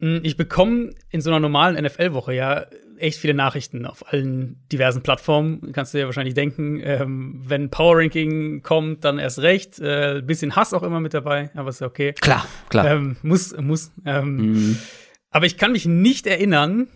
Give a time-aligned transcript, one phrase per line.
[0.00, 2.66] Hm, ich bekomme in so einer normalen NFL-Woche ja
[2.96, 5.72] echt viele Nachrichten auf allen diversen Plattformen.
[5.72, 9.78] Kannst du dir wahrscheinlich denken, ähm, wenn Power Ranking kommt, dann erst recht.
[9.78, 12.12] Äh, bisschen Hass auch immer mit dabei, aber ist ja okay.
[12.20, 12.86] Klar, klar.
[12.86, 13.92] Ähm, muss, muss.
[14.04, 14.78] Ähm, mhm.
[15.30, 16.88] Aber ich kann mich nicht erinnern,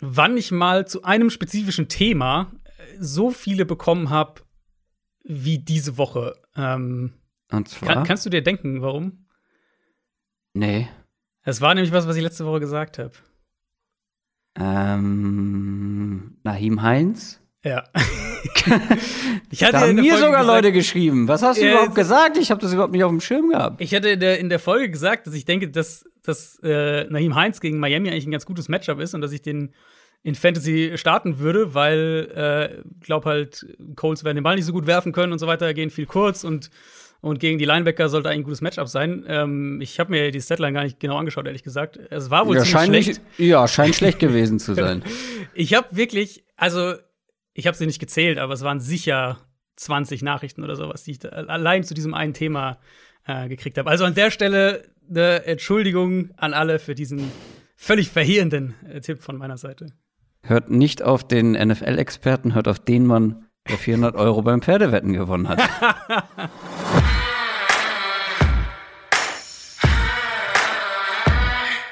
[0.00, 4.42] wann ich mal zu einem spezifischen Thema äh, so viele bekommen habe
[5.24, 6.36] wie diese Woche.
[6.56, 7.12] Ähm,
[7.50, 7.94] Und zwar?
[7.94, 9.26] Kann, kannst du dir denken, warum?
[10.54, 10.88] Nee.
[11.42, 13.12] Es war nämlich was, was ich letzte Woche gesagt habe.
[14.58, 17.40] Ähm, Nahim Heinz?
[17.64, 17.84] Ja.
[19.50, 21.28] ich hatte da haben mir sogar gesagt, Leute geschrieben.
[21.28, 22.36] Was hast du äh, überhaupt gesagt?
[22.38, 23.80] Ich habe das überhaupt nicht auf dem Schirm gehabt.
[23.80, 27.34] Ich hatte in der, in der Folge gesagt, dass ich denke, dass, dass äh, Nahim
[27.34, 29.74] Heinz gegen Miami eigentlich ein ganz gutes Matchup ist und dass ich den
[30.22, 34.86] in Fantasy starten würde, weil äh, glaub halt, Coles werden den Ball nicht so gut
[34.86, 36.70] werfen können und so weiter, gehen viel kurz und
[37.20, 39.24] und gegen die Linebacker sollte ein gutes Matchup sein.
[39.26, 41.98] Ähm, ich habe mir die Statline gar nicht genau angeschaut, ehrlich gesagt.
[42.10, 43.20] Es war wohl ja, ziemlich schlecht.
[43.38, 45.02] Ja, scheint schlecht gewesen zu sein.
[45.54, 46.94] ich habe wirklich, also
[47.52, 49.38] ich habe sie nicht gezählt, aber es waren sicher
[49.76, 52.78] 20 Nachrichten oder sowas, die ich allein zu diesem einen Thema
[53.26, 53.90] äh, gekriegt habe.
[53.90, 57.30] Also an der Stelle eine Entschuldigung an alle für diesen
[57.76, 59.86] völlig verheerenden äh, Tipp von meiner Seite.
[60.42, 65.48] Hört nicht auf den NFL-Experten, hört auf den Mann, der 400 Euro beim Pferdewetten gewonnen
[65.48, 65.60] hat.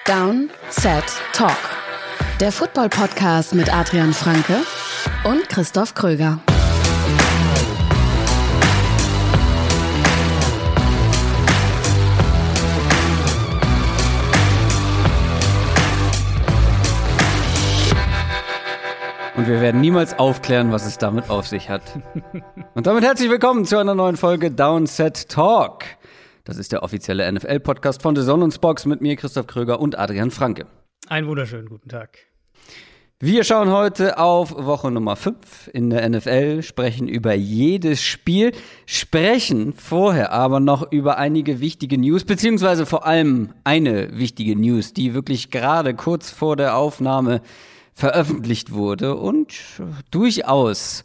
[0.07, 1.57] Down, Set, Talk.
[2.41, 4.57] Der Football-Podcast mit Adrian Franke
[5.25, 6.41] und Christoph Kröger.
[19.39, 22.01] Und wir werden niemals aufklären, was es damit auf sich hat.
[22.75, 25.85] Und damit herzlich willkommen zu einer neuen Folge Downset Talk.
[26.43, 29.97] Das ist der offizielle NFL-Podcast von The Son und Spox mit mir, Christoph Kröger und
[29.97, 30.67] Adrian Franke.
[31.07, 32.19] Einen wunderschönen guten Tag.
[33.21, 38.51] Wir schauen heute auf Woche Nummer 5 in der NFL, sprechen über jedes Spiel,
[38.87, 45.15] sprechen vorher aber noch über einige wichtige News, beziehungsweise vor allem eine wichtige News, die
[45.15, 47.41] wirklich gerade kurz vor der Aufnahme
[47.99, 49.53] veröffentlicht wurde und
[50.13, 51.03] durchaus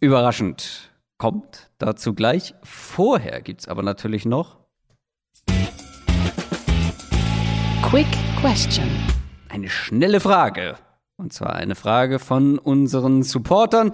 [0.00, 1.70] überraschend kommt.
[1.78, 2.52] Dazu gleich.
[2.64, 4.56] Vorher gibt es aber natürlich noch
[7.88, 8.08] Quick
[8.40, 8.88] Question.
[9.48, 10.74] Eine schnelle Frage.
[11.16, 13.92] Und zwar eine Frage von unseren Supportern.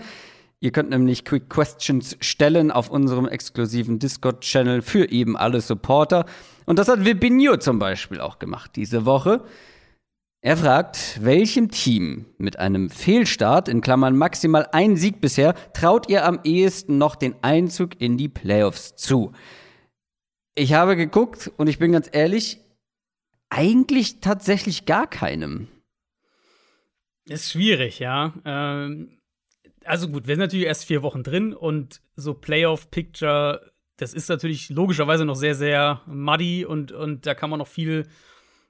[0.58, 6.24] Ihr könnt nämlich Quick Questions stellen auf unserem exklusiven Discord-Channel für eben alle Supporter.
[6.64, 9.44] Und das hat Vibinho zum Beispiel auch gemacht diese Woche.
[10.44, 16.24] Er fragt, welchem Team mit einem Fehlstart, in Klammern maximal ein Sieg bisher, traut ihr
[16.24, 19.30] am ehesten noch den Einzug in die Playoffs zu?
[20.56, 22.58] Ich habe geguckt und ich bin ganz ehrlich,
[23.50, 25.68] eigentlich tatsächlich gar keinem.
[27.24, 28.34] Ist schwierig, ja.
[28.44, 29.20] Ähm,
[29.84, 34.70] also gut, wir sind natürlich erst vier Wochen drin und so Playoff-Picture, das ist natürlich
[34.70, 38.08] logischerweise noch sehr, sehr muddy und, und da kann man noch viel,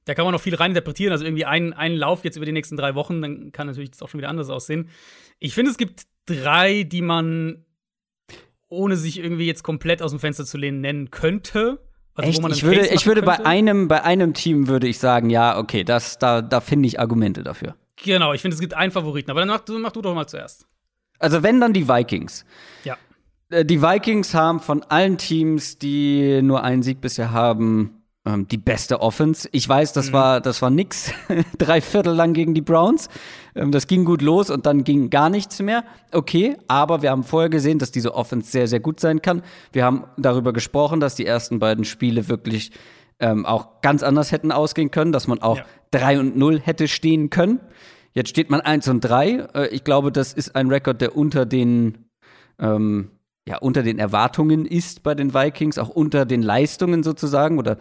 [0.05, 1.13] da kann man noch viel reininterpretieren.
[1.13, 4.03] Also irgendwie ein, ein Lauf jetzt über die nächsten drei Wochen, dann kann natürlich das
[4.03, 4.89] auch schon wieder anders aussehen.
[5.39, 7.65] Ich finde, es gibt drei, die man,
[8.69, 11.81] ohne sich irgendwie jetzt komplett aus dem Fenster zu lehnen, nennen könnte.
[12.15, 12.57] Also, Echt?
[12.57, 16.19] ich würde, ich würde bei einem, bei einem Team würde ich sagen, ja, okay, das,
[16.19, 17.75] da, da finde ich Argumente dafür.
[17.97, 20.67] Genau, ich finde, es gibt einen Favoriten, aber dann mach, mach du doch mal zuerst.
[21.19, 22.45] Also wenn dann die Vikings.
[22.85, 22.99] Ja.
[23.49, 28.59] Äh, die Vikings haben von allen Teams, die nur einen Sieg bisher haben, ähm, die
[28.59, 29.49] beste Offense.
[29.53, 30.13] Ich weiß, das mhm.
[30.13, 31.13] war, das war nix.
[31.59, 33.09] Drei Viertel lang gegen die Browns.
[33.55, 35.85] Ähm, das ging gut los und dann ging gar nichts mehr.
[36.13, 39.43] Okay, aber wir haben vorher gesehen, dass diese Offense sehr, sehr gut sein kann.
[39.73, 42.71] Wir haben darüber gesprochen, dass die ersten beiden Spiele wirklich
[43.19, 45.65] ähm, auch ganz anders hätten ausgehen können, dass man auch ja.
[45.93, 47.61] 3 und 0 hätte stehen können.
[48.15, 49.49] Jetzt steht man 1 und 3.
[49.55, 52.07] Äh, ich glaube, das ist ein Rekord, der unter den
[52.61, 53.11] ähm,
[53.49, 57.79] ja, unter den Erwartungen ist bei den Vikings, auch unter den Leistungen sozusagen oder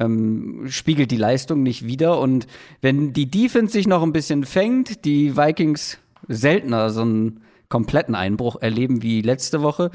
[0.00, 2.18] ähm, spiegelt die Leistung nicht wieder.
[2.18, 2.46] Und
[2.80, 8.56] wenn die Defense sich noch ein bisschen fängt, die Vikings seltener so einen kompletten Einbruch
[8.60, 9.90] erleben wie letzte Woche,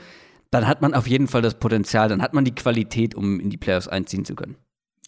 [0.51, 3.49] dann hat man auf jeden Fall das Potenzial, dann hat man die Qualität, um in
[3.49, 4.55] die Playoffs einziehen zu können.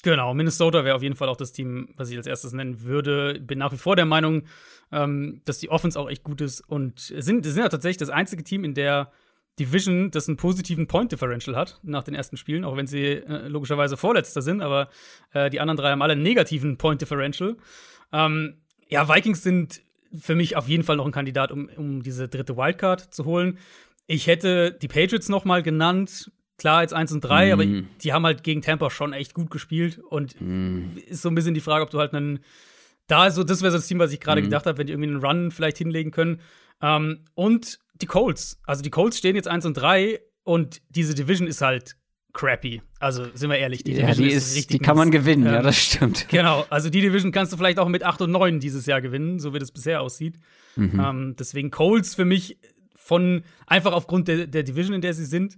[0.03, 3.39] Genau, Minnesota wäre auf jeden Fall auch das Team, was ich als erstes nennen würde.
[3.39, 4.43] Bin nach wie vor der Meinung,
[4.91, 8.43] ähm, dass die Offense auch echt gut ist und sind, sind ja tatsächlich das einzige
[8.43, 9.11] Team in der
[9.59, 13.47] Division, das einen positiven Point Differential hat nach den ersten Spielen, auch wenn sie äh,
[13.47, 14.89] logischerweise Vorletzter sind, aber
[15.33, 17.55] äh, die anderen drei haben alle einen negativen Point Differential.
[18.11, 18.57] Ähm,
[18.87, 19.81] ja, Vikings sind
[20.17, 23.57] für mich auf jeden Fall noch ein Kandidat, um, um diese dritte Wildcard zu holen.
[24.05, 27.51] Ich hätte die Patriots noch mal genannt, klar jetzt 1 und 3, mm.
[27.53, 29.99] aber die haben halt gegen Tampa schon echt gut gespielt.
[29.99, 30.97] Und mm.
[31.07, 32.39] ist so ein bisschen die Frage, ob du halt einen.
[33.07, 34.45] Da so, das wäre so das Team, was ich gerade mm.
[34.45, 36.41] gedacht habe, wenn die irgendwie einen Run vielleicht hinlegen können.
[36.81, 38.59] Ähm, und die Colts.
[38.65, 41.97] Also die Colts stehen jetzt 1 und 3 und diese Division ist halt
[42.33, 42.81] crappy.
[42.99, 45.53] Also sind wir ehrlich, die ja, Division die ist, ist die kann man gewinnen, ähm,
[45.53, 46.27] ja, das stimmt.
[46.29, 49.39] Genau, also die Division kannst du vielleicht auch mit 8 und 9 dieses Jahr gewinnen,
[49.39, 50.35] so wie das bisher aussieht.
[50.75, 50.99] Mhm.
[51.03, 52.57] Ähm, deswegen Colts für mich
[52.95, 55.57] von einfach aufgrund der, der Division, in der sie sind,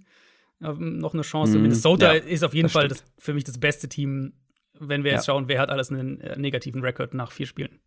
[0.62, 1.56] ähm, noch eine Chance.
[1.56, 1.62] Mhm.
[1.62, 4.32] Minnesota ja, ist auf jeden Fall das, für mich das beste Team,
[4.78, 7.80] wenn wir jetzt schauen, wer hat alles einen äh, negativen Rekord nach vier Spielen.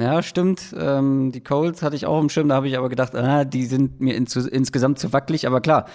[0.00, 0.74] Ja, stimmt.
[0.78, 3.66] Ähm, die Colts hatte ich auch im Schirm, da habe ich aber gedacht, ah, die
[3.66, 5.86] sind mir ins, insgesamt zu wackelig, aber klar,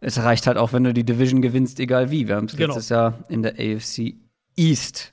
[0.00, 2.28] es reicht halt auch, wenn du die Division gewinnst, egal wie.
[2.28, 2.74] Wir haben es genau.
[2.74, 4.14] letztes Jahr in der AFC
[4.56, 5.12] East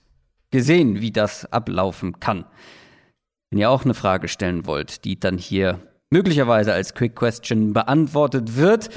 [0.51, 2.45] gesehen, wie das ablaufen kann.
[3.49, 5.79] Wenn ihr auch eine Frage stellen wollt, die dann hier
[6.09, 8.89] möglicherweise als Quick Question beantwortet wird,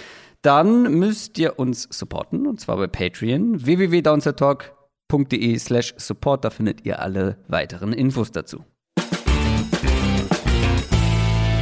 [0.43, 6.45] dann müsst ihr uns supporten und zwar bei Patreon www.downsettalk.de slash support.
[6.45, 8.65] Da findet ihr alle weiteren Infos dazu.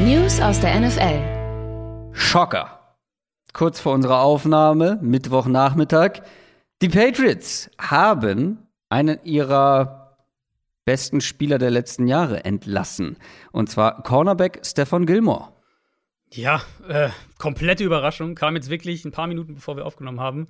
[0.01, 2.13] News aus der NFL.
[2.13, 2.97] Schocker.
[3.55, 6.21] Kurz vor unserer Aufnahme, Mittwochnachmittag.
[6.83, 8.59] Die Patriots haben
[8.91, 10.19] einen ihrer
[10.85, 13.17] besten Spieler der letzten Jahre entlassen.
[13.53, 15.49] Und zwar Cornerback Stefan Gilmore.
[16.31, 17.09] Ja, äh,
[17.39, 18.35] komplette Überraschung.
[18.35, 20.47] Kam jetzt wirklich ein paar Minuten, bevor wir aufgenommen haben.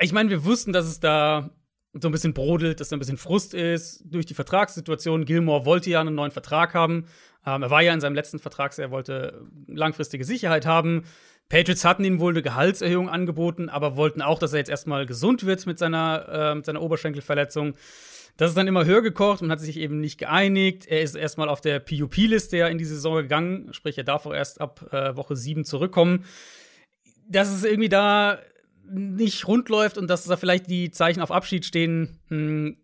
[0.00, 1.48] Ich meine, wir wussten, dass es da
[1.94, 5.24] so ein bisschen brodelt, dass da ein bisschen Frust ist durch die Vertragssituation.
[5.24, 7.06] Gilmore wollte ja einen neuen Vertrag haben,
[7.46, 11.04] ähm, er war ja in seinem letzten Vertrag, er wollte langfristige Sicherheit haben.
[11.48, 15.44] Patriots hatten ihm wohl eine Gehaltserhöhung angeboten, aber wollten auch, dass er jetzt erstmal gesund
[15.44, 17.74] wird mit seiner, äh, mit seiner Oberschenkelverletzung.
[18.36, 20.86] Das ist dann immer höher gekocht und hat sich eben nicht geeinigt.
[20.86, 24.32] Er ist erstmal auf der PUP-Liste ja in die Saison gegangen, sprich, er darf auch
[24.32, 26.24] erst ab äh, Woche 7 zurückkommen.
[27.28, 28.38] Dass es irgendwie da
[28.88, 32.76] nicht rund läuft und dass da vielleicht die Zeichen auf Abschied stehen, mh, hm,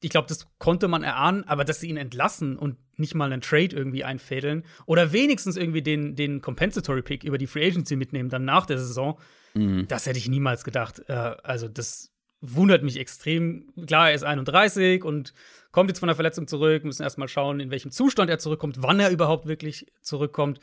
[0.00, 3.40] ich glaube, das konnte man erahnen, aber dass sie ihn entlassen und nicht mal einen
[3.40, 8.28] Trade irgendwie einfädeln oder wenigstens irgendwie den, den Compensatory Pick über die Free Agency mitnehmen,
[8.28, 9.18] dann nach der Saison,
[9.54, 9.86] mhm.
[9.88, 11.02] das hätte ich niemals gedacht.
[11.08, 13.72] Äh, also, das wundert mich extrem.
[13.86, 15.34] Klar, er ist 31 und
[15.72, 19.00] kommt jetzt von der Verletzung zurück, müssen erstmal schauen, in welchem Zustand er zurückkommt, wann
[19.00, 20.60] er überhaupt wirklich zurückkommt.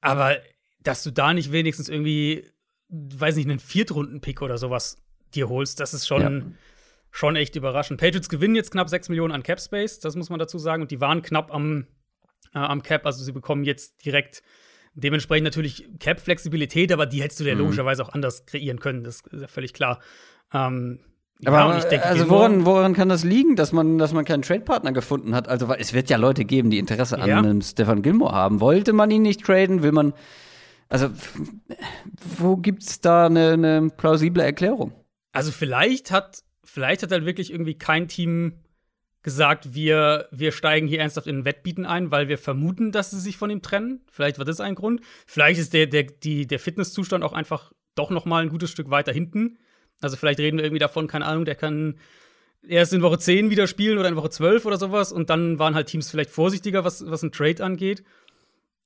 [0.00, 0.36] Aber
[0.82, 2.46] dass du da nicht wenigstens irgendwie,
[2.88, 4.98] weiß nicht, einen Viertrunden-Pick oder sowas
[5.34, 6.20] dir holst, das ist schon.
[6.20, 6.42] Ja
[7.14, 8.00] schon echt überraschend.
[8.00, 10.82] Patriots gewinnen jetzt knapp 6 Millionen an Cap Space, das muss man dazu sagen.
[10.82, 11.86] Und die waren knapp am,
[12.54, 14.42] äh, am Cap, also sie bekommen jetzt direkt
[14.94, 17.60] dementsprechend natürlich Cap-Flexibilität, aber die hättest du ja mhm.
[17.60, 20.00] logischerweise auch anders kreieren können, das ist ja völlig klar.
[20.52, 21.00] Ähm,
[21.44, 24.92] aber ja, denke, also woran, woran kann das liegen, dass man, dass man keinen Trade-Partner
[24.92, 25.48] gefunden hat?
[25.48, 27.38] Also es wird ja Leute geben, die Interesse an ja.
[27.38, 28.60] einem Stefan Gilmore haben.
[28.60, 29.82] Wollte man ihn nicht traden?
[29.82, 30.14] Will man
[30.88, 31.10] also
[32.38, 34.92] wo gibt's da eine, eine plausible Erklärung?
[35.32, 38.64] Also vielleicht hat vielleicht hat halt wirklich irgendwie kein Team
[39.24, 43.38] gesagt, wir, wir steigen hier ernsthaft in Wettbieten ein, weil wir vermuten, dass sie sich
[43.38, 44.02] von ihm trennen.
[44.10, 45.00] Vielleicht war das ein Grund.
[45.26, 48.90] Vielleicht ist der, der, die, der Fitnesszustand auch einfach doch noch mal ein gutes Stück
[48.90, 49.56] weiter hinten.
[50.00, 51.98] Also vielleicht reden wir irgendwie davon, keine Ahnung, der kann
[52.68, 55.10] erst in Woche 10 wieder spielen oder in Woche 12 oder sowas.
[55.10, 58.04] Und dann waren halt Teams vielleicht vorsichtiger, was, was ein Trade angeht.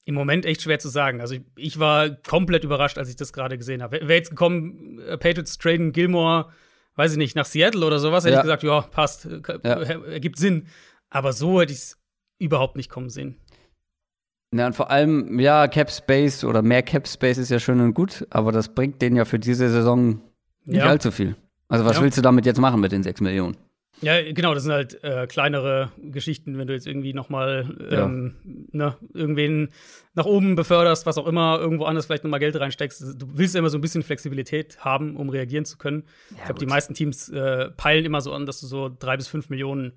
[0.04, 1.20] Im Moment echt schwer zu sagen.
[1.20, 4.00] Also ich, ich war komplett überrascht, als ich das gerade gesehen habe.
[4.02, 6.52] Wäre jetzt gekommen, äh, Patriots traden Gilmore
[6.98, 8.40] weiß ich nicht, nach Seattle oder sowas, hätte ja.
[8.40, 9.28] ich gesagt, ja, passt,
[9.62, 9.80] ja.
[9.80, 10.66] ergibt Sinn.
[11.10, 11.98] Aber so hätte ich es
[12.38, 13.36] überhaupt nicht kommen sehen.
[14.52, 17.94] Ja, und vor allem, ja, Cap Space oder mehr Cap Space ist ja schön und
[17.94, 20.20] gut, aber das bringt denen ja für diese Saison
[20.64, 20.86] nicht ja.
[20.86, 21.36] allzu viel.
[21.68, 22.02] Also, was ja.
[22.02, 23.56] willst du damit jetzt machen mit den 6 Millionen?
[24.00, 28.36] Ja, genau, das sind halt äh, kleinere Geschichten, wenn du jetzt irgendwie noch mal ähm,
[28.44, 28.58] ja.
[28.72, 29.70] ne, irgendwen
[30.14, 33.00] nach oben beförderst, was auch immer, irgendwo anders vielleicht noch mal Geld reinsteckst.
[33.20, 36.04] Du willst ja immer so ein bisschen Flexibilität haben, um reagieren zu können.
[36.30, 39.16] Ja, ich glaube, die meisten Teams äh, peilen immer so an, dass du so drei
[39.16, 39.92] bis fünf Millionen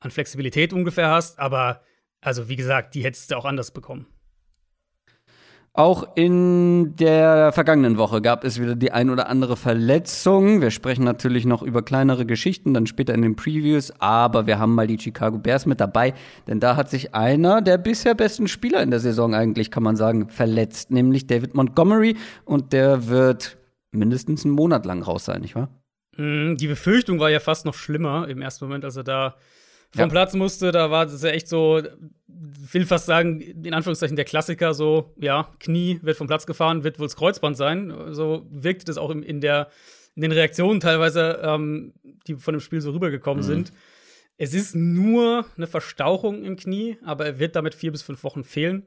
[0.00, 1.38] an Flexibilität ungefähr hast.
[1.38, 1.82] Aber
[2.20, 4.06] also wie gesagt, die hättest du auch anders bekommen.
[5.76, 10.60] Auch in der vergangenen Woche gab es wieder die ein oder andere Verletzung.
[10.60, 14.76] Wir sprechen natürlich noch über kleinere Geschichten, dann später in den Previews, aber wir haben
[14.76, 16.14] mal die Chicago Bears mit dabei,
[16.46, 19.96] denn da hat sich einer der bisher besten Spieler in der Saison eigentlich, kann man
[19.96, 23.56] sagen, verletzt, nämlich David Montgomery und der wird
[23.90, 25.70] mindestens einen Monat lang raus sein, nicht wahr?
[26.16, 29.34] Mm, die Befürchtung war ja fast noch schlimmer im ersten Moment, als er da
[29.94, 30.08] vom ja.
[30.08, 30.72] Platz musste.
[30.72, 31.82] Da war es ja echt so,
[32.26, 36.98] will fast sagen, in Anführungszeichen der Klassiker, so, ja, Knie wird vom Platz gefahren, wird
[36.98, 37.92] wohl das Kreuzband sein.
[38.10, 39.68] So wirkte das auch in, der,
[40.14, 41.94] in den Reaktionen teilweise, ähm,
[42.26, 43.48] die von dem Spiel so rübergekommen mhm.
[43.48, 43.72] sind.
[44.36, 48.42] Es ist nur eine Verstauchung im Knie, aber er wird damit vier bis fünf Wochen
[48.42, 48.86] fehlen.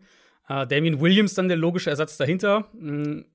[0.50, 2.68] Äh, Damien Williams dann der logische Ersatz dahinter.
[2.74, 3.26] Mhm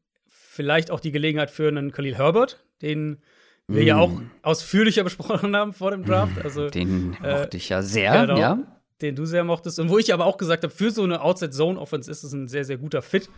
[0.52, 3.22] vielleicht auch die Gelegenheit für einen Khalil Herbert, den
[3.68, 3.86] wir mm.
[3.86, 6.42] ja auch ausführlicher besprochen haben vor dem Draft.
[6.44, 8.58] Also, den äh, mochte ich ja sehr, genau, ja.
[9.00, 9.80] Den du sehr mochtest.
[9.80, 12.64] Und wo ich aber auch gesagt habe, für so eine Outside-Zone-Offense ist es ein sehr,
[12.64, 13.28] sehr guter Fit.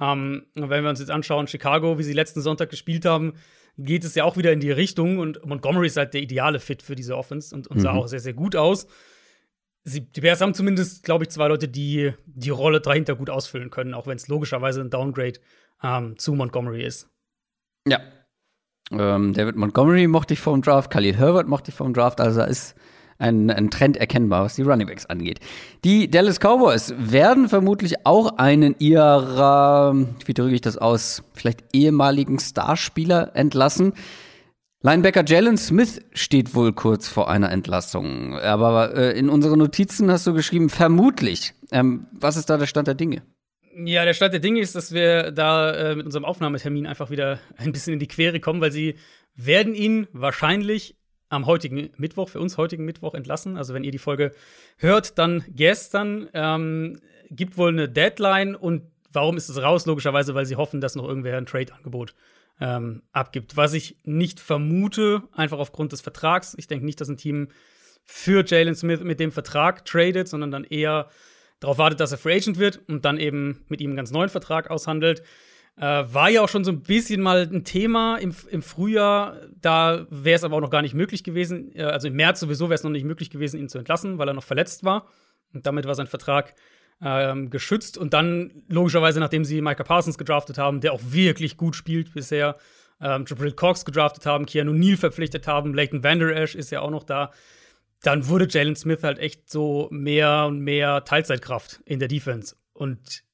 [0.00, 3.34] Ähm, wenn wir uns jetzt anschauen, Chicago, wie sie letzten Sonntag gespielt haben,
[3.78, 5.18] geht es ja auch wieder in die Richtung.
[5.18, 8.00] Und Montgomery ist halt der ideale Fit für diese Offense und, und sah mhm.
[8.00, 8.86] auch sehr, sehr gut aus.
[9.84, 13.70] Sie, die Bears haben zumindest, glaube ich, zwei Leute, die die Rolle dahinter gut ausfüllen
[13.70, 15.40] können, auch wenn es logischerweise ein Downgrade
[15.82, 17.10] ähm, zu Montgomery ist.
[17.86, 18.00] Ja,
[18.90, 22.20] ähm, David Montgomery mochte ich vor dem Draft, Khalil Herbert mochte ich vor dem Draft,
[22.20, 22.74] also da ist
[23.18, 25.40] ein, ein Trend erkennbar, was die Runningbacks angeht.
[25.84, 32.38] Die Dallas Cowboys werden vermutlich auch einen ihrer, wie drücke ich das aus, vielleicht ehemaligen
[32.38, 33.92] Starspieler entlassen.
[34.82, 38.36] Linebacker Jalen Smith steht wohl kurz vor einer Entlassung.
[38.38, 41.54] Aber äh, in unseren Notizen hast du geschrieben, vermutlich.
[41.72, 43.22] Ähm, was ist da der Stand der Dinge?
[43.76, 47.40] Ja, der Stand der Dinge ist, dass wir da äh, mit unserem Aufnahmetermin einfach wieder
[47.56, 48.96] ein bisschen in die Quere kommen, weil sie
[49.34, 50.96] werden ihn wahrscheinlich
[51.28, 53.56] am heutigen Mittwoch, für uns heutigen Mittwoch entlassen.
[53.56, 54.32] Also wenn ihr die Folge
[54.78, 56.28] hört, dann gestern.
[56.32, 57.00] Ähm,
[57.30, 59.86] gibt wohl eine Deadline und warum ist es raus?
[59.86, 62.14] Logischerweise, weil sie hoffen, dass noch irgendwer ein Trade-Angebot
[62.60, 63.56] ähm, abgibt.
[63.56, 66.54] Was ich nicht vermute, einfach aufgrund des Vertrags.
[66.58, 67.48] Ich denke nicht, dass ein Team
[68.04, 71.08] für Jalen Smith mit dem Vertrag tradet, sondern dann eher
[71.64, 74.28] darauf wartet, dass er Free Agent wird und dann eben mit ihm einen ganz neuen
[74.28, 75.22] Vertrag aushandelt.
[75.76, 79.40] Äh, war ja auch schon so ein bisschen mal ein Thema im, im Frühjahr.
[79.60, 81.74] Da wäre es aber auch noch gar nicht möglich gewesen.
[81.74, 84.28] Äh, also im März sowieso wäre es noch nicht möglich gewesen, ihn zu entlassen, weil
[84.28, 85.08] er noch verletzt war.
[85.52, 86.54] Und damit war sein Vertrag
[87.02, 87.98] ähm, geschützt.
[87.98, 92.56] Und dann, logischerweise, nachdem sie Micah Parsons gedraftet haben, der auch wirklich gut spielt bisher,
[93.00, 96.90] ähm, Jabril Cox gedraftet haben, Keanu Neal verpflichtet haben, Leighton Vander Esch ist ja auch
[96.90, 97.32] noch da
[98.06, 102.54] dann wurde Jalen Smith halt echt so mehr und mehr Teilzeitkraft in der Defense.
[102.74, 103.24] Und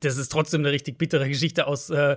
[0.00, 2.16] das ist trotzdem eine richtig bittere Geschichte aus, äh,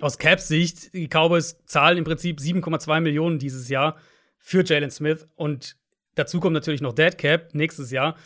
[0.00, 0.94] aus Caps Sicht.
[0.94, 3.98] Die Cowboys zahlen im Prinzip 7,2 Millionen dieses Jahr
[4.38, 5.28] für Jalen Smith.
[5.34, 5.76] Und
[6.14, 8.16] dazu kommt natürlich noch Dead Cap nächstes Jahr.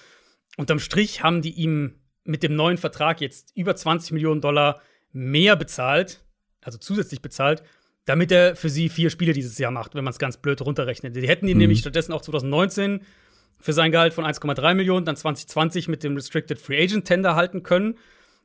[0.57, 5.57] Unterm Strich haben die ihm mit dem neuen Vertrag jetzt über 20 Millionen Dollar mehr
[5.57, 6.25] bezahlt,
[6.61, 7.65] also zusätzlich bezahlt,
[8.11, 11.15] damit er für sie vier Spiele dieses Jahr macht, wenn man es ganz blöd runterrechnet.
[11.15, 11.61] Die hätten ihn mhm.
[11.61, 13.03] nämlich stattdessen auch 2019
[13.61, 17.63] für sein Gehalt von 1,3 Millionen, dann 2020 mit dem Restricted Free Agent Tender halten
[17.63, 17.99] können,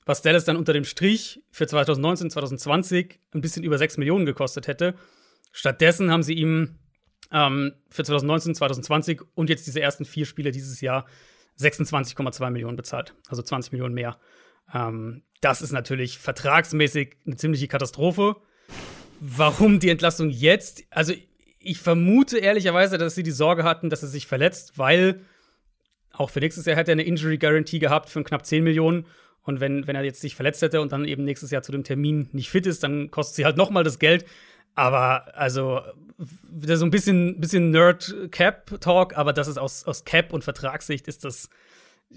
[0.05, 4.67] was Dallas dann unter dem Strich für 2019, 2020 ein bisschen über 6 Millionen gekostet
[4.67, 4.93] hätte.
[5.51, 6.75] Stattdessen haben sie ihm
[7.31, 11.07] ähm, für 2019, 2020 und jetzt diese ersten vier Spiele dieses Jahr
[11.59, 14.19] 26,2 Millionen bezahlt, also 20 Millionen mehr.
[14.71, 18.35] Ähm, das ist natürlich vertragsmäßig eine ziemliche Katastrophe
[19.19, 20.83] warum die Entlassung jetzt?
[20.89, 21.13] Also,
[21.59, 25.21] ich vermute ehrlicherweise, dass sie die Sorge hatten, dass er sich verletzt, weil
[26.13, 29.05] auch für nächstes Jahr hätte er eine Injury Guarantee gehabt von knapp 10 Millionen.
[29.41, 31.83] Und wenn, wenn er jetzt sich verletzt hätte und dann eben nächstes Jahr zu dem
[31.83, 34.25] Termin nicht fit ist, dann kostet sie halt noch mal das Geld.
[34.73, 35.81] Aber also
[36.49, 41.23] wieder so ein bisschen, bisschen Nerd-Cap-Talk, aber das ist aus, aus Cap- und Vertragssicht ist
[41.23, 41.49] das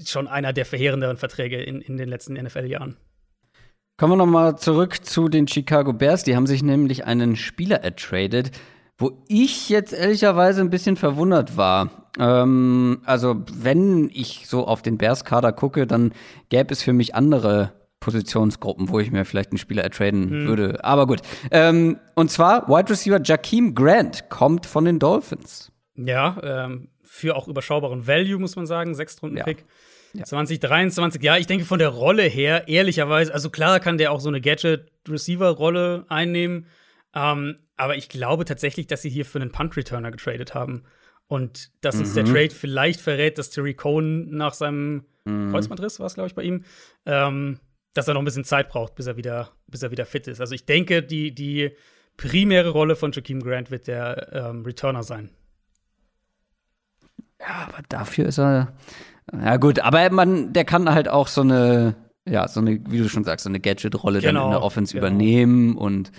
[0.05, 2.97] schon einer der verheerenderen Verträge in, in den letzten NFL-Jahren.
[3.99, 6.23] Kommen wir nochmal zurück zu den Chicago Bears.
[6.23, 8.52] Die haben sich nämlich einen Spieler ertradet,
[8.97, 12.09] wo ich jetzt ehrlicherweise ein bisschen verwundert war.
[12.17, 16.12] Ähm, also, wenn ich so auf den Bears-Kader gucke, dann
[16.49, 20.47] gäbe es für mich andere Positionsgruppen, wo ich mir vielleicht einen Spieler ertraden hm.
[20.47, 20.85] würde.
[20.85, 21.21] Aber gut.
[21.50, 25.73] Ähm, und zwar Wide Receiver Jakeem Grant kommt von den Dolphins.
[25.97, 28.95] Ja, ähm, für auch überschaubaren Value, muss man sagen.
[28.95, 29.59] Sechstrunden-Pick.
[29.59, 29.64] Ja.
[30.15, 30.25] Ja.
[30.25, 34.29] 2023, ja, ich denke von der Rolle her, ehrlicherweise, also klar kann der auch so
[34.29, 36.67] eine Gadget-Receiver-Rolle einnehmen,
[37.15, 40.85] ähm, aber ich glaube tatsächlich, dass sie hier für einen Punt-Returner getradet haben.
[41.29, 42.33] Und dass uns der mhm.
[42.33, 45.50] Trade vielleicht verrät, dass Terry Cohen nach seinem mhm.
[45.50, 46.65] Kreuzbandriss, war es, glaube ich, bei ihm,
[47.05, 47.61] ähm,
[47.93, 50.41] dass er noch ein bisschen Zeit braucht, bis er wieder, bis er wieder fit ist.
[50.41, 51.73] Also ich denke, die, die
[52.17, 55.31] primäre Rolle von Jakeem Grant wird der ähm, Returner sein.
[57.41, 58.75] Ja, aber dafür ist er
[59.32, 61.94] ja, gut, aber man, der kann halt auch so eine,
[62.28, 64.66] ja, so eine, wie du schon sagst, so eine Gadget-Rolle genau, dann in der genau,
[64.66, 65.06] Offense genau.
[65.06, 66.12] übernehmen und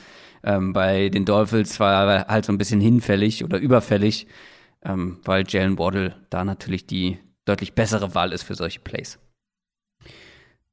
[0.44, 4.28] ähm, bei den Dolphins war er halt so ein bisschen hinfällig oder überfällig,
[4.84, 9.20] ähm, weil Jalen Waddle da natürlich die deutlich bessere Wahl ist für solche Plays.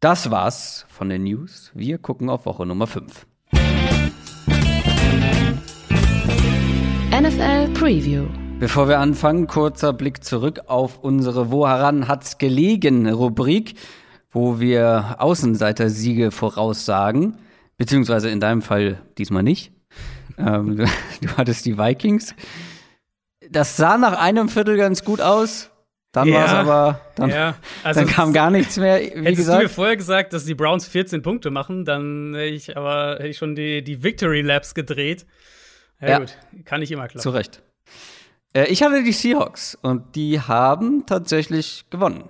[0.00, 1.72] Das war's von den News.
[1.74, 3.26] Wir gucken auf Woche Nummer 5.
[7.10, 8.45] NFL Preview.
[8.58, 13.74] Bevor wir anfangen, kurzer Blick zurück auf unsere Woran hat's gelegen Rubrik,
[14.30, 17.38] wo wir Außenseiter-Siege voraussagen,
[17.76, 19.72] beziehungsweise in deinem Fall diesmal nicht.
[20.38, 20.84] ähm, du,
[21.20, 22.34] du hattest die Vikings.
[23.50, 25.70] Das sah nach einem Viertel ganz gut aus.
[26.12, 27.54] Dann Ja, war es aber, dann, ja.
[27.84, 28.98] Also dann kam gar nichts mehr.
[29.00, 32.46] Wie Hättest du gesagt, mir vorher gesagt, dass die Browns 14 Punkte machen, dann hätte
[32.54, 35.26] ich aber hätte ich schon die, die Victory Laps gedreht.
[36.00, 36.18] Ja, Ja.
[36.20, 37.20] gut, kann nicht immer klappen.
[37.20, 37.62] zu Recht.
[38.56, 42.24] Äh, ich hatte die Seahawks und die haben tatsächlich gewonnen.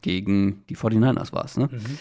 [0.00, 1.68] Gegen die 49ers war es, ne?
[1.72, 1.98] Mhm.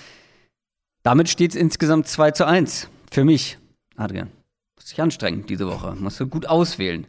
[1.01, 3.57] Damit steht es insgesamt 2 zu 1 für mich,
[3.95, 4.29] Adrian.
[4.75, 5.95] Muss ich anstrengen diese Woche.
[5.99, 7.07] Musst du gut auswählen.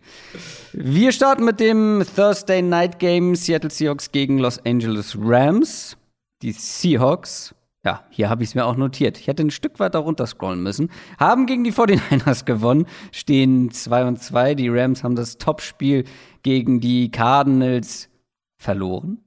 [0.73, 5.99] Wir starten mit dem Thursday Night Game Seattle Seahawks gegen Los Angeles Rams.
[6.41, 9.19] Die Seahawks, ja, hier habe ich es mir auch notiert.
[9.19, 10.91] Ich hätte ein Stück weiter runterscrollen müssen.
[11.19, 14.55] Haben gegen die 49ers gewonnen, stehen 2 und 2.
[14.55, 16.05] Die Rams haben das Topspiel
[16.43, 18.09] gegen die Cardinals
[18.57, 19.19] verloren.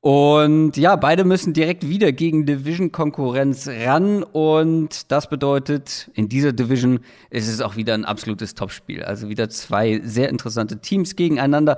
[0.00, 4.22] Und ja, beide müssen direkt wieder gegen Division-Konkurrenz ran.
[4.22, 9.02] Und das bedeutet, in dieser Division ist es auch wieder ein absolutes Topspiel.
[9.02, 11.76] Also wieder zwei sehr interessante Teams gegeneinander.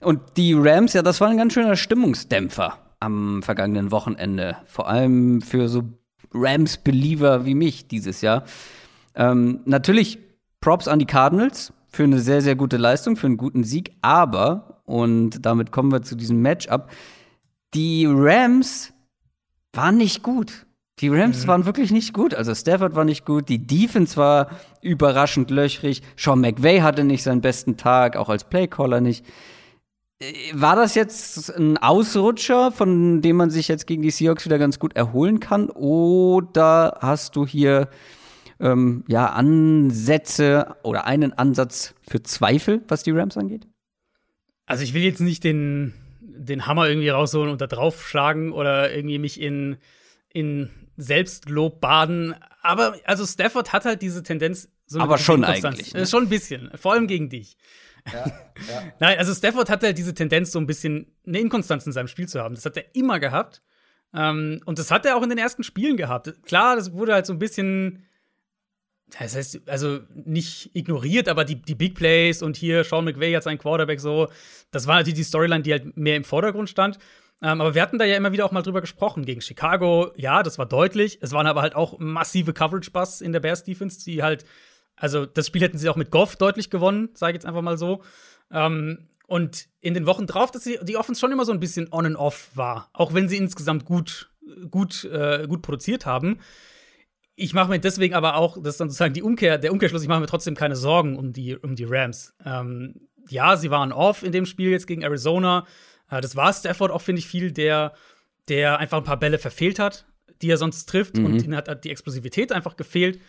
[0.00, 4.56] Und die Rams, ja, das war ein ganz schöner Stimmungsdämpfer am vergangenen Wochenende.
[4.64, 5.84] Vor allem für so
[6.32, 8.44] Rams-Believer wie mich dieses Jahr.
[9.14, 10.18] Ähm, natürlich
[10.60, 13.92] Props an die Cardinals für eine sehr, sehr gute Leistung, für einen guten Sieg.
[14.00, 16.90] Aber, und damit kommen wir zu diesem Matchup,
[17.74, 18.92] die Rams
[19.72, 20.66] waren nicht gut.
[21.00, 22.34] Die Rams waren wirklich nicht gut.
[22.34, 24.50] Also Stafford war nicht gut, die Defense war
[24.82, 26.02] überraschend löchrig.
[26.16, 29.24] Sean McVay hatte nicht seinen besten Tag, auch als Playcaller nicht.
[30.20, 34.58] Äh, War das jetzt ein Ausrutscher, von dem man sich jetzt gegen die Seahawks wieder
[34.58, 35.70] ganz gut erholen kann?
[35.70, 37.88] Oder hast du hier
[38.60, 43.66] ähm, ja Ansätze oder einen Ansatz für Zweifel, was die Rams angeht?
[44.66, 49.18] Also ich will jetzt nicht den, den Hammer irgendwie rausholen und da draufschlagen oder irgendwie
[49.18, 49.78] mich in,
[50.32, 52.34] in Selbstlob baden.
[52.62, 56.00] Aber also Stafford hat halt diese Tendenz, so Aber schon eigentlich, ne?
[56.00, 57.56] Äh, Schon ein bisschen, vor allem gegen dich.
[58.98, 62.28] Nein, also Stafford hat halt diese Tendenz, so ein bisschen eine Inkonstanz in seinem Spiel
[62.28, 62.54] zu haben.
[62.54, 63.62] Das hat er immer gehabt.
[64.14, 66.32] Ähm, und das hat er auch in den ersten Spielen gehabt.
[66.44, 68.04] Klar, das wurde halt so ein bisschen,
[69.18, 73.44] das heißt, also nicht ignoriert, aber die, die Big Plays und hier Sean McVay als
[73.44, 74.28] sein Quarterback so,
[74.70, 76.98] das war natürlich die Storyline, die halt mehr im Vordergrund stand.
[77.42, 79.24] Ähm, aber wir hatten da ja immer wieder auch mal drüber gesprochen.
[79.24, 81.18] Gegen Chicago, ja, das war deutlich.
[81.22, 84.44] Es waren aber halt auch massive Coverage-Busts in der Bears-Defense, die halt,
[84.96, 87.78] also das Spiel hätten sie auch mit Goff deutlich gewonnen, sage ich jetzt einfach mal
[87.78, 88.02] so.
[88.50, 91.88] Ähm, und in den Wochen drauf, dass sie, die Offense schon immer so ein bisschen
[91.92, 94.30] on and off war, auch wenn sie insgesamt gut,
[94.70, 96.40] gut, äh, gut produziert haben.
[97.40, 100.08] Ich mache mir deswegen aber auch, das ist dann sozusagen die Umkehr, der Umkehrschluss, ich
[100.08, 102.34] mache mir trotzdem keine Sorgen um die, um die Rams.
[102.44, 105.66] Ähm, ja, sie waren off in dem Spiel jetzt gegen Arizona.
[106.10, 107.94] Äh, das war Stafford auch, finde ich, viel, der,
[108.48, 110.04] der einfach ein paar Bälle verfehlt hat,
[110.42, 111.16] die er sonst trifft.
[111.16, 111.24] Mhm.
[111.24, 113.20] Und ihnen hat, hat die Explosivität einfach gefehlt.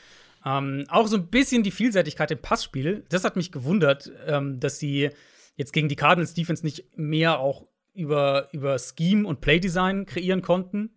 [0.46, 3.06] Ähm, auch so ein bisschen die Vielseitigkeit im Passspiel.
[3.08, 5.10] Das hat mich gewundert, ähm, dass sie
[5.56, 10.96] jetzt gegen die Cardinals Defense nicht mehr auch über, über Scheme und Playdesign kreieren konnten.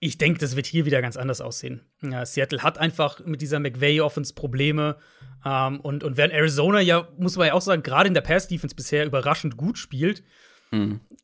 [0.00, 1.82] Ich denke, das wird hier wieder ganz anders aussehen.
[2.02, 4.96] Ja, Seattle hat einfach mit dieser McVay-Offense Probleme.
[5.44, 8.74] Ähm, und, und während Arizona ja, muss man ja auch sagen, gerade in der Pass-Defense
[8.74, 10.22] bisher überraschend gut spielt,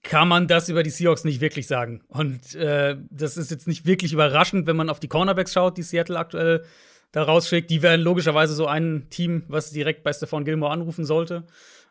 [0.03, 2.03] kann man das über die Seahawks nicht wirklich sagen.
[2.09, 5.83] Und äh, das ist jetzt nicht wirklich überraschend, wenn man auf die Cornerbacks schaut, die
[5.83, 6.65] Seattle aktuell
[7.13, 7.71] da rausschickt.
[7.71, 11.45] Die wären logischerweise so ein Team, was direkt bei Stephon Gilmore anrufen sollte.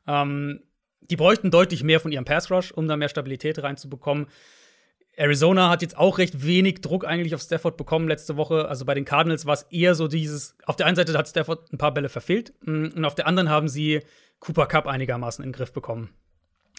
[0.06, 0.62] Ähm,
[1.02, 4.28] die bräuchten deutlich mehr von ihrem Pass Rush, um da mehr Stabilität reinzubekommen.
[5.18, 8.68] Arizona hat jetzt auch recht wenig Druck eigentlich auf Stafford bekommen letzte Woche.
[8.68, 11.72] Also bei den Cardinals war es eher so dieses, auf der einen Seite hat Stafford
[11.72, 14.02] ein paar Bälle verfehlt mm, und auf der anderen haben sie
[14.40, 16.10] Cooper Cup einigermaßen in den Griff bekommen.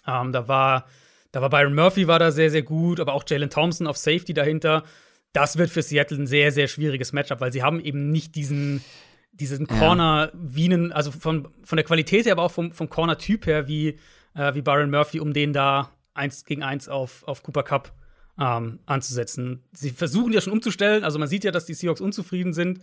[0.07, 0.87] Ähm, da war,
[1.33, 4.35] da war Byron Murphy war da sehr, sehr gut, aber auch Jalen Thompson auf Safety
[4.35, 4.85] dahinter.
[5.33, 8.85] Das wird für Seattle ein sehr, sehr schwieriges Matchup, weil sie haben eben nicht diesen,
[9.33, 13.46] diesen Corner wie einen, also von, von der Qualität her, aber auch vom, vom Corner-Typ
[13.46, 13.99] her, wie,
[14.35, 17.92] äh, wie Byron Murphy, um den da eins gegen eins auf, auf Cooper Cup
[18.38, 19.62] ähm, anzusetzen.
[19.72, 22.81] Sie versuchen ja schon umzustellen, also man sieht ja, dass die Seahawks unzufrieden sind.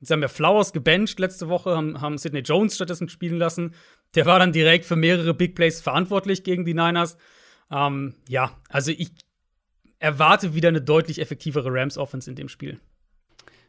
[0.00, 3.74] Sie haben ja Flowers gebencht letzte Woche, haben, haben Sidney Jones stattdessen spielen lassen.
[4.14, 7.16] Der war dann direkt für mehrere Big Plays verantwortlich gegen die Niners.
[7.70, 9.12] Ähm, ja, also ich
[9.98, 12.80] erwarte wieder eine deutlich effektivere Rams-Offense in dem Spiel.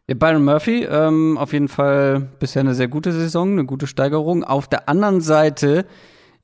[0.08, 4.44] Ja, Byron Murphy, ähm, auf jeden Fall bisher eine sehr gute Saison, eine gute Steigerung.
[4.44, 5.86] Auf der anderen Seite,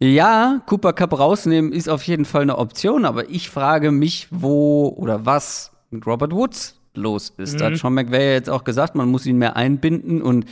[0.02, 4.88] ja, Cooper Cup rausnehmen ist auf jeden Fall eine Option, aber ich frage mich, wo
[4.98, 7.62] oder was mit Robert Woods los ist.
[7.62, 10.22] Da hat Sean McVay ja jetzt auch gesagt, man muss ihn mehr einbinden.
[10.22, 10.46] Und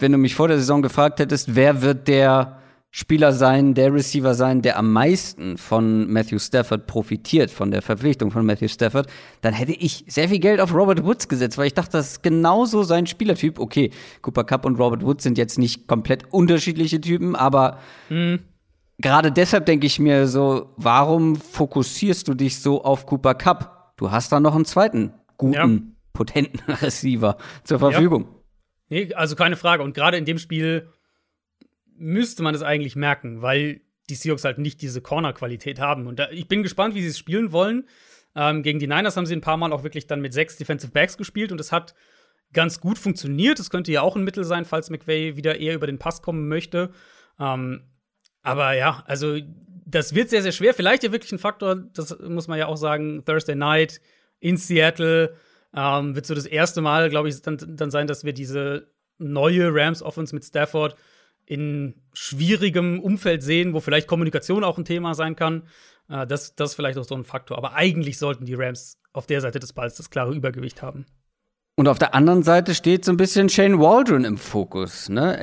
[0.00, 2.58] wenn du mich vor der Saison gefragt hättest, wer wird der
[2.90, 8.32] Spieler sein, der Receiver sein, der am meisten von Matthew Stafford profitiert, von der Verpflichtung
[8.32, 9.06] von Matthew Stafford,
[9.42, 12.22] dann hätte ich sehr viel Geld auf Robert Woods gesetzt, weil ich dachte, das ist
[12.24, 13.60] genauso sein Spielertyp.
[13.60, 17.78] Okay, Cooper Cup und Robert Woods sind jetzt nicht komplett unterschiedliche Typen, aber
[19.00, 23.94] gerade deshalb denke ich mir so, warum fokussierst du dich so auf Cooper Cup?
[23.96, 25.94] Du hast da noch einen zweiten guten, ja.
[26.12, 28.22] potenten Receiver zur Verfügung.
[28.22, 28.36] Ja.
[28.90, 29.82] Nee, also keine Frage.
[29.82, 30.88] Und gerade in dem Spiel
[31.96, 36.06] müsste man es eigentlich merken, weil die Seahawks halt nicht diese Corner-Qualität haben.
[36.06, 37.86] Und da, ich bin gespannt, wie sie es spielen wollen.
[38.34, 40.92] Ähm, gegen die Niners haben sie ein paar Mal auch wirklich dann mit sechs Defensive
[40.92, 41.94] Backs gespielt und es hat
[42.52, 43.58] ganz gut funktioniert.
[43.58, 46.48] Das könnte ja auch ein Mittel sein, falls McVay wieder eher über den Pass kommen
[46.48, 46.90] möchte.
[47.38, 47.89] Ähm,
[48.42, 49.36] aber ja, also
[49.86, 50.74] das wird sehr, sehr schwer.
[50.74, 54.00] Vielleicht ja wirklich ein Faktor, das muss man ja auch sagen, Thursday Night
[54.38, 55.34] in Seattle
[55.74, 59.72] ähm, wird so das erste Mal, glaube ich, dann, dann sein, dass wir diese neue
[59.72, 60.96] Rams-Offense mit Stafford
[61.46, 65.64] in schwierigem Umfeld sehen, wo vielleicht Kommunikation auch ein Thema sein kann.
[66.08, 67.58] Äh, das, das ist vielleicht auch so ein Faktor.
[67.58, 71.06] Aber eigentlich sollten die Rams auf der Seite des Balls das klare Übergewicht haben.
[71.76, 75.38] Und auf der anderen Seite steht so ein bisschen Shane Waldron im Fokus, ne?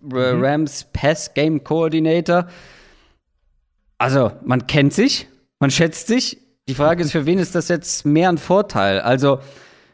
[0.00, 0.66] Mhm.
[0.92, 2.46] Pass Game Coordinator.
[3.98, 6.38] Also, man kennt sich, man schätzt sich.
[6.68, 9.00] Die Frage ist, für wen ist das jetzt mehr ein Vorteil?
[9.00, 9.40] Also,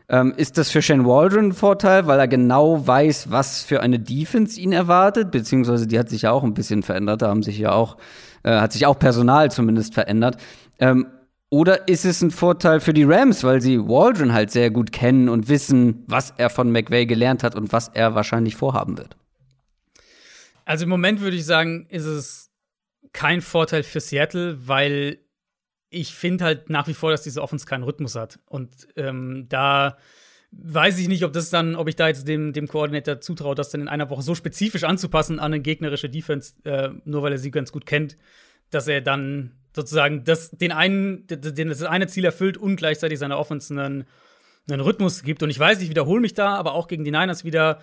[0.09, 3.99] ähm, ist das für Shane Waldron ein Vorteil, weil er genau weiß, was für eine
[3.99, 5.31] Defense ihn erwartet?
[5.31, 7.97] Beziehungsweise die hat sich ja auch ein bisschen verändert, da haben sich ja auch,
[8.43, 10.37] äh, hat sich auch Personal zumindest verändert.
[10.79, 11.07] Ähm,
[11.49, 15.29] oder ist es ein Vorteil für die Rams, weil sie Waldron halt sehr gut kennen
[15.29, 19.17] und wissen, was er von McVay gelernt hat und was er wahrscheinlich vorhaben wird?
[20.65, 22.51] Also im Moment würde ich sagen, ist es
[23.13, 25.19] kein Vorteil für Seattle, weil
[25.91, 28.41] ich finde halt nach wie vor, dass diese Offense keinen Rhythmus hat.
[28.47, 29.97] Und ähm, da
[30.51, 33.71] weiß ich nicht, ob das dann, ob ich da jetzt dem, dem Koordinator zutraue, das
[33.71, 37.39] dann in einer Woche so spezifisch anzupassen an eine gegnerische Defense, äh, nur weil er
[37.39, 38.17] sie ganz gut kennt,
[38.71, 43.73] dass er dann sozusagen das, den einen, das eine Ziel erfüllt und gleichzeitig seiner Offense
[43.73, 44.05] einen,
[44.69, 45.43] einen Rhythmus gibt.
[45.43, 47.81] Und ich weiß, ich wiederhole mich da, aber auch gegen die Niners wieder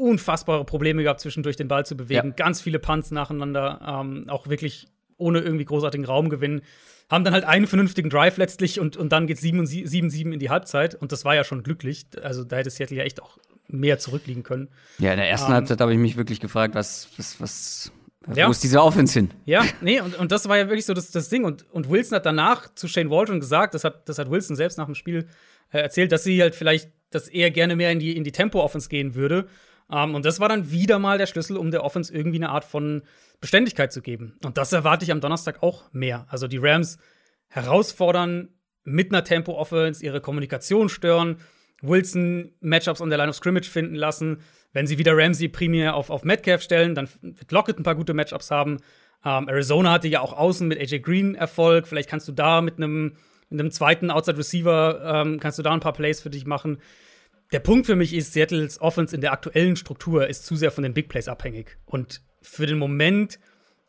[0.00, 2.28] unfassbare Probleme gehabt, zwischendurch den Ball zu bewegen.
[2.28, 2.34] Ja.
[2.34, 6.62] Ganz viele Punts nacheinander, ähm, auch wirklich ohne irgendwie großartigen Raumgewinn
[7.10, 10.94] haben dann halt einen vernünftigen Drive letztlich und, und dann geht 7-7 in die Halbzeit.
[10.94, 12.06] Und das war ja schon glücklich.
[12.22, 13.36] Also da hätte Seattle ja echt auch
[13.66, 14.68] mehr zurückliegen können.
[14.98, 17.92] Ja, in der ersten ähm, Halbzeit habe ich mich wirklich gefragt, was, was, was,
[18.34, 18.46] ja.
[18.46, 19.30] wo ist diese Offense hin?
[19.44, 21.44] Ja, nee, und, und das war ja wirklich so das, das Ding.
[21.44, 24.78] Und, und Wilson hat danach zu Shane Waldron gesagt, das hat, das hat Wilson selbst
[24.78, 25.26] nach dem Spiel
[25.72, 28.88] äh, erzählt, dass sie halt vielleicht, dass er gerne mehr in die, in die Tempo-Offense
[28.88, 29.48] gehen würde.
[29.90, 32.50] Um, ähm, und das war dann wieder mal der Schlüssel, um der Offense irgendwie eine
[32.50, 33.02] Art von
[33.40, 34.36] Beständigkeit zu geben.
[34.44, 36.26] Und das erwarte ich am Donnerstag auch mehr.
[36.28, 36.98] Also die Rams
[37.48, 38.50] herausfordern
[38.84, 41.38] mit einer Tempo-Offense, ihre Kommunikation stören,
[41.82, 44.42] Wilson Matchups an der Line of Scrimmage finden lassen.
[44.72, 48.14] Wenn sie wieder Ramsey primär auf, auf Metcalf stellen, dann wird Lockett ein paar gute
[48.14, 48.78] Matchups haben.
[49.24, 51.88] Ähm, Arizona hatte ja auch außen mit AJ Green Erfolg.
[51.88, 53.16] Vielleicht kannst du da mit einem
[53.50, 56.78] mit einem zweiten Outside Receiver ähm, kannst du da ein paar Plays für dich machen.
[57.52, 60.82] Der Punkt für mich ist, Seattles Offense in der aktuellen Struktur ist zu sehr von
[60.82, 61.78] den Big Plays abhängig.
[61.84, 63.40] Und für den Moment,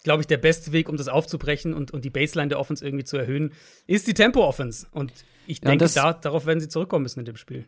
[0.03, 3.05] glaube ich, der beste Weg, um das aufzubrechen und, und die Baseline der Offense irgendwie
[3.05, 3.53] zu erhöhen,
[3.85, 4.87] ist die Tempo-Offense.
[4.91, 5.13] Und
[5.45, 7.67] ich ja, denke, da, darauf werden sie zurückkommen müssen in dem Spiel.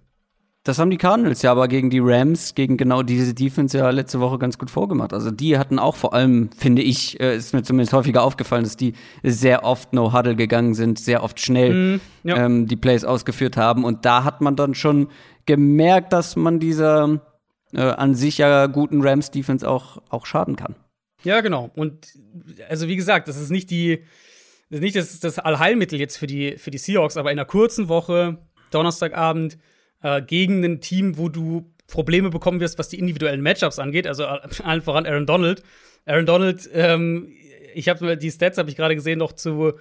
[0.65, 4.21] Das haben die Cardinals ja aber gegen die Rams, gegen genau diese Defense ja letzte
[4.21, 5.11] Woche ganz gut vorgemacht.
[5.11, 8.77] Also die hatten auch vor allem, finde ich, äh, ist mir zumindest häufiger aufgefallen, dass
[8.77, 12.45] die sehr oft No-Huddle gegangen sind, sehr oft schnell mm, ja.
[12.45, 13.83] ähm, die Plays ausgeführt haben.
[13.83, 15.09] Und da hat man dann schon
[15.45, 17.19] gemerkt, dass man dieser
[17.73, 20.75] äh, an sich ja guten Rams-Defense auch, auch schaden kann.
[21.23, 21.71] Ja, genau.
[21.75, 22.07] Und
[22.69, 24.05] also wie gesagt, das ist nicht die,
[24.69, 27.45] das ist nicht das, das Allheilmittel jetzt für die, für die Seahawks, aber in einer
[27.45, 28.37] kurzen Woche,
[28.71, 29.57] Donnerstagabend,
[30.03, 34.25] äh, gegen ein Team, wo du Probleme bekommen wirst, was die individuellen Matchups angeht, also
[34.25, 35.63] allen voran Aaron Donald.
[36.05, 37.31] Aaron Donald, ähm,
[37.73, 39.73] ich habe die Stats habe ich gerade gesehen noch zu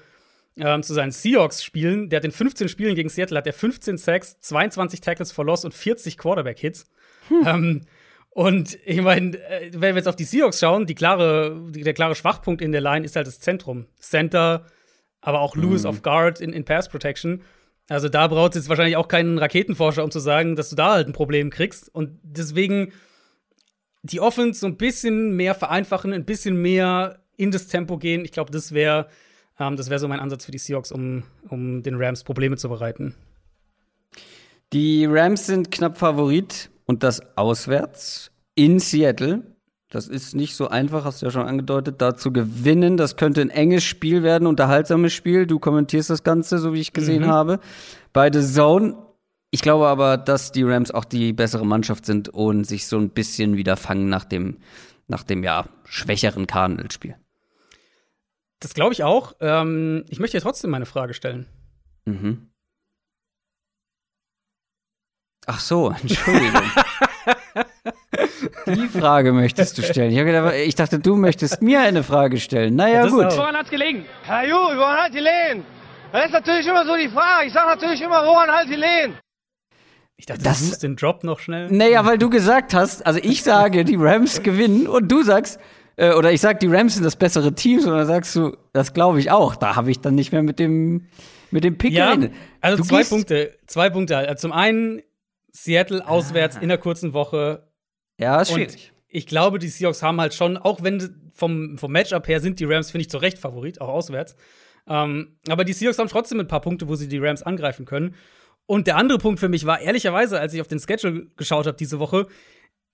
[0.59, 2.09] ähm, zu seinen Seahawks-Spielen.
[2.11, 5.65] Der hat in 15 Spielen gegen Seattle hat er 15 Sacks, 22 Tackles for Loss
[5.65, 6.85] und 40 Quarterback-Hits.
[7.29, 7.47] Hm.
[7.47, 7.81] Ähm,
[8.31, 12.15] und ich meine, äh, wenn wir jetzt auf die Seahawks schauen, die klare, der klare
[12.15, 13.87] Schwachpunkt in der Line ist halt das Zentrum.
[13.99, 14.67] Center,
[15.21, 15.91] aber auch Lewis mhm.
[15.91, 17.43] of Guard in, in Pass Protection.
[17.93, 20.93] Also da braucht es jetzt wahrscheinlich auch keinen Raketenforscher, um zu sagen, dass du da
[20.93, 21.95] halt ein Problem kriegst.
[21.95, 22.93] Und deswegen
[24.03, 28.25] die Offense so ein bisschen mehr vereinfachen, ein bisschen mehr in das Tempo gehen.
[28.25, 29.09] Ich glaube, das wäre
[29.59, 33.15] ähm, wäre so mein Ansatz für die Seahawks, um, um den Rams Probleme zu bereiten.
[34.73, 39.43] Die Rams sind knapp Favorit und das auswärts in Seattle.
[39.93, 42.97] Das ist nicht so einfach, hast du ja schon angedeutet, da zu gewinnen.
[42.97, 45.47] Das könnte ein enges Spiel werden, unterhaltsames Spiel.
[45.47, 47.27] Du kommentierst das Ganze, so wie ich gesehen mhm.
[47.27, 47.61] habe.
[48.15, 48.97] Bei The Zone.
[49.51, 53.11] Ich glaube aber, dass die Rams auch die bessere Mannschaft sind und sich so ein
[53.11, 54.57] bisschen wieder fangen nach dem,
[55.09, 57.17] nach dem ja, schwächeren Cardinals-Spiel.
[58.61, 59.35] Das glaube ich auch.
[59.41, 61.45] Ähm, ich möchte dir trotzdem meine Frage stellen.
[62.07, 62.49] Mhm.
[65.45, 66.63] Ach so, Entschuldigung.
[68.67, 70.11] Die Frage möchtest du stellen.
[70.11, 72.77] Ich, gedacht, ich dachte, du möchtest mir eine Frage stellen.
[72.77, 73.25] Naja, gut.
[73.25, 73.37] Auch.
[73.37, 74.05] Woran hat's gelegen?
[74.25, 75.65] Herr Ju, woran hat gelegen?
[76.13, 77.47] Das ist natürlich immer so die Frage.
[77.47, 79.15] Ich sage natürlich immer, woran hat gelegen?
[80.17, 81.69] Ich dachte, das, du suchst den Drop noch schnell.
[81.71, 85.59] Naja, weil du gesagt hast, also ich sage, die Rams gewinnen und du sagst,
[85.97, 88.93] äh, oder ich sag, die Rams sind das bessere Team, und dann sagst du, das
[88.95, 89.57] glaube ich auch.
[89.57, 91.09] Da habe ich dann nicht mehr mit dem,
[91.51, 92.35] mit dem Pick ja, geredet.
[92.61, 94.17] Also du zwei Punkte, zwei Punkte.
[94.17, 95.03] Also zum einen
[95.51, 96.61] Seattle auswärts ah.
[96.61, 97.69] in der kurzen Woche.
[98.19, 98.93] Ja, ist schwierig.
[99.09, 102.65] Ich glaube, die Seahawks haben halt schon, auch wenn vom, vom Matchup her sind die
[102.65, 104.37] Rams, finde ich, zu Recht Favorit, auch auswärts.
[104.89, 108.15] Ähm, aber die Seahawks haben trotzdem ein paar Punkte, wo sie die Rams angreifen können.
[108.67, 111.77] Und der andere Punkt für mich war ehrlicherweise, als ich auf den Schedule geschaut habe
[111.77, 112.27] diese Woche,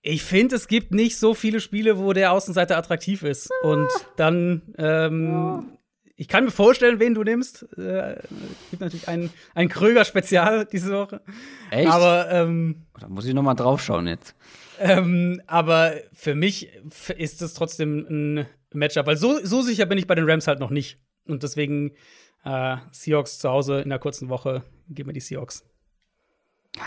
[0.01, 3.49] ich finde, es gibt nicht so viele Spiele, wo der Außenseiter attraktiv ist.
[3.63, 5.77] Und dann, ähm,
[6.15, 7.67] ich kann mir vorstellen, wen du nimmst.
[7.77, 11.21] Äh, es gibt natürlich ein, ein Kröger-Spezial diese Woche.
[11.71, 11.89] Echt?
[11.89, 14.35] Aber, ähm, Da muss ich noch mal draufschauen jetzt.
[14.79, 16.69] Ähm, aber für mich
[17.17, 20.59] ist es trotzdem ein Matchup, weil so, so sicher bin ich bei den Rams halt
[20.59, 20.99] noch nicht.
[21.27, 21.91] Und deswegen
[22.45, 25.65] äh, Seahawks zu Hause in der kurzen Woche, geben wir die Seahawks.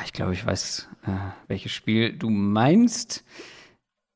[0.05, 1.11] Ich glaube, ich weiß, äh,
[1.49, 3.25] welches Spiel du meinst.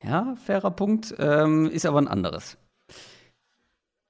[0.02, 2.56] Ja, fairer Punkt, ähm, ist aber ein anderes.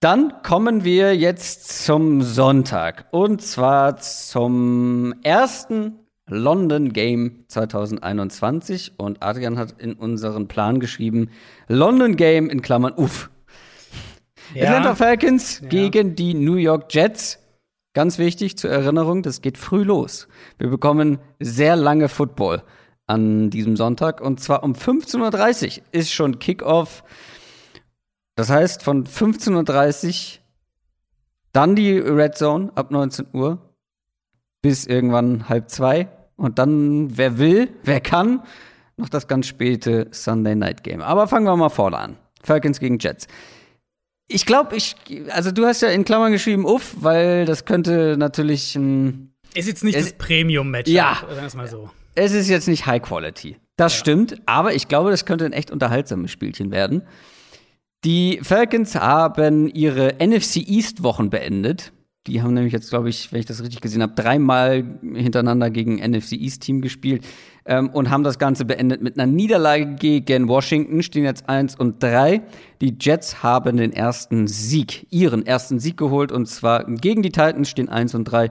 [0.01, 9.59] Dann kommen wir jetzt zum Sonntag und zwar zum ersten London Game 2021 und Adrian
[9.59, 11.31] hat in unseren Plan geschrieben
[11.69, 13.31] London Game in Klammern uff.
[14.55, 14.65] Ja.
[14.65, 15.69] Atlanta Falcons ja.
[15.69, 17.39] gegen die New York Jets.
[17.95, 20.29] Ganz wichtig zur Erinnerung, das geht früh los.
[20.59, 22.63] Wir bekommen sehr lange Football
[23.07, 27.05] an diesem Sonntag und zwar um 15.30 Uhr ist schon Kickoff.
[28.35, 30.41] Das heißt, von 15.30 Uhr
[31.53, 33.59] dann die Red Zone ab 19 Uhr
[34.61, 38.43] bis irgendwann halb zwei und dann, wer will, wer kann,
[38.97, 41.03] noch das ganz späte Sunday Night Game.
[41.03, 42.17] Aber fangen wir mal vorne an.
[42.43, 43.27] Falcons gegen Jets.
[44.29, 44.97] Ich glaube, ich,
[45.31, 49.33] also du hast ja in Klammern geschrieben, uff, weil das könnte natürlich ein.
[49.55, 50.91] Ist jetzt nicht es, das Premium-Match.
[50.91, 51.19] Ja.
[51.29, 51.91] Sagen mal so.
[52.15, 53.57] Es ist jetzt nicht High Quality.
[53.77, 53.99] Das ja.
[54.01, 57.03] stimmt, aber ich glaube, das könnte ein echt unterhaltsames Spielchen werden.
[58.05, 61.93] Die Falcons haben ihre NFC East Wochen beendet.
[62.27, 65.97] Die haben nämlich jetzt, glaube ich, wenn ich das richtig gesehen habe, dreimal hintereinander gegen
[65.97, 67.25] NFC East Team gespielt
[67.65, 72.03] ähm, und haben das Ganze beendet mit einer Niederlage gegen Washington, stehen jetzt 1 und
[72.03, 72.43] 3.
[72.81, 77.69] Die Jets haben den ersten Sieg, ihren ersten Sieg geholt und zwar gegen die Titans,
[77.69, 78.51] stehen 1 und 3.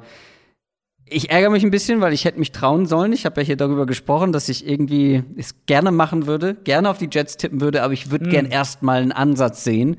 [1.08, 3.14] Ich ärgere mich ein bisschen, weil ich hätte mich trauen sollen.
[3.14, 6.98] Ich habe ja hier darüber gesprochen, dass ich irgendwie es gerne machen würde, gerne auf
[6.98, 8.32] die Jets tippen würde, aber ich würde mhm.
[8.32, 9.98] gern erstmal einen Ansatz sehen.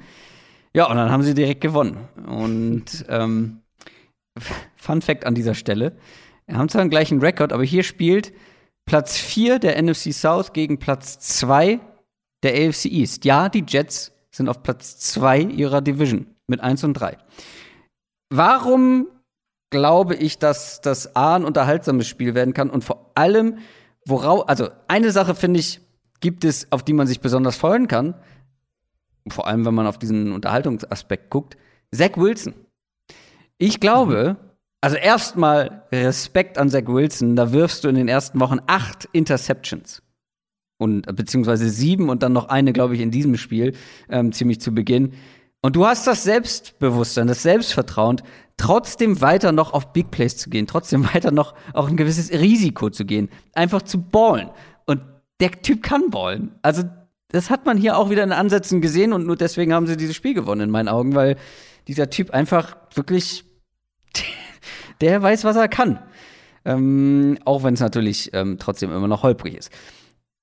[0.74, 1.96] Ja, und dann haben sie direkt gewonnen.
[2.26, 3.62] Und ähm,
[4.76, 5.96] Fun Fact an dieser Stelle:
[6.46, 8.32] Wir haben zwar einen gleichen Rekord, aber hier spielt
[8.84, 11.80] Platz 4 der NFC South gegen Platz 2
[12.42, 13.24] der AFC East.
[13.24, 17.18] Ja, die Jets sind auf Platz 2 ihrer Division mit 1 und 3.
[18.30, 19.08] Warum
[19.70, 23.58] glaube ich, dass das A ein unterhaltsames Spiel werden kann und vor allem,
[24.04, 25.80] worauf, also eine Sache finde ich,
[26.20, 28.14] gibt es, auf die man sich besonders freuen kann,
[29.28, 31.56] vor allem wenn man auf diesen Unterhaltungsaspekt guckt,
[31.92, 32.54] Zach Wilson.
[33.58, 34.46] Ich glaube, mhm.
[34.86, 37.34] Also erstmal Respekt an Zach Wilson.
[37.34, 40.00] Da wirfst du in den ersten Wochen acht Interceptions.
[40.78, 43.74] Und, beziehungsweise sieben und dann noch eine, glaube ich, in diesem Spiel,
[44.10, 45.14] ähm, ziemlich zu Beginn.
[45.60, 48.22] Und du hast das Selbstbewusstsein, das Selbstvertrauen,
[48.58, 52.88] trotzdem weiter noch auf Big Plays zu gehen, trotzdem weiter noch auch ein gewisses Risiko
[52.90, 54.50] zu gehen, einfach zu ballen.
[54.84, 55.00] Und
[55.40, 56.54] der Typ kann ballen.
[56.62, 56.84] Also,
[57.30, 60.14] das hat man hier auch wieder in Ansätzen gesehen und nur deswegen haben sie dieses
[60.14, 61.36] Spiel gewonnen, in meinen Augen, weil
[61.88, 63.45] dieser Typ einfach wirklich
[65.00, 65.98] der weiß, was er kann.
[66.64, 69.70] Ähm, auch wenn es natürlich ähm, trotzdem immer noch holprig ist.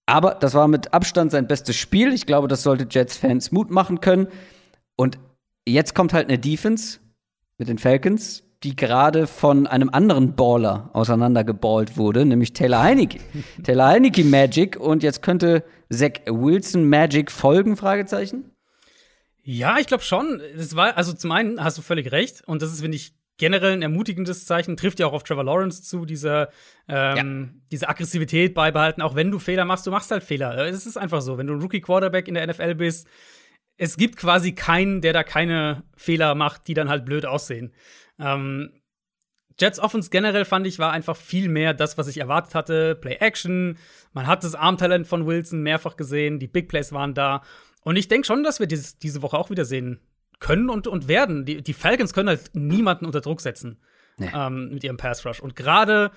[0.06, 2.14] Aber das war mit Abstand sein bestes Spiel.
[2.14, 4.28] Ich glaube, das sollte Jets-Fans Mut machen können.
[4.96, 5.18] Und
[5.68, 7.00] jetzt kommt halt eine Defense
[7.58, 13.20] mit den Falcons, die gerade von einem anderen Baller auseinandergeballt wurde, nämlich Taylor Heineke.
[13.64, 14.78] Taylor Heineke Magic.
[14.78, 17.78] Und jetzt könnte Zach Wilson Magic folgen?
[17.78, 18.52] Fragezeichen.
[19.44, 20.42] Ja, ich glaube schon.
[20.56, 22.46] Das war, also zum einen hast du völlig recht.
[22.46, 25.84] Und das ist, finde ich, generell ein ermutigendes Zeichen, trifft ja auch auf Trevor Lawrence
[25.84, 26.50] zu, diese,
[26.88, 27.62] ähm, ja.
[27.72, 30.58] diese Aggressivität beibehalten, auch wenn du Fehler machst, du machst halt Fehler.
[30.68, 33.08] Es ist einfach so, wenn du ein Rookie-Quarterback in der NFL bist,
[33.78, 37.74] es gibt quasi keinen, der da keine Fehler macht, die dann halt blöd aussehen.
[38.20, 38.72] Ähm,
[39.60, 42.96] Jets Offense generell fand ich war einfach viel mehr das, was ich erwartet hatte.
[42.96, 43.78] Play Action,
[44.14, 47.44] man hat das Armtalent von Wilson mehrfach gesehen, die Big Plays waren da.
[47.82, 50.00] Und ich denke schon, dass wir dieses, diese Woche auch wieder sehen
[50.40, 51.46] können und, und werden.
[51.46, 53.80] Die, die Falcons können halt niemanden unter Druck setzen
[54.18, 54.32] nee.
[54.34, 55.40] ähm, mit ihrem Pass Rush.
[55.40, 56.12] Und gerade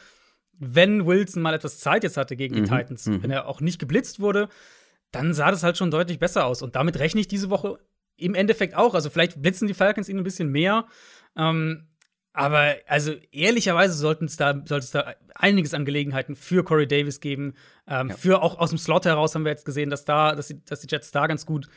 [0.59, 2.67] wenn Wilson mal etwas Zeit jetzt hatte gegen die mhm.
[2.67, 3.23] Titans, mhm.
[3.23, 4.49] wenn er auch nicht geblitzt wurde,
[5.13, 6.63] dann sah das halt schon deutlich besser aus.
[6.63, 7.79] Und damit rechne ich diese Woche
[8.17, 8.95] im Endeffekt auch.
[8.95, 10.87] Also vielleicht blitzen die Falcons ihn ein bisschen mehr.
[11.37, 11.89] Ähm,
[12.33, 17.21] aber also ehrlicherweise sollten es da, sollte es da einiges an Gelegenheiten für Corey Davis
[17.21, 17.55] geben.
[17.87, 18.17] Ähm, ja.
[18.17, 20.81] Für auch aus dem Slot heraus haben wir jetzt gesehen, dass da, dass die, dass
[20.81, 21.69] die Jets da ganz gut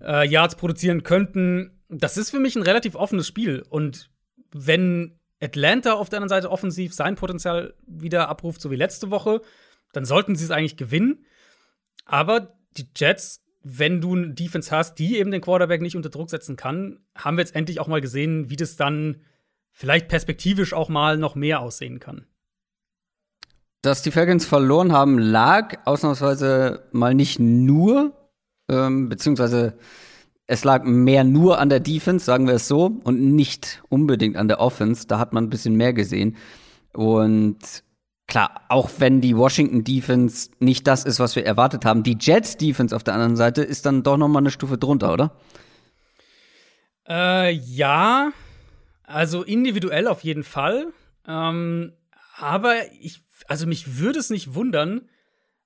[0.00, 1.75] äh, Yards produzieren könnten.
[1.88, 3.64] Das ist für mich ein relativ offenes Spiel.
[3.68, 4.10] Und
[4.52, 9.42] wenn Atlanta auf der anderen Seite offensiv sein Potenzial wieder abruft, so wie letzte Woche,
[9.92, 11.24] dann sollten sie es eigentlich gewinnen.
[12.04, 16.30] Aber die Jets, wenn du eine Defense hast, die eben den Quarterback nicht unter Druck
[16.30, 19.22] setzen kann, haben wir jetzt endlich auch mal gesehen, wie das dann
[19.72, 22.26] vielleicht perspektivisch auch mal noch mehr aussehen kann.
[23.82, 28.30] Dass die Falcons verloren haben, lag ausnahmsweise mal nicht nur,
[28.68, 29.78] ähm, beziehungsweise
[30.46, 34.48] es lag mehr nur an der Defense, sagen wir es so, und nicht unbedingt an
[34.48, 35.06] der Offense.
[35.06, 36.36] Da hat man ein bisschen mehr gesehen.
[36.92, 37.58] Und
[38.28, 42.56] klar, auch wenn die Washington Defense nicht das ist, was wir erwartet haben, die Jets
[42.56, 45.36] Defense auf der anderen Seite ist dann doch noch mal eine Stufe drunter, oder?
[47.08, 48.30] Äh, ja,
[49.04, 50.92] also individuell auf jeden Fall.
[51.26, 51.92] Ähm,
[52.36, 55.08] aber ich, also mich würde es nicht wundern,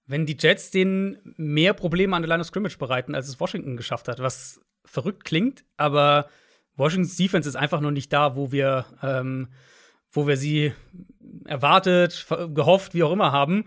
[0.07, 3.77] wenn die Jets denen mehr Probleme an der Line of Scrimmage bereiten, als es Washington
[3.77, 4.21] geschafft hat.
[4.21, 4.61] Was
[4.91, 6.29] verrückt klingt, aber
[6.77, 9.49] Washingtons Defense ist einfach noch nicht da, wo wir, ähm,
[10.11, 10.73] wo wir sie
[11.45, 13.67] erwartet, gehofft, wie auch immer haben.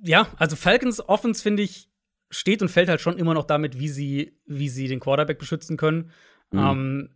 [0.00, 1.88] Ja, also Falcons Offense, finde ich,
[2.30, 5.76] steht und fällt halt schon immer noch damit, wie sie, wie sie den Quarterback beschützen
[5.76, 6.12] können.
[6.52, 6.58] Mhm.
[6.58, 7.10] Ähm,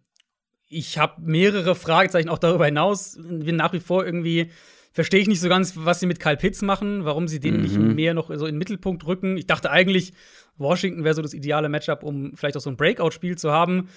[0.66, 3.16] ich habe mehrere Fragezeichen auch darüber hinaus.
[3.20, 4.50] Bin nach wie vor irgendwie
[4.98, 7.62] verstehe ich nicht so ganz, was sie mit Kyle Pitts machen, warum sie den mhm.
[7.62, 9.36] nicht mehr noch so in den Mittelpunkt rücken.
[9.36, 10.12] Ich dachte eigentlich,
[10.56, 13.90] Washington wäre so das ideale Matchup, um vielleicht auch so ein Breakout-Spiel zu haben.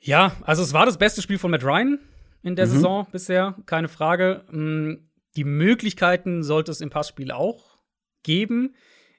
[0.00, 2.00] Ja, also es war das beste Spiel von Matt Ryan
[2.42, 2.70] in der mhm.
[2.70, 4.42] Saison bisher, keine Frage.
[4.50, 4.94] Mm,
[5.36, 7.78] die Möglichkeiten sollte es im Passspiel auch
[8.24, 8.74] geben.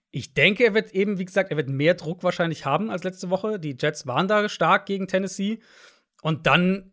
[0.09, 3.29] Ich denke, er wird eben, wie gesagt, er wird mehr Druck wahrscheinlich haben als letzte
[3.29, 3.61] Woche.
[3.61, 5.59] Die Jets waren da stark gegen Tennessee.
[6.21, 6.91] Und dann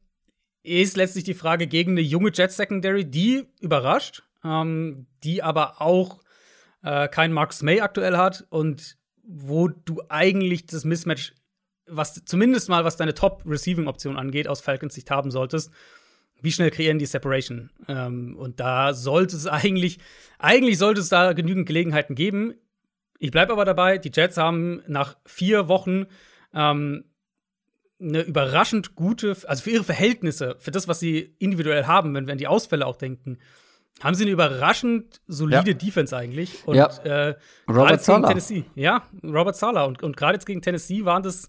[0.63, 6.21] ist letztlich die Frage gegen eine junge Jets Secondary, die überrascht, ähm, die aber auch
[6.83, 11.35] äh, kein Marcus May aktuell hat und wo du eigentlich das Mismatch,
[11.87, 15.71] was zumindest mal was deine Top-Receiving-Option angeht, aus Falcons Sicht haben solltest.
[16.41, 17.71] Wie schnell kreieren die Separation?
[17.89, 19.99] Ähm, und da sollte es eigentlich,
[20.39, 22.55] eigentlich sollte es da genügend Gelegenheiten geben.
[23.19, 26.07] Ich bleibe aber dabei, die Jets haben nach vier Wochen
[26.55, 27.05] ähm,
[28.01, 32.33] eine überraschend gute, also für ihre Verhältnisse, für das, was sie individuell haben, wenn wir
[32.33, 33.39] an die Ausfälle auch denken,
[34.01, 35.77] haben sie eine überraschend solide ja.
[35.77, 36.67] Defense eigentlich.
[36.67, 36.87] Und ja.
[37.05, 37.35] äh,
[37.69, 38.29] Robert Sala.
[38.29, 38.65] Tennessee.
[38.77, 39.85] Ja, Robert Sala.
[39.85, 41.49] Und, und gerade jetzt gegen Tennessee waren das,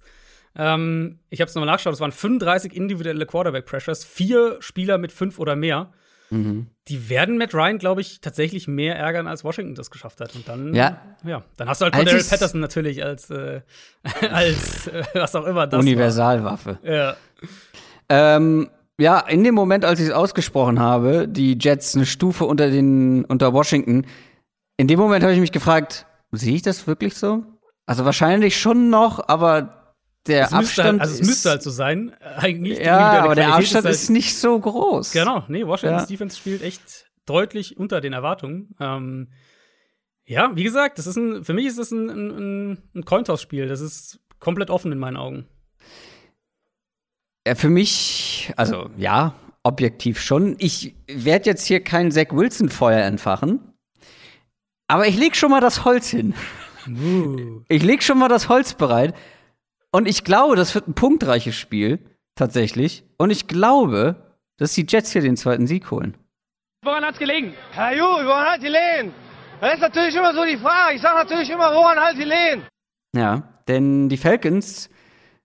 [0.55, 5.37] ähm, ich habe es nochmal nachgeschaut, es waren 35 individuelle Quarterback-Pressures, vier Spieler mit fünf
[5.37, 5.91] oder mehr.
[6.29, 6.67] Mhm.
[6.87, 10.35] Die werden Matt Ryan, glaube ich, tatsächlich mehr ärgern, als Washington das geschafft hat.
[10.35, 13.61] Und dann, ja, ja dann hast du halt Cordell Patterson natürlich als, äh,
[14.31, 16.79] als äh, was auch immer das Universalwaffe.
[16.83, 17.15] Ja.
[18.09, 22.69] Ähm, ja, in dem Moment, als ich es ausgesprochen habe, die Jets eine Stufe unter
[22.69, 24.05] den unter Washington,
[24.77, 27.43] in dem Moment habe ich mich gefragt, sehe ich das wirklich so?
[27.85, 29.78] Also wahrscheinlich schon noch, aber
[30.27, 30.99] der es Abstand.
[30.99, 32.79] Halt, also es müsste halt so sein, eigentlich.
[32.79, 35.11] Ja, aber der Abstand ist, halt, ist, nicht so groß.
[35.11, 36.05] Genau, nee, Washington ja.
[36.05, 38.75] Defense spielt echt deutlich unter den Erwartungen.
[38.79, 39.29] Ähm,
[40.25, 43.67] ja, wie gesagt, das ist ein, für mich ist das ein, ein, ein Cointoss-Spiel.
[43.67, 45.47] Das ist komplett offen in meinen Augen.
[47.47, 50.55] Ja, für mich, also ja, objektiv schon.
[50.59, 53.73] Ich werde jetzt hier kein Zach Wilson-Feuer entfachen.
[54.87, 56.33] Aber ich leg schon mal das Holz hin.
[56.87, 57.61] Uh.
[57.67, 59.15] Ich leg schon mal das Holz bereit.
[59.91, 61.99] Und ich glaube, das wird ein punktreiches Spiel,
[62.35, 63.03] tatsächlich.
[63.17, 66.15] Und ich glaube, dass die Jets hier den zweiten Sieg holen.
[66.83, 67.53] Woran hat's gelegen?
[67.71, 69.13] Herr Ju, woran hat die Lehen?
[69.59, 70.95] Das ist natürlich immer so die Frage.
[70.95, 72.63] Ich sage natürlich immer, woran halt die Lehen?
[73.15, 74.89] Ja, denn die Falcons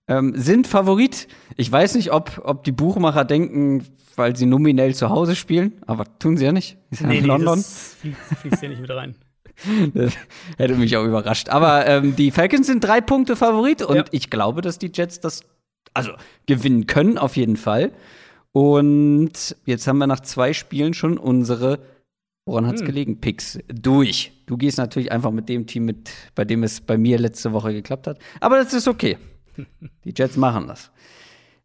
[0.07, 1.27] ähm, sind Favorit.
[1.57, 6.05] Ich weiß nicht, ob, ob die Buchmacher denken, weil sie nominell zu Hause spielen, aber
[6.19, 6.77] tun sie ja nicht.
[6.91, 7.57] Ist ja nee, in nee, London.
[7.57, 7.97] Das
[8.41, 9.15] fließt hier nicht mit rein.
[9.93, 10.13] Das
[10.57, 11.49] hätte mich auch überrascht.
[11.49, 14.05] Aber ähm, die Falcons sind drei Punkte Favorit und ja.
[14.11, 15.43] ich glaube, dass die Jets das
[15.93, 16.11] also
[16.45, 17.91] gewinnen können, auf jeden Fall.
[18.51, 21.79] Und jetzt haben wir nach zwei Spielen schon unsere,
[22.45, 22.87] woran hat's hm.
[22.87, 24.31] gelegen, Picks durch.
[24.45, 27.73] Du gehst natürlich einfach mit dem Team mit, bei dem es bei mir letzte Woche
[27.73, 28.19] geklappt hat.
[28.39, 29.17] Aber das ist okay.
[30.03, 30.91] Die Jets machen das.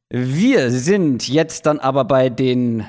[0.08, 2.84] Wir sind jetzt dann aber bei den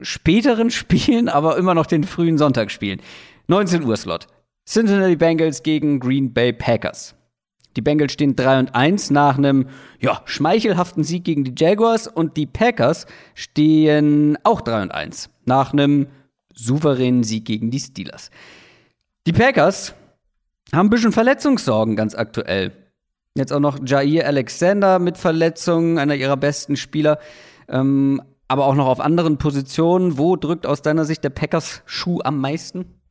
[0.00, 3.00] späteren Spielen, aber immer noch den frühen Sonntagsspielen.
[3.46, 4.26] 19 Uhr Slot.
[4.66, 7.14] Cincinnati Bengals gegen Green Bay Packers.
[7.76, 9.68] Die Bengals stehen 3 und 1 nach einem
[10.00, 15.74] ja, schmeichelhaften Sieg gegen die Jaguars und die Packers stehen auch 3 und 1 nach
[15.74, 16.06] einem
[16.54, 18.30] souveränen Sieg gegen die Steelers.
[19.26, 19.94] Die Packers
[20.72, 22.72] haben ein bisschen Verletzungssorgen ganz aktuell.
[23.36, 27.18] Jetzt auch noch Jair Alexander mit Verletzungen, einer ihrer besten Spieler.
[27.68, 30.16] Ähm, aber auch noch auf anderen Positionen.
[30.16, 33.03] Wo drückt aus deiner Sicht der Packers Schuh am meisten?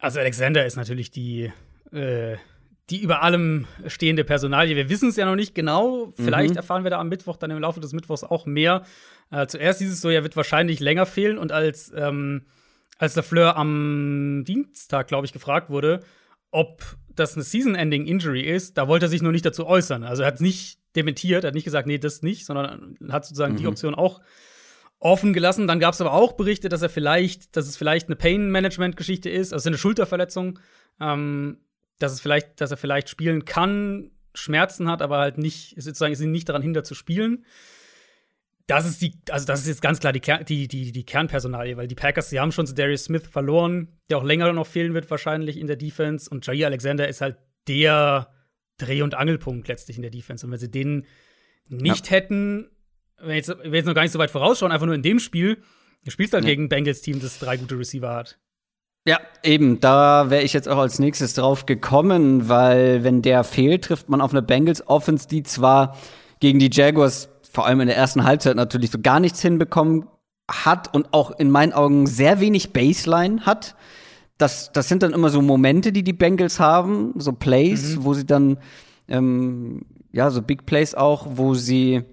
[0.00, 1.52] Also Alexander ist natürlich die,
[1.92, 2.36] äh,
[2.88, 4.74] die über allem stehende Personalie.
[4.74, 6.12] Wir wissen es ja noch nicht genau.
[6.16, 6.56] Vielleicht mhm.
[6.56, 8.82] erfahren wir da am Mittwoch, dann im Laufe des Mittwochs auch mehr.
[9.30, 11.38] Äh, zuerst hieß es so, er wird wahrscheinlich länger fehlen.
[11.38, 12.46] Und als, ähm,
[12.98, 16.00] als der Fleur am Dienstag, glaube ich, gefragt wurde,
[16.50, 16.82] ob
[17.14, 20.02] das eine Season-Ending-Injury ist, da wollte er sich noch nicht dazu äußern.
[20.02, 23.24] Also er hat es nicht dementiert, er hat nicht gesagt, nee, das nicht, sondern hat
[23.24, 23.58] sozusagen mhm.
[23.58, 24.20] die Option auch
[25.00, 25.66] offen gelassen.
[25.66, 29.52] Dann gab es aber auch Berichte, dass er vielleicht, dass es vielleicht eine Pain-Management-Geschichte ist,
[29.52, 30.58] also eine Schulterverletzung,
[31.00, 31.58] ähm,
[31.98, 36.20] dass es vielleicht, dass er vielleicht spielen kann, Schmerzen hat, aber halt nicht, sozusagen ist
[36.20, 37.44] ihn nicht daran hindert zu spielen.
[38.66, 41.88] Das ist die, also das ist jetzt ganz klar die, die, die, die Kernpersonalie, weil
[41.88, 45.10] die Packers, die haben schon zu Darius Smith verloren, der auch länger noch fehlen wird
[45.10, 46.30] wahrscheinlich in der Defense.
[46.30, 48.32] Und Jair Alexander ist halt der
[48.78, 50.46] Dreh- und Angelpunkt letztlich in der Defense.
[50.46, 51.06] Und wenn sie den
[51.68, 52.12] nicht ja.
[52.12, 52.70] hätten,
[53.22, 55.58] wenn jetzt, wenn jetzt noch gar nicht so weit vorausschauen, einfach nur in dem Spiel,
[56.04, 56.50] du spielst halt ja.
[56.50, 58.38] gegen ein Bengals-Team, das drei gute Receiver hat.
[59.06, 63.84] Ja, eben, da wäre ich jetzt auch als nächstes drauf gekommen, weil wenn der fehlt,
[63.84, 65.96] trifft man auf eine Bengals-Offense, die zwar
[66.38, 70.06] gegen die Jaguars vor allem in der ersten Halbzeit natürlich so gar nichts hinbekommen
[70.50, 73.74] hat und auch in meinen Augen sehr wenig Baseline hat.
[74.38, 78.04] Das, das sind dann immer so Momente, die die Bengals haben, so Plays, mhm.
[78.04, 78.58] wo sie dann,
[79.08, 82.04] ähm, ja, so Big Plays auch, wo sie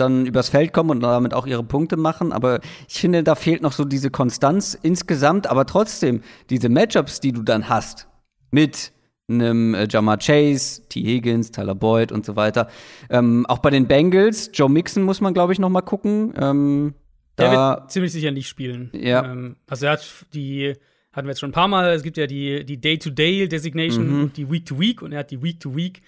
[0.00, 2.32] dann übers Feld kommen und damit auch ihre Punkte machen.
[2.32, 5.46] Aber ich finde, da fehlt noch so diese Konstanz insgesamt.
[5.46, 8.08] Aber trotzdem, diese Matchups, die du dann hast
[8.50, 8.92] mit
[9.28, 11.02] einem äh, Jamar Chase, T.
[11.02, 12.68] Higgins, Tyler Boyd und so weiter.
[13.08, 16.34] Ähm, auch bei den Bengals, Joe Mixon muss man, glaube ich, noch mal gucken.
[16.36, 16.94] Ähm,
[17.38, 18.90] der wird ziemlich sicher nicht spielen.
[18.92, 19.24] Ja.
[19.24, 20.74] Ähm, also er hat die
[21.12, 21.92] hatten wir jetzt schon ein paar Mal.
[21.92, 24.22] Es gibt ja die, die Day-to-Day-Designation mhm.
[24.22, 26.02] und die Week-to-Week und er hat die Week-to-Week.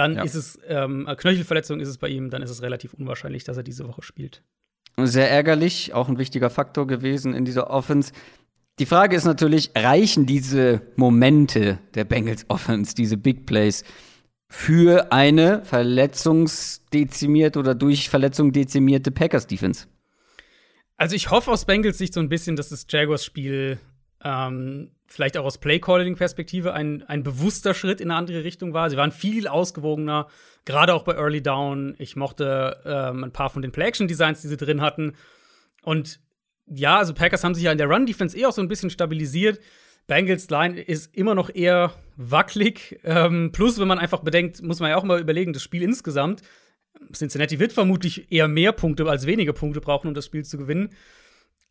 [0.00, 0.22] Dann ja.
[0.22, 3.62] ist es ähm, Knöchelverletzung ist es bei ihm, dann ist es relativ unwahrscheinlich, dass er
[3.62, 4.42] diese Woche spielt.
[4.96, 8.14] Sehr ärgerlich, auch ein wichtiger Faktor gewesen in dieser Offense.
[8.78, 13.84] Die Frage ist natürlich, reichen diese Momente der Bengals Offense, diese Big Plays,
[14.48, 19.86] für eine verletzungsdezimierte oder durch Verletzung dezimierte Packers Defense?
[20.96, 23.78] Also ich hoffe aus Bengals Sicht so ein bisschen, dass das Jaguars-Spiel
[24.24, 28.88] ähm, vielleicht auch aus Play-Calling-Perspektive ein, ein bewusster Schritt in eine andere Richtung war.
[28.88, 30.28] Sie waren viel ausgewogener,
[30.64, 31.96] gerade auch bei Early Down.
[31.98, 35.14] Ich mochte ähm, ein paar von den Play-Action-Designs, die sie drin hatten.
[35.82, 36.20] Und
[36.66, 39.58] ja, also Packers haben sich ja in der Run-Defense eh auch so ein bisschen stabilisiert.
[40.06, 43.00] Bengals Line ist immer noch eher wackelig.
[43.02, 46.42] Ähm, plus, wenn man einfach bedenkt, muss man ja auch mal überlegen, das Spiel insgesamt.
[47.12, 50.90] Cincinnati wird vermutlich eher mehr Punkte als weniger Punkte brauchen, um das Spiel zu gewinnen.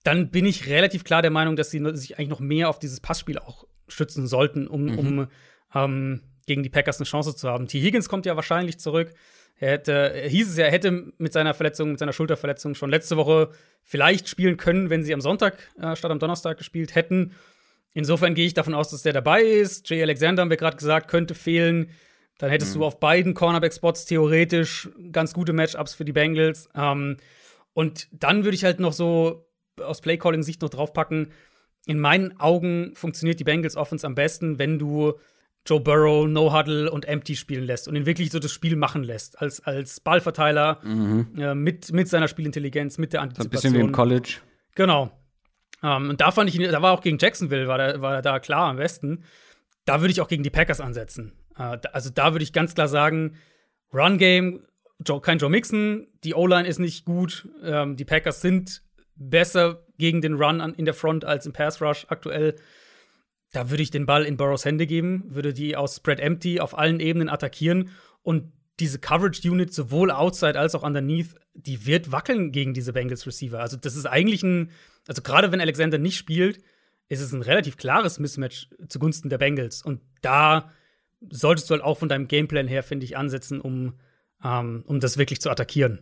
[0.03, 2.99] Dann bin ich relativ klar der Meinung, dass sie sich eigentlich noch mehr auf dieses
[2.99, 4.99] Passspiel auch schützen sollten, um, mhm.
[4.99, 5.27] um
[5.73, 7.67] ähm, gegen die Packers eine Chance zu haben.
[7.67, 7.81] T.
[7.81, 9.13] Higgins kommt ja wahrscheinlich zurück.
[9.57, 13.17] Er hätte, hieß es ja, er hätte mit seiner Verletzung, mit seiner Schulterverletzung schon letzte
[13.17, 13.49] Woche
[13.83, 17.33] vielleicht spielen können, wenn sie am Sonntag äh, statt am Donnerstag gespielt hätten.
[17.93, 19.89] Insofern gehe ich davon aus, dass der dabei ist.
[19.89, 21.89] Jay Alexander haben wir gerade gesagt, könnte fehlen.
[22.37, 22.79] Dann hättest mhm.
[22.79, 26.69] du auf beiden Cornerback-Spots theoretisch ganz gute Matchups für die Bengals.
[26.73, 27.17] Ähm,
[27.73, 29.48] und dann würde ich halt noch so
[29.81, 31.31] aus Playcalling-Sicht noch draufpacken.
[31.85, 35.13] In meinen Augen funktioniert die Bengals Offense am besten, wenn du
[35.65, 39.03] Joe Burrow No Huddle und Empty spielen lässt und ihn wirklich so das Spiel machen
[39.03, 41.27] lässt als, als Ballverteiler mhm.
[41.37, 43.61] äh, mit, mit seiner Spielintelligenz, mit der Antizipation.
[43.61, 44.37] So ein bisschen wie im College.
[44.75, 45.11] Genau.
[45.81, 48.39] Um, und da fand ich ihn, da war auch gegen Jacksonville, war er war da
[48.39, 49.23] klar am besten.
[49.85, 51.33] Da würde ich auch gegen die Packers ansetzen.
[51.55, 53.35] Da, also da würde ich ganz klar sagen,
[53.93, 54.65] Run Game,
[55.05, 58.81] Joe, kein Joe Mixon, die O-Line ist nicht gut, ähm, die Packers sind
[59.19, 62.55] besser gegen den Run an, in der Front als im Pass Rush aktuell.
[63.51, 66.77] Da würde ich den Ball in Burrows Hände geben, würde die aus Spread Empty auf
[66.77, 67.89] allen Ebenen attackieren
[68.23, 73.27] und diese Coverage Unit sowohl outside als auch underneath, die wird wackeln gegen diese Bengals
[73.27, 73.59] Receiver.
[73.59, 74.71] Also das ist eigentlich ein,
[75.07, 76.59] also gerade wenn Alexander nicht spielt,
[77.09, 79.81] ist es ein relativ klares Mismatch zugunsten der Bengals.
[79.81, 80.71] Und da
[81.29, 83.95] solltest du halt auch von deinem Gameplan her, finde ich, ansetzen, um,
[84.43, 85.99] ähm, um das wirklich zu attackieren.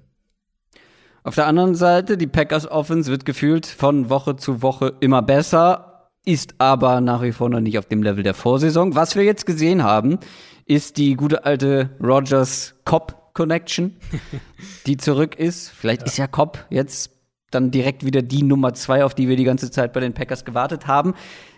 [1.27, 6.09] Auf der anderen Seite, die Packers Offense wird gefühlt von Woche zu Woche immer besser
[6.23, 8.95] ist aber nach wie vor noch nicht auf dem Level der Vorsaison.
[8.95, 10.19] Was wir jetzt gesehen haben,
[10.65, 13.97] ist die gute alte Rogers Cop Connection,
[14.85, 15.69] die zurück ist.
[15.69, 16.07] Vielleicht ja.
[16.07, 17.11] ist ja Cop jetzt
[17.51, 20.45] dann direkt wieder die Nummer zwei, auf die wir die ganze Zeit bei den Packers
[20.45, 21.13] gewartet haben.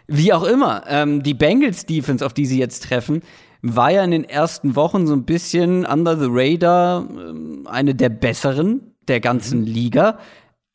[0.08, 3.22] Wie auch immer, ähm, die Bengals Defense, auf die sie jetzt treffen,
[3.62, 8.10] war ja in den ersten Wochen so ein bisschen under the radar ähm, eine der
[8.10, 9.68] besseren der ganzen mhm.
[9.68, 10.20] Liga.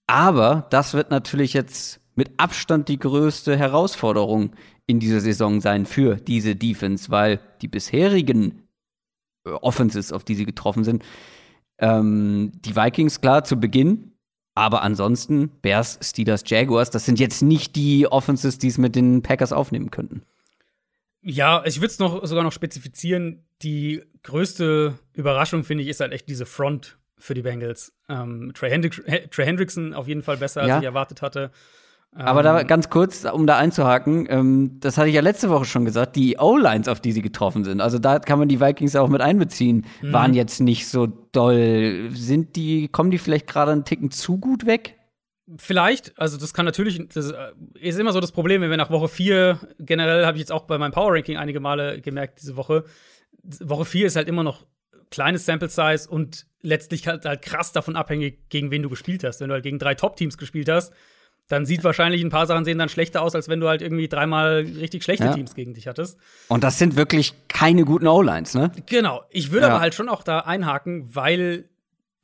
[0.07, 4.53] Aber das wird natürlich jetzt mit Abstand die größte Herausforderung
[4.87, 8.68] in dieser Saison sein für diese Defense, weil die bisherigen
[9.47, 11.03] äh, Offenses, auf die sie getroffen sind,
[11.78, 14.12] ähm, die Vikings klar zu Beginn,
[14.55, 19.22] aber ansonsten Bears, Steelers, Jaguars, das sind jetzt nicht die Offenses, die es mit den
[19.22, 20.22] Packers aufnehmen könnten.
[21.22, 23.47] Ja, ich würde es noch sogar noch spezifizieren.
[23.62, 27.93] Die größte Überraschung, finde ich, ist halt echt diese Front für die Bengals.
[28.09, 30.75] Ähm, Trey, Hendrick Trey Hendrickson auf jeden Fall besser, ja.
[30.75, 31.51] als ich erwartet hatte.
[32.17, 35.65] Aber da ähm, ganz kurz, um da einzuhaken, ähm, das hatte ich ja letzte Woche
[35.65, 38.95] schon gesagt, die O-Lines, auf die sie getroffen sind, also da kann man die Vikings
[38.95, 40.12] auch mit einbeziehen, mhm.
[40.12, 42.11] waren jetzt nicht so doll.
[42.12, 44.97] Sind die, kommen die vielleicht gerade einen Ticken zu gut weg?
[45.59, 48.91] Vielleicht, also das kann natürlich, das äh, ist immer so das Problem, wenn wir nach
[48.91, 52.57] Woche 4, generell habe ich jetzt auch bei meinem Power Ranking einige Male gemerkt diese
[52.57, 52.85] Woche,
[53.43, 54.65] Woche 4 ist halt immer noch
[55.15, 59.41] kleines Sample Size und letztlich halt, halt krass davon abhängig, gegen wen du gespielt hast.
[59.41, 60.93] Wenn du halt gegen drei Top-Teams gespielt hast,
[61.47, 64.09] dann sieht wahrscheinlich ein paar Sachen sehen dann schlechter aus, als wenn du halt irgendwie
[64.09, 65.35] dreimal richtig schlechte ja.
[65.35, 66.19] Teams gegen dich hattest.
[66.49, 68.73] Und das sind wirklich keine guten O-Lines, ne?
[68.87, 69.23] Genau.
[69.31, 69.73] Ich würde ja.
[69.73, 71.69] aber halt schon auch da einhaken, weil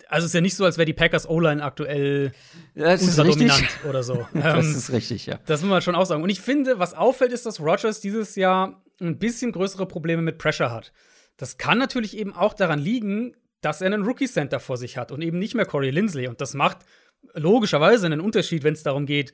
[0.09, 2.33] also es ist ja nicht so, als wäre die Packers O-Line aktuell
[2.75, 4.27] das ultra dominant oder so.
[4.35, 5.39] das ähm, ist richtig, ja.
[5.47, 6.25] Das muss man schon auch sagen.
[6.25, 10.39] Und ich finde, was auffällt, ist, dass Rogers dieses Jahr ein bisschen größere Probleme mit
[10.39, 10.93] Pressure hat.
[11.41, 15.11] Das kann natürlich eben auch daran liegen, dass er einen Rookie Center vor sich hat
[15.11, 16.29] und eben nicht mehr Corey Lindsley.
[16.29, 16.81] Und das macht
[17.33, 19.33] logischerweise einen Unterschied, wenn es darum geht,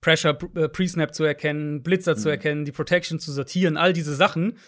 [0.00, 2.18] Pressure äh, Pre-Snap zu erkennen, Blitzer mhm.
[2.18, 4.58] zu erkennen, die Protection zu sortieren, all diese Sachen.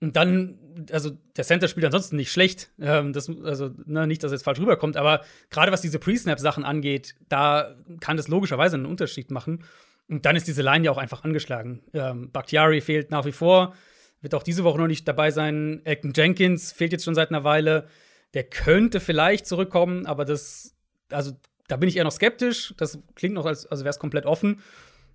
[0.00, 0.58] Und dann,
[0.90, 2.70] also der Center spielt ansonsten nicht schlecht.
[2.80, 5.20] Ähm, das, also ne, nicht, dass es jetzt falsch rüberkommt, aber
[5.50, 9.64] gerade was diese Pre-Snap-Sachen angeht, da kann das logischerweise einen Unterschied machen.
[10.08, 11.82] Und dann ist diese Line ja auch einfach angeschlagen.
[11.92, 13.74] Ähm, Bakhtiari fehlt nach wie vor,
[14.22, 15.82] wird auch diese Woche noch nicht dabei sein.
[15.84, 17.88] Elton Jenkins fehlt jetzt schon seit einer Weile.
[18.34, 20.74] Der könnte vielleicht zurückkommen, aber das,
[21.10, 21.32] also
[21.68, 22.72] da bin ich eher noch skeptisch.
[22.78, 24.62] Das klingt noch, als, als wäre es komplett offen.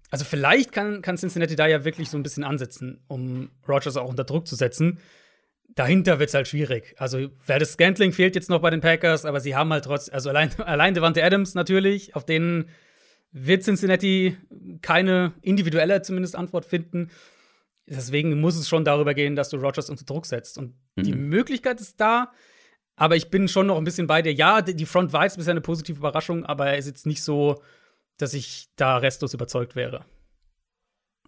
[0.10, 4.10] Also vielleicht kann, kann Cincinnati da ja wirklich so ein bisschen ansetzen, um Rogers auch
[4.10, 5.00] unter Druck zu setzen.
[5.76, 6.96] Dahinter wird es halt schwierig.
[6.98, 10.30] Also, das Scantling fehlt jetzt noch bei den Packers, aber sie haben halt trotzdem, also
[10.30, 12.70] allein, allein Devante Adams natürlich, auf denen
[13.32, 14.38] wird Cincinnati
[14.82, 17.10] keine individuelle zumindest Antwort finden.
[17.90, 20.58] Deswegen muss es schon darüber gehen, dass du Rogers unter Druck setzt.
[20.58, 21.04] Und mhm.
[21.04, 22.32] die Möglichkeit ist da,
[22.98, 24.34] aber ich bin schon noch ein bisschen bei dir.
[24.34, 27.62] Ja, die Front war jetzt bisher eine positive Überraschung, aber er ist jetzt nicht so,
[28.18, 30.06] dass ich da restlos überzeugt wäre.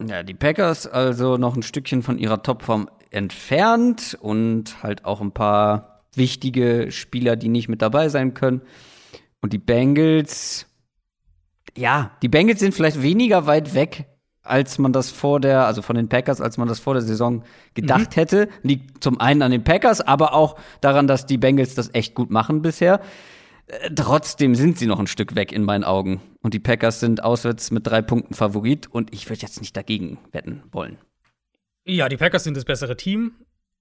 [0.05, 5.34] Ja, die Packers also noch ein Stückchen von ihrer Topform entfernt und halt auch ein
[5.34, 8.62] paar wichtige Spieler, die nicht mit dabei sein können.
[9.41, 10.68] Und die Bengals,
[11.78, 14.05] ja, die Bengals sind vielleicht weniger weit weg
[14.50, 17.43] als man das vor der, also von den Packers, als man das vor der Saison
[17.74, 18.16] gedacht mhm.
[18.16, 18.50] hätte.
[18.64, 22.30] Liegt zum einen an den Packers, aber auch daran, dass die Bengals das echt gut
[22.30, 23.02] machen bisher.
[23.68, 26.22] Äh, trotzdem sind sie noch ein Stück weg in meinen Augen.
[26.41, 30.18] Und die Packers sind auswärts mit drei Punkten Favorit und ich würde jetzt nicht dagegen
[30.32, 30.97] wetten wollen.
[31.86, 33.34] Ja, die Packers sind das bessere Team.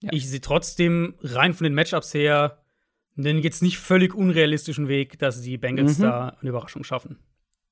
[0.02, 0.10] Ja.
[0.12, 2.58] Ich sehe trotzdem rein von den Matchups her
[3.16, 6.02] einen jetzt nicht völlig unrealistischen Weg, dass die Bengals mhm.
[6.02, 7.18] da eine Überraschung schaffen.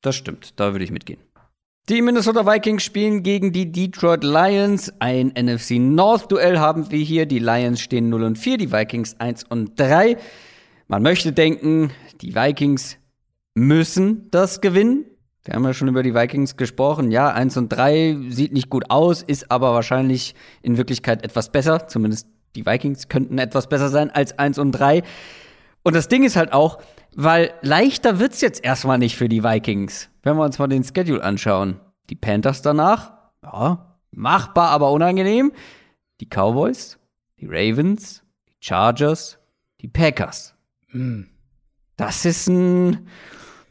[0.02, 1.20] Das stimmt, da würde ich mitgehen.
[1.88, 4.92] Die Minnesota Vikings spielen gegen die Detroit Lions.
[4.98, 7.26] Ein NFC North Duell haben wir hier.
[7.26, 10.16] Die Lions stehen 0 und 4, die Vikings 1 und 3.
[10.88, 12.96] Man möchte denken, die Vikings
[13.54, 15.04] müssen das gewinnen.
[15.44, 17.12] Wir haben ja schon über die Vikings gesprochen.
[17.12, 21.86] Ja, 1 und 3 sieht nicht gut aus, ist aber wahrscheinlich in Wirklichkeit etwas besser.
[21.86, 22.26] Zumindest
[22.56, 25.04] die Vikings könnten etwas besser sein als 1 und 3.
[25.84, 26.80] Und das Ding ist halt auch,
[27.16, 30.10] weil leichter wird's jetzt erstmal nicht für die Vikings.
[30.22, 31.80] Wenn wir uns mal den Schedule anschauen.
[32.10, 33.12] Die Panthers danach,
[33.42, 35.52] ja, machbar, aber unangenehm.
[36.20, 36.98] Die Cowboys,
[37.40, 39.38] die Ravens, die Chargers,
[39.80, 40.54] die Packers.
[40.92, 41.28] Mhm.
[41.96, 43.08] Das ist ein,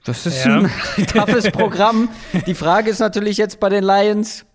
[0.04, 0.58] das ist ja.
[0.58, 0.72] ein
[1.08, 2.10] toughes Programm.
[2.48, 4.46] Die Frage ist natürlich jetzt bei den Lions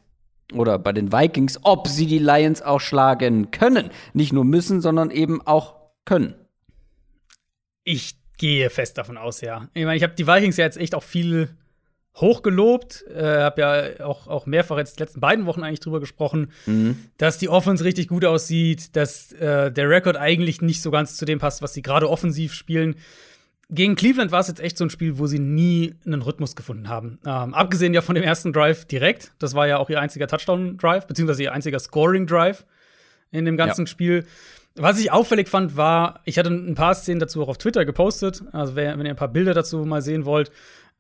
[0.53, 3.91] oder bei den Vikings, ob sie die Lions auch schlagen können.
[4.15, 6.35] Nicht nur müssen, sondern eben auch können.
[7.85, 9.69] Ich gehe fest davon aus, ja.
[9.75, 11.51] Ich meine, ich habe die Vikings ja jetzt echt auch viel
[12.17, 13.05] hochgelobt.
[13.15, 16.97] Äh, habe ja auch, auch mehrfach jetzt die letzten beiden Wochen eigentlich drüber gesprochen, mhm.
[17.19, 21.27] dass die Offense richtig gut aussieht, dass äh, der Rekord eigentlich nicht so ganz zu
[21.27, 22.97] dem passt, was sie gerade offensiv spielen.
[23.69, 26.89] Gegen Cleveland war es jetzt echt so ein Spiel, wo sie nie einen Rhythmus gefunden
[26.89, 27.19] haben.
[27.27, 29.33] Ähm, abgesehen ja von dem ersten Drive direkt.
[29.39, 32.65] Das war ja auch ihr einziger Touchdown-Drive, beziehungsweise ihr einziger Scoring-Drive
[33.33, 33.87] in dem ganzen ja.
[33.87, 34.27] Spiel.
[34.77, 38.43] Was ich auffällig fand, war, ich hatte ein paar Szenen dazu auch auf Twitter gepostet.
[38.53, 40.51] Also, wenn ihr ein paar Bilder dazu mal sehen wollt,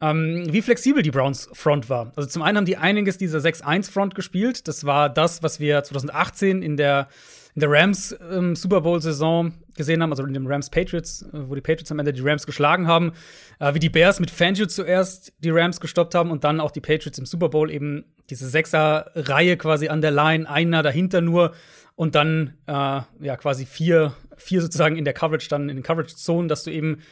[0.00, 2.12] ähm, wie flexibel die Browns Front war.
[2.16, 4.66] Also zum einen haben die einiges dieser 6-1 Front gespielt.
[4.66, 7.08] Das war das, was wir 2018 in der,
[7.54, 11.28] in der Rams ähm, Super Bowl Saison gesehen haben, also in dem Rams Patriots, äh,
[11.32, 13.12] wo die Patriots am Ende die Rams geschlagen haben,
[13.58, 16.80] äh, wie die Bears mit Fangio zuerst die Rams gestoppt haben und dann auch die
[16.80, 21.52] Patriots im Super Bowl eben diese Sechser-Reihe quasi an der Line, einer dahinter nur
[22.00, 26.48] und dann äh, ja quasi vier, vier sozusagen in der Coverage, dann in den Coverage-Zonen,
[26.48, 27.02] dass du eben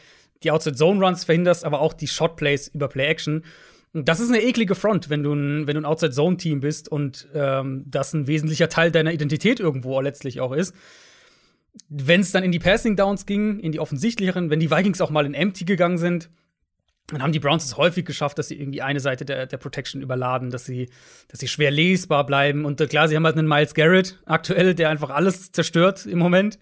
[0.41, 3.45] die Outside-Zone-Runs verhinderst, aber auch die Shot-Plays über Play-Action.
[3.93, 7.83] Das ist eine eklige Front, wenn du ein, wenn du ein Outside-Zone-Team bist und ähm,
[7.85, 10.73] das ein wesentlicher Teil deiner Identität irgendwo letztlich auch ist.
[11.87, 15.27] Wenn es dann in die Passing-Downs ging, in die offensichtlicheren, wenn die Vikings auch mal
[15.27, 16.31] in Empty gegangen sind,
[17.11, 20.01] dann haben die Browns es häufig geschafft, dass sie irgendwie eine Seite der, der Protection
[20.01, 20.89] überladen, dass sie,
[21.27, 22.65] dass sie schwer lesbar bleiben.
[22.65, 26.19] Und äh, klar, sie haben halt einen Miles Garrett aktuell, der einfach alles zerstört im
[26.19, 26.59] Moment.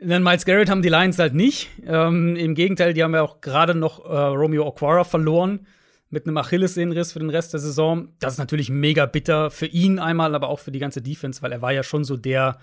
[0.00, 1.70] Dann Miles Garrett haben die Lions halt nicht.
[1.86, 5.66] Ähm, Im Gegenteil, die haben ja auch gerade noch äh, Romeo Aquara verloren
[6.10, 8.08] mit einem Achillessehnenriss für den Rest der Saison.
[8.20, 11.52] Das ist natürlich mega bitter für ihn einmal, aber auch für die ganze Defense, weil
[11.52, 12.58] er war ja schon so der,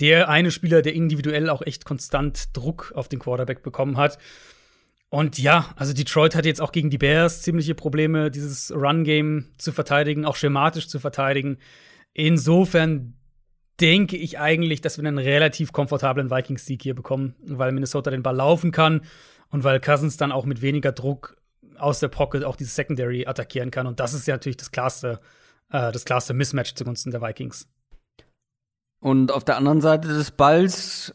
[0.00, 4.18] der eine Spieler, der individuell auch echt konstant Druck auf den Quarterback bekommen hat.
[5.08, 9.72] Und ja, also Detroit hat jetzt auch gegen die Bears ziemliche Probleme, dieses Run-Game zu
[9.72, 11.58] verteidigen, auch schematisch zu verteidigen.
[12.12, 13.14] Insofern
[13.80, 18.36] denke ich eigentlich, dass wir einen relativ komfortablen Vikings-Sieg hier bekommen, weil Minnesota den Ball
[18.36, 19.02] laufen kann
[19.50, 21.36] und weil Cousins dann auch mit weniger Druck
[21.78, 23.86] aus der Pocket auch dieses Secondary attackieren kann.
[23.86, 25.20] Und das ist ja natürlich das klarste,
[25.70, 27.68] äh, das klarste Mismatch zugunsten der Vikings.
[29.00, 31.14] Und auf der anderen Seite des Balls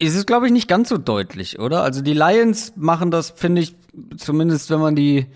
[0.00, 1.82] ist es, glaube ich, nicht ganz so deutlich, oder?
[1.82, 3.76] Also die Lions machen das, finde ich,
[4.16, 5.26] zumindest wenn man die,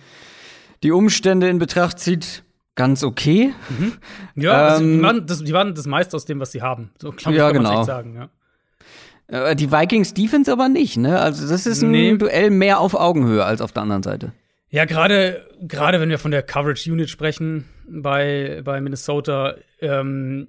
[0.83, 2.43] die Umstände in Betracht zieht,
[2.75, 3.53] ganz okay.
[3.69, 3.93] Mhm.
[4.35, 6.91] Ja, ähm, also die, waren das, die waren das meiste aus dem, was sie haben.
[7.01, 7.85] So glaub, ja, kann genau.
[7.85, 9.51] sagen, ja.
[9.51, 11.21] Äh, die Vikings Defense aber nicht, ne?
[11.21, 12.17] Also das ist ein nee.
[12.17, 14.33] Duell mehr auf Augenhöhe als auf der anderen Seite.
[14.71, 20.49] Ja, gerade gerade wenn wir von der Coverage Unit sprechen bei, bei Minnesota, ähm,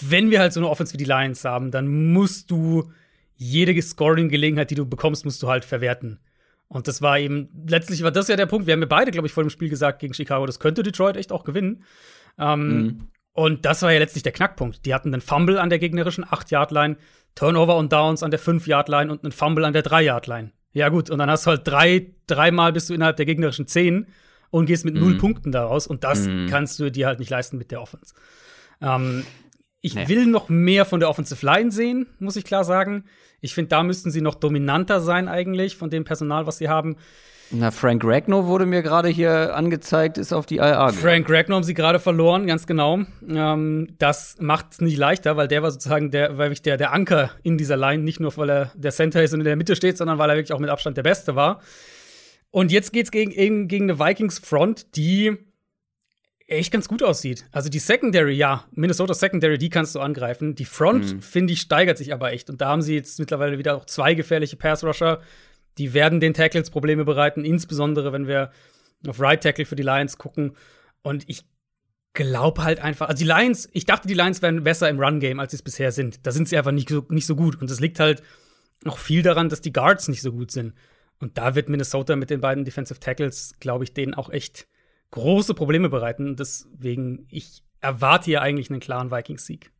[0.00, 2.90] wenn wir halt so eine Offense wie die Lions haben, dann musst du
[3.36, 6.18] jede Scoring-Gelegenheit, die du bekommst, musst du halt verwerten.
[6.68, 8.66] Und das war eben, letztlich war das ja der Punkt.
[8.66, 11.16] Wir haben ja beide, glaube ich, vor dem Spiel gesagt gegen Chicago, das könnte Detroit
[11.16, 11.84] echt auch gewinnen.
[12.38, 13.08] Ähm, mhm.
[13.32, 14.86] Und das war ja letztlich der Knackpunkt.
[14.86, 16.96] Die hatten einen Fumble an der gegnerischen 8-Yard-Line,
[17.34, 20.52] Turnover und Downs an der 5-Yard-Line und einen Fumble an der 3-Yard-Line.
[20.72, 24.06] Ja, gut, und dann hast du halt drei, dreimal bist du innerhalb der gegnerischen 10
[24.50, 25.00] und gehst mit mhm.
[25.00, 25.86] null Punkten daraus.
[25.86, 26.46] Und das mhm.
[26.48, 28.14] kannst du dir halt nicht leisten mit der Offense.
[28.80, 29.24] Ähm,
[29.86, 30.08] ich nee.
[30.08, 33.04] will noch mehr von der Offensive Line sehen, muss ich klar sagen.
[33.40, 36.96] Ich finde, da müssten sie noch dominanter sein eigentlich von dem Personal, was sie haben.
[37.52, 40.92] Na, Frank Ragnow wurde mir gerade hier angezeigt, ist auf die IR.
[40.92, 43.02] Frank Ragnow haben sie gerade verloren, ganz genau.
[43.28, 47.30] Ähm, das macht es nicht leichter, weil der war sozusagen der, weil der, der Anker
[47.44, 49.96] in dieser Line, nicht nur weil er der Center ist und in der Mitte steht,
[49.96, 51.60] sondern weil er wirklich auch mit Abstand der Beste war.
[52.50, 55.36] Und jetzt geht's gegen, gegen eine Vikings Front, die
[56.46, 57.44] echt ganz gut aussieht.
[57.50, 60.54] Also die Secondary, ja, Minnesota Secondary, die kannst du angreifen.
[60.54, 61.22] Die Front, mhm.
[61.22, 62.50] finde ich, steigert sich aber echt.
[62.50, 65.20] Und da haben sie jetzt mittlerweile wieder auch zwei gefährliche Pass-Rusher.
[65.78, 68.50] Die werden den Tackles Probleme bereiten, insbesondere wenn wir
[69.06, 70.56] auf Right Tackle für die Lions gucken.
[71.02, 71.44] Und ich
[72.14, 75.50] glaube halt einfach, also die Lions, ich dachte, die Lions wären besser im Run-Game, als
[75.50, 76.26] sie es bisher sind.
[76.26, 77.60] Da sind sie einfach nicht so, nicht so gut.
[77.60, 78.22] Und es liegt halt
[78.84, 80.74] auch viel daran, dass die Guards nicht so gut sind.
[81.18, 84.68] Und da wird Minnesota mit den beiden Defensive Tackles, glaube ich, denen auch echt
[85.10, 86.36] große Probleme bereiten.
[86.36, 89.70] Deswegen, ich erwarte hier eigentlich einen klaren Vikings-Sieg.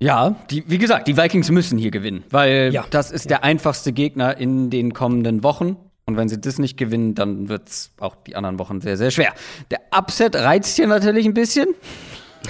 [0.00, 2.84] Ja, die, wie gesagt, die Vikings müssen hier gewinnen, weil ja.
[2.90, 3.28] das ist ja.
[3.30, 5.76] der einfachste Gegner in den kommenden Wochen.
[6.06, 9.10] Und wenn sie das nicht gewinnen, dann wird es auch die anderen Wochen sehr, sehr
[9.10, 9.32] schwer.
[9.70, 11.68] Der Upset reizt hier natürlich ein bisschen.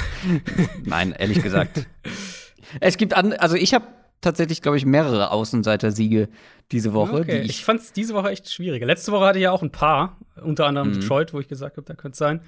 [0.84, 1.86] Nein, ehrlich gesagt.
[2.80, 3.84] es gibt an, also ich habe
[4.20, 6.28] tatsächlich, glaube ich, mehrere Außenseiter-Siege
[6.72, 7.20] diese Woche.
[7.20, 7.42] Okay.
[7.42, 8.86] ich, ich fand es diese Woche echt schwieriger.
[8.86, 11.00] Letzte Woche hatte ich ja auch ein paar, unter anderem mhm.
[11.00, 12.40] Detroit, wo ich gesagt habe, da könnte es sein.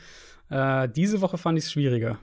[0.49, 2.19] Äh, diese Woche fand ich es schwieriger.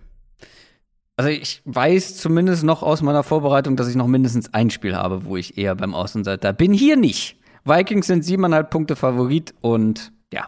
[1.16, 5.26] Also ich weiß zumindest noch aus meiner Vorbereitung, dass ich noch mindestens ein Spiel habe,
[5.26, 6.74] wo ich eher beim Außenseiter bin.
[6.74, 7.38] Hier nicht.
[7.66, 10.48] Vikings sind siebeneinhalb Punkte Favorit und ja,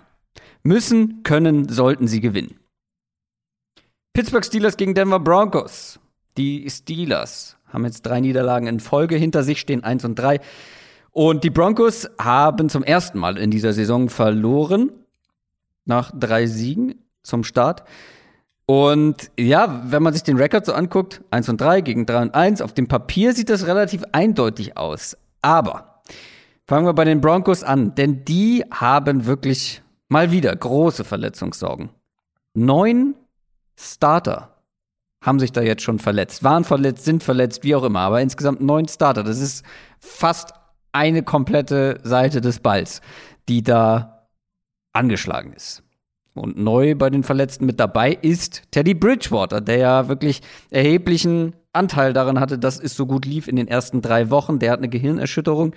[0.63, 2.59] müssen, können, sollten sie gewinnen.
[4.13, 5.99] Pittsburgh Steelers gegen Denver Broncos.
[6.37, 10.39] Die Steelers haben jetzt drei Niederlagen in Folge hinter sich, stehen eins und drei.
[11.11, 14.91] Und die Broncos haben zum ersten Mal in dieser Saison verloren.
[15.85, 17.83] Nach drei Siegen zum Start.
[18.65, 22.33] Und ja, wenn man sich den Rekord so anguckt, 1 und 3 gegen 3 und
[22.33, 25.15] 1, auf dem Papier sieht das relativ eindeutig aus.
[25.43, 26.01] Aber
[26.65, 31.89] fangen wir bei den Broncos an, denn die haben wirklich mal wieder große Verletzungssorgen.
[32.55, 33.13] Neun
[33.75, 34.54] Starter
[35.25, 38.61] haben sich da jetzt schon verletzt, waren verletzt, sind verletzt, wie auch immer, aber insgesamt
[38.61, 39.23] neun Starter.
[39.23, 39.65] Das ist
[39.99, 40.53] fast
[40.91, 43.01] eine komplette Seite des Balls,
[43.49, 44.27] die da
[44.93, 45.83] angeschlagen ist.
[46.35, 52.13] Und neu bei den Verletzten mit dabei ist Teddy Bridgewater, der ja wirklich erheblichen Anteil
[52.13, 54.59] daran hatte, dass es so gut lief in den ersten drei Wochen.
[54.59, 55.73] Der hat eine Gehirnerschütterung.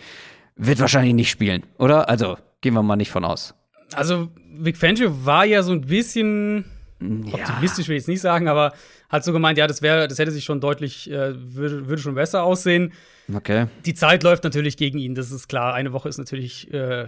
[0.57, 2.09] Wird wahrscheinlich nicht spielen, oder?
[2.09, 3.55] Also gehen wir mal nicht von aus.
[3.94, 6.64] Also, Vic Fangio war ja so ein bisschen
[7.01, 7.34] ja.
[7.34, 8.72] optimistisch, will ich jetzt nicht sagen, aber
[9.09, 12.15] hat so gemeint, ja, das wäre, das hätte sich schon deutlich, äh, würde, würde schon
[12.15, 12.93] besser aussehen.
[13.33, 13.67] Okay.
[13.85, 15.75] Die Zeit läuft natürlich gegen ihn, das ist klar.
[15.75, 17.07] Eine Woche ist natürlich äh,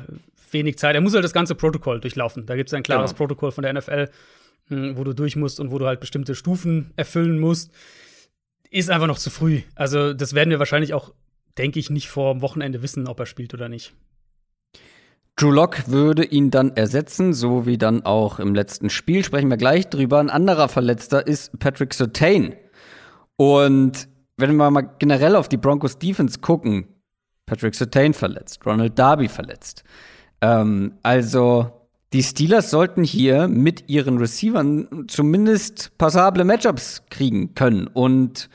[0.50, 0.94] wenig Zeit.
[0.94, 2.46] Er muss halt das ganze Protokoll durchlaufen.
[2.46, 3.18] Da gibt es ein klares genau.
[3.18, 4.08] Protokoll von der NFL,
[4.68, 7.70] hm, wo du durch musst und wo du halt bestimmte Stufen erfüllen musst.
[8.70, 9.62] Ist einfach noch zu früh.
[9.74, 11.12] Also, das werden wir wahrscheinlich auch,
[11.58, 13.92] denke ich, nicht vor dem Wochenende wissen, ob er spielt oder nicht.
[15.40, 19.24] Drew Lock würde ihn dann ersetzen, so wie dann auch im letzten Spiel.
[19.24, 20.18] Sprechen wir gleich drüber.
[20.18, 22.56] Ein anderer Verletzter ist Patrick Sotain.
[23.36, 26.88] Und wenn wir mal generell auf die Broncos Defense gucken,
[27.46, 29.82] Patrick Sotain verletzt, Ronald Darby verletzt.
[30.42, 31.72] Ähm, also
[32.12, 38.50] die Steelers sollten hier mit ihren Receivern zumindest passable Matchups kriegen können und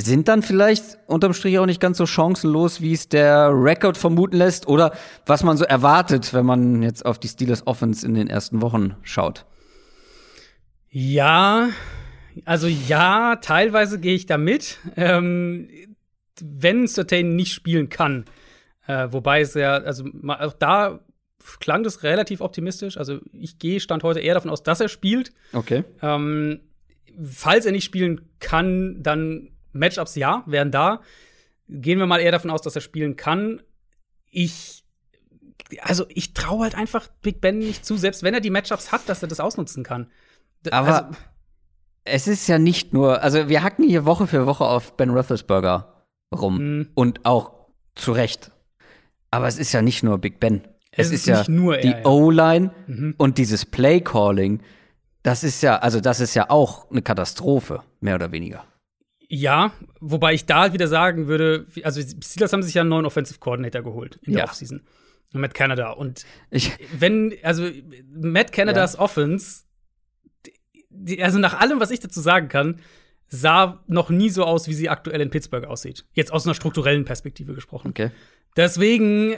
[0.00, 4.36] sind dann vielleicht unterm Strich auch nicht ganz so chancenlos, wie es der Rekord vermuten
[4.36, 4.92] lässt oder
[5.26, 8.96] was man so erwartet, wenn man jetzt auf die Steelers Offense in den ersten Wochen
[9.02, 9.46] schaut.
[10.90, 11.68] Ja,
[12.44, 14.78] also ja, teilweise gehe ich da mit.
[14.96, 15.68] Ähm,
[16.40, 18.24] wenn Certain nicht spielen kann,
[18.86, 21.00] äh, wobei es ja, also auch da
[21.60, 22.96] klang das relativ optimistisch.
[22.96, 25.32] Also ich gehe Stand heute eher davon aus, dass er spielt.
[25.52, 25.84] Okay.
[26.02, 26.60] Ähm,
[27.24, 31.00] falls er nicht spielen kann, dann Matchups ja, wären da.
[31.68, 33.62] Gehen wir mal eher davon aus, dass er spielen kann.
[34.30, 34.84] Ich,
[35.82, 39.08] also ich traue halt einfach Big Ben nicht zu, selbst wenn er die Matchups hat,
[39.08, 40.10] dass er das ausnutzen kann.
[40.70, 41.18] Aber also,
[42.04, 46.04] es ist ja nicht nur, also wir hacken hier Woche für Woche auf Ben Roethlisberger
[46.34, 46.88] rum mhm.
[46.94, 47.52] und auch
[47.94, 48.50] zu Recht.
[49.30, 50.62] Aber es ist ja nicht nur Big Ben.
[50.90, 52.04] Es, es ist, ist, ja nur die ja.
[52.04, 53.14] O-Line mhm.
[53.18, 54.62] und dieses Play-Calling.
[55.22, 58.64] Das ist ja, also das ist ja auch eine Katastrophe, mehr oder weniger.
[59.28, 63.04] Ja, wobei ich da wieder sagen würde, also die Steelers haben sich ja einen neuen
[63.04, 64.48] Offensive Coordinator geholt in der ja.
[64.48, 64.82] Offseason.
[65.32, 65.90] Matt Canada.
[65.90, 67.68] Und ich, wenn, also
[68.10, 69.00] Matt Canadas ja.
[69.00, 69.64] Offense,
[71.20, 72.80] also nach allem, was ich dazu sagen kann,
[73.28, 76.06] sah noch nie so aus, wie sie aktuell in Pittsburgh aussieht.
[76.14, 77.88] Jetzt aus einer strukturellen Perspektive gesprochen.
[77.88, 78.10] Okay.
[78.56, 79.36] Deswegen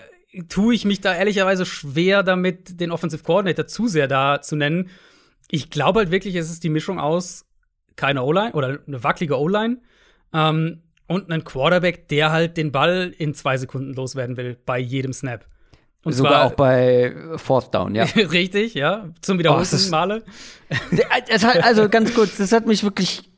[0.48, 4.90] tue ich mich da ehrlicherweise schwer damit, den Offensive Coordinator zu sehr da zu nennen.
[5.50, 7.46] Ich glaube halt wirklich, es ist die Mischung aus
[8.00, 9.78] keine O-Line oder eine wackelige O-Line
[10.32, 15.12] ähm, und einen Quarterback, der halt den Ball in zwei Sekunden loswerden will bei jedem
[15.12, 15.44] Snap.
[16.02, 18.04] Und Sogar auch bei Fourth Down, ja.
[18.16, 19.10] Richtig, ja.
[19.20, 20.24] Zum wiederholten oh, Male.
[21.10, 23.30] Hat, also ganz kurz, das hat mich wirklich.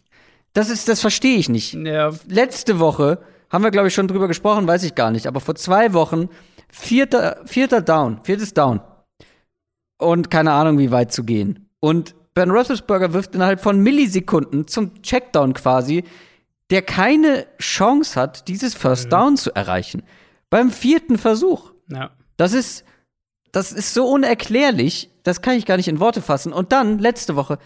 [0.53, 1.75] Das ist, das verstehe ich nicht.
[1.75, 2.13] Ja.
[2.29, 3.19] Letzte Woche
[3.51, 5.27] haben wir, glaube ich, schon drüber gesprochen, weiß ich gar nicht.
[5.27, 6.29] Aber vor zwei Wochen,
[6.69, 8.81] vierter, vierter Down, viertes Down.
[9.99, 11.69] Und keine Ahnung, wie weit zu gehen.
[11.81, 16.05] Und Ben Roethlisberger wirft innerhalb von Millisekunden zum Checkdown quasi,
[16.71, 19.13] der keine Chance hat, dieses First.
[19.13, 20.03] Down zu erreichen.
[20.49, 21.73] Beim vierten Versuch.
[21.89, 22.11] Ja.
[22.39, 22.85] Das ist,
[23.53, 26.53] das ist so unerklärlich, das kann ich gar nicht in Worte fassen.
[26.53, 27.59] Und dann, letzte Woche,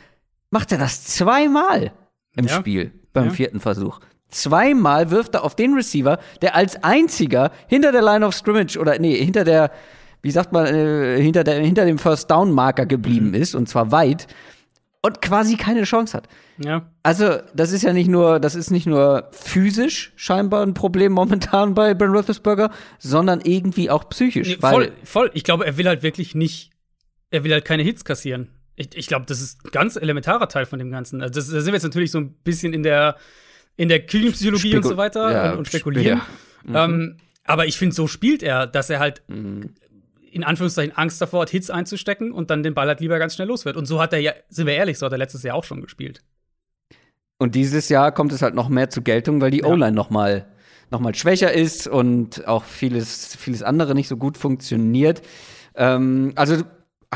[0.50, 1.92] macht er das zweimal
[2.34, 2.54] im ja.
[2.54, 3.30] Spiel, beim ja.
[3.30, 4.00] vierten Versuch.
[4.28, 8.98] Zweimal wirft er auf den Receiver, der als einziger hinter der Line of Scrimmage oder
[8.98, 9.70] nee, hinter der,
[10.22, 13.34] wie sagt man, äh, hinter, der, hinter dem First Down Marker geblieben mhm.
[13.34, 14.26] ist, und zwar weit
[15.06, 16.28] und quasi keine Chance hat.
[16.58, 16.90] Ja.
[17.04, 21.74] Also, das ist ja nicht nur, das ist nicht nur physisch scheinbar ein Problem momentan
[21.74, 24.48] bei Ben Roethlisberger, sondern irgendwie auch psychisch.
[24.48, 25.30] Nee, voll, voll.
[25.34, 26.72] Ich glaube, er will halt wirklich nicht,
[27.30, 28.48] er will halt keine Hits kassieren.
[28.74, 31.22] Ich, ich glaube, das ist ein ganz elementarer Teil von dem Ganzen.
[31.22, 33.16] Also, das, da sind wir jetzt natürlich so ein bisschen in der,
[33.76, 36.20] in der Küchenpsychologie Spekul und so weiter ja, und, und spekulieren.
[36.66, 36.88] Ja.
[36.88, 36.94] Mhm.
[36.94, 39.70] Ähm, aber ich finde, so spielt er, dass er halt mhm
[40.36, 43.48] in Anführungszeichen Angst davor hat, Hits einzustecken und dann den Ball halt lieber ganz schnell
[43.48, 43.76] los wird.
[43.76, 45.80] Und so hat er ja, sind wir ehrlich, so hat er letztes Jahr auch schon
[45.80, 46.22] gespielt.
[47.38, 49.66] Und dieses Jahr kommt es halt noch mehr zur Geltung, weil die ja.
[49.66, 50.46] O-Line noch mal,
[50.90, 55.22] noch mal schwächer ist und auch vieles, vieles andere nicht so gut funktioniert.
[55.74, 56.62] Ähm, also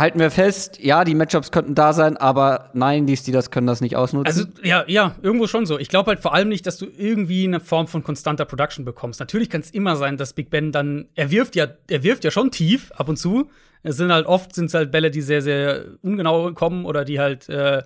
[0.00, 3.80] halten wir fest, ja, die Matchups könnten da sein, aber nein, die Steelers können das
[3.80, 4.26] nicht ausnutzen.
[4.26, 5.78] Also, ja, ja, irgendwo schon so.
[5.78, 9.20] Ich glaube halt vor allem nicht, dass du irgendwie eine Form von konstanter Production bekommst.
[9.20, 12.32] Natürlich kann es immer sein, dass Big Ben dann, er wirft ja, er wirft ja
[12.32, 13.50] schon tief ab und zu.
[13.82, 17.48] Es sind halt oft sind halt Bälle, die sehr, sehr ungenau kommen oder die halt
[17.48, 17.82] äh,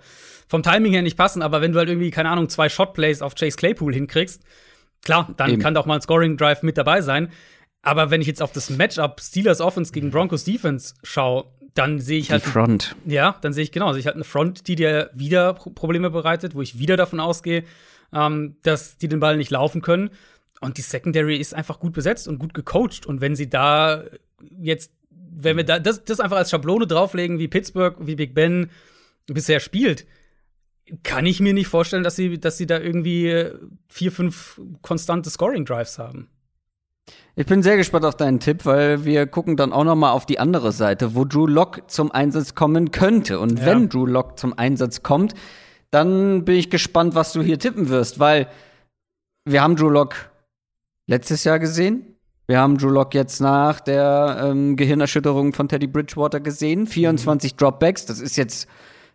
[0.48, 1.42] vom Timing her nicht passen.
[1.42, 4.42] Aber wenn du halt irgendwie, keine Ahnung, zwei Shotplays auf Chase Claypool hinkriegst,
[5.04, 5.62] klar, dann Eben.
[5.62, 7.30] kann da auch mal ein Scoring Drive mit dabei sein.
[7.82, 11.44] Aber wenn ich jetzt auf das Matchup Steelers Offense gegen Broncos Defense schaue,
[11.74, 12.44] dann sehe ich halt.
[12.44, 12.96] Die Front.
[13.04, 16.54] Ja, dann sehe ich genau, sehe ich halt eine Front, die dir wieder Probleme bereitet,
[16.54, 17.64] wo ich wieder davon ausgehe,
[18.12, 20.10] ähm, dass die den Ball nicht laufen können.
[20.60, 23.06] Und die Secondary ist einfach gut besetzt und gut gecoacht.
[23.06, 24.04] Und wenn sie da
[24.60, 28.70] jetzt, wenn wir da das, das einfach als Schablone drauflegen, wie Pittsburgh, wie Big Ben
[29.26, 30.06] bisher spielt,
[31.02, 33.50] kann ich mir nicht vorstellen, dass sie, dass sie da irgendwie
[33.88, 36.28] vier, fünf konstante Scoring-Drives haben.
[37.36, 40.24] Ich bin sehr gespannt auf deinen Tipp, weil wir gucken dann auch noch mal auf
[40.24, 43.40] die andere Seite, wo Drew Lock zum Einsatz kommen könnte.
[43.40, 43.66] Und ja.
[43.66, 45.34] wenn Drew Lock zum Einsatz kommt,
[45.90, 48.48] dann bin ich gespannt, was du hier tippen wirst, weil
[49.44, 50.30] wir haben Drew Lock
[51.07, 52.16] letztes Jahr gesehen.
[52.46, 56.86] Wir haben Drew Lock jetzt nach der ähm, Gehirnerschütterung von Teddy Bridgewater gesehen.
[56.86, 57.57] 24 mhm.
[57.57, 58.68] Dropbacks, das ist jetzt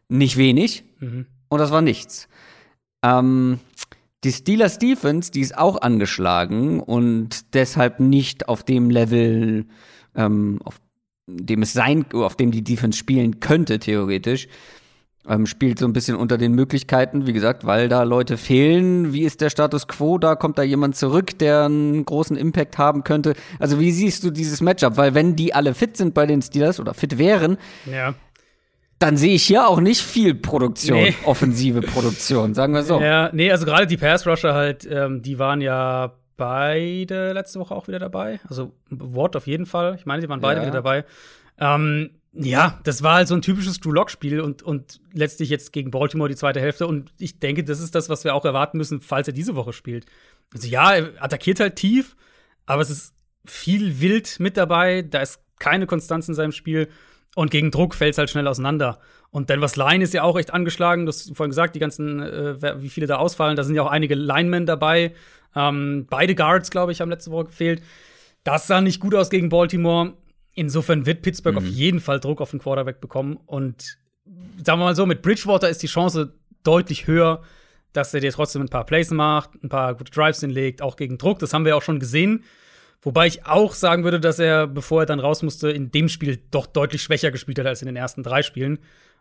[0.09, 0.83] nicht wenig.
[0.99, 1.25] Mhm.
[1.47, 2.27] Und das war nichts.
[3.03, 3.59] Ähm,
[4.23, 9.65] die Steelers Defense, die ist auch angeschlagen und deshalb nicht auf dem Level,
[10.15, 10.79] ähm, auf
[11.27, 14.47] dem es sein, auf dem die Defense spielen könnte, theoretisch.
[15.27, 19.13] Ähm, spielt so ein bisschen unter den Möglichkeiten, wie gesagt, weil da Leute fehlen.
[19.13, 20.17] Wie ist der Status quo?
[20.17, 23.35] Da kommt da jemand zurück, der einen großen Impact haben könnte.
[23.59, 24.97] Also, wie siehst du dieses Matchup?
[24.97, 28.15] Weil, wenn die alle fit sind bei den Steelers oder fit wären, ja
[28.99, 31.15] dann sehe ich hier auch nicht viel Produktion, nee.
[31.25, 32.99] offensive Produktion, sagen wir so.
[32.99, 37.87] Ja, nee, also gerade die Pass-Rusher halt, ähm, die waren ja beide letzte Woche auch
[37.87, 38.39] wieder dabei.
[38.47, 39.95] Also Ward auf jeden Fall.
[39.95, 40.65] Ich meine, die waren beide ja.
[40.65, 41.05] wieder dabei.
[41.57, 45.91] Ähm, ja, das war halt so ein typisches Drew Lock-Spiel und, und letztlich jetzt gegen
[45.91, 46.87] Baltimore die zweite Hälfte.
[46.87, 49.73] Und ich denke, das ist das, was wir auch erwarten müssen, falls er diese Woche
[49.73, 50.05] spielt.
[50.53, 52.15] Also ja, er attackiert halt tief,
[52.65, 53.13] aber es ist
[53.45, 55.01] viel wild mit dabei.
[55.01, 56.89] Da ist keine Konstanz in seinem Spiel.
[57.39, 58.99] Und gegen Druck fällt es halt schnell auseinander.
[59.31, 61.05] Und Denver's Line ist ja auch echt angeschlagen.
[61.05, 63.55] Du hast vorhin gesagt, die ganzen, äh, wie viele da ausfallen.
[63.55, 65.13] Da sind ja auch einige Linemen dabei.
[65.55, 67.81] Ähm, beide Guards, glaube ich, haben letzte Woche gefehlt.
[68.43, 70.15] Das sah nicht gut aus gegen Baltimore.
[70.53, 71.65] Insofern wird Pittsburgh mhm.
[71.65, 73.39] auf jeden Fall Druck auf den Quarterback bekommen.
[73.45, 73.97] Und
[74.57, 76.33] sagen wir mal so, mit Bridgewater ist die Chance
[76.65, 77.41] deutlich höher,
[77.93, 81.17] dass er dir trotzdem ein paar Plays macht, ein paar gute Drives hinlegt, auch gegen
[81.17, 81.39] Druck.
[81.39, 82.43] Das haben wir auch schon gesehen.
[83.01, 86.41] Wobei ich auch sagen würde, dass er, bevor er dann raus musste, in dem Spiel
[86.51, 88.79] doch deutlich schwächer gespielt hat als in den ersten drei Spielen.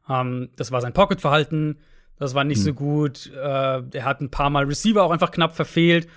[0.08, 1.78] Ähm, das war sein Pocket-Verhalten,
[2.18, 2.64] das war nicht mhm.
[2.64, 3.32] so gut.
[3.34, 6.08] Äh, er hat ein paar Mal Receiver auch einfach knapp verfehlt.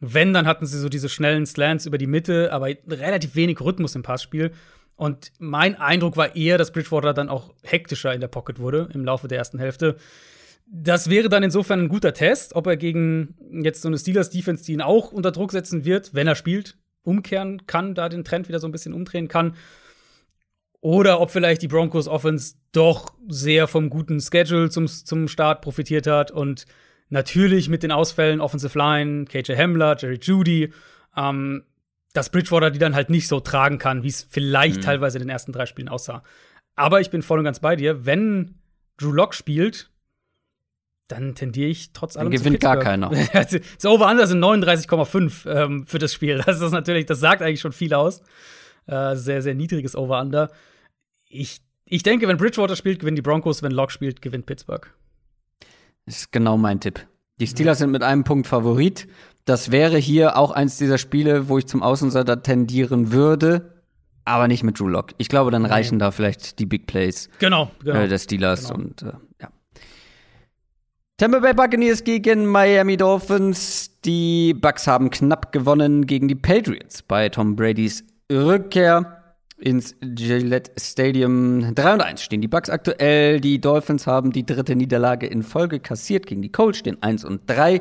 [0.00, 3.94] Wenn, dann hatten sie so diese schnellen Slants über die Mitte, aber relativ wenig Rhythmus
[3.94, 4.52] im Passspiel.
[4.94, 9.04] Und mein Eindruck war eher, dass Bridgewater dann auch hektischer in der Pocket wurde im
[9.04, 9.96] Laufe der ersten Hälfte.
[10.66, 14.72] Das wäre dann insofern ein guter Test, ob er gegen jetzt so eine Steelers-Defense, die
[14.72, 16.76] ihn auch unter Druck setzen wird, wenn er spielt,
[17.08, 19.56] umkehren kann, da den Trend wieder so ein bisschen umdrehen kann.
[20.80, 26.06] Oder ob vielleicht die Broncos Offense doch sehr vom guten Schedule zum, zum Start profitiert
[26.06, 26.66] hat und
[27.08, 30.72] natürlich mit den Ausfällen Offensive Line, KJ Hamler, Jerry Judy,
[31.16, 31.64] ähm,
[32.12, 34.82] dass Bridgewater die dann halt nicht so tragen kann, wie es vielleicht mhm.
[34.82, 36.22] teilweise in den ersten drei Spielen aussah.
[36.76, 38.06] Aber ich bin voll und ganz bei dir.
[38.06, 38.54] Wenn
[38.98, 39.90] Drew Lock spielt,
[41.08, 43.10] dann tendiere ich trotz allem dann gewinnt gar keiner.
[43.32, 46.42] das Over-Under sind 39,5 ähm, für das Spiel.
[46.46, 48.22] Das ist natürlich, das sagt eigentlich schon viel aus.
[48.86, 50.50] Äh, sehr, sehr niedriges Over-Under.
[51.28, 53.62] Ich, ich denke, wenn Bridgewater spielt, gewinnen die Broncos.
[53.62, 54.86] Wenn Locke spielt, gewinnt Pittsburgh.
[56.06, 57.06] Das ist genau mein Tipp.
[57.40, 57.84] Die Steelers ja.
[57.84, 59.08] sind mit einem Punkt Favorit.
[59.44, 63.82] Das wäre hier auch eins dieser Spiele, wo ich zum Außenseiter tendieren würde,
[64.24, 65.12] aber nicht mit Drew Lock.
[65.16, 66.00] Ich glaube, dann reichen nee.
[66.00, 68.00] da vielleicht die Big Plays genau, genau.
[68.00, 68.80] Äh, der Steelers genau.
[68.80, 69.48] und äh, ja.
[71.20, 73.90] Tampa Bay Buccaneers gegen Miami Dolphins.
[74.04, 81.74] Die Bucks haben knapp gewonnen gegen die Patriots bei Tom Bradys Rückkehr ins Gillette Stadium.
[81.74, 83.40] 3 und 1 stehen die Bucks aktuell.
[83.40, 87.50] Die Dolphins haben die dritte Niederlage in Folge kassiert gegen die Colts, stehen 1 und
[87.50, 87.80] 3.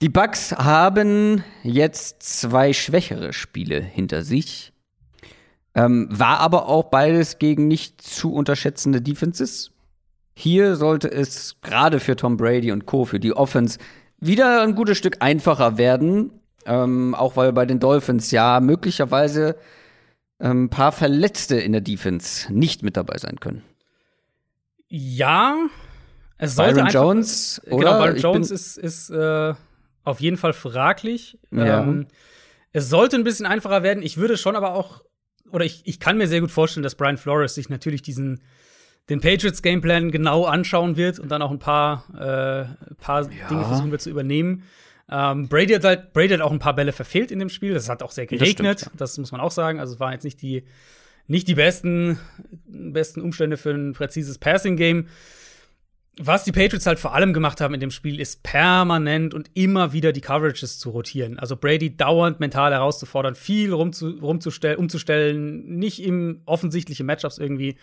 [0.00, 4.72] Die Bucks haben jetzt zwei schwächere Spiele hinter sich.
[5.74, 9.72] Ähm, war aber auch beides gegen nicht zu unterschätzende Defenses.
[10.40, 13.78] Hier sollte es gerade für Tom Brady und Co., für die Offense,
[14.18, 16.32] wieder ein gutes Stück einfacher werden.
[16.64, 19.56] Ähm, auch weil bei den Dolphins ja möglicherweise
[20.38, 23.62] ein ähm, paar Verletzte in der Defense nicht mit dabei sein können.
[24.88, 25.56] Ja,
[26.38, 27.90] es sollte Byron einfach, Jones, genau, oder?
[27.90, 29.54] Genau, Byron Jones ist, ist äh,
[30.04, 31.38] auf jeden Fall fraglich.
[31.50, 31.82] Ja.
[31.82, 32.06] Ähm,
[32.72, 34.02] es sollte ein bisschen einfacher werden.
[34.02, 35.02] Ich würde schon aber auch,
[35.50, 38.40] oder ich, ich kann mir sehr gut vorstellen, dass Brian Flores sich natürlich diesen
[39.08, 43.48] den Patriots Gameplan genau anschauen wird und dann auch ein paar, äh, paar ja.
[43.48, 44.64] Dinge versuchen wird zu übernehmen.
[45.10, 47.74] Ähm, Brady, hat halt, Brady hat auch ein paar Bälle verfehlt in dem Spiel.
[47.74, 48.76] Das hat auch sehr geregnet.
[48.76, 48.98] Das, stimmt, ja.
[48.98, 49.80] das muss man auch sagen.
[49.80, 50.64] Also es waren jetzt nicht die,
[51.26, 52.18] nicht die besten,
[52.66, 55.08] besten Umstände für ein präzises Passing-Game.
[56.18, 59.92] Was die Patriots halt vor allem gemacht haben in dem Spiel, ist permanent und immer
[59.92, 61.38] wieder die Coverages zu rotieren.
[61.38, 67.76] Also Brady dauernd mental herauszufordern, viel rumzu, rumzustellen, umzustellen, nicht im offensichtlichen Matchups irgendwie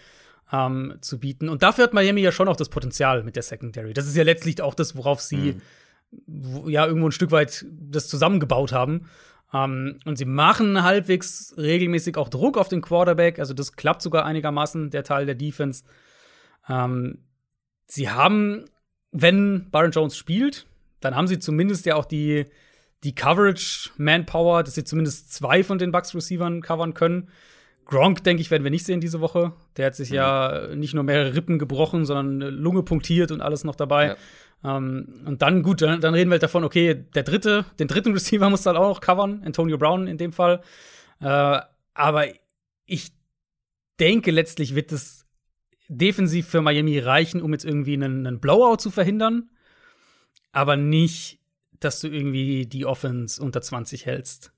[0.51, 1.49] ähm, zu bieten.
[1.49, 3.93] Und dafür hat Miami ja schon auch das Potenzial mit der Secondary.
[3.93, 5.55] Das ist ja letztlich auch das, worauf sie
[6.25, 6.69] mhm.
[6.69, 9.07] ja irgendwo ein Stück weit das zusammengebaut haben.
[9.53, 13.39] Ähm, und sie machen halbwegs regelmäßig auch Druck auf den Quarterback.
[13.39, 15.83] Also das klappt sogar einigermaßen, der Teil der Defense.
[16.69, 17.19] Ähm,
[17.87, 18.65] sie haben,
[19.11, 20.65] wenn Byron Jones spielt,
[20.99, 22.45] dann haben sie zumindest ja auch die,
[23.03, 27.29] die Coverage-Manpower, dass sie zumindest zwei von den Bucks-Receivern covern können.
[27.88, 29.53] Gronk, denke ich, werden wir nicht sehen diese Woche.
[29.77, 30.15] Der hat sich mhm.
[30.15, 34.15] ja nicht nur mehrere Rippen gebrochen, sondern eine Lunge punktiert und alles noch dabei.
[34.63, 34.77] Ja.
[34.77, 38.11] Ähm, und dann, gut, dann, dann, reden wir halt davon, okay, der dritte, den dritten
[38.13, 40.61] Receiver muss dann auch noch covern, Antonio Brown in dem Fall.
[41.21, 41.59] Äh,
[41.93, 42.25] aber
[42.85, 43.11] ich
[43.99, 45.25] denke, letztlich wird es
[45.88, 49.49] defensiv für Miami reichen, um jetzt irgendwie einen, einen Blowout zu verhindern.
[50.51, 51.39] Aber nicht,
[51.79, 54.51] dass du irgendwie die Offense unter 20 hältst.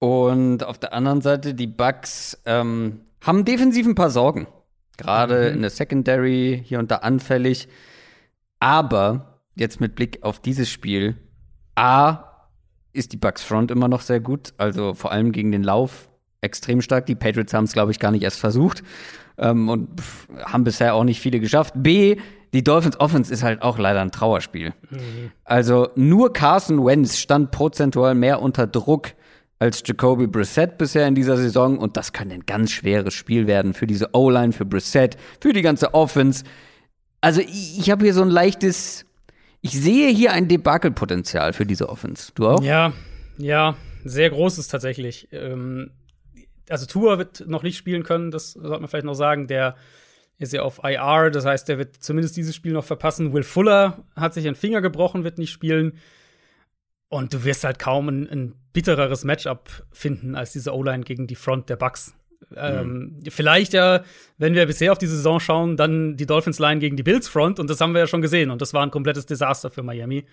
[0.00, 4.48] Und auf der anderen Seite, die Bucks ähm, haben defensiv ein paar Sorgen.
[4.96, 5.56] Gerade mhm.
[5.56, 7.68] in der Secondary hier und da anfällig.
[8.60, 11.16] Aber jetzt mit Blick auf dieses Spiel,
[11.74, 12.24] A,
[12.92, 14.54] ist die Bucks Front immer noch sehr gut.
[14.56, 16.08] Also vor allem gegen den Lauf
[16.40, 17.04] extrem stark.
[17.04, 18.82] Die Patriots haben es, glaube ich, gar nicht erst versucht.
[19.36, 21.74] Ähm, und pff, haben bisher auch nicht viele geschafft.
[21.76, 22.16] B,
[22.54, 24.72] die Dolphins Offense ist halt auch leider ein Trauerspiel.
[24.88, 25.30] Mhm.
[25.44, 29.12] Also nur Carson Wentz stand prozentual mehr unter Druck
[29.60, 33.74] als Jacoby Brissett bisher in dieser Saison und das kann ein ganz schweres Spiel werden
[33.74, 36.44] für diese O-Line, für Brissett, für die ganze Offense.
[37.20, 39.04] Also ich, ich habe hier so ein leichtes,
[39.60, 42.32] ich sehe hier ein Debakelpotenzial für diese Offense.
[42.34, 42.62] Du auch?
[42.62, 42.94] Ja,
[43.36, 45.28] ja, sehr großes tatsächlich.
[45.30, 45.90] Ähm,
[46.70, 49.46] also Tour wird noch nicht spielen können, das sollte man vielleicht noch sagen.
[49.46, 49.76] Der
[50.38, 53.34] ist ja auf IR, das heißt, der wird zumindest dieses Spiel noch verpassen.
[53.34, 55.98] Will Fuller hat sich einen Finger gebrochen, wird nicht spielen.
[57.10, 61.34] Und du wirst halt kaum ein, ein bittereres Matchup finden als diese O-Line gegen die
[61.34, 62.14] Front der Bucks.
[62.56, 63.30] Ähm, mhm.
[63.30, 64.02] vielleicht ja,
[64.38, 67.58] wenn wir bisher auf die Saison schauen, dann die Dolphins Line gegen die Bills Front
[67.58, 70.24] und das haben wir ja schon gesehen und das war ein komplettes Desaster für Miami.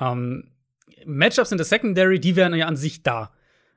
[0.00, 0.50] Ähm,
[1.06, 3.30] Matchups in der Secondary, die wären ja an sich da.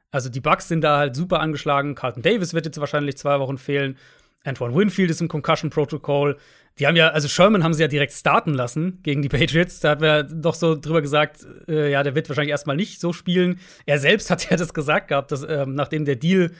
[0.10, 1.96] Also die Bucks sind da halt super angeschlagen.
[1.96, 3.98] Carlton Davis wird jetzt wahrscheinlich zwei Wochen fehlen.
[4.44, 6.38] Antoine Winfield ist im Concussion Protocol.
[6.80, 9.80] Die haben ja, also Sherman haben sie ja direkt starten lassen gegen die Patriots.
[9.80, 13.14] Da hat wir doch so drüber gesagt, äh, ja, der wird wahrscheinlich erstmal nicht so
[13.14, 13.60] spielen.
[13.86, 16.52] Er selbst hat ja das gesagt gehabt, dass ähm, nachdem der Deal,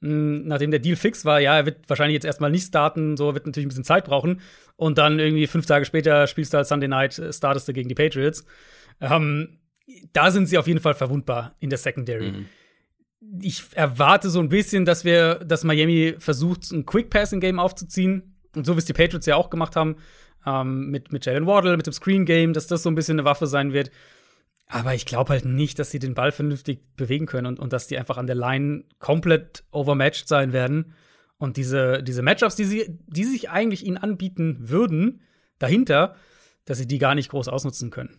[0.00, 3.16] mh, hm, nachdem der Deal fix war, ja, er wird wahrscheinlich jetzt erstmal nicht starten,
[3.16, 4.40] so wird natürlich ein bisschen Zeit brauchen.
[4.76, 7.88] Und dann irgendwie fünf Tage später spielst du als Sunday Night, äh, startest du gegen
[7.88, 8.44] die Patriots.
[9.00, 9.58] Ähm,
[10.12, 12.32] da sind sie auf jeden Fall verwundbar in der Secondary.
[12.32, 12.46] Mhm
[13.40, 18.33] ich erwarte so ein bisschen, dass wir, dass Miami versucht, ein Quick Passing Game aufzuziehen.
[18.56, 19.96] Und so wie es die Patriots ja auch gemacht haben,
[20.46, 23.24] ähm, mit, mit Jalen Waddle, mit dem Screen Game, dass das so ein bisschen eine
[23.24, 23.90] Waffe sein wird.
[24.66, 27.86] Aber ich glaube halt nicht, dass sie den Ball vernünftig bewegen können und, und dass
[27.86, 30.94] die einfach an der Line komplett overmatched sein werden.
[31.36, 35.20] Und diese, diese Matchups, die, sie, die sich eigentlich ihnen anbieten würden,
[35.58, 36.16] dahinter,
[36.64, 38.18] dass sie die gar nicht groß ausnutzen können.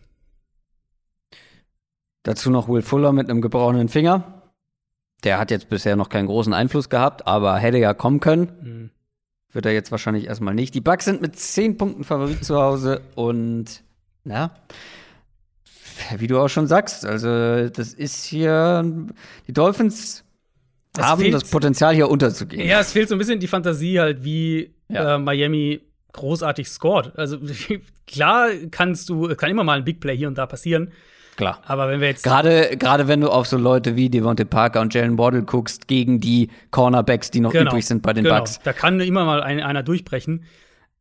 [2.22, 4.42] Dazu noch Will Fuller mit einem gebrochenen Finger.
[5.24, 8.52] Der hat jetzt bisher noch keinen großen Einfluss gehabt, aber hätte ja kommen können.
[8.62, 8.90] Mhm.
[9.56, 10.74] Wird er jetzt wahrscheinlich erstmal nicht.
[10.74, 13.82] Die Bucks sind mit 10 Punkten Favorit zu Hause und,
[14.22, 14.50] na,
[16.18, 18.84] wie du auch schon sagst, also das ist hier,
[19.46, 20.24] die Dolphins
[20.94, 22.68] es haben fehlt, das Potenzial hier unterzugehen.
[22.68, 25.14] Ja, es fehlt so ein bisschen die Fantasie halt, wie ja.
[25.14, 25.80] äh, Miami
[26.12, 27.18] großartig scored.
[27.18, 27.38] Also
[28.06, 30.92] klar kannst du, kann immer mal ein Big Play hier und da passieren.
[31.36, 31.60] Klar.
[31.66, 32.24] Aber wenn wir jetzt.
[32.24, 36.20] Gerade, gerade wenn du auf so Leute wie Devontae Parker und Jalen Waddle guckst, gegen
[36.20, 38.38] die Cornerbacks, die noch genau, übrig sind bei den genau.
[38.38, 38.58] Bucks.
[38.62, 40.44] Da kann immer mal ein, einer durchbrechen.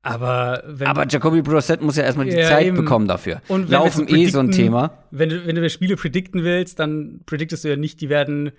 [0.01, 2.77] Aber wenn Aber Jacoby Brissett muss ja erstmal die ja, Zeit eben.
[2.77, 3.41] bekommen dafür.
[3.47, 4.99] Und Laufen eh so ein Thema.
[5.09, 8.51] Wenn du, wenn du Spiele predikten willst, dann prediktest du ja nicht, die werden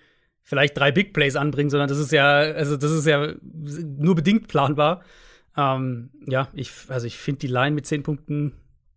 [0.43, 4.49] vielleicht drei Big Plays anbringen, sondern das ist ja, also das ist ja nur bedingt
[4.49, 5.03] planbar.
[5.57, 8.55] Ähm, ja, ich, also ich finde die Line mit zehn Punkten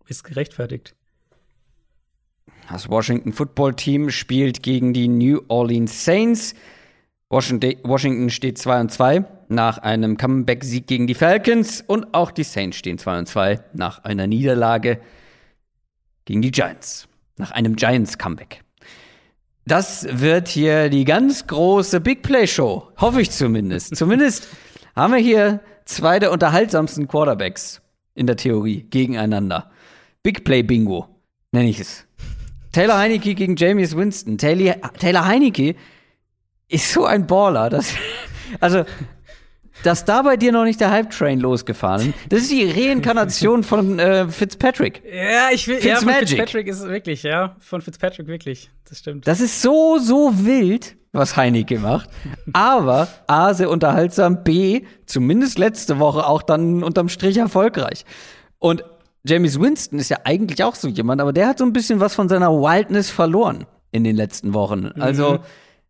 [0.07, 0.95] ist gerechtfertigt.
[2.71, 6.53] Das Washington Football Team spielt gegen die New Orleans Saints.
[7.29, 12.77] Washington steht 2 und 2 nach einem Comeback-Sieg gegen die Falcons und auch die Saints
[12.77, 14.99] stehen 2 und 2 nach einer Niederlage
[16.25, 17.07] gegen die Giants.
[17.37, 18.63] Nach einem Giants-Comeback.
[19.65, 22.91] Das wird hier die ganz große Big Play Show.
[22.97, 23.95] Hoffe ich zumindest.
[23.95, 24.47] zumindest
[24.95, 27.81] haben wir hier zwei der unterhaltsamsten Quarterbacks
[28.13, 29.71] in der Theorie gegeneinander.
[30.21, 31.07] Big Play Bingo
[31.51, 32.08] nenne ich es.
[32.71, 34.37] Taylor Heineke gegen James Winston.
[34.37, 35.75] Taylor, Taylor Heineke
[36.67, 37.69] ist so ein Baller.
[37.69, 37.93] Dass,
[38.59, 38.85] also,
[39.83, 44.27] dass da bei dir noch nicht der Hype-Train losgefahren das ist die Reinkarnation von äh,
[44.27, 45.01] Fitzpatrick.
[45.05, 49.27] Ja, ich will, ja, von Fitzpatrick ist es wirklich, ja, von Fitzpatrick wirklich, das stimmt.
[49.27, 52.09] Das ist so, so wild, was Heineke macht,
[52.53, 58.05] aber A, sehr unterhaltsam, B, zumindest letzte Woche auch dann unterm Strich erfolgreich.
[58.59, 58.83] Und
[59.29, 62.15] James Winston ist ja eigentlich auch so jemand, aber der hat so ein bisschen was
[62.15, 64.91] von seiner Wildness verloren in den letzten Wochen.
[64.95, 65.01] Mhm.
[65.01, 65.39] Also,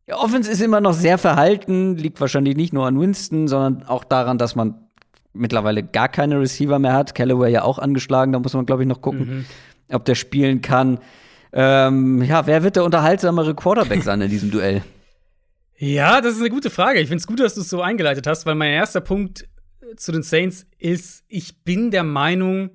[0.08, 4.04] ja, Offense ist immer noch sehr verhalten, liegt wahrscheinlich nicht nur an Winston, sondern auch
[4.04, 4.76] daran, dass man
[5.34, 7.14] mittlerweile gar keine Receiver mehr hat.
[7.16, 9.46] Callaway ja auch angeschlagen, da muss man, glaube ich, noch gucken,
[9.90, 9.96] Mhm.
[9.96, 11.00] ob der spielen kann.
[11.54, 14.82] Ähm, ja, wer wird der unterhaltsamere Quarterback sein in diesem Duell?
[15.78, 17.00] Ja, das ist eine gute Frage.
[17.00, 19.48] Ich finde es gut, dass du es so eingeleitet hast, weil mein erster Punkt
[19.96, 22.72] zu den Saints ist, ich bin der Meinung,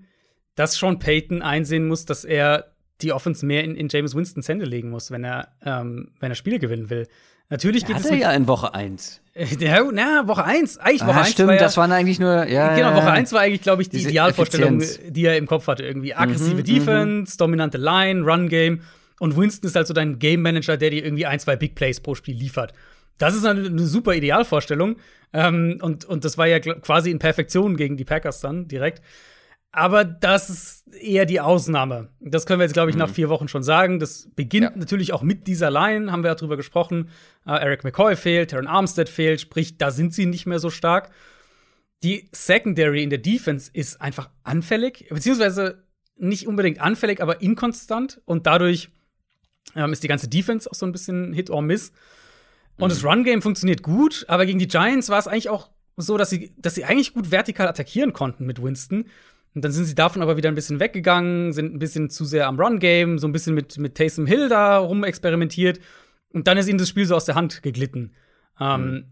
[0.55, 4.65] dass Sean Payton einsehen muss, dass er die Offense mehr in, in James Winstons Hände
[4.65, 7.09] legen muss, wenn er, ähm, wenn er Spiele gewinnen will.
[7.51, 9.21] Natürlich geht Hat es er mit, ja in Woche 1.
[9.35, 12.19] äh, ja, na, Woche 1, eigentlich Woche Ah, 1 stimmt, war ja, das waren eigentlich
[12.19, 12.75] nur, ja.
[12.75, 13.13] Genau, ja, Woche ja.
[13.13, 15.13] 1 war eigentlich, glaube ich, die Idealvorstellung, Effizienz.
[15.13, 15.85] die er im Kopf hatte.
[15.85, 18.81] Irgendwie aggressive Mhm, Defense, dominante Line, Run-Game.
[19.21, 22.15] Und Winston ist halt so dein Game-Manager, der dir irgendwie ein, zwei Big Plays pro
[22.15, 22.73] Spiel liefert.
[23.19, 24.97] Das ist eine, eine super Idealvorstellung.
[25.33, 29.03] Ähm, und, und das war ja quasi in Perfektion gegen die Packers dann direkt.
[29.77, 32.09] Aber das ist eher die Ausnahme.
[32.21, 33.99] Das können wir jetzt, glaube ich, nach vier Wochen schon sagen.
[33.99, 34.73] Das beginnt Ja.
[34.77, 37.09] natürlich auch mit dieser Line, haben wir ja drüber gesprochen.
[37.47, 41.11] Äh, Eric McCoy fehlt, Terran Armstead fehlt, sprich, da sind sie nicht mehr so stark.
[42.03, 45.83] Die Secondary in der Defense ist einfach anfällig, beziehungsweise
[46.17, 48.91] nicht unbedingt anfällig, aber inkonstant und dadurch
[49.75, 51.93] ähm, ist die ganze Defense auch so ein bisschen Hit or Miss.
[52.79, 56.31] Und das Run-Game funktioniert gut, aber gegen die Giants war es eigentlich auch so, dass
[56.31, 59.07] sie, dass sie eigentlich gut vertikal attackieren konnten mit Winston.
[59.55, 62.49] Und dann sind sie davon aber wieder ein bisschen weggegangen, sind ein bisschen zu sehr
[62.49, 65.79] am Run-Game, so ein bisschen mit, mit Taysom Hill da rumexperimentiert.
[66.33, 68.13] Und dann ist ihnen das Spiel so aus der Hand geglitten.
[68.61, 69.07] Ähm,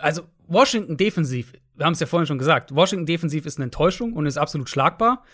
[0.00, 4.14] also Washington defensiv, wir haben es ja vorhin schon gesagt, Washington defensiv ist eine Enttäuschung
[4.14, 5.24] und ist absolut schlagbar.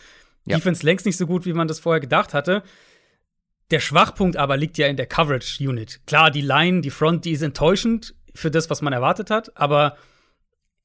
[0.47, 0.57] Ja.
[0.57, 2.63] Defense längst nicht so gut, wie man das vorher gedacht hatte.
[3.71, 6.01] Der Schwachpunkt aber liegt ja in der Coverage Unit.
[6.07, 9.97] Klar, die Line, die Front, die ist enttäuschend für das, was man erwartet hat, aber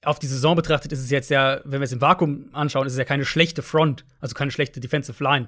[0.03, 2.93] auf die Saison betrachtet ist es jetzt ja, wenn wir es im Vakuum anschauen, ist
[2.93, 5.47] es ja keine schlechte Front, also keine schlechte Defensive Line.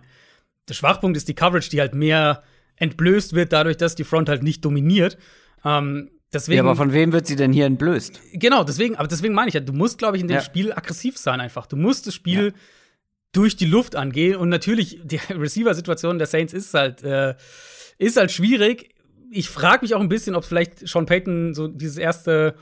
[0.67, 2.43] Der Schwachpunkt ist die Coverage, die halt mehr
[2.75, 5.17] entblößt wird, dadurch, dass die Front halt nicht dominiert.
[5.63, 8.19] Ähm, deswegen, Ja, aber von wem wird sie denn hier entblößt?
[8.33, 10.41] Genau, deswegen, aber deswegen meine ich ja, du musst, glaube ich, in dem Ja.
[10.41, 11.65] Spiel aggressiv sein einfach.
[11.67, 12.53] Du musst das Spiel
[13.31, 17.35] durch die Luft angehen und natürlich die Receiver-Situation der Saints ist halt äh,
[17.97, 18.93] ist halt schwierig.
[19.29, 22.55] Ich frage mich auch ein bisschen, ob vielleicht Sean Payton so dieses erste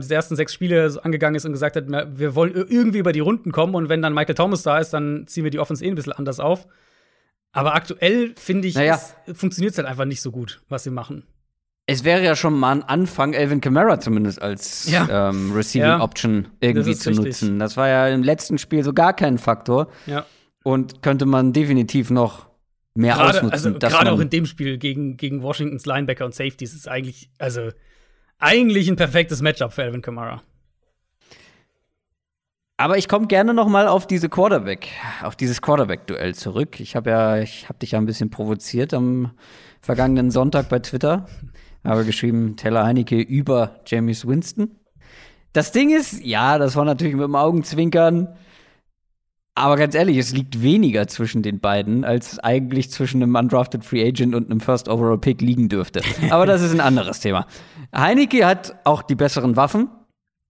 [0.00, 3.20] diese ersten sechs Spiele angegangen ist und gesagt hat, wir wollen ir- irgendwie über die
[3.20, 5.88] Runden kommen und wenn dann Michael Thomas da ist, dann ziehen wir die Offense eh
[5.88, 6.66] ein bisschen anders auf.
[7.52, 8.98] Aber aktuell finde ich, Naja.
[9.34, 11.24] funktioniert es halt einfach nicht so gut, was sie machen.
[11.86, 15.28] Es wäre ja schon mal ein Anfang, Elvin Kamara zumindest als Ja.
[15.30, 16.00] ähm, Receiving Ja.
[16.00, 17.26] Option irgendwie zu richtig.
[17.26, 17.58] nutzen.
[17.58, 20.24] Das war ja im letzten Spiel so gar kein Faktor Ja.
[20.64, 22.46] und könnte man definitiv noch
[22.94, 23.52] mehr Gerade, ausnutzen.
[23.52, 27.70] also, gerade auch in dem Spiel gegen, gegen Washingtons Linebacker und Safeties ist eigentlich, also
[28.42, 30.42] eigentlich ein perfektes Matchup für Alvin Kamara.
[32.76, 34.88] Aber ich komme gerne noch mal auf diese Quarterback,
[35.22, 36.80] auf dieses Quarterback-Duell zurück.
[36.80, 39.30] Ich habe ja, ich habe dich ja ein bisschen provoziert am
[39.80, 41.26] vergangenen Sonntag bei Twitter.
[41.84, 44.76] Habe geschrieben, Taylor Heinecke über James Winston.
[45.52, 48.36] Das Ding ist, ja, das war natürlich mit dem Augenzwinkern.
[49.54, 54.06] Aber ganz ehrlich, es liegt weniger zwischen den beiden, als eigentlich zwischen einem undrafted Free
[54.06, 56.00] Agent und einem First Overall Pick liegen dürfte.
[56.30, 57.46] Aber das ist ein anderes Thema.
[57.94, 59.90] Heinecke hat auch die besseren Waffen.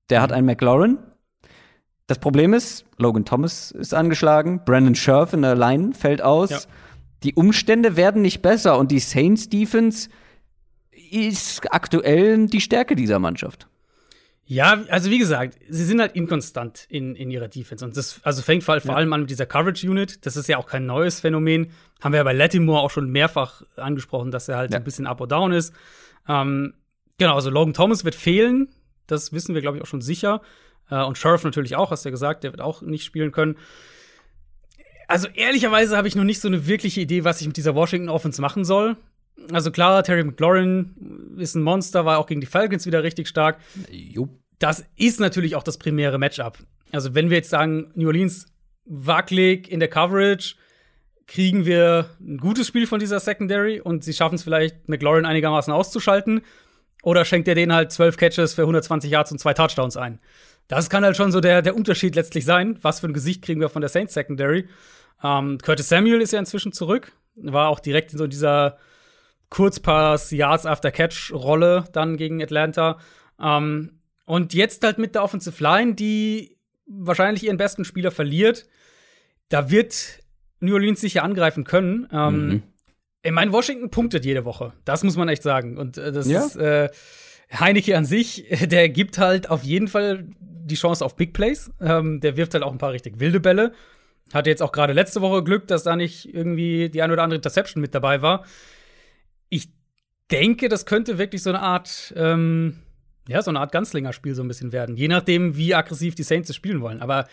[0.08, 0.98] Der hat einen McLaurin.
[2.06, 6.50] Das Problem ist, Logan Thomas ist angeschlagen, Brandon Scherf in der Line fällt aus.
[6.50, 6.58] Ja.
[7.22, 10.10] Die Umstände werden nicht besser und die Saints Defense
[11.10, 13.68] ist aktuell die Stärke dieser Mannschaft.
[14.52, 17.82] Ja, also wie gesagt, sie sind halt inkonstant in, in ihrer Defense.
[17.82, 20.26] Und das also fängt vor, vor allem an mit dieser Coverage Unit.
[20.26, 21.70] Das ist ja auch kein neues Phänomen.
[22.02, 24.76] Haben wir ja bei Latimore auch schon mehrfach angesprochen, dass er halt Ja.
[24.76, 25.72] ein bisschen up or down ist.
[26.28, 26.74] Ähm,
[27.16, 28.68] genau, also Logan Thomas wird fehlen.
[29.06, 30.42] Das wissen wir, glaube ich, auch schon sicher.
[30.90, 33.56] Äh, und Sheriff natürlich auch, hast du ja gesagt, der wird auch nicht spielen können.
[35.08, 38.10] Also ehrlicherweise habe ich noch nicht so eine wirkliche Idee, was ich mit dieser Washington
[38.10, 38.96] Offense machen soll.
[39.50, 43.58] Also klar, Terry McLaurin ist ein Monster, war auch gegen die Falcons wieder richtig stark
[43.90, 44.28] Jo.
[44.62, 46.58] Das ist natürlich auch das primäre Matchup.
[46.92, 48.46] Also, wenn wir jetzt sagen, New Orleans
[48.84, 50.54] wackelig in der Coverage,
[51.26, 55.72] kriegen wir ein gutes Spiel von dieser Secondary und sie schaffen es vielleicht, McLaurin einigermaßen
[55.72, 56.42] auszuschalten.
[57.02, 60.20] Oder schenkt er denen halt zwölf Catches für 120 Yards und zwei Touchdowns ein?
[60.68, 62.78] Das kann halt schon so der, der Unterschied letztlich sein.
[62.82, 64.68] Was für ein Gesicht kriegen wir von der Saints Secondary?
[65.24, 67.12] Ähm, Curtis Samuel ist ja inzwischen zurück.
[67.34, 68.78] War auch direkt in so dieser
[69.50, 72.98] Kurzpass, Yards after Catch Rolle dann gegen Atlanta.
[73.40, 78.66] Ähm, und jetzt halt mit der Offensive Line, die wahrscheinlich ihren besten Spieler verliert.
[79.48, 80.20] Da wird
[80.60, 82.08] New Orleans sicher angreifen können.
[82.12, 82.62] Ähm, Mhm.
[83.24, 84.72] Ich meine, Washington punktet jede Woche.
[84.84, 85.78] Das muss man echt sagen.
[85.78, 86.44] Und äh, das Ja.
[86.44, 86.88] ist äh,
[87.52, 91.70] Heineke an sich, der gibt halt auf jeden Fall die Chance auf Big Plays.
[91.80, 93.72] Ähm, der wirft halt auch ein paar richtig wilde Bälle.
[94.34, 97.36] Hatte jetzt auch gerade letzte Woche Glück, dass da nicht irgendwie die ein oder andere
[97.36, 98.44] Interception mit dabei war.
[99.50, 99.68] Ich
[100.30, 102.78] denke, das könnte wirklich so eine Art, ähm,
[103.28, 104.96] ja, so eine Art Ganzlinger-Spiel so ein bisschen werden.
[104.96, 107.00] Je nachdem, wie aggressiv die Saints es spielen wollen.
[107.00, 107.28] Aber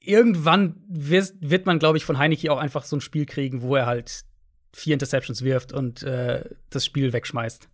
[0.00, 3.86] irgendwann wird, man, glaube ich, von Heineke auch einfach so ein Spiel kriegen, wo er
[3.86, 4.24] halt
[4.72, 7.68] vier Interceptions wirft und äh, das Spiel wegschmeißt.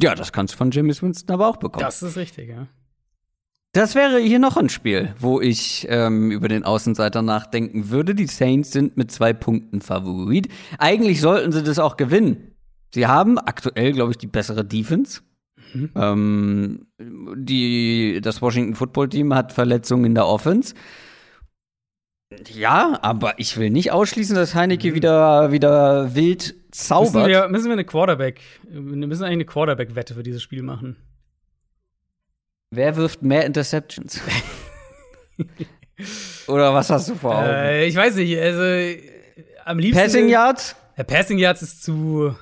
[0.00, 1.84] Ja, das kannst du von James Winston aber auch bekommen.
[1.84, 2.68] Das ist richtig, ja.
[3.72, 8.14] Das wäre hier noch ein Spiel, wo ich ähm, über den Außenseiter nachdenken würde.
[8.14, 10.48] Die Saints sind mit zwei Punkten Favorit.
[10.78, 12.47] Eigentlich sollten sie das auch gewinnen.
[12.94, 15.20] Sie haben aktuell, glaube ich, die bessere Defense.
[15.74, 15.90] Mhm.
[15.94, 20.74] Ähm, die, das Washington Football Team hat Verletzungen in der Offense.
[22.52, 24.94] Ja, aber ich will nicht ausschließen, dass Heineke mhm.
[24.94, 27.14] wieder, wieder wild zaubert.
[27.14, 30.96] Müssen wir, müssen wir eine Quarterback, wir müssen eigentlich eine Quarterback-Wette für dieses Spiel machen.
[32.70, 34.20] Wer wirft mehr Interceptions?
[36.46, 37.48] Oder was hast du vor Augen?
[37.48, 39.00] Äh, ich weiß nicht, also
[39.64, 40.02] am liebsten.
[40.02, 40.76] Passing Yards?
[40.96, 42.36] Ja, Passing Yards ist zu.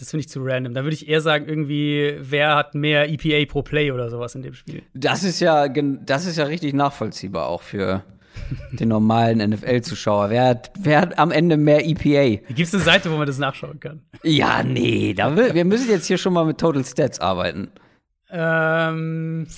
[0.00, 0.72] Das finde ich zu random.
[0.72, 4.40] Da würde ich eher sagen, irgendwie, wer hat mehr EPA pro Play oder sowas in
[4.40, 4.82] dem Spiel.
[4.94, 8.02] Das ist ja, das ist ja richtig nachvollziehbar auch für
[8.72, 10.30] den normalen NFL-Zuschauer.
[10.30, 12.42] Wer hat, wer hat am Ende mehr EPA?
[12.46, 14.00] Gibt es eine Seite, wo man das nachschauen kann?
[14.22, 15.12] Ja, nee.
[15.12, 17.70] Da will, wir müssen jetzt hier schon mal mit Total Stats arbeiten.
[18.30, 19.48] Ähm,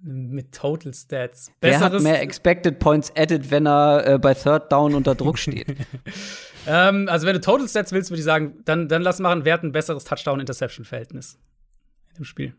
[0.00, 1.52] mit Total Stats.
[1.60, 5.38] Besseres Wer hat mehr Expected Points added, wenn er äh, bei Third Down unter Druck
[5.38, 5.66] steht?
[6.66, 9.54] ähm, also, wenn du Total Stats willst, würde ich sagen, dann, dann lass machen, wer
[9.54, 11.38] hat ein besseres Touchdown-Interception-Verhältnis
[12.10, 12.54] in dem Spiel?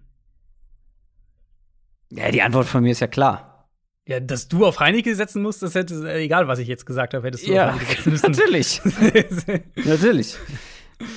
[2.11, 3.69] Ja, die Antwort von mir ist ja klar.
[4.05, 7.25] Ja, dass du auf Heineke setzen musst, das hätte, egal was ich jetzt gesagt habe,
[7.25, 8.31] hättest du ja, auf Heineke setzen müssen.
[8.31, 8.81] natürlich.
[9.85, 10.37] natürlich.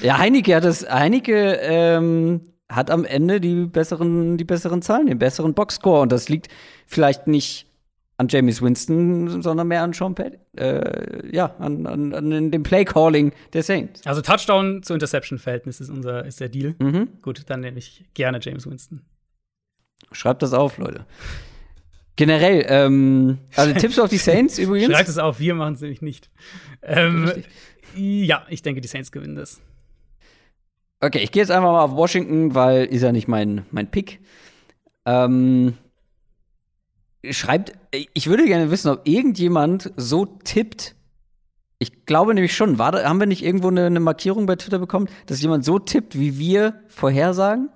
[0.03, 5.19] Ja, Heineke hat das, Heineke, ähm, hat am Ende die besseren, die besseren Zahlen, den
[5.19, 6.01] besseren Boxscore.
[6.01, 6.49] Und das liegt
[6.87, 7.66] vielleicht nicht
[8.19, 13.33] an James Winston, sondern mehr an Sean Pett, äh, ja, an, an, an dem Play-Calling
[13.53, 14.07] der Saints.
[14.07, 16.75] Also Touchdown zu Interception-Verhältnis ist unser, ist der Deal.
[16.79, 17.09] Mhm.
[17.21, 19.03] Gut, dann nehme ich gerne James Winston.
[20.13, 21.05] Schreibt das auf, Leute.
[22.17, 24.93] Generell, ähm, also Tipps auf die Saints übrigens.
[24.95, 26.31] Schreibt es auf, wir machen es nämlich nicht.
[26.83, 27.31] Ähm,
[27.95, 29.61] ja, ich denke, die Saints gewinnen das.
[31.01, 34.21] Okay, ich gehe jetzt einfach mal auf Washington, weil ist ja nicht mein, mein Pick.
[35.05, 35.75] Ähm,
[37.31, 40.95] schreibt, ich würde gerne wissen, ob irgendjemand so tippt.
[41.79, 42.79] Ich glaube nämlich schon.
[42.79, 45.79] War da, haben wir nicht irgendwo eine, eine Markierung bei Twitter bekommen, dass jemand so
[45.79, 47.71] tippt, wie wir vorhersagen?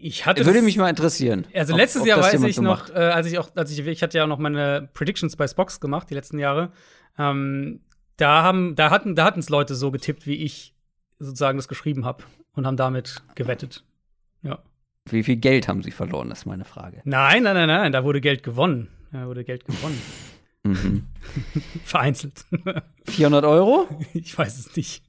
[0.00, 1.46] Ich hatte würde mich mal interessieren.
[1.54, 3.86] Also ob, letztes ob Jahr weiß ich so noch, äh, als ich auch, als ich,
[3.86, 6.72] ich hatte ja auch noch meine Predictions bei Spox gemacht die letzten Jahre.
[7.16, 7.80] Ähm,
[8.16, 10.74] da haben, da hatten, da hatten es Leute so getippt, wie ich
[11.18, 13.84] sozusagen das geschrieben habe und haben damit gewettet.
[14.42, 14.62] Ja.
[15.10, 17.02] Wie viel Geld haben sie verloren, das ist meine Frage.
[17.04, 18.88] Nein, nein, nein, nein, da wurde Geld gewonnen.
[19.12, 20.00] Da wurde Geld gewonnen.
[20.62, 21.04] mhm.
[21.84, 22.44] Vereinzelt.
[23.04, 23.86] 400 Euro?
[24.14, 25.04] Ich weiß es nicht.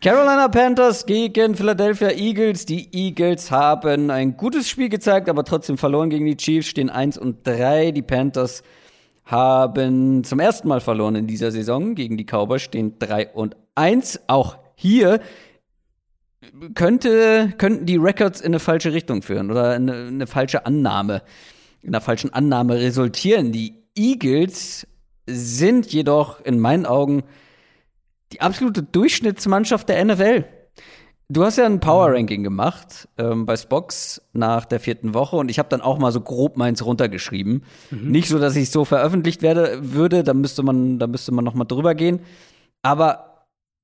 [0.00, 2.64] Carolina Panthers gegen Philadelphia Eagles.
[2.64, 7.18] Die Eagles haben ein gutes Spiel gezeigt, aber trotzdem verloren gegen die Chiefs, stehen 1
[7.18, 7.90] und 3.
[7.90, 8.62] Die Panthers
[9.26, 14.20] haben zum ersten Mal verloren in dieser Saison gegen die Cowboys, stehen 3 und 1.
[14.26, 15.20] Auch hier
[16.74, 21.22] könnte, könnten die Records in eine falsche Richtung führen oder eine, eine falsche Annahme,
[21.82, 23.52] in einer falschen Annahme resultieren.
[23.52, 24.86] Die Eagles
[25.26, 27.24] sind jedoch in meinen Augen
[28.32, 30.44] die absolute Durchschnittsmannschaft der NFL.
[31.30, 35.50] Du hast ja ein Power Ranking gemacht ähm, bei Spox nach der vierten Woche und
[35.50, 37.64] ich habe dann auch mal so grob meins runtergeschrieben.
[37.90, 38.10] Mhm.
[38.10, 41.52] Nicht so, dass ich so veröffentlicht werde würde, da müsste man, da müsste man noch
[41.52, 42.20] mal drüber gehen.
[42.80, 43.27] Aber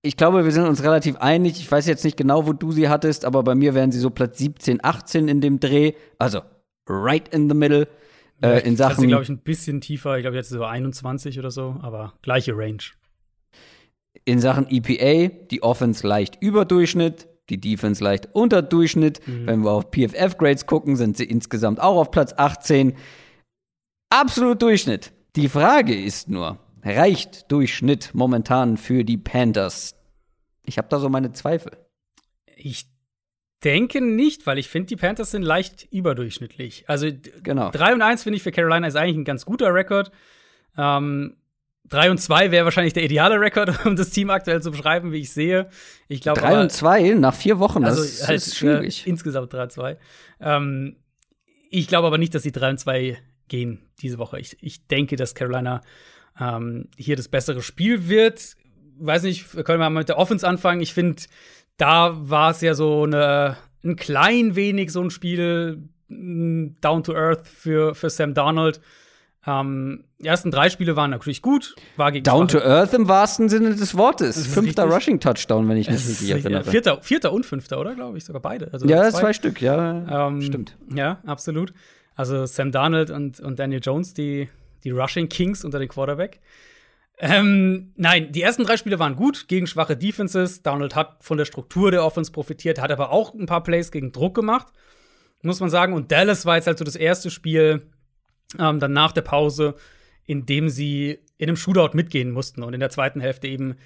[0.05, 1.59] ich glaube, wir sind uns relativ einig.
[1.59, 4.11] Ich weiß jetzt nicht genau, wo du sie hattest, aber bei mir wären sie so
[4.11, 5.93] Platz 17, 18 in dem Dreh.
[6.19, 6.43] Also
[6.89, 7.89] right in the middle.
[8.43, 9.09] Äh, in Sachen.
[9.09, 10.19] glaube ich, ein bisschen tiefer.
[10.19, 12.83] Ich glaube, jetzt so 21 oder so, aber gleiche Range.
[14.27, 19.27] In Sachen EPA, die Offense leicht über Durchschnitt, die Defense leicht unter Durchschnitt.
[19.27, 19.47] Mhm.
[19.47, 22.95] Wenn wir auf PFF-Grades gucken, sind sie insgesamt auch auf Platz 18.
[24.11, 25.13] Absolut Durchschnitt.
[25.37, 29.94] Die Frage ist nur, reicht Durchschnitt momentan für die Panthers?
[30.65, 31.73] Ich habe da so meine Zweifel.
[32.56, 32.86] Ich
[33.65, 36.85] denke nicht, weil ich finde, die Panthers sind leicht überdurchschnittlich.
[36.86, 37.09] Also
[37.43, 37.70] genau.
[37.70, 40.11] 3 und 1 finde ich für Carolina ist eigentlich ein ganz guter Rekord.
[40.77, 41.36] Ähm,
[41.89, 45.20] 3 und 2 wäre wahrscheinlich der ideale Rekord, um das Team aktuell zu beschreiben, wie
[45.20, 45.69] ich sehe.
[46.09, 49.06] Ich glaube 3 und 2 nach vier Wochen, also das halt, ist schwierig.
[49.06, 49.98] Äh, insgesamt 3 und 2.
[50.40, 50.97] Ähm,
[51.70, 54.39] ich glaube aber nicht, dass sie 3 und 2 gehen diese Woche.
[54.40, 55.82] Ich, ich denke, dass Carolina
[56.40, 58.55] ähm, hier das bessere Spiel wird.
[58.98, 60.81] Weiß nicht, wir können mal mit der Offense anfangen.
[60.81, 61.23] Ich finde,
[61.77, 67.48] da war es ja so eine, ein klein wenig so ein Spiel down to earth
[67.48, 68.81] für, für Sam Darnold.
[69.47, 71.74] Ähm, die ersten drei Spiele waren natürlich gut.
[71.97, 74.47] War gegen Down to schwache- earth im wahrsten Sinne des Wortes.
[74.47, 74.97] Fünfter richtig.
[74.97, 76.65] Rushing-Touchdown, wenn ich mich richtig erinnere.
[76.65, 77.94] Vierter, vierter und fünfter, oder?
[77.94, 78.73] Glaube ich, sogar beide.
[78.73, 79.20] Also ja, zwei.
[79.20, 80.28] zwei Stück, ja.
[80.28, 80.77] Ähm, Stimmt.
[80.94, 81.74] Ja, absolut.
[82.15, 84.48] Also Sam Darnold und, und Daniel Jones, die,
[84.85, 86.40] die Rushing Kings unter den Quarterback.
[87.19, 90.62] Ähm, nein, die ersten drei Spiele waren gut gegen schwache Defenses.
[90.62, 94.12] Darnold hat von der Struktur der Offense profitiert, hat aber auch ein paar Plays gegen
[94.12, 94.66] Druck gemacht,
[95.43, 95.93] muss man sagen.
[95.93, 97.86] Und Dallas war jetzt halt so das erste Spiel
[98.59, 99.77] ähm, dann nach der Pause,
[100.27, 103.77] in dem sie in einem Shootout mitgehen mussten und in der zweiten Hälfte eben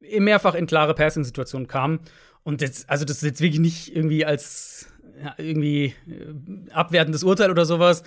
[0.00, 2.00] mehrfach in klare Passing-Situationen kamen.
[2.42, 4.86] Und jetzt, also das ist jetzt wirklich nicht irgendwie als
[5.22, 8.02] ja, irgendwie äh, abwertendes Urteil oder sowas.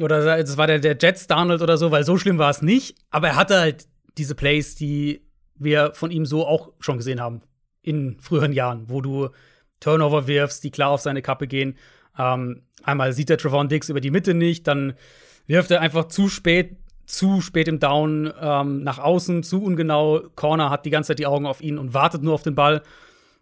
[0.00, 2.96] Oder das war der, der Jets Darnold oder so, weil so schlimm war es nicht.
[3.10, 3.86] Aber er hatte halt
[4.18, 5.22] diese Plays, die
[5.56, 7.40] wir von ihm so auch schon gesehen haben
[7.82, 9.28] in früheren Jahren, wo du
[9.80, 11.76] Turnover wirfst, die klar auf seine Kappe gehen.
[12.18, 14.94] Ähm, einmal sieht der Trevon Diggs über die Mitte nicht, dann
[15.46, 20.22] wirft er einfach zu spät, zu spät im Down ähm, nach außen, zu ungenau.
[20.36, 22.82] Corner hat die ganze Zeit die Augen auf ihn und wartet nur auf den Ball.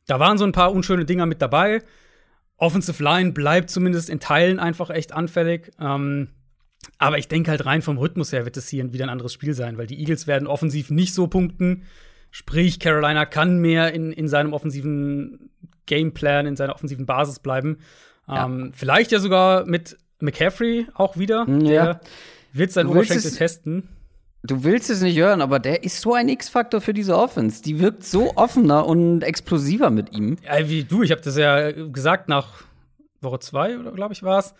[0.06, 1.82] Da waren so ein paar unschöne Dinger mit dabei.
[2.56, 5.70] Offensive Line bleibt zumindest in Teilen einfach echt anfällig.
[5.78, 6.28] Ähm,
[6.98, 9.54] aber ich denke halt rein vom Rhythmus her wird es hier wieder ein anderes Spiel
[9.54, 11.84] sein, weil die Eagles werden offensiv nicht so punkten.
[12.30, 15.50] Sprich, Carolina kann mehr in, in seinem offensiven
[15.86, 17.78] Gameplan, in seiner offensiven Basis bleiben.
[18.28, 21.46] Ähm, vielleicht ja sogar mit McCaffrey auch wieder.
[21.48, 21.58] Ja.
[21.68, 22.00] Der
[22.52, 23.88] wird sein Oberschenkel es- testen.
[24.42, 27.62] Du willst es nicht hören, aber der ist so ein X-Faktor für diese Offense.
[27.62, 30.36] Die wirkt so offener und explosiver mit ihm.
[30.42, 32.62] Ja, wie du, ich habe das ja gesagt nach
[33.20, 34.54] Woche zwei oder glaube ich war es,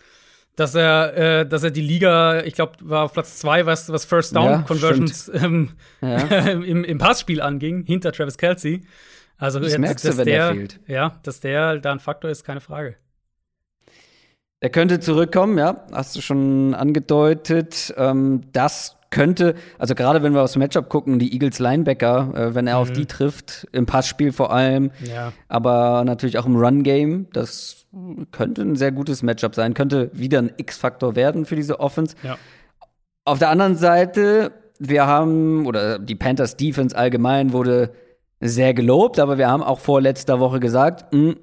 [0.55, 4.05] dass er, äh, dass er die Liga, ich glaube, war auf Platz zwei, was, was
[4.05, 5.71] First Down Ja, Conversions ähm,
[6.01, 6.17] Ja.
[6.51, 8.81] im, im Passspiel anging, hinter Travis Kelsey.
[9.37, 10.79] Also Das jetzt, merkst du, dass wenn der, der fehlt.
[10.87, 12.95] Ja, dass der da ein Faktor ist, keine Frage.
[14.61, 17.93] Der könnte zurückkommen, ja, hast du schon angedeutet.
[17.97, 22.65] Ähm, das könnte, also gerade wenn wir aufs Matchup gucken, die Eagles Linebacker, äh, wenn
[22.65, 25.33] er auf die trifft, im Passspiel vor allem, Ja.
[25.47, 27.85] aber natürlich auch im Run-Game, das
[28.31, 32.15] könnte ein sehr gutes Matchup sein, könnte wieder ein X-Faktor werden für diese Offense.
[32.23, 32.37] Ja.
[33.25, 37.91] Auf der anderen Seite, wir haben, oder die Panthers Defense allgemein wurde
[38.39, 41.35] sehr gelobt, aber wir haben auch vor letzter Woche gesagt, mh,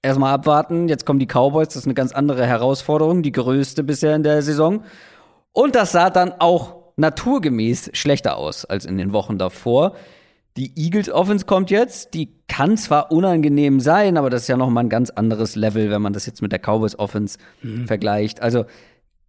[0.00, 4.14] erstmal abwarten, jetzt kommen die Cowboys, das ist eine ganz andere Herausforderung, die größte bisher
[4.16, 4.84] in der Saison.
[5.52, 9.96] Und das sah dann auch naturgemäß schlechter aus als in den Wochen davor.
[10.56, 14.68] Die Eagles Offense kommt jetzt, die kann zwar unangenehm sein, aber das ist ja noch
[14.68, 17.38] mal ein ganz anderes Level, wenn man das jetzt mit der Cowboys Offense
[17.86, 18.42] vergleicht.
[18.42, 18.64] Also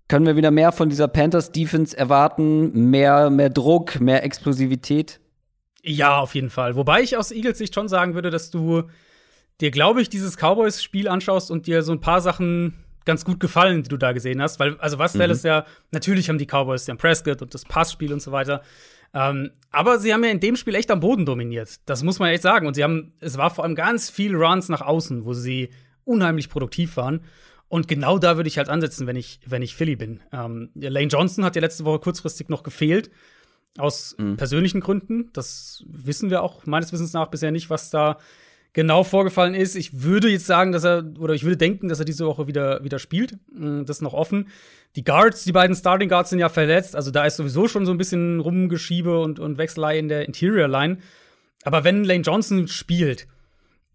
[0.08, 5.20] können wir wieder mehr von dieser Panthers Defense erwarten, mehr mehr Druck, mehr Explosivität?
[5.84, 6.76] Ja, auf jeden Fall.
[6.76, 8.84] Wobei ich aus Eagles Sicht schon sagen würde, dass du
[9.62, 13.84] dir, glaube ich, dieses Cowboys-Spiel anschaust und dir so ein paar Sachen ganz gut gefallen,
[13.84, 14.60] die du da gesehen hast.
[14.60, 18.22] Weil, also was Dallas ja, natürlich haben die Cowboys den Prescott und das Passspiel und
[18.22, 18.62] so weiter.
[19.14, 21.80] Ähm, aber sie haben ja in dem Spiel echt am Boden dominiert.
[21.86, 22.68] Das muss man echt sagen.
[22.68, 25.70] Und sie haben, es war vor allem ganz viel Runs nach außen, wo sie
[26.06, 27.22] unheimlich produktiv waren.
[27.68, 30.22] Und genau da würde ich halt ansetzen, wenn ich, wenn ich Philly bin.
[30.32, 33.12] Ähm, Lane Johnson hat ja letzte Woche kurzfristig noch gefehlt.
[33.78, 35.30] Aus persönlichen Gründen.
[35.32, 38.18] Das wissen wir auch meines Wissens nach bisher nicht, was da
[38.74, 39.76] genau vorgefallen ist.
[39.76, 42.84] Ich würde jetzt sagen, dass er, oder ich würde denken, dass er diese Woche wieder,
[42.84, 43.38] wieder spielt.
[43.54, 44.48] Mm, Das ist noch offen.
[44.96, 46.96] Die Guards, die beiden Starting Guards sind ja verletzt.
[46.96, 50.68] Also da ist sowieso schon so ein bisschen Rumgeschiebe und, und Wechselei in der Interior
[50.68, 50.98] Line.
[51.64, 53.28] Aber wenn Lane Johnson spielt,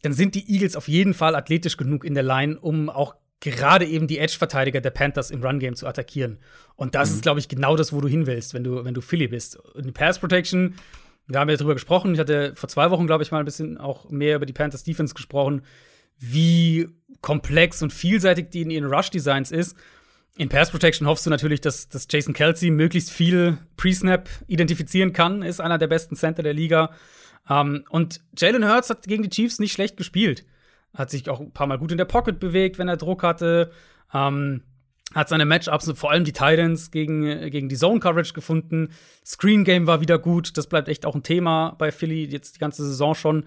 [0.02, 3.84] dann sind die Eagles auf jeden Fall athletisch genug in der Line, um auch gerade
[3.86, 6.38] eben die Edge-Verteidiger der Panthers im Run-Game zu attackieren.
[6.74, 9.00] Und das ist, glaube ich, genau das, wo du hin willst, wenn du, wenn du
[9.00, 9.56] Philly bist.
[9.74, 10.74] Und die Pass-Protection,
[11.26, 12.14] wir haben ja drüber gesprochen.
[12.14, 14.84] Ich hatte vor zwei Wochen, glaube ich, mal ein bisschen auch mehr über die Panthers
[14.84, 15.62] Defense gesprochen,
[16.18, 16.88] wie
[17.20, 19.76] komplex und vielseitig die in ihren Rush-Designs ist.
[20.38, 25.42] In Pass Protection hoffst du natürlich, dass, dass Jason Kelsey möglichst viel Pre-Snap identifizieren kann,
[25.42, 26.90] ist einer der besten Center der Liga.
[27.48, 30.44] Ähm, und Jalen Hurts hat gegen die Chiefs nicht schlecht gespielt.
[30.94, 33.72] Hat sich auch ein paar Mal gut in der Pocket bewegt, wenn er Druck hatte.
[34.12, 34.62] Ähm,
[35.14, 38.90] hat seine Matchups, vor allem die Titans, gegen, gegen die Zone-Coverage gefunden.
[39.24, 40.56] Screen Game war wieder gut.
[40.58, 43.44] Das bleibt echt auch ein Thema bei Philly jetzt die ganze Saison schon.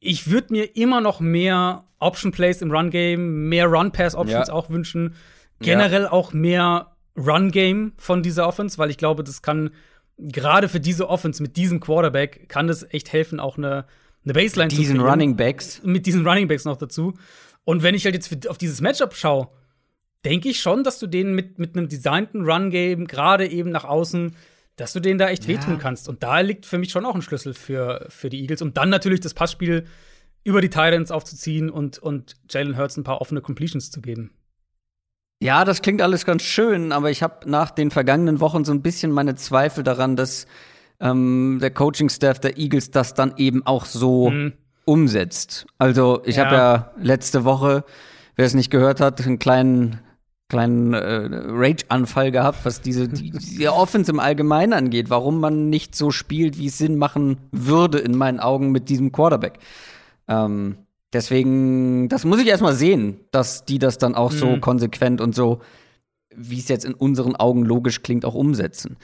[0.00, 4.48] Ich würde mir immer noch mehr Option Plays im Run Game, mehr Run Pass Options
[4.48, 4.54] Ja.
[4.54, 5.14] auch wünschen.
[5.60, 9.70] Generell auch mehr Run Game von dieser Offense, weil ich glaube, das kann
[10.18, 13.86] gerade für diese Offense mit diesem Quarterback kann das echt helfen, auch eine,
[14.24, 15.80] eine Baseline zu Diesen kreieren Running Backs.
[15.84, 17.14] mit diesen Running Backs noch dazu.
[17.64, 19.48] Und wenn ich halt jetzt für, auf dieses Matchup schaue,
[20.24, 24.34] denke ich schon, dass du denen mit, mit einem designten Run-Game, gerade eben nach außen,
[24.76, 26.08] dass du denen da echt wehtun kannst.
[26.08, 28.62] Und da liegt für mich schon auch ein Schlüssel für, für die Eagles.
[28.62, 29.84] Und dann natürlich das Passspiel
[30.44, 34.32] über die Titans aufzuziehen und, und Jalen Hurts ein paar offene Completions zu geben.
[35.40, 38.82] Ja, das klingt alles ganz schön, aber ich habe nach den vergangenen Wochen so ein
[38.82, 40.46] bisschen meine Zweifel daran, dass
[41.00, 44.52] ähm, der Coaching-Staff der Eagles das dann eben auch so mhm.
[44.84, 45.66] umsetzt.
[45.78, 46.44] Also ich ja.
[46.44, 47.84] habe ja letzte Woche,
[48.36, 50.00] wer es nicht gehört hat, einen kleinen
[50.52, 55.94] kleinen äh, Rage-Anfall gehabt, was diese die, die Offense im Allgemeinen angeht, warum man nicht
[55.94, 59.58] so spielt, wie es Sinn machen würde in meinen Augen mit diesem Quarterback.
[60.28, 60.76] Ähm,
[61.12, 64.36] Deswegen, das muss ich erstmal sehen, dass die das dann auch mhm.
[64.36, 65.60] so konsequent und so,
[66.34, 68.96] wie es jetzt in unseren Augen logisch klingt, auch umsetzen.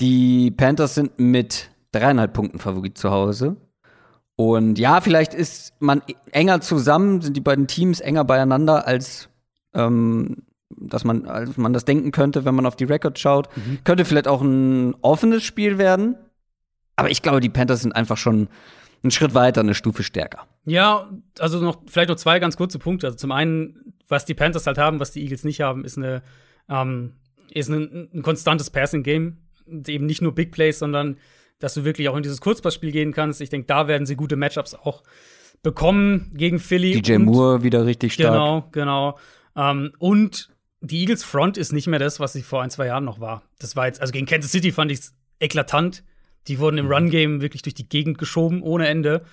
[0.00, 3.56] Die Panthers sind mit dreieinhalb Punkten Favorit zu Hause.
[4.34, 6.02] Und ja, vielleicht ist man
[6.32, 9.28] enger zusammen, sind die beiden Teams enger beieinander, als
[9.72, 13.48] ähm, dass man, als man das denken könnte, wenn man auf die Records schaut.
[13.56, 13.78] Mhm.
[13.84, 16.16] Könnte vielleicht auch ein offenes Spiel werden.
[16.96, 18.48] Aber ich glaube, die Panthers sind einfach schon
[19.02, 20.46] einen Schritt weiter, eine Stufe stärker.
[20.64, 23.06] Ja, also noch vielleicht noch zwei ganz kurze Punkte.
[23.06, 26.22] Also zum einen, was die Panthers halt haben, was die Eagles nicht haben, ist eine
[26.68, 27.12] ähm,
[27.52, 29.38] ist ein, ein konstantes Passing-Game.
[29.86, 31.16] Eben nicht nur Big Plays, sondern
[31.58, 33.40] dass du wirklich auch in dieses Kurzpassspiel gehen kannst.
[33.40, 35.02] Ich denke, da werden sie gute Matchups auch
[35.62, 37.00] bekommen gegen Philly.
[37.00, 38.32] DJ Moore wieder richtig stark.
[38.32, 39.18] Genau, genau.
[39.56, 40.50] Ähm, und
[40.80, 43.42] die Eagles Front ist nicht mehr das, was sie vor ein, zwei Jahren noch war.
[43.58, 46.04] Das war jetzt, also gegen Kansas City fand ich es eklatant.
[46.48, 46.92] Die wurden im mhm.
[46.92, 49.24] Run-Game wirklich durch die Gegend geschoben, ohne Ende.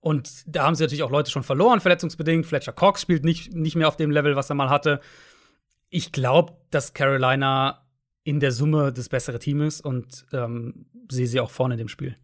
[0.00, 2.46] Und da haben sie natürlich auch Leute schon verloren, verletzungsbedingt.
[2.46, 5.00] Fletcher Cox spielt nicht, nicht mehr auf dem Level, was er mal hatte.
[5.90, 7.86] Ich glaube, dass Carolina
[8.24, 11.88] in der Summe das bessere Team ist und ähm, sehe sie auch vorne in dem
[11.88, 12.14] Spiel.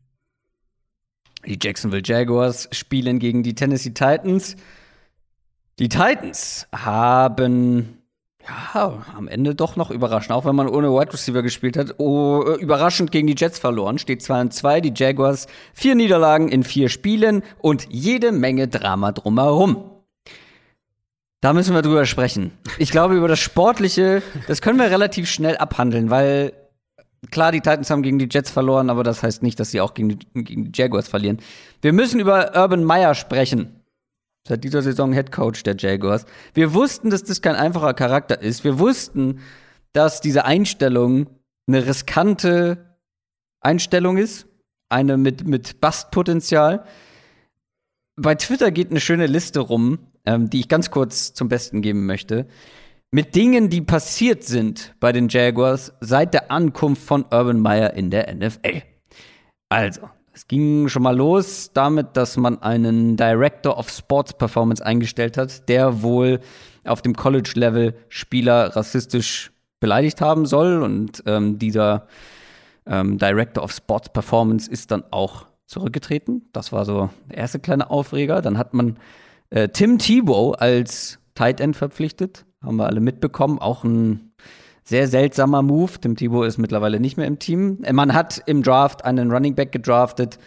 [1.46, 4.56] Die Jacksonville Jaguars spielen gegen die Tennessee Titans.
[5.78, 8.03] Die Titans haben
[8.46, 11.94] ja, am Ende doch noch überraschend, auch wenn man ohne Wide Receiver gespielt hat.
[11.98, 13.98] Oh, äh, überraschend gegen die Jets verloren.
[13.98, 15.46] Steht 2 und 2, die Jaguars.
[15.72, 19.90] Vier Niederlagen in vier Spielen und jede Menge Drama drumherum.
[21.40, 22.52] Da müssen wir drüber sprechen.
[22.78, 26.52] Ich glaube, über das Sportliche, das können wir relativ schnell abhandeln, weil
[27.30, 29.94] klar, die Titans haben gegen die Jets verloren, aber das heißt nicht, dass sie auch
[29.94, 31.38] gegen die, gegen die Jaguars verlieren.
[31.82, 33.83] Wir müssen über Urban Meyer sprechen
[34.46, 36.26] seit dieser Saison Head Coach der Jaguars.
[36.52, 38.64] Wir wussten, dass das kein einfacher Charakter ist.
[38.64, 39.40] Wir wussten,
[39.92, 41.28] dass diese Einstellung
[41.66, 42.96] eine riskante
[43.60, 44.46] Einstellung ist,
[44.90, 46.84] eine mit, mit Bastpotenzial.
[48.16, 52.06] Bei Twitter geht eine schöne Liste rum, ähm, die ich ganz kurz zum Besten geben
[52.06, 52.46] möchte,
[53.10, 58.10] mit Dingen, die passiert sind bei den Jaguars seit der Ankunft von Urban Meyer in
[58.10, 58.82] der NFL.
[59.68, 65.38] Also, es ging schon mal los damit, dass man einen Director of Sports Performance eingestellt
[65.38, 66.40] hat, der wohl
[66.84, 70.82] auf dem College-Level Spieler rassistisch beleidigt haben soll.
[70.82, 72.08] Und ähm, dieser
[72.84, 76.48] ähm, Director of Sports Performance ist dann auch zurückgetreten.
[76.52, 78.42] Das war so der erste kleine Aufreger.
[78.42, 78.98] Dann hat man
[79.50, 82.44] äh, Tim Tebow als Tight End verpflichtet.
[82.60, 83.60] Haben wir alle mitbekommen.
[83.60, 84.32] Auch ein
[84.84, 85.92] sehr seltsamer Move.
[86.00, 87.78] Tim Thibault ist mittlerweile nicht mehr im Team.
[87.90, 90.38] Man hat im Draft einen Running Back gedraftet.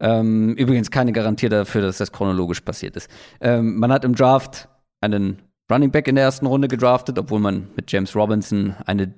[0.00, 3.10] Ähm, übrigens keine Garantie dafür, dass das chronologisch passiert ist.
[3.40, 4.68] Ähm, man hat im Draft
[5.00, 9.12] einen Running Back in der ersten Runde gedraftet, obwohl man mit James Robinson eine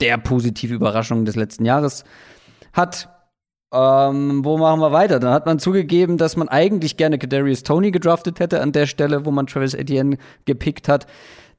[0.00, 2.04] der positive Überraschung des letzten Jahres
[2.72, 3.08] hat.
[3.72, 5.20] Ähm, wo machen wir weiter?
[5.20, 9.24] Dann hat man zugegeben, dass man eigentlich gerne Kadarius Tony gedraftet hätte an der Stelle,
[9.24, 11.06] wo man Travis Etienne gepickt hat.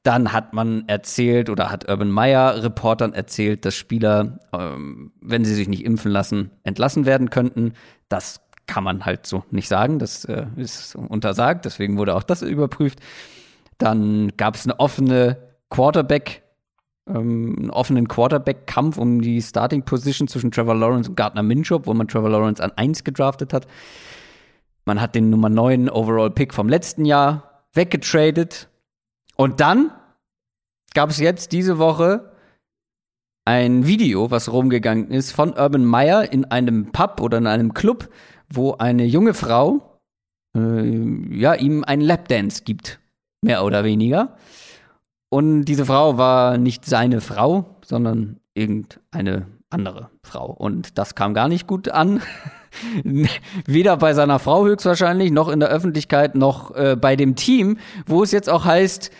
[0.02, 5.54] Dann hat man erzählt oder hat Urban Meyer Reportern erzählt, dass Spieler, ähm, wenn sie
[5.54, 7.74] sich nicht impfen lassen, entlassen werden könnten.
[8.08, 10.00] Das kann man halt so nicht sagen.
[10.00, 11.64] Das äh, ist untersagt.
[11.64, 12.98] Deswegen wurde auch das überprüft.
[13.78, 15.36] Dann gab es eine offene
[15.70, 16.42] Quarterback,
[17.08, 21.94] ähm, einen offenen Quarterback-Kampf um die Starting Position zwischen Trevor Lawrence und Gardner Minshew, wo
[21.94, 23.68] man Trevor Lawrence an 1 gedraftet hat.
[24.84, 28.68] Man hat den Nummer 9 Overall Pick vom letzten Jahr weggetradet
[29.42, 29.90] und dann
[30.94, 32.32] gab es jetzt diese Woche
[33.44, 38.08] ein Video, was rumgegangen ist von Urban Meyer in einem Pub oder in einem Club,
[38.48, 39.98] wo eine junge Frau
[40.56, 43.00] äh, ja, ihm einen Lapdance gibt,
[43.42, 44.36] mehr oder weniger.
[45.28, 50.52] Und diese Frau war nicht seine Frau, sondern irgendeine andere Frau.
[50.52, 52.22] Und das kam gar nicht gut an.
[53.66, 58.22] Weder bei seiner Frau höchstwahrscheinlich, noch in der Öffentlichkeit, noch äh, bei dem Team, wo
[58.22, 59.10] es jetzt auch heißt,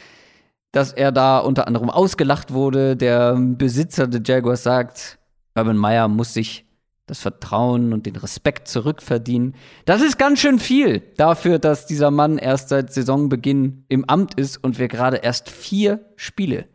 [0.72, 2.96] dass er da unter anderem ausgelacht wurde.
[2.96, 5.18] Der Besitzer der Jaguars sagt,
[5.54, 6.64] Urban Meyer muss sich
[7.06, 9.54] das Vertrauen und den Respekt zurückverdienen.
[9.84, 14.56] Das ist ganz schön viel dafür, dass dieser Mann erst seit Saisonbeginn im Amt ist
[14.56, 16.68] und wir gerade erst vier Spiele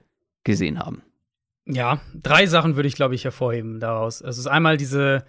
[0.43, 1.01] gesehen haben.
[1.65, 4.21] Ja, drei Sachen würde ich, glaube ich, hervorheben daraus.
[4.21, 5.25] Es ist einmal diese,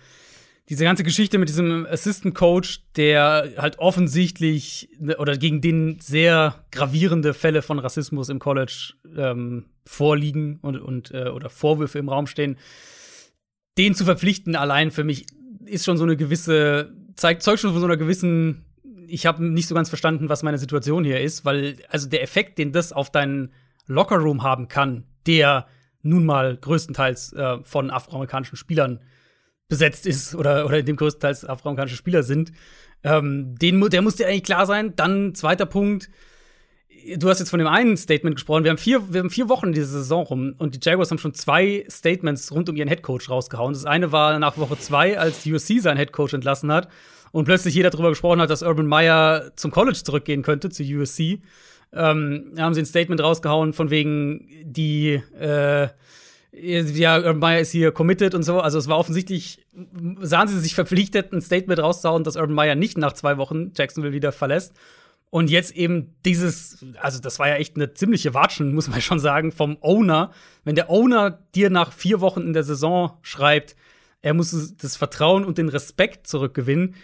[0.68, 6.64] diese ganze Geschichte mit diesem Assistant Coach, der halt offensichtlich ne, oder gegen den sehr
[6.70, 12.26] gravierende Fälle von Rassismus im College ähm, vorliegen und, und äh, oder Vorwürfe im Raum
[12.26, 12.58] stehen,
[13.78, 15.26] den zu verpflichten allein für mich
[15.64, 18.64] ist schon so eine gewisse zeigt zeugt schon von so einer gewissen
[19.06, 22.58] ich habe nicht so ganz verstanden, was meine Situation hier ist, weil also der Effekt,
[22.58, 23.52] den das auf deinen
[23.86, 25.66] Lockerroom haben kann, der
[26.02, 29.00] nun mal größtenteils äh, von afroamerikanischen Spielern
[29.68, 32.52] besetzt ist oder, oder in dem größtenteils afroamerikanische Spieler sind.
[33.04, 34.94] Ähm, den, der muss dir eigentlich klar sein.
[34.96, 36.10] Dann zweiter Punkt.
[37.16, 38.64] Du hast jetzt von dem einen Statement gesprochen.
[38.64, 41.18] Wir haben vier, wir haben vier Wochen in dieser Saison rum und die Jaguars haben
[41.18, 43.72] schon zwei Statements rund um ihren Headcoach rausgehauen.
[43.72, 46.88] Das eine war nach Woche zwei, als USC seinen Headcoach entlassen hat
[47.30, 51.40] und plötzlich jeder darüber gesprochen hat, dass Urban Meyer zum College zurückgehen könnte, zu USC.
[51.92, 55.88] Ähm, haben sie ein Statement rausgehauen von wegen die äh,
[56.60, 58.60] ja, Urban Meyer ist hier committed und so.
[58.60, 59.66] Also es war offensichtlich,
[60.20, 64.12] sahen sie sich verpflichtet, ein Statement rauszuhauen, dass Urban Meyer nicht nach zwei Wochen Jacksonville
[64.12, 64.74] wieder verlässt.
[65.30, 69.20] Und jetzt eben dieses, also das war ja echt eine ziemliche Watschen, muss man schon
[69.20, 70.32] sagen, vom Owner.
[70.64, 73.76] Wenn der Owner dir nach vier Wochen in der Saison schreibt,
[74.22, 76.94] er muss das Vertrauen und den Respekt zurückgewinnen,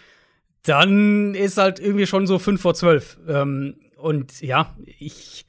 [0.62, 3.18] dann ist halt irgendwie schon so fünf vor zwölf.
[3.28, 5.47] Ähm, und ja, ich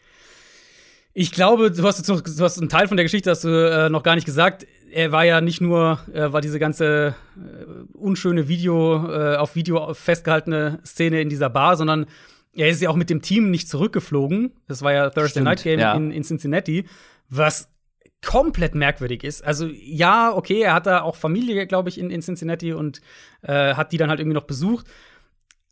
[1.17, 3.89] ich glaube, du hast noch, du hast einen Teil von der Geschichte hast du äh,
[3.89, 4.67] noch gar nicht gesagt.
[4.91, 9.93] Er war ja nicht nur, äh, war diese ganze äh, unschöne Video, äh, auf Video
[9.93, 12.05] festgehaltene Szene in dieser Bar, sondern
[12.51, 14.51] er ist ja auch mit dem Team nicht zurückgeflogen.
[14.67, 15.93] Das war ja Thursday Stimmt, Night Game ja.
[15.93, 16.85] in, in Cincinnati,
[17.29, 17.73] was
[18.21, 19.41] komplett merkwürdig ist.
[19.45, 22.99] Also ja, okay, er hat da auch Familie, glaube ich, in, in Cincinnati und
[23.41, 24.85] äh, hat die dann halt irgendwie noch besucht.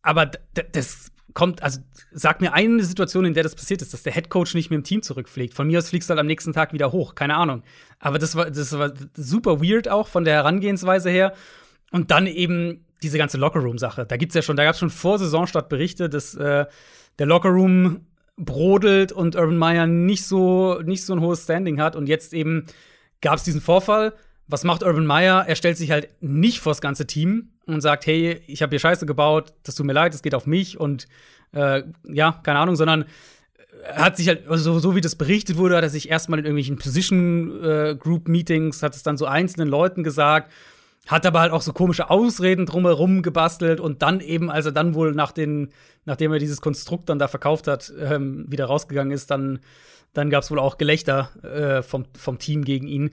[0.03, 0.25] Aber
[0.71, 1.79] das kommt, also
[2.11, 4.83] sag mir eine Situation, in der das passiert ist, dass der Headcoach nicht mit dem
[4.83, 5.53] Team zurückfliegt.
[5.53, 7.63] Von mir aus fliegst du halt am nächsten Tag wieder hoch, keine Ahnung.
[7.99, 11.33] Aber das war, das war super weird auch von der Herangehensweise her.
[11.91, 14.05] Und dann eben diese ganze Lockerroom-Sache.
[14.05, 16.65] Da gibt's ja schon, da gab's schon vor Saisonstart Berichte, dass äh,
[17.19, 18.01] der Lockerroom
[18.37, 21.95] brodelt und Urban Meyer nicht so, nicht so ein hohes Standing hat.
[21.95, 22.65] Und jetzt eben
[23.21, 24.13] gab's diesen Vorfall.
[24.47, 25.45] Was macht Urban Meyer?
[25.47, 29.05] Er stellt sich halt nicht vors ganze Team, und sagt, hey, ich habe hier Scheiße
[29.05, 31.07] gebaut, das tut mir leid, es geht auf mich und
[31.53, 33.05] äh, ja, keine Ahnung, sondern
[33.83, 36.45] er hat sich halt, also so wie das berichtet wurde, hat er sich erstmal in
[36.45, 40.51] irgendwelchen Position äh, Group Meetings, hat es dann so einzelnen Leuten gesagt,
[41.07, 44.93] hat aber halt auch so komische Ausreden drumherum gebastelt und dann eben, als er dann
[44.93, 45.69] wohl nach den,
[46.05, 49.59] nachdem er dieses Konstrukt dann da verkauft hat, ähm, wieder rausgegangen ist, dann,
[50.13, 53.11] dann gab es wohl auch Gelächter äh, vom, vom Team gegen ihn.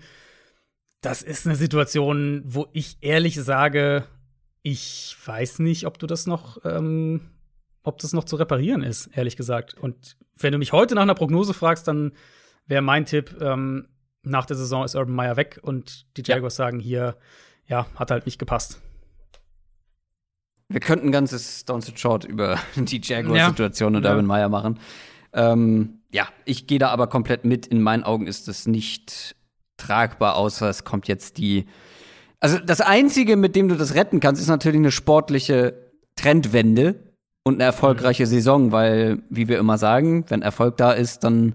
[1.01, 4.05] Das ist eine Situation, wo ich ehrlich sage,
[4.62, 7.31] ich weiß nicht, ob du das noch, ähm,
[7.82, 9.74] ob das noch zu reparieren ist, ehrlich gesagt.
[9.74, 12.12] Und wenn du mich heute nach einer Prognose fragst, dann
[12.66, 13.89] wäre mein Tipp, ähm,
[14.23, 16.66] nach der Saison ist Urban Meyer weg und die Jaguars ja.
[16.66, 17.16] sagen hier,
[17.66, 18.81] ja, hat halt nicht gepasst.
[20.69, 23.99] Wir könnten ein ganzes Down to Short über die Jaguars-Situation ja.
[23.99, 24.11] und ja.
[24.11, 24.78] Urban Meyer machen.
[25.32, 27.66] Ähm, ja, ich gehe da aber komplett mit.
[27.66, 29.37] In meinen Augen ist das nicht
[29.77, 31.66] tragbar, außer es kommt jetzt die
[32.41, 35.75] also das Einzige, mit dem du das retten kannst, ist natürlich eine sportliche
[36.17, 36.97] Trendwende
[37.43, 41.55] und eine erfolgreiche Saison, weil, wie wir immer sagen, wenn Erfolg da ist, dann,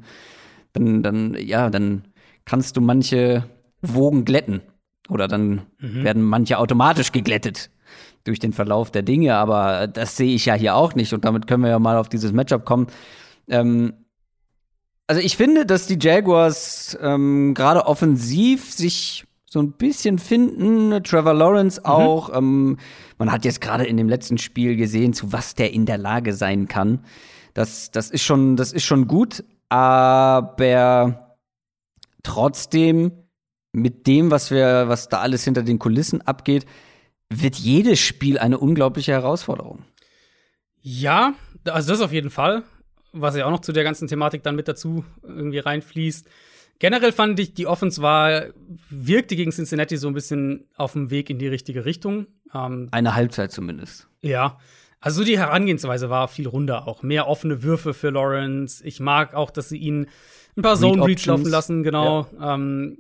[0.73, 2.03] dann, dann, ja, dann
[2.45, 3.43] kannst du manche
[3.81, 4.61] Wogen glätten.
[5.09, 6.03] Oder dann mhm.
[6.03, 7.69] werden manche automatisch geglättet
[8.23, 9.35] durch den Verlauf der Dinge.
[9.35, 11.13] Aber das sehe ich ja hier auch nicht.
[11.13, 12.87] Und damit können wir ja mal auf dieses Matchup kommen.
[13.47, 13.93] Ähm,
[15.07, 19.25] also ich finde, dass die Jaguars ähm, gerade offensiv sich
[19.55, 21.01] so ein bisschen finden.
[21.01, 21.85] Trevor Lawrence mhm.
[21.85, 22.29] auch.
[22.29, 22.35] Mhm.
[22.35, 22.77] Ähm,
[23.17, 26.33] man hat jetzt gerade in dem letzten Spiel gesehen, zu was der in der Lage
[26.33, 27.05] sein kann.
[27.53, 31.37] Das, das, ist, schon, das ist schon gut, aber
[32.21, 33.13] trotzdem
[33.71, 36.65] mit dem, was wir, was da alles hinter den Kulissen abgeht,
[37.29, 39.83] wird jedes Spiel eine unglaubliche Herausforderung.
[40.81, 41.33] Ja,
[41.63, 42.63] also das auf jeden Fall.
[43.13, 46.27] Was ja auch noch zu der ganzen Thematik dann mit dazu irgendwie reinfließt.
[46.79, 48.45] Generell fand ich, die Offense war,
[48.89, 52.27] wirkte gegen Cincinnati so ein bisschen auf dem Weg in die richtige Richtung.
[52.53, 54.07] Ähm, Eine Halbzeit zumindest.
[54.21, 54.57] Ja.
[54.99, 57.03] Also die Herangehensweise war viel runder auch.
[57.03, 58.83] Mehr offene Würfe für Lawrence.
[58.83, 60.07] Ich mag auch, dass sie ihn
[60.57, 62.27] ein paar Zone Reads laufen lassen, genau.
[62.39, 62.55] Ja.
[62.55, 62.97] Ähm,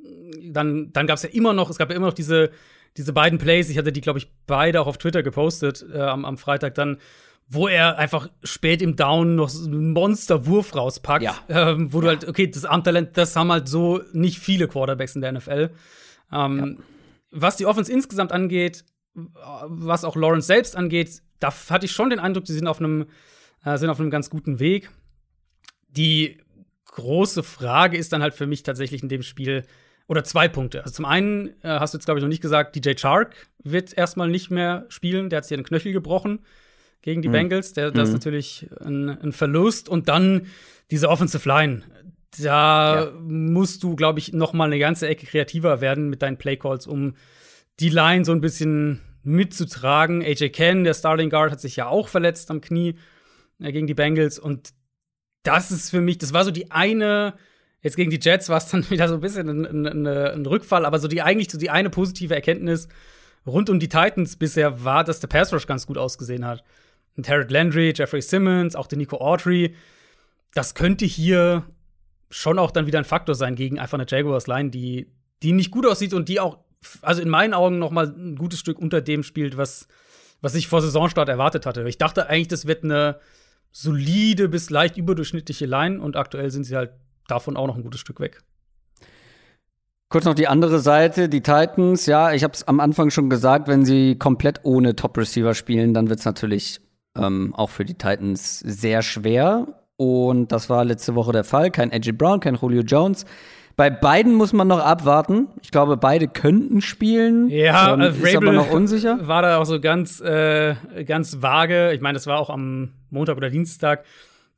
[0.51, 2.51] dann dann gab es ja immer noch, es gab ja immer noch diese,
[2.95, 3.69] diese beiden Plays.
[3.69, 6.97] Ich hatte die, glaube ich, beide auch auf Twitter gepostet äh, am, am Freitag dann
[7.47, 11.37] wo er einfach spät im Down noch so einen Monsterwurf rauspackt, ja.
[11.47, 15.21] ähm, wo du halt, okay, das Armtalent, das haben halt so nicht viele Quarterbacks in
[15.21, 15.69] der NFL.
[16.31, 16.83] Ähm, ja.
[17.31, 22.19] Was die Offense insgesamt angeht, was auch Lawrence selbst angeht, da hatte ich schon den
[22.19, 23.05] Eindruck, die sind auf einem,
[23.63, 24.89] äh, sind auf einem ganz guten Weg.
[25.89, 26.41] Die
[26.85, 29.65] große Frage ist dann halt für mich tatsächlich in dem Spiel,
[30.07, 30.83] oder zwei Punkte.
[30.83, 33.97] Also zum einen äh, hast du jetzt, glaube ich, noch nicht gesagt, DJ Chark wird
[33.97, 35.29] erstmal nicht mehr spielen.
[35.29, 36.45] Der hat sich den Knöchel gebrochen
[37.05, 37.33] gegen die mhm.
[37.33, 37.73] Bengals.
[37.73, 38.15] Der, das ist mhm.
[38.15, 39.87] natürlich ein, ein, Verlust.
[39.87, 40.47] Und dann
[40.91, 41.83] diese Offensive Line.
[42.41, 43.11] Da ja.
[43.21, 47.15] musst du, glaube ich, noch mal eine ganze Ecke kreativer werden mit deinen Playcalls, um
[47.79, 50.21] die Line so ein bisschen mitzutragen.
[50.21, 52.95] AJ Ken, der Starting Guard, hat sich ja auch verletzt am Knie
[53.61, 54.39] äh, gegen die Bengals.
[54.39, 54.71] Und
[55.43, 57.35] das ist für mich, das war so die eine
[57.81, 60.87] Jetzt gegen die Jets war es dann wieder so ein bisschen ein, ein, ein, Rückfall,
[60.87, 62.87] aber so die eigentlich so die eine positive Erkenntnis
[63.45, 66.63] rund um die Titans bisher war, dass der Pass Rush ganz gut ausgesehen hat.
[67.17, 69.75] Und Harold Landry, Jeffrey Simmons, auch der Nico Autry,
[70.53, 71.63] das könnte hier
[72.29, 75.07] schon auch dann wieder ein Faktor sein gegen einfach eine Jaguars Line, die
[75.43, 76.59] die nicht gut aussieht und die auch
[77.01, 79.87] also in meinen Augen noch mal ein gutes Stück unter dem spielt, was
[80.41, 81.87] was ich vor Saisonstart erwartet hatte.
[81.87, 83.19] Ich dachte eigentlich, das wird eine
[83.71, 86.91] solide bis leicht überdurchschnittliche Line und aktuell sind sie halt
[87.27, 88.41] davon auch noch ein gutes Stück weg.
[90.09, 92.05] Kurz noch die andere Seite, die Titans.
[92.05, 96.09] Ja, ich habe es am Anfang schon gesagt, wenn sie komplett ohne Top-Receiver spielen, dann
[96.09, 96.79] wird es natürlich
[97.15, 99.67] ähm, auch für die Titans sehr schwer.
[99.97, 101.71] Und das war letzte Woche der Fall.
[101.71, 103.25] Kein Edgy Brown, kein Julio Jones.
[103.77, 105.47] Bei beiden muss man noch abwarten.
[105.61, 107.49] Ich glaube, beide könnten spielen.
[107.49, 109.19] Ja, ähm, ist Rabel aber noch unsicher.
[109.27, 110.75] War da auch so ganz, äh,
[111.05, 111.91] ganz vage.
[111.93, 114.05] Ich meine, das war auch am Montag oder Dienstag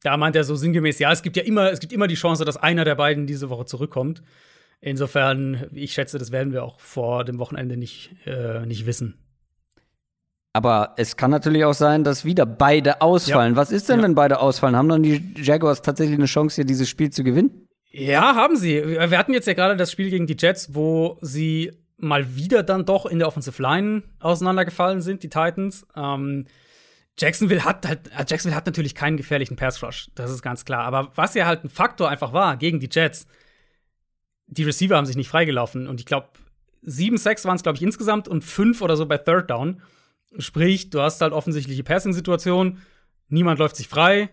[0.03, 2.45] da meint er so sinngemäß, ja, es gibt ja immer, es gibt immer die Chance,
[2.45, 4.21] dass einer der beiden diese Woche zurückkommt.
[4.79, 9.17] Insofern, ich schätze, das werden wir auch vor dem Wochenende nicht, äh, nicht wissen.
[10.57, 13.53] Aber es kann natürlich auch sein, dass wieder beide ausfallen.
[13.53, 13.57] Ja.
[13.57, 14.05] Was ist denn, ja.
[14.05, 14.75] wenn beide ausfallen?
[14.75, 17.67] Haben dann die Jaguars tatsächlich eine Chance, hier dieses Spiel zu gewinnen?
[17.91, 18.83] Ja, haben sie.
[18.83, 22.85] Wir hatten jetzt ja gerade das Spiel gegen die Jets, wo sie mal wieder dann
[22.85, 25.85] doch in der Offensive Line auseinandergefallen sind, die Titans.
[25.95, 26.45] Ähm,
[27.19, 30.85] Jacksonville hat halt, äh, Jacksonville hat natürlich keinen gefährlichen Pass Rush, das ist ganz klar.
[30.85, 33.27] Aber was ja halt ein Faktor einfach war gegen die Jets,
[34.47, 35.87] die Receiver haben sich nicht freigelaufen.
[35.87, 36.29] Und ich glaube,
[36.81, 39.83] sieben Sacks waren es, glaube ich, insgesamt und fünf oder so bei Third Down.
[40.37, 42.81] Sprich, du hast halt offensichtliche Passing-Situationen,
[43.29, 44.29] niemand läuft sich frei,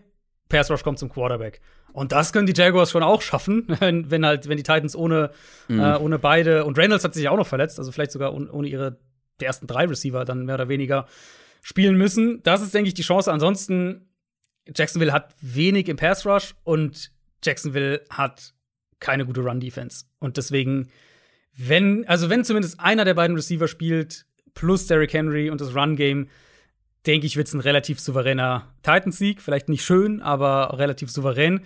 [0.49, 1.61] Pass Rush kommt zum Quarterback.
[1.93, 5.31] Und das können die Jaguars schon auch schaffen, wenn, wenn halt, wenn die Titans ohne,
[5.67, 5.79] mhm.
[5.79, 8.67] äh, ohne beide und Reynolds hat sich ja auch noch verletzt, also vielleicht sogar ohne
[8.67, 8.99] ihre
[9.41, 11.07] die ersten drei Receiver dann mehr oder weniger
[11.61, 12.41] spielen müssen.
[12.43, 13.31] Das ist, denke ich, die Chance.
[13.31, 14.09] Ansonsten,
[14.73, 17.11] Jacksonville hat wenig im Pass Rush und
[17.43, 18.53] Jacksonville hat
[18.99, 20.05] keine gute Run-Defense.
[20.19, 20.89] Und deswegen,
[21.57, 24.25] wenn, also wenn zumindest einer der beiden Receiver spielt,
[24.55, 26.27] plus Derrick Henry und das Run-Game,
[27.05, 29.41] denke ich, wird es ein relativ souveräner Titans-Sieg.
[29.41, 31.61] Vielleicht nicht schön, aber relativ souverän.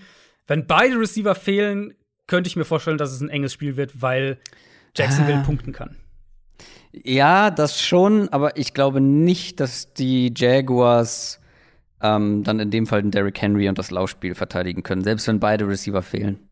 [0.48, 1.94] Wenn beide Receiver fehlen,
[2.28, 4.38] könnte ich mir vorstellen, dass es ein enges Spiel wird, weil
[4.96, 5.44] Jacksonville ah.
[5.44, 5.96] punkten kann.
[6.92, 11.40] Ja, das schon, aber ich glaube nicht, dass die Jaguars
[12.02, 15.40] ähm, dann in dem Fall den Derrick Henry und das Laufspiel verteidigen können, selbst wenn
[15.40, 16.50] beide Receiver fehlen.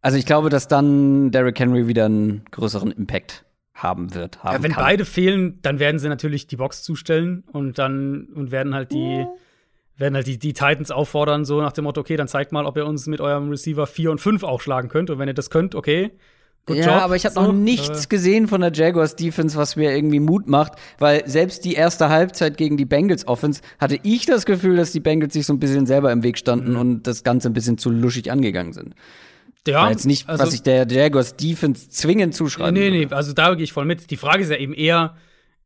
[0.00, 3.44] Also ich glaube, dass dann Derrick Henry wieder einen größeren Impact
[3.82, 4.42] haben wird.
[4.42, 4.84] Haben ja, wenn kann.
[4.84, 9.26] beide fehlen, dann werden sie natürlich die Box zustellen und dann und werden halt die
[9.96, 12.76] werden halt die, die Titans auffordern, so nach dem Motto, okay, dann zeigt mal, ob
[12.76, 15.10] ihr uns mit eurem Receiver 4 und 5 auch schlagen könnt.
[15.10, 16.12] Und wenn ihr das könnt, okay,
[16.68, 17.02] Good ja, Job.
[17.02, 18.08] aber ich habe so, noch nichts äh.
[18.08, 22.58] gesehen von der Jaguars Defense, was mir irgendwie Mut macht, weil selbst die erste Halbzeit
[22.58, 25.86] gegen die Bengals Offense hatte ich das Gefühl, dass die Bengals sich so ein bisschen
[25.86, 26.78] selber im Weg standen mhm.
[26.78, 28.94] und das Ganze ein bisschen zu luschig angegangen sind.
[29.72, 33.14] Ja, war jetzt nicht, also, was ich der Jaguars Defense zwingend zuschreiben Nee, nee, nee,
[33.14, 34.10] also da gehe ich voll mit.
[34.10, 35.16] Die Frage ist ja eben eher,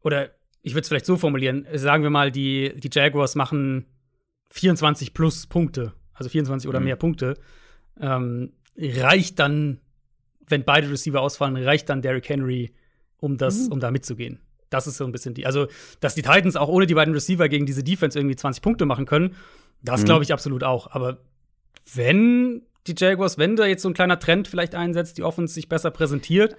[0.03, 0.31] oder
[0.63, 3.87] ich würde es vielleicht so formulieren, sagen wir mal, die, die Jaguars machen
[4.51, 6.85] 24 plus Punkte, also 24 oder mhm.
[6.87, 7.39] mehr Punkte.
[8.01, 9.81] Ähm, reicht dann
[10.53, 12.73] wenn beide Receiver ausfallen, reicht dann Derrick Henry,
[13.19, 13.73] um das, mhm.
[13.73, 14.39] um da mitzugehen.
[14.71, 15.45] Das ist so ein bisschen die.
[15.45, 15.67] Also,
[16.01, 19.07] dass die Titans auch ohne die beiden Receiver gegen diese Defense irgendwie 20 Punkte machen
[19.07, 19.35] können,
[19.83, 20.07] das mhm.
[20.07, 20.91] glaube ich absolut auch.
[20.93, 21.19] Aber
[21.93, 25.69] wenn die Jaguars, wenn da jetzt so ein kleiner Trend vielleicht einsetzt, die Offense sich
[25.69, 26.57] besser präsentiert.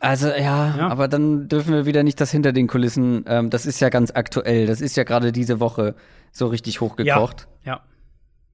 [0.00, 0.88] Also ja, ja.
[0.88, 3.24] aber dann dürfen wir wieder nicht das hinter den Kulissen.
[3.26, 4.66] Ähm, das ist ja ganz aktuell.
[4.66, 5.94] Das ist ja gerade diese Woche
[6.30, 7.48] so richtig hochgekocht.
[7.64, 7.72] Ja.
[7.72, 7.82] ja.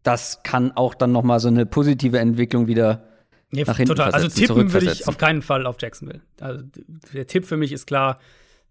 [0.03, 3.05] Das kann auch dann noch mal so eine positive Entwicklung wieder
[3.53, 4.13] Nee, nach hinten total.
[4.13, 6.21] Also tippen würde ich auf keinen Fall auf Jacksonville.
[6.41, 6.63] Also
[7.13, 8.21] der Tipp für mich ist klar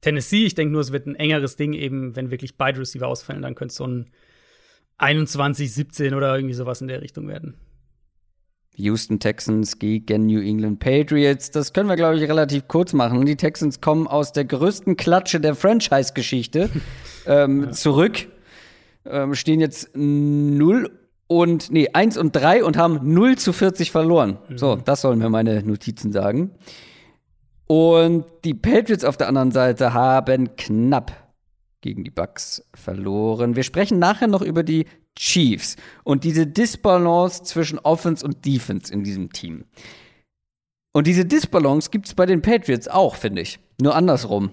[0.02, 0.46] Tennessee.
[0.46, 3.56] Ich denke nur, es wird ein engeres Ding, eben wenn wirklich beide Receiver ausfallen, dann
[3.56, 4.10] könnte es so ein
[4.98, 7.56] 21, 17 oder irgendwie sowas in der Richtung werden.
[8.80, 11.52] Houston Texans gegen New England Patriots.
[11.52, 13.26] Das können wir, glaube ich, relativ kurz machen.
[13.26, 16.70] Die Texans kommen aus der größten Klatsche der Franchise-Geschichte
[17.26, 17.72] ähm, ja.
[17.72, 18.28] zurück.
[19.06, 20.90] Ähm, stehen jetzt 0
[21.28, 24.40] und nee, 1 und 3 und haben 0 zu 40 verloren.
[24.50, 24.58] Mhm.
[24.58, 26.52] So, das sollen mir meine Notizen sagen.
[27.68, 31.12] Und die Patriots auf der anderen Seite haben knapp
[31.82, 33.56] gegen die Bucks verloren.
[33.56, 34.86] Wir sprechen nachher noch über die
[35.20, 35.76] Chiefs
[36.06, 39.66] und diese Disbalance zwischen Offense und Defense in diesem Team.
[40.94, 43.60] Und diese Disbalance gibt es bei den Patriots auch, finde ich.
[43.82, 44.52] Nur andersrum.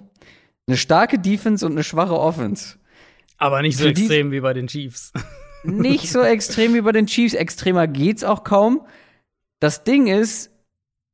[0.66, 2.78] Eine starke Defense und eine schwache Offense.
[3.38, 5.12] Aber nicht so Für extrem wie bei den Chiefs.
[5.62, 7.34] Nicht so extrem wie bei den Chiefs.
[7.34, 8.84] Extremer geht's auch kaum.
[9.60, 10.50] Das Ding ist,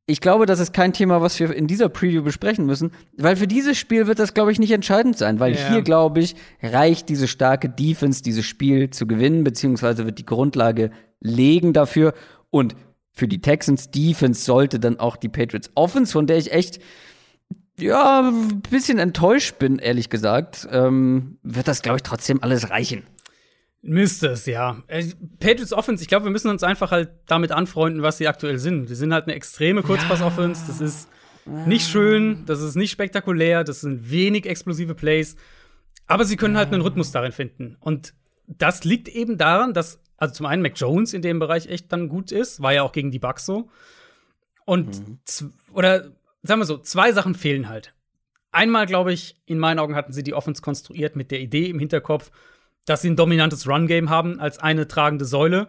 [0.06, 3.46] ich glaube, das ist kein Thema, was wir in dieser Preview besprechen müssen, weil für
[3.46, 5.68] dieses Spiel wird das, glaube ich, nicht entscheidend sein, weil Ja.
[5.70, 10.90] hier, glaube ich, reicht diese starke Defense, dieses Spiel zu gewinnen, beziehungsweise wird die Grundlage
[11.20, 12.14] legen dafür.
[12.50, 12.74] Und
[13.12, 16.80] für die Texans Defense sollte dann auch die Patriots Offense, von der ich echt
[17.78, 23.04] ja, ein bisschen enttäuscht bin, ehrlich gesagt, ähm, wird das, glaube ich, trotzdem alles reichen.
[23.84, 24.82] Müsste es, ja.
[24.86, 25.06] Äh,
[25.40, 28.86] Patriots Offense, ich glaube, wir müssen uns einfach halt damit anfreunden, was sie aktuell sind.
[28.86, 30.64] Sie sind halt eine extreme Kurzpass-Offense.
[30.68, 31.09] Das ist
[31.66, 35.34] nicht schön, das ist nicht spektakulär, das sind wenig explosive Plays.
[36.06, 37.76] Aber sie können halt einen Rhythmus darin finden.
[37.80, 38.14] Und
[38.46, 42.09] das liegt eben daran, dass, also zum einen Mac Jones in dem Bereich echt dann
[42.09, 43.68] gut ist, war ja auch gegen die Bucks so.
[44.64, 46.12] Und, z- oder
[46.44, 47.94] sagen wir so, zwei Sachen fehlen halt.
[48.52, 51.80] Einmal, glaube ich, in meinen Augen hatten sie die Offense konstruiert mit der Idee im
[51.80, 52.30] Hinterkopf,
[52.86, 55.68] dass sie ein dominantes Run-Game haben als eine tragende Säule.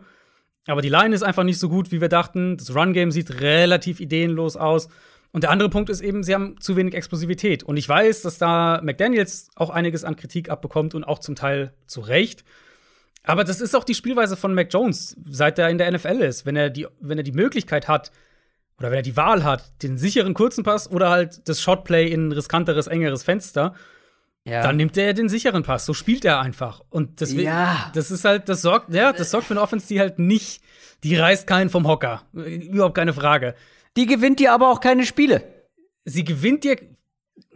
[0.67, 2.57] Aber die Line ist einfach nicht so gut, wie wir dachten.
[2.57, 4.87] Das Run-Game sieht relativ ideenlos aus.
[5.31, 7.63] Und der andere Punkt ist eben, sie haben zu wenig Explosivität.
[7.63, 11.73] Und ich weiß, dass da McDaniels auch einiges an Kritik abbekommt und auch zum Teil
[11.87, 12.43] zu Recht.
[13.23, 16.45] Aber das ist auch die Spielweise von Mac Jones, seit er in der NFL ist.
[16.45, 18.11] Wenn er die, wenn er die Möglichkeit hat,
[18.77, 22.27] oder wenn er die Wahl hat, den sicheren kurzen Pass oder halt das Shotplay in
[22.27, 23.75] ein riskanteres, engeres Fenster,
[24.45, 24.61] Ja.
[24.61, 25.85] dann nimmt er den sicheren Pass.
[25.85, 26.81] So spielt er einfach.
[26.89, 27.89] Und deswegen, Ja.
[27.95, 30.61] das ist halt, das sorgt, ja, das sorgt für eine Offense, die halt nicht,
[31.03, 32.23] die reißt keinen vom Hocker.
[32.33, 33.55] Überhaupt keine Frage.
[33.95, 35.43] Die gewinnt dir aber auch keine Spiele.
[36.03, 36.75] Sie gewinnt dir.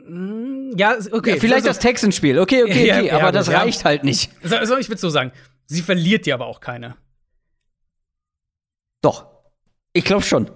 [0.07, 1.31] Mm, Ja, okay.
[1.31, 2.39] Ja, vielleicht das also, Texans-Spiel.
[2.39, 3.11] Okay, okay, okay.
[3.11, 4.31] aber das reicht halt nicht.
[4.43, 5.31] so, so, ich würde so sagen.
[5.65, 6.95] Sie verliert dir aber auch keine.
[9.01, 9.25] Doch.
[9.93, 10.49] Ich glaube schon.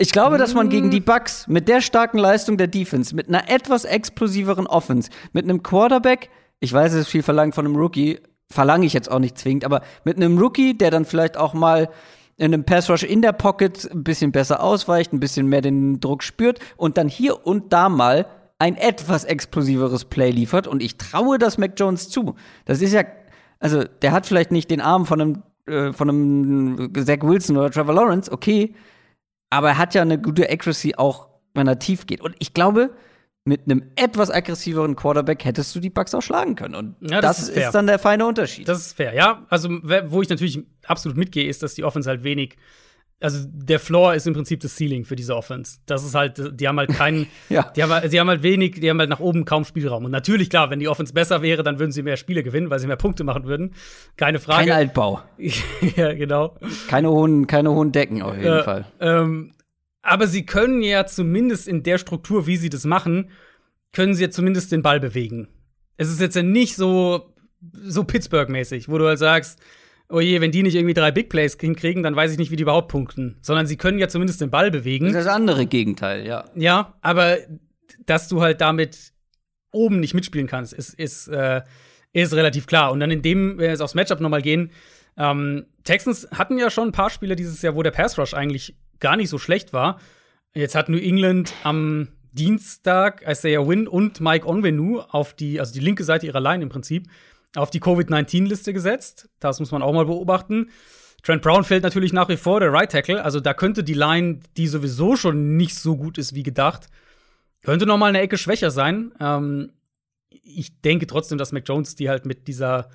[0.00, 3.50] Ich glaube, dass man gegen die Bucks mit der starken Leistung der Defense, mit einer
[3.50, 6.30] etwas explosiveren Offense, mit einem Quarterback,
[6.60, 9.64] ich weiß, es ist viel verlangt von einem Rookie, verlange ich jetzt auch nicht zwingend,
[9.64, 11.88] aber mit einem Rookie, der dann vielleicht auch mal
[12.36, 15.98] in einem Pass Rush in der Pocket ein bisschen besser ausweicht, ein bisschen mehr den
[15.98, 18.26] Druck spürt und dann hier und da mal
[18.60, 20.68] ein etwas explosiveres Play liefert.
[20.68, 22.36] Und ich traue das Mac Jones zu.
[22.66, 23.02] Das ist ja,
[23.58, 27.72] also der hat vielleicht nicht den Arm von einem, äh, von einem Zach Wilson oder
[27.72, 28.74] Trevor Lawrence, okay,
[29.50, 32.20] aber er hat ja eine gute Accuracy auch, wenn er tief geht.
[32.20, 32.90] Und ich glaube,
[33.44, 36.74] mit einem etwas aggressiveren Quarterback hättest du die Bucks auch schlagen können.
[36.74, 38.68] Und Ja, das, das ist ist, dann der feine Unterschied.
[38.68, 39.46] Das ist fair, ja.
[39.48, 42.56] Also, wo ich natürlich absolut mitgehe, ist, dass die Offense halt wenig.
[43.20, 45.78] Also, der Floor ist im Prinzip das Ceiling für diese Offense.
[45.86, 47.26] Das ist halt, die haben halt keinen.
[47.48, 47.72] Ja.
[47.74, 50.04] Die haben, halt- die haben halt wenig, die haben halt nach oben kaum Spielraum.
[50.04, 52.78] Und natürlich, klar, wenn die Offense besser wäre, dann würden sie mehr Spiele gewinnen, weil
[52.78, 53.74] sie mehr Punkte machen würden.
[54.16, 54.68] Keine Frage.
[54.68, 55.20] Kein Altbau.
[55.96, 56.56] ja, genau.
[56.88, 58.84] Keine hohen, keine hohen Decken auf jeden Äh, Fall.
[59.00, 59.52] Ähm,
[60.02, 63.30] aber sie können ja zumindest in der Struktur, wie sie das machen,
[63.92, 65.48] können sie ja zumindest den Ball bewegen.
[65.96, 67.34] Es ist jetzt ja nicht so,
[67.72, 69.58] so Pittsburgh-mäßig, wo du halt sagst,
[70.08, 72.56] oh je, wenn die nicht irgendwie drei Big Plays hinkriegen, dann weiß ich nicht, wie
[72.56, 73.36] die überhaupt punkten.
[73.42, 75.06] Sondern sie können ja zumindest den Ball Das bewegen.
[75.06, 76.44] ist das andere Gegenteil, ja.
[76.54, 77.38] Ja, aber
[78.06, 79.12] dass du halt damit
[79.70, 81.62] oben nicht mitspielen kannst, ist, ist, äh,
[82.12, 82.90] ist relativ klar.
[82.92, 84.70] Und dann in dem, wenn wir jetzt aufs Matchup nochmal gehen,
[85.16, 88.76] ähm, Texans hatten ja schon ein paar Spiele dieses Jahr, wo der Pass Rush eigentlich
[89.00, 90.00] gar nicht so schlecht war.
[90.54, 95.80] Jetzt hat New England am Dienstag Isaiah Wynn und Mike Onwenu auf die, also die
[95.80, 97.06] linke Seite ihrer Line im Prinzip,
[97.54, 99.28] auf die Covid-19-Liste gesetzt.
[99.40, 100.70] Das muss man auch mal beobachten.
[101.22, 104.40] Trent Brown fällt natürlich nach wie vor der Right Tackle, also da könnte die Line,
[104.56, 106.88] die sowieso schon nicht so gut ist wie gedacht,
[107.62, 109.12] könnte noch mal eine Ecke schwächer sein.
[109.18, 109.72] Ähm,
[110.30, 112.88] ich denke trotzdem, dass Mac Jones die halt mit dieser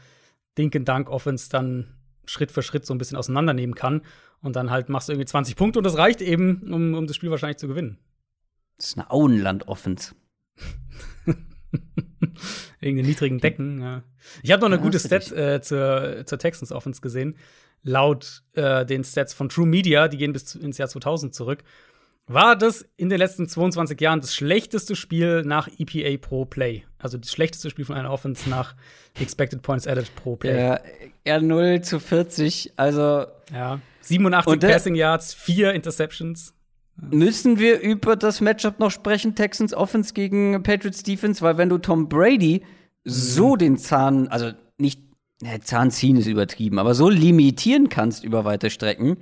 [0.58, 4.02] Dink Dunk Offense dann Schritt für Schritt so ein bisschen auseinandernehmen kann
[4.42, 7.16] und dann halt machst du irgendwie 20 Punkte und das reicht eben, um, um das
[7.16, 8.00] Spiel wahrscheinlich zu gewinnen.
[8.78, 10.16] Das ist eine Auenland-Offense.
[12.80, 13.82] Wegen den niedrigen Decken.
[13.82, 14.04] Ja.
[14.42, 17.36] Ich habe noch eine Ja, gute Stat äh, zur, zur Texans Offense gesehen.
[17.84, 21.64] Laut äh, den Stats von True Media, die gehen bis zu, ins Jahr 2000 zurück,
[22.26, 26.86] war das in den letzten 22 Jahren das schlechteste Spiel nach EPA pro Play.
[26.98, 28.76] Also das schlechteste Spiel von einer Offense nach
[29.20, 30.54] Expected Points Added pro Play.
[30.54, 30.82] Der
[31.26, 33.82] R0 zu 40, also Ja.
[34.00, 36.54] 87 Und der- Passing Yards, 4 Interceptions.
[36.96, 41.42] Müssen wir über das Matchup noch sprechen, Texans Offense gegen Patriots Defense?
[41.42, 42.64] Weil wenn du Tom Brady
[43.04, 45.02] so den Zahn, also nicht,
[45.42, 49.18] ne, Zahn ziehen ist übertrieben, aber so limitieren kannst über weite Strecken,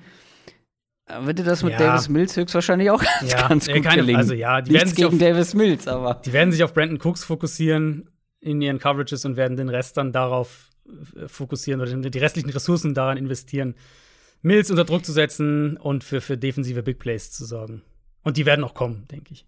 [1.24, 1.80] wird dir das mit Ja.
[1.80, 4.18] Davis Mills höchstwahrscheinlich auch ganz, Ja, ganz gut keine- gelingen.
[4.20, 7.00] also ja, die werden sich gegen auf- Davis Mills, aber Die werden sich auf Brandon
[7.02, 10.70] Cooks fokussieren in ihren Coverages und werden den Rest dann darauf
[11.16, 13.76] äh, fokussieren oder die restlichen Ressourcen daran investieren,
[14.42, 17.82] Mills unter Druck zu setzen und für, für defensive Big Plays zu sorgen.
[18.24, 19.46] Und die werden noch kommen, denke ich.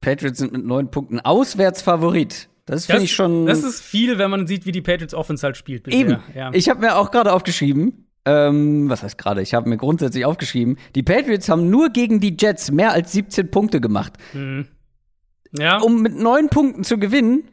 [0.00, 2.48] Patriots sind mit neun Punkten Auswärtsfavorit.
[2.66, 3.46] Das finde ich schon.
[3.46, 5.84] Das ist viel, wenn man sieht, wie die Patriots Offense halt spielt.
[5.84, 6.00] Bisher.
[6.00, 6.18] Eben.
[6.34, 6.50] Ja.
[6.52, 9.40] Ich habe mir auch gerade aufgeschrieben, ähm, was heißt gerade?
[9.40, 13.50] Ich habe mir grundsätzlich aufgeschrieben, die Patriots haben nur gegen die Jets mehr als 17
[13.50, 14.14] Punkte gemacht.
[14.34, 14.66] Mhm.
[15.58, 15.78] Ja.
[15.78, 17.48] Um mit neun Punkten zu gewinnen,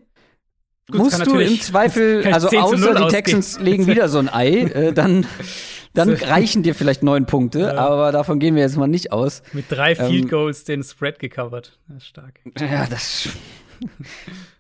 [0.92, 3.08] Gut, musst du im Zweifel, also 10 zu 0 außer die.
[3.08, 5.26] Texans legen wieder so ein Ei, äh, dann,
[5.96, 9.42] dann reichen dir vielleicht neun Punkte, aber davon gehen wir jetzt mal nicht aus.
[9.54, 11.78] Mit drei Field Ähm, Goals den Spread gecovert.
[11.88, 12.40] Das ist stark.
[12.60, 13.30] Ja, das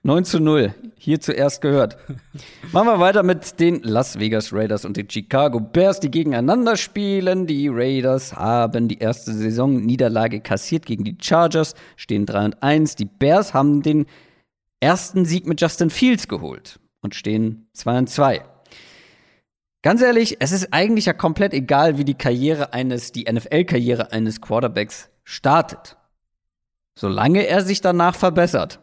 [0.04, 0.74] 9 zu 0.
[0.98, 1.98] Hier zuerst gehört.
[2.72, 7.48] Machen wir weiter mit den Las Vegas Raiders und den Chicago Bears, die gegeneinander spielen.
[7.48, 12.96] Die Raiders haben die erste Saison-Niederlage kassiert gegen die Chargers, stehen 3 und 1.
[12.96, 14.06] Die Bears haben den
[14.80, 18.44] ersten Sieg mit Justin Fields geholt und stehen 2 und 2.
[19.86, 24.42] Ganz ehrlich, es ist eigentlich ja komplett egal, wie die Karriere eines, die NFL-Karriere eines
[24.42, 25.96] Quarterbacks startet
[26.98, 28.80] solange er sich danach verbessert.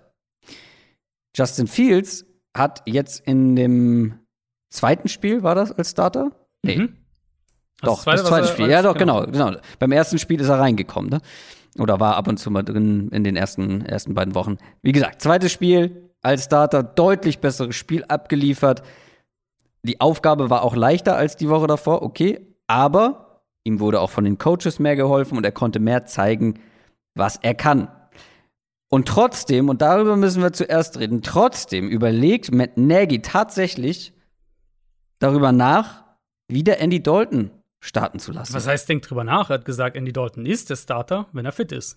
[1.35, 4.19] Justin Fields hat jetzt in dem
[4.69, 6.31] zweiten Spiel, war das als Starter?
[6.63, 6.77] Nee.
[6.77, 6.97] Mhm.
[7.81, 8.71] Doch, zweite, das zweite Spiel.
[8.71, 9.27] Ja, doch, genau.
[9.27, 9.57] genau.
[9.79, 11.21] Beim ersten Spiel ist er reingekommen, ne?
[11.79, 14.59] Oder war ab und zu mal drin in den ersten, ersten beiden Wochen.
[14.83, 18.83] Wie gesagt, zweites Spiel als Starter, deutlich besseres Spiel abgeliefert.
[19.85, 24.25] Die Aufgabe war auch leichter als die Woche davor, okay, aber ihm wurde auch von
[24.25, 26.61] den Coaches mehr geholfen und er konnte mehr zeigen,
[27.15, 27.89] was er kann.
[28.89, 34.13] Und trotzdem, und darüber müssen wir zuerst reden, trotzdem überlegt Matt Nagy tatsächlich
[35.19, 36.05] darüber nach,
[36.49, 37.51] wieder Andy Dalton
[37.81, 38.55] starten zu lassen.
[38.55, 39.51] Was heißt, denkt drüber nach?
[39.51, 41.97] Er hat gesagt, Andy Dalton ist der Starter, wenn er fit ist.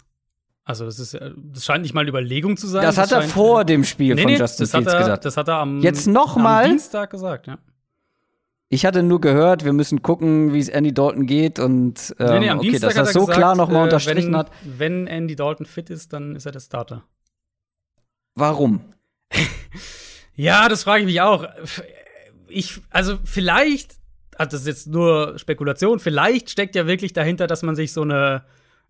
[0.64, 2.82] Also, das, ist, das scheint nicht mal eine Überlegung zu sein.
[2.82, 5.26] das hat er vor dem Spiel nee, von nee, Justin das Fields er, gesagt.
[5.26, 6.64] Das hat er am, Jetzt noch mal?
[6.64, 7.60] am Dienstag gesagt, ja.
[8.76, 12.40] Ich hatte nur gehört, wir müssen gucken, wie es Andy Dalton geht und ähm, nee,
[12.40, 14.52] nee, am okay, Dienstag dass er das so gesagt, klar nochmal äh, unterstrichen wenn, hat.
[14.66, 17.06] Wenn Andy Dalton fit ist, dann ist er der Starter.
[18.36, 18.82] Warum?
[20.38, 21.46] Ja, das frage ich mich auch.
[22.50, 23.96] Ich, also vielleicht,
[24.36, 28.02] also das ist jetzt nur Spekulation, vielleicht steckt ja wirklich dahinter, dass man sich so
[28.02, 28.44] eine,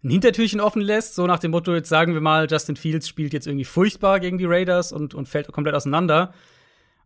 [0.03, 3.31] ein Hintertürchen offen lässt, so nach dem Motto, jetzt sagen wir mal, Justin Fields spielt
[3.31, 6.33] jetzt irgendwie furchtbar gegen die Raiders und, und fällt komplett auseinander.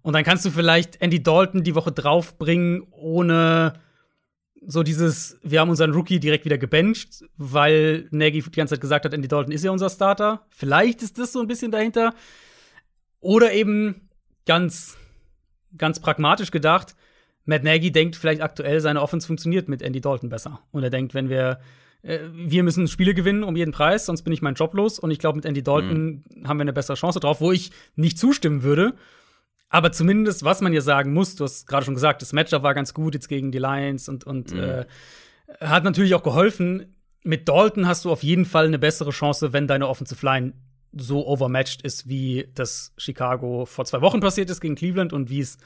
[0.02, 3.74] Und dann kannst du vielleicht Andy Dalton die Woche draufbringen, ohne
[4.66, 9.06] so dieses, wir haben unseren Rookie direkt wieder gebencht, weil Nagy die ganze Zeit gesagt
[9.06, 10.46] hat, Andy Dalton ist ja unser Starter.
[10.50, 12.14] Vielleicht ist das so ein bisschen dahinter.
[13.22, 14.10] Oder eben
[14.46, 14.98] ganz,
[15.78, 16.96] ganz pragmatisch gedacht,
[17.46, 20.62] Matt Nagy denkt vielleicht aktuell, seine Offense funktioniert mit Andy Dalton besser.
[20.72, 21.60] Und er denkt, wenn wir,
[22.04, 25.00] äh, wir müssen Spiele gewinnen um jeden Preis, sonst bin ich meinen Job los.
[25.00, 28.20] Und ich glaube, mit Andy Dalton haben wir eine bessere Chance drauf, wo ich nicht
[28.20, 28.94] zustimmen würde.
[29.70, 32.74] Aber zumindest, was man ja sagen muss, du hast gerade schon gesagt, das Matchup war
[32.74, 34.86] ganz gut jetzt gegen die Lions und, und äh,
[35.60, 36.96] hat natürlich auch geholfen.
[37.24, 40.54] Mit Dalton hast du auf jeden Fall eine bessere Chance, wenn deine Offensive Line
[40.91, 45.41] so overmatched ist, wie das Chicago vor zwei Wochen passiert ist gegen Cleveland und wie
[45.41, 45.58] es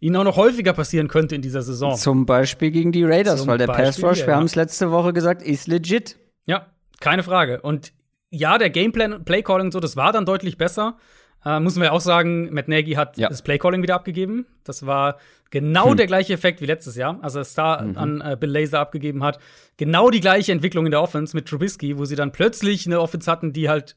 [0.00, 1.96] ihnen auch noch häufiger passieren könnte in dieser Saison.
[1.96, 4.26] Zum Beispiel gegen die Raiders, Zum weil der Pass Rush, ja.
[4.26, 6.18] wir haben es letzte Woche gesagt, ist legit.
[6.46, 6.66] Ja,
[6.98, 7.60] keine Frage.
[7.60, 7.92] Und
[8.30, 10.96] ja, der Gameplan, Playcalling und so, das war dann deutlich besser.
[11.44, 13.28] Äh, müssen wir auch sagen, Matt Nagy hat Ja.
[13.28, 14.46] das Playcalling wieder abgegeben.
[14.64, 15.18] Das war
[15.50, 18.80] genau der gleiche Effekt wie letztes Jahr, als er es da an äh, Bill Lazor
[18.80, 19.38] abgegeben hat.
[19.76, 23.30] Genau die gleiche Entwicklung in der Offense mit Trubisky, wo sie dann plötzlich eine Offense
[23.30, 23.96] hatten, die halt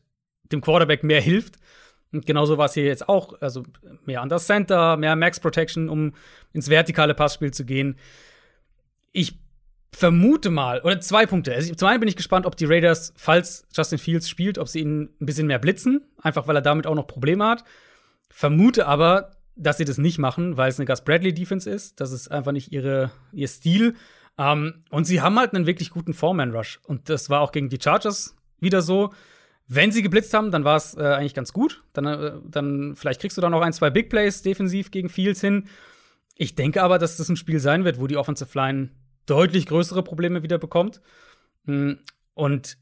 [0.52, 1.56] dem Quarterback mehr hilft.
[2.12, 3.40] Und genauso war es hier jetzt auch.
[3.42, 3.64] Also
[4.06, 6.14] mehr an das Center, mehr Max Protection, um
[6.54, 7.98] ins vertikale Passspiel zu gehen.
[9.12, 9.38] Ich
[9.96, 11.54] vermute mal, oder zwei Punkte.
[11.54, 14.82] Also, zum einen bin ich gespannt, ob die Raiders, falls Justin Fields spielt, ob sie
[14.82, 17.64] ihn ein bisschen mehr blitzen, einfach weil er damit auch noch Probleme hat.
[18.30, 22.02] Vermute aber, dass sie das nicht machen, weil es eine Gus Bradley Defense ist.
[22.02, 23.96] Das ist einfach nicht ihre, ihr Stil.
[24.38, 26.80] Ähm, und sie haben halt einen wirklich guten Foreman Rush.
[26.84, 29.14] Und das war auch gegen die Chargers wieder so.
[29.68, 31.84] Wenn sie geblitzt haben, dann war es äh, eigentlich ganz gut.
[31.94, 35.40] Dann, äh, dann vielleicht kriegst du da noch ein, zwei Big Plays defensiv gegen Fields
[35.40, 35.70] hin.
[36.36, 38.90] Ich denke aber, dass das ein Spiel sein wird, wo die Offensive Line
[39.26, 41.02] deutlich größere Probleme wieder bekommt.
[41.64, 41.94] Mm,
[42.34, 42.78] Und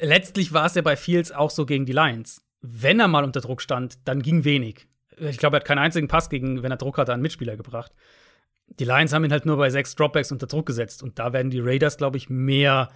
[0.00, 2.42] letztlich war es ja bei Fields auch so gegen die Lions.
[2.60, 4.86] Wenn er mal unter Druck stand, dann ging wenig.
[5.18, 7.92] Ich glaube, er hat keinen einzigen Pass gegen, wenn er Druck hatte, an Mitspieler gebracht.
[8.66, 11.02] Die Lions haben ihn halt nur bei sechs Dropbacks unter Druck gesetzt.
[11.02, 12.90] Und da werden die Raiders, glaube ich, mehr,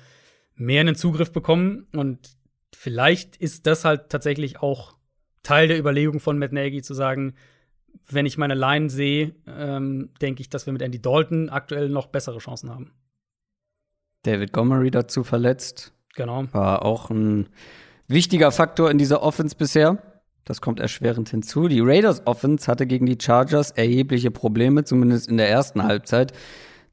[0.55, 1.87] mehr einen Zugriff bekommen.
[1.93, 2.37] Und
[2.75, 4.97] vielleicht ist das halt tatsächlich auch
[5.43, 7.35] Teil der Überlegung von Matt Nagy zu sagen,
[8.11, 12.07] wenn ich meine Line sehe, ähm, denke ich, dass wir mit Andy Dalton aktuell noch
[12.07, 12.93] bessere Chancen haben.
[14.23, 15.93] David Gomery dazu verletzt.
[16.15, 16.45] Genau.
[16.53, 17.49] War auch ein
[18.09, 20.03] wichtiger Faktor in dieser Offense bisher.
[20.45, 21.69] Das kommt erschwerend hinzu.
[21.69, 26.33] Die Raiders Offense hatte gegen die Chargers erhebliche Probleme, zumindest in der ersten Halbzeit.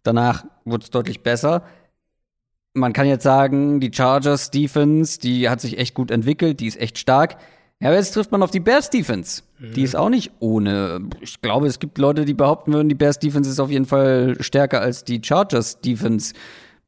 [0.04, 1.64] Danach wurde es deutlich besser.
[2.74, 6.80] man kann jetzt sagen, die Chargers Defense, die hat sich echt gut entwickelt, die ist
[6.80, 7.38] echt stark.
[7.82, 9.44] Ja, aber jetzt trifft man auf die Bears Defense.
[9.60, 9.74] Mhm.
[9.74, 11.10] Die ist auch nicht ohne.
[11.20, 14.38] Ich glaube, es gibt Leute, die behaupten würden, die Bears Defense ist auf jeden Fall
[14.42, 16.34] stärker als die Chargers Defense.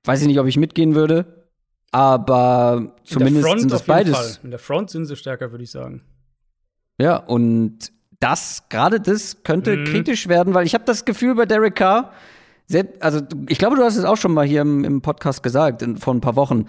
[0.06, 1.46] Weiß ich nicht, ob ich mitgehen würde.
[1.92, 4.16] Aber zumindest sind das beides.
[4.16, 4.38] Fall.
[4.44, 6.04] In der Front sind sie stärker, würde ich sagen.
[7.00, 9.86] Ja, und das, gerade das könnte mhm.
[9.86, 12.12] kritisch werden, weil ich habe das Gefühl bei Derek Carr,
[13.00, 15.98] also ich glaube, du hast es auch schon mal hier im, im Podcast gesagt, in,
[15.98, 16.66] vor ein paar Wochen.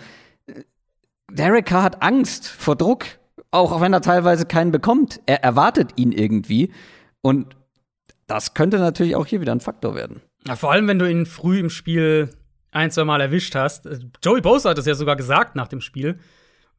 [1.30, 3.06] Derek Carr hat Angst vor Druck,
[3.50, 5.20] auch wenn er teilweise keinen bekommt.
[5.26, 6.72] Er erwartet ihn irgendwie.
[7.22, 7.56] Und
[8.26, 10.20] das könnte natürlich auch hier wieder ein Faktor werden.
[10.46, 12.30] Ja, vor allem, wenn du ihn früh im Spiel
[12.70, 13.88] ein, zwei Mal erwischt hast.
[14.22, 16.18] Joey Bosa hat es ja sogar gesagt nach dem Spiel.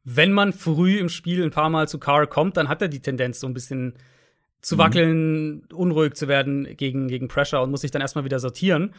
[0.04, 3.00] Wenn man früh im Spiel ein paar Mal zu Carr kommt, dann hat er die
[3.00, 3.94] Tendenz, so ein bisschen
[4.62, 4.78] zu mhm.
[4.78, 5.62] wackeln, mhm.
[5.74, 8.94] unruhig zu werden gegen, gegen Pressure und muss sich dann erstmal wieder sortieren.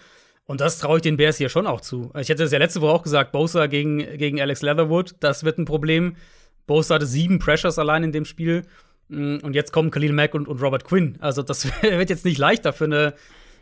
[0.46, 2.12] Und das traue ich den Bears hier schon auch zu.
[2.18, 5.58] Ich hätte es ja letzte Woche auch gesagt, Bosa gegen, gegen Alex Leatherwood, das wird
[5.60, 6.16] ein Problem.
[6.72, 8.64] Bosa hatte sieben Pressures allein in dem Spiel.
[9.10, 11.18] Mm, und jetzt kommen Khalil Mack und, und Robert Quinn.
[11.20, 13.14] Also, das wird jetzt nicht leichter für eine,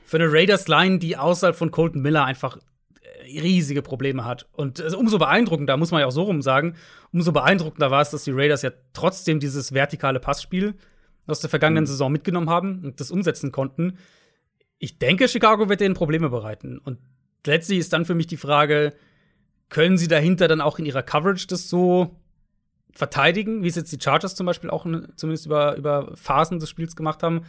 [0.05, 2.59] für eine Raiders-Line, die außerhalb von Colton Miller einfach
[3.01, 4.47] äh, riesige Probleme hat.
[4.51, 6.75] Und also, umso beeindruckender, muss man ja auch so rum sagen,
[7.11, 10.75] umso beeindruckender war es, dass die Raiders ja trotzdem dieses vertikale Passspiel
[11.25, 11.87] aus der vergangenen mhm.
[11.87, 13.97] Saison mitgenommen haben und das umsetzen konnten.
[14.77, 16.77] Ich denke, Chicago wird denen Probleme bereiten.
[16.77, 16.99] Und
[17.43, 18.93] letztlich ist dann für mich die Frage,
[19.69, 22.18] können sie dahinter dann auch in ihrer Coverage das so
[22.93, 24.85] verteidigen, wie es jetzt die Chargers zum Beispiel auch
[25.15, 27.45] zumindest über, über Phasen des Spiels gemacht haben.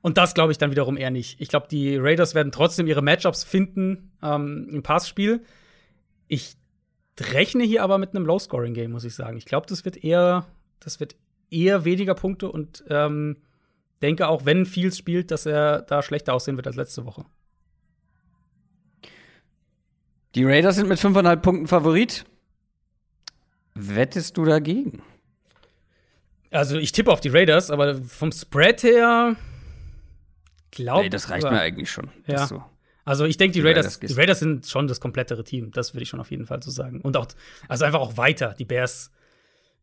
[0.00, 1.40] Und das glaube ich dann wiederum eher nicht.
[1.40, 5.42] Ich glaube, die Raiders werden trotzdem ihre Matchups finden ähm, im Passspiel.
[6.28, 6.56] Ich
[7.20, 9.36] rechne hier aber mit einem Low-Scoring-Game, muss ich sagen.
[9.36, 10.46] Ich glaube, das wird eher,
[10.80, 11.14] das wird
[11.50, 13.36] eher weniger Punkte und ähm,
[14.00, 17.24] denke auch, wenn Fields spielt, dass er da schlechter aussehen wird als letzte Woche.
[20.34, 22.24] Die Raiders sind mit 5,5 Punkten Favorit.
[23.74, 25.02] Wettest du dagegen?
[26.50, 29.36] Also, ich tippe auf die Raiders, aber vom Spread her
[30.70, 32.10] glaube Nee, das reicht mir eigentlich schon.
[32.26, 32.46] Ja.
[32.46, 32.62] So.
[33.04, 35.70] Also, ich denke, die, die, Raiders, Raiders die Raiders sind schon das komplettere Team.
[35.72, 37.00] Das würde ich schon auf jeden Fall so sagen.
[37.00, 37.26] Und auch,
[37.68, 38.54] also einfach auch weiter.
[38.58, 39.10] Die Bears,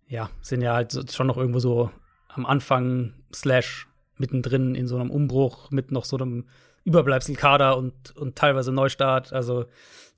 [0.07, 1.91] ja, sind ja halt schon noch irgendwo so
[2.28, 3.88] am Anfang, slash
[4.18, 6.45] mittendrin in so einem Umbruch mit noch so einem
[6.84, 9.34] Überbleibselkader und, und teilweise Neustart.
[9.34, 9.66] Also,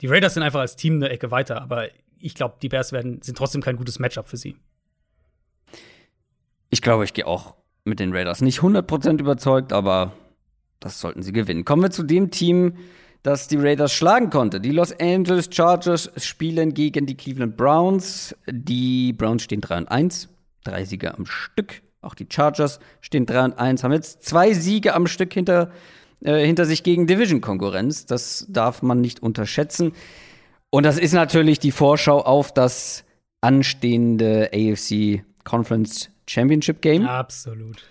[0.01, 1.61] die Raiders sind einfach als Team eine Ecke weiter.
[1.61, 1.87] Aber
[2.23, 4.55] ich glaube, die Bears werden, sind trotzdem kein gutes Matchup für sie.
[6.69, 8.41] Ich glaube, ich gehe auch mit den Raiders.
[8.41, 10.13] Nicht 100% überzeugt, aber
[10.79, 11.65] das sollten sie gewinnen.
[11.65, 12.75] Kommen wir zu dem Team,
[13.23, 14.59] das die Raiders schlagen konnte.
[14.59, 18.35] Die Los Angeles Chargers spielen gegen die Cleveland Browns.
[18.49, 20.29] Die Browns stehen 3 und 1,
[20.63, 21.81] drei Siege am Stück.
[22.01, 25.71] Auch die Chargers stehen 3 und 1, haben jetzt zwei Siege am Stück hinter,
[26.21, 28.07] äh, hinter sich gegen Division-Konkurrenz.
[28.07, 29.93] Das darf man nicht unterschätzen.
[30.71, 33.03] Und das ist natürlich die Vorschau auf das
[33.41, 37.05] anstehende AFC Conference Championship Game.
[37.05, 37.83] Absolut.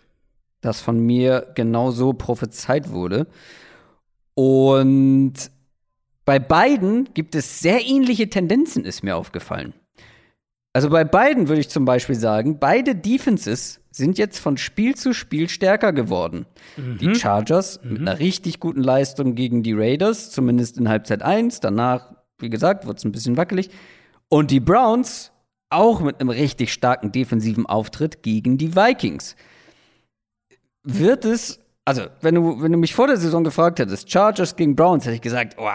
[0.63, 3.27] Das von mir genauso prophezeit wurde.
[4.35, 5.35] Und
[6.25, 9.75] bei beiden gibt es sehr ähnliche Tendenzen, ist mir aufgefallen.
[10.73, 15.13] Also bei beiden würde ich zum Beispiel sagen, beide Defenses sind jetzt von Spiel zu
[15.13, 16.47] Spiel stärker geworden.
[16.77, 16.99] Mhm.
[16.99, 17.93] Die Chargers mhm.
[17.93, 22.87] mit einer richtig guten Leistung gegen die Raiders, zumindest in Halbzeit 1, danach wie gesagt,
[22.87, 23.71] wird es ein bisschen wackelig.
[24.29, 25.33] Und die Browns
[25.71, 29.37] auch mit einem richtig starken defensiven Auftritt gegen die Vikings.
[30.83, 34.77] Wird es, also, wenn du, wenn du mich vor der Saison gefragt hättest, Chargers gegen
[34.77, 35.69] Browns, hätte ich gesagt, oh,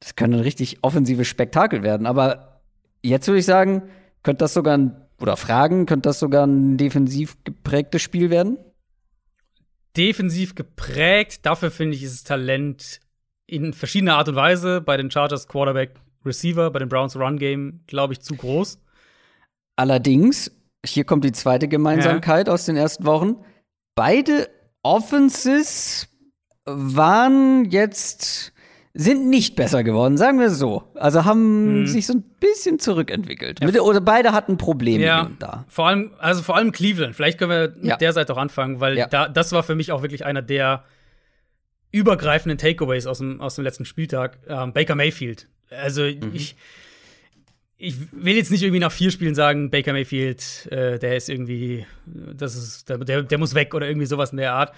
[0.00, 2.06] das könnte ein richtig offensives Spektakel werden.
[2.06, 2.60] Aber
[3.02, 3.82] jetzt würde ich sagen,
[4.22, 8.58] könnte das sogar ein, oder fragen, könnte das sogar ein defensiv geprägtes Spiel werden?
[9.96, 13.00] Defensiv geprägt, dafür finde ich, ist das Talent
[13.52, 14.80] in verschiedener Art und Weise.
[14.80, 18.78] Bei den Chargers Quarterback Receiver, bei den Browns Run Game, glaube ich, zu groß.
[19.76, 20.50] Allerdings,
[20.84, 22.54] hier kommt die zweite Gemeinsamkeit ja.
[22.54, 23.36] aus den ersten Wochen.
[23.94, 24.48] Beide
[24.82, 26.08] Offenses
[26.64, 28.52] waren jetzt
[28.94, 30.82] sind nicht besser geworden, sagen wir so.
[30.94, 31.86] Also haben mhm.
[31.86, 33.60] sich so ein bisschen zurückentwickelt.
[33.60, 33.80] Ja.
[33.80, 35.64] Oder beide hatten Probleme ja, da.
[35.68, 37.16] Vor allem, also vor allem Cleveland.
[37.16, 37.96] Vielleicht können wir mit ja.
[37.96, 40.84] der Seite auch anfangen, weil da, das war für mich auch wirklich einer der
[41.92, 44.38] übergreifenden Takeaways aus dem, aus dem letzten Spieltag.
[44.48, 45.46] Ähm, Baker Mayfield.
[45.70, 46.30] Also mhm.
[46.32, 46.56] ich,
[47.78, 51.86] ich will jetzt nicht irgendwie nach vier Spielen sagen, Baker Mayfield, äh, der ist irgendwie,
[52.06, 54.74] das ist, der, der muss weg oder irgendwie sowas in der Art.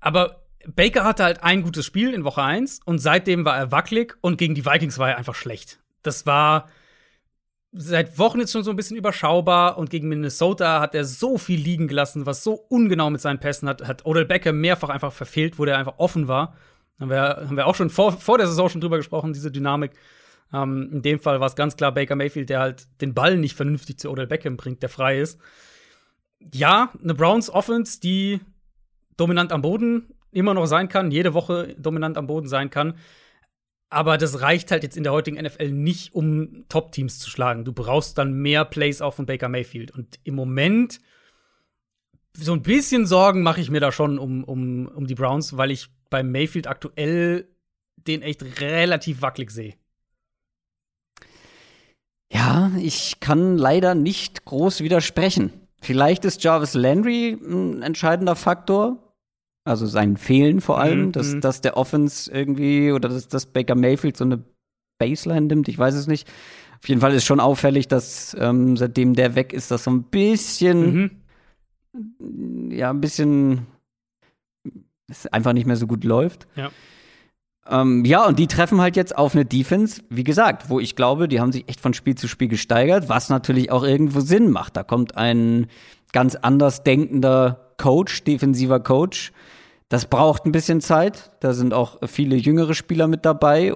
[0.00, 4.16] Aber Baker hatte halt ein gutes Spiel in Woche 1 und seitdem war er wackelig
[4.20, 5.78] und gegen die Vikings war er einfach schlecht.
[6.02, 6.68] Das war
[7.72, 11.60] seit Wochen jetzt schon so ein bisschen überschaubar und gegen Minnesota hat er so viel
[11.60, 15.58] liegen gelassen, was so ungenau mit seinen Pässen hat, hat Odell Becker mehrfach einfach verfehlt,
[15.58, 16.54] wo der einfach offen war.
[16.98, 19.92] Haben wir, haben wir auch schon vor, vor der Saison schon drüber gesprochen, diese Dynamik.
[20.52, 23.54] Ähm, in dem Fall war es ganz klar Baker Mayfield, der halt den Ball nicht
[23.54, 25.38] vernünftig zu Odell Beckham bringt, der frei ist.
[26.52, 28.40] Ja, eine Browns Offense, die
[29.16, 32.94] dominant am Boden immer noch sein kann, jede Woche dominant am Boden sein kann.
[33.90, 37.64] Aber das reicht halt jetzt in der heutigen NFL nicht, um Top-Teams zu schlagen.
[37.64, 39.90] Du brauchst dann mehr Plays auch von Baker Mayfield.
[39.90, 41.00] Und im Moment,
[42.34, 45.70] so ein bisschen Sorgen mache ich mir da schon um, um, um die Browns, weil
[45.70, 47.48] ich bei Mayfield aktuell
[47.96, 49.74] den echt relativ wackelig sehe.
[52.30, 55.52] Ja, ich kann leider nicht groß widersprechen.
[55.80, 59.07] Vielleicht ist Jarvis Landry ein entscheidender Faktor.
[59.68, 61.12] Also sein Fehlen vor allem, mhm.
[61.12, 61.40] dass, mhm.
[61.40, 64.42] dass der Offense irgendwie oder dass, dass Baker Mayfield so eine
[64.98, 66.28] Baseline nimmt, ich weiß es nicht.
[66.80, 70.04] Auf jeden Fall ist schon auffällig, dass ähm, seitdem der weg ist, das so ein
[70.04, 71.10] bisschen,
[72.18, 72.70] mhm.
[72.70, 73.66] ja, ein bisschen
[75.08, 76.46] es einfach nicht mehr so gut läuft.
[76.54, 76.70] Ja.
[77.68, 81.28] Ähm, ja, und die treffen halt jetzt auf eine Defense, wie gesagt, wo ich glaube,
[81.28, 84.76] die haben sich echt von Spiel zu Spiel gesteigert, was natürlich auch irgendwo Sinn macht.
[84.76, 85.66] Da kommt ein
[86.12, 89.32] ganz anders denkender Coach, defensiver Coach.
[89.88, 91.30] Das braucht ein bisschen Zeit.
[91.40, 93.74] Da sind auch viele jüngere Spieler mit dabei.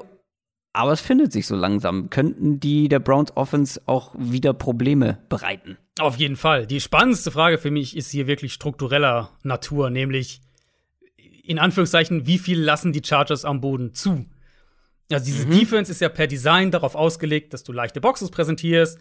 [0.75, 2.09] Aber es findet sich so langsam.
[2.09, 5.77] Könnten die der Browns Offense auch wieder Probleme bereiten?
[5.99, 6.67] Auf jeden Fall.
[6.67, 10.41] Die spannendste Frage für mich ist hier wirklich struktureller Natur, nämlich
[11.45, 14.25] in Anführungszeichen, wie viel lassen die Chargers am Boden zu?
[15.11, 15.59] Also diese mhm.
[15.59, 18.99] Defense ist ja per Design darauf ausgelegt, dass du leichte Boxes präsentierst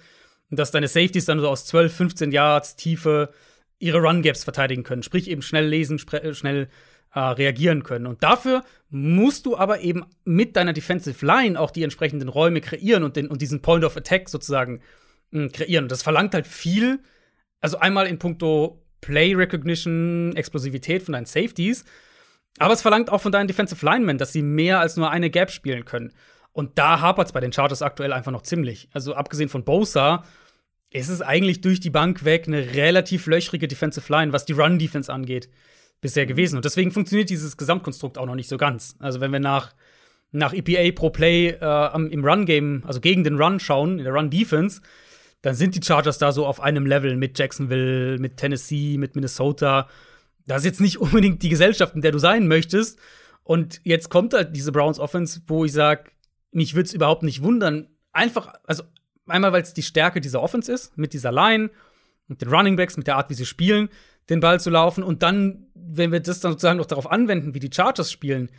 [0.49, 3.33] und dass deine Safeties dann so aus 12, 15 Yards Tiefe
[3.79, 5.03] ihre Run-Gaps verteidigen können.
[5.03, 6.67] Sprich eben schnell lesen, schnell
[7.13, 8.07] äh, reagieren können.
[8.07, 13.03] Und dafür musst du aber eben mit deiner Defensive Line auch die entsprechenden Räume kreieren
[13.03, 14.81] und, den, und diesen Point of Attack sozusagen
[15.31, 15.85] mh, hm, kreieren.
[15.85, 16.99] Und das verlangt halt viel.
[17.59, 21.85] Also einmal in puncto Play Recognition, Explosivität von deinen Safeties
[22.59, 25.51] aber es verlangt auch von deinen Defensive Linemen, dass sie mehr als nur eine Gap
[25.51, 26.13] spielen können.
[26.53, 28.89] Und da hapert es bei den Chargers aktuell einfach noch ziemlich.
[28.91, 30.25] Also abgesehen von Bosa
[30.91, 35.11] ist es eigentlich durch die Bank weg eine relativ löchrige Defensive Line, was die Run-Defense
[35.11, 35.49] angeht,
[36.01, 36.55] bisher gewesen.
[36.55, 38.95] Und deswegen funktioniert dieses Gesamtkonstrukt auch noch nicht so ganz.
[38.99, 39.73] Also wenn wir nach,
[40.31, 44.81] nach EPA pro Play äh, im Run-Game, also gegen den Run schauen, in der Run-Defense,
[45.41, 49.87] dann sind die Chargers da so auf einem Level mit Jacksonville, mit Tennessee, mit Minnesota
[50.47, 52.99] das ist jetzt nicht unbedingt die Gesellschaft, in der du sein möchtest.
[53.43, 56.11] Und jetzt kommt halt diese Browns Offense, wo ich sage,
[56.51, 57.87] mich würde es überhaupt nicht wundern.
[58.11, 58.83] Einfach, also
[59.27, 61.69] einmal, weil es die Stärke dieser Offense ist, mit dieser Line,
[62.27, 63.89] mit den Running Backs, mit der Art, wie sie spielen,
[64.29, 65.03] den Ball zu laufen.
[65.03, 68.49] Und dann, wenn wir das dann sozusagen noch darauf anwenden, wie die Chargers spielen,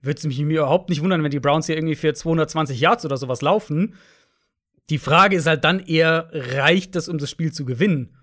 [0.00, 3.16] würde es mich überhaupt nicht wundern, wenn die Browns hier irgendwie für 220 Yards oder
[3.16, 3.94] sowas laufen.
[4.90, 8.16] Die Frage ist halt dann eher, reicht das, um das Spiel zu gewinnen?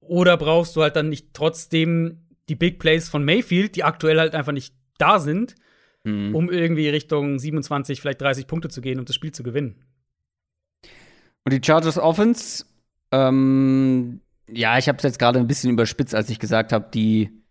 [0.00, 4.34] Oder brauchst du halt dann nicht trotzdem die Big Plays von Mayfield, die aktuell halt
[4.34, 5.54] einfach nicht da sind,
[6.04, 6.34] mhm.
[6.34, 9.84] um irgendwie Richtung 27, vielleicht 30 Punkte zu gehen und das Spiel zu gewinnen?
[11.44, 12.66] Und die Chargers Offense,
[13.10, 17.41] ähm, ja, ich habe es jetzt gerade ein bisschen überspitzt, als ich gesagt habe, die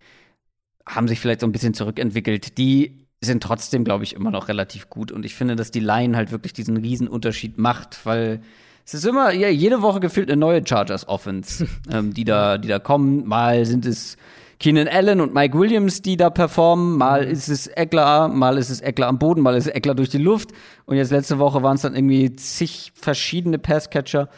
[0.86, 2.58] haben sich vielleicht so ein bisschen zurückentwickelt.
[2.58, 5.12] Die sind trotzdem, glaube ich, immer noch relativ gut.
[5.12, 8.42] Und ich finde, dass die Line halt wirklich diesen Riesenunterschied macht, weil
[8.86, 12.68] es ist immer, ja, jede Woche gefühlt eine neue Chargers Offense, ähm, die da, die
[12.68, 13.28] da kommen.
[13.28, 14.18] Mal sind es
[14.60, 16.98] Keenan Allen und Mike Williams, die da performen.
[16.98, 20.10] Mal ist es Eckler, mal ist es Eckler am Boden, mal ist es Eckler durch
[20.10, 20.50] die Luft.
[20.86, 24.30] Und jetzt letzte Woche waren es dann irgendwie zig verschiedene Passcatcher.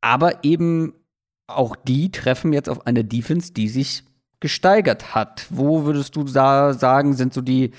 [0.00, 0.94] Aber eben
[1.46, 4.04] auch die treffen jetzt auf eine Defense, die sich
[4.44, 5.46] gesteigert hat.
[5.48, 7.70] Wo würdest du da sagen, sind so die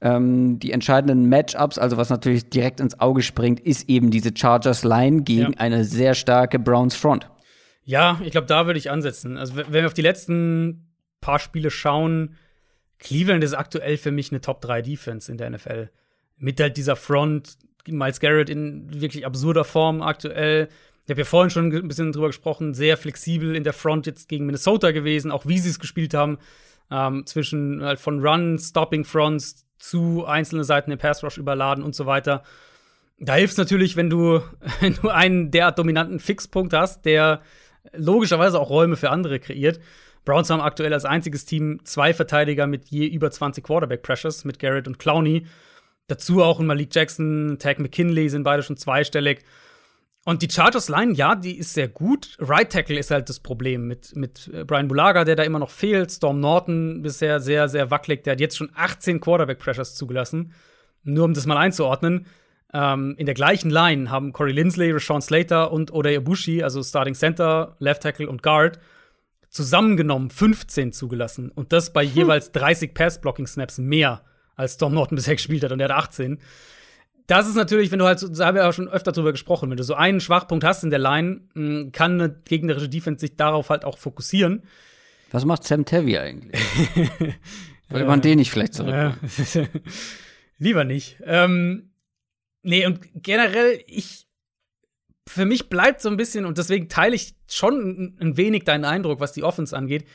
[0.00, 4.82] ähm, die entscheidenden Matchups, also was natürlich direkt ins Auge springt, ist eben diese Chargers
[4.82, 5.58] Line gegen ja.
[5.58, 7.30] eine sehr starke Browns Front.
[7.84, 9.36] Ja, ich glaube, da würde ich ansetzen.
[9.36, 12.34] Also, wenn wir auf die letzten paar Spiele schauen,
[12.98, 15.88] Cleveland ist aktuell für mich eine Top 3 Defense in der NFL.
[16.36, 20.68] Mit halt dieser Front, Miles Garrett in wirklich absurder Form aktuell.
[21.08, 24.28] Ich habe ja vorhin schon ein bisschen drüber gesprochen, sehr flexibel in der Front jetzt
[24.28, 26.36] gegen Minnesota gewesen, auch wie sie es gespielt haben.
[26.90, 31.94] Ähm, zwischen halt von Run, Stopping Fronts zu einzelne Seiten im Pass Rush überladen und
[31.94, 32.42] so weiter.
[33.18, 34.42] Da hilft es natürlich, wenn du,
[34.80, 37.40] wenn du einen derart dominanten Fixpunkt hast, der
[37.94, 39.80] logischerweise auch Räume für andere kreiert.
[40.26, 44.58] Browns haben aktuell als einziges Team zwei Verteidiger mit je über 20 Quarterback Pressures mit
[44.58, 45.46] Garrett und Clowney.
[46.06, 49.42] Dazu auch Malik Jackson, Tag McKinley sind beide schon zweistellig.
[50.28, 52.36] Und die Chargers Line, ja, die ist sehr gut.
[52.38, 55.70] Right Tackle ist halt das Problem mit, mit äh, Brian Bulaga, der da immer noch
[55.70, 56.12] fehlt.
[56.12, 58.24] Storm Norton bisher sehr, sehr wackelig.
[58.24, 60.52] Der hat jetzt schon 18 Quarterback Pressures zugelassen.
[61.02, 62.26] Nur um das mal einzuordnen.
[62.74, 67.14] Ähm, in der gleichen Line haben Corey Lindsley, Rashawn Slater und Oday Ibushi, also Starting
[67.14, 68.78] Center, Left Tackle und Guard,
[69.48, 71.50] zusammengenommen 15 zugelassen.
[71.50, 72.12] Und das bei hm.
[72.12, 74.20] jeweils 30 Pass-Blocking-Snaps mehr,
[74.56, 75.72] als Storm Norton bisher gespielt hat.
[75.72, 76.38] Und er hat 18
[77.28, 79.70] das ist natürlich, wenn du halt, so, da haben wir ja schon öfter drüber gesprochen,
[79.70, 83.36] wenn du so einen Schwachpunkt hast in der Line, mh, kann eine gegnerische Defense sich
[83.36, 84.62] darauf halt auch fokussieren.
[85.30, 86.60] Was macht Sam Tevy eigentlich?
[87.90, 89.12] Wollte man den nicht vielleicht zurück?
[90.58, 91.18] Lieber nicht.
[91.22, 91.90] Ähm,
[92.62, 94.26] nee, und generell, ich,
[95.28, 98.86] für mich bleibt so ein bisschen, und deswegen teile ich schon ein, ein wenig deinen
[98.86, 100.06] Eindruck, was die Offense angeht.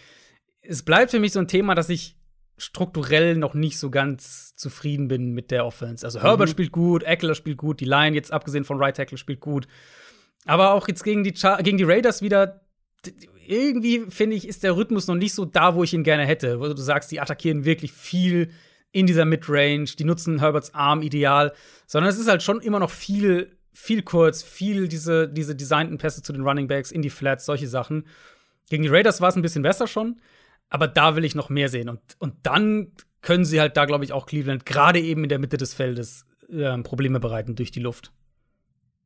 [0.62, 2.18] Es bleibt für mich so ein Thema, dass ich
[2.64, 6.06] strukturell noch nicht so ganz zufrieden bin mit der Offense.
[6.06, 9.40] Also Herbert spielt gut, Eckler spielt gut, die Line jetzt abgesehen von Right Tackle spielt
[9.40, 9.68] gut.
[10.46, 12.62] Aber auch jetzt gegen die, Char gegen die Raiders wieder,
[13.46, 16.60] irgendwie finde ich, ist der Rhythmus noch nicht so da, wo ich ihn gerne hätte.
[16.60, 18.52] Wo du sagst, die attackieren wirklich viel
[18.92, 21.54] in dieser Midrange, die nutzen Herberts Arm ideal,
[21.88, 26.22] sondern es ist halt schon immer noch viel, viel kurz, viel diese, diese designten Pässe
[26.22, 28.06] zu den Running Backs in die Flats, solche Sachen.
[28.70, 30.22] Gegen die Raiders war es ein bisschen besser schon,
[30.74, 31.88] aber da will ich noch mehr sehen.
[31.88, 32.88] Und, und dann
[33.22, 36.26] können sie halt da, glaube ich, auch Cleveland gerade eben in der Mitte des Feldes
[36.52, 38.12] äh, Probleme bereiten durch die Luft.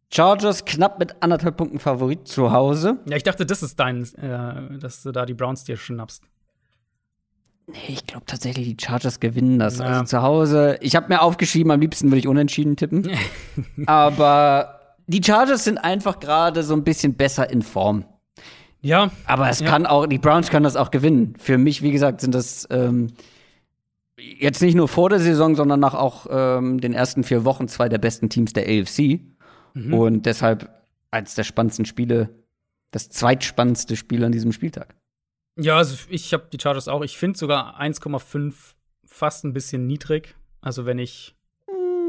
[0.09, 2.99] Chargers knapp mit anderthalb Punkten Favorit zu Hause.
[3.05, 6.23] Ja, ich dachte, das ist dein, äh, dass du da die Browns dir schnappst.
[7.67, 9.79] Nee, ich glaube tatsächlich, die Chargers gewinnen das.
[9.79, 9.87] Ja.
[9.87, 13.11] Also zu Hause, ich habe mir aufgeschrieben, am liebsten würde ich unentschieden tippen.
[13.87, 18.05] Aber die Chargers sind einfach gerade so ein bisschen besser in Form.
[18.81, 19.67] Ja, Aber es Ja.
[19.69, 21.33] kann auch, die Browns können das auch gewinnen.
[21.37, 23.07] Für mich, wie gesagt, sind das ähm,
[24.17, 27.89] jetzt nicht nur vor der Saison, sondern nach auch ähm, den ersten vier Wochen zwei
[27.89, 29.19] der besten Teams der AFC.
[29.91, 30.69] Und deshalb
[31.11, 32.29] eines der spannendsten Spiele,
[32.91, 34.95] das zweitspannendste Spiel an diesem Spieltag.
[35.55, 37.03] Ja, also ich habe die Chargers auch.
[37.03, 38.53] Ich finde sogar 1,5
[39.05, 40.35] fast ein bisschen niedrig.
[40.61, 41.35] Also wenn ich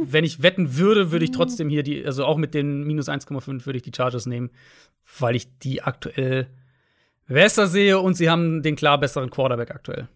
[0.01, 3.67] wenn ich wetten würde, würde ich trotzdem hier die, also auch mit den minus 1,5
[3.67, 4.49] würde ich die Chargers nehmen,
[5.19, 6.47] weil ich die aktuell
[7.29, 10.09] besser sehe und sie haben den klar besseren Quarterback aktuell.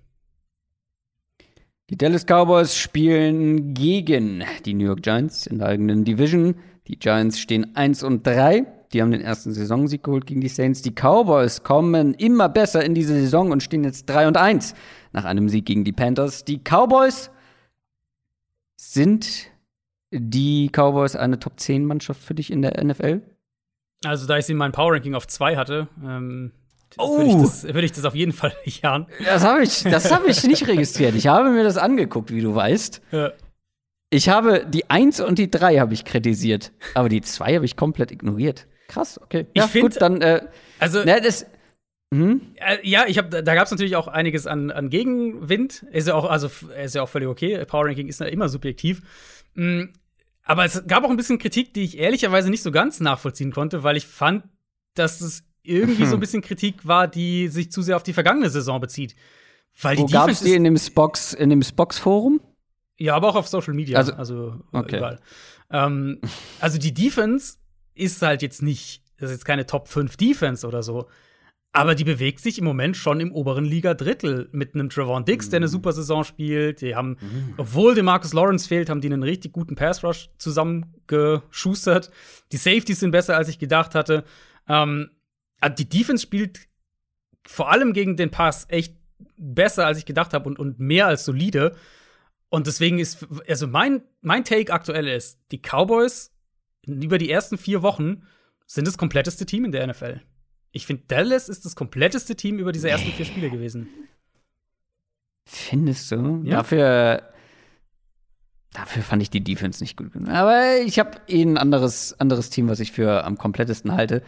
[1.91, 6.55] Die Dallas Cowboys spielen gegen die New York Giants in der eigenen Division.
[6.89, 8.67] Die Giants stehen 1 und 3.
[8.93, 10.83] Die haben den ersten Saisonsieg geholt gegen die Saints.
[10.83, 14.75] Die Cowboys kommen immer besser in diese Saison und stehen jetzt 3 und 1
[15.13, 16.45] nach einem Sieg gegen die Panthers.
[16.45, 17.31] Die Cowboys
[18.77, 19.51] sind
[20.11, 23.23] die Cowboys eine Top 10 Mannschaft für dich in der NFL?
[24.05, 26.53] Also da ich sie in meinem Power Ranking auf 2 hatte, ähm,
[26.99, 27.19] Oh.
[27.19, 29.07] würde ich, das- würde ich das auf jeden Fall jahren.
[29.25, 31.15] Das habe ich, das habe ich nicht registriert.
[31.15, 33.01] Ich habe mir das angeguckt, wie du weißt.
[33.13, 33.33] Ja.
[34.11, 37.77] Ich habe die 1 und die 3 habe ich kritisiert, aber die 2 habe ich
[37.77, 38.67] komplett ignoriert.
[38.89, 39.47] Krass, okay.
[39.55, 40.43] Ich Ja, find- gut, dann äh,
[40.79, 41.47] Also ne, das
[42.13, 42.43] hm?
[42.57, 45.87] Äh, ja, ich habe, da gab es natürlich auch einiges an, an Gegenwind.
[45.93, 46.51] Ist ja auch, also
[46.85, 47.65] ist ja auch völlig okay.
[47.65, 49.01] Power Ranking ist ja immer subjektiv.
[49.55, 49.85] Mm,
[50.43, 53.83] aber es gab auch ein bisschen Kritik, die ich ehrlicherweise nicht so ganz nachvollziehen konnte,
[53.83, 54.45] weil ich fand,
[54.95, 58.51] dass es irgendwie so ein bisschen Kritik war, die sich zu sehr auf die vergangene
[58.51, 59.15] Saison bezieht.
[59.81, 62.41] Weil Wo die gab es Defense die in dem Spox, in dem Spox Forum?
[62.99, 64.99] ja, aber auch auf Social Media, Also- also, okay.
[64.99, 65.19] überall.
[65.71, 66.21] Ähm,
[66.61, 67.57] also die Defense
[67.95, 71.09] ist halt jetzt nicht, das ist jetzt keine Top 5 Defense oder so.
[71.75, 75.57] Aber die bewegt sich im Moment schon im oberen Liga-Drittel mit einem Trevon Dix, der
[75.57, 75.71] eine Mhm.
[75.71, 76.83] super Saison spielt.
[76.83, 77.17] Die haben,
[77.57, 82.11] obwohl dem Marcus Lawrence fehlt, haben die einen richtig guten Pass-Rush zusammengeschustert.
[82.53, 84.25] Die Safeties sind besser, als ich gedacht hatte.
[84.69, 85.11] Ähm,
[85.69, 86.61] die Defense spielt
[87.47, 88.97] vor allem gegen den Pass echt
[89.37, 91.77] besser, als ich gedacht habe und, und mehr als solide.
[92.49, 96.33] Und deswegen ist, also mein, mein Take aktuell ist, die Cowboys
[96.87, 98.23] über die ersten vier Wochen
[98.67, 100.21] sind das kompletteste Team in der NFL.
[100.73, 103.89] Ich finde, Dallas ist das kompletteste Team über diese ersten vier Spiele gewesen.
[105.45, 106.43] Findest du?
[106.45, 106.59] Ja.
[106.59, 107.33] Dafür,
[108.73, 110.29] dafür fand ich die Defense nicht gut genug.
[110.29, 114.23] Aber ich habe eh ein anderes, anderes Team, was ich für am komplettesten halte.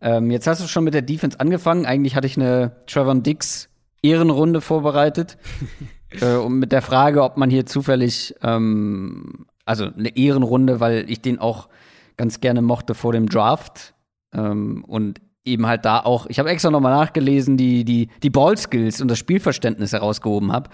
[0.00, 1.86] Ähm, jetzt hast du schon mit der Defense angefangen.
[1.86, 3.68] Eigentlich hatte ich eine Trevor Dix
[4.02, 5.36] Ehrenrunde vorbereitet.
[6.20, 11.20] äh, und mit der Frage, ob man hier zufällig, ähm, also eine Ehrenrunde, weil ich
[11.22, 11.68] den auch
[12.16, 13.94] ganz gerne mochte vor dem Draft.
[14.34, 19.00] Ähm, und eben halt da auch, ich habe extra nochmal nachgelesen, die, die, die Ballskills
[19.00, 20.70] und das Spielverständnis herausgehoben habe.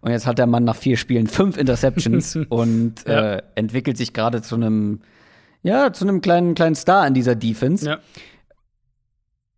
[0.00, 3.34] Und jetzt hat der Mann nach vier Spielen fünf Interceptions und Ja.
[3.34, 5.00] äh, entwickelt sich gerade zu einem,
[5.62, 7.86] ja, zu einem kleinen, kleinen Star in dieser Defense.
[7.86, 7.98] Ja.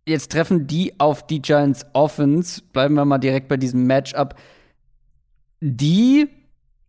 [0.06, 2.62] Jetzt treffen die auf die Giants Offense.
[2.72, 4.35] Bleiben wir mal direkt bei diesem Matchup.
[5.60, 6.28] Die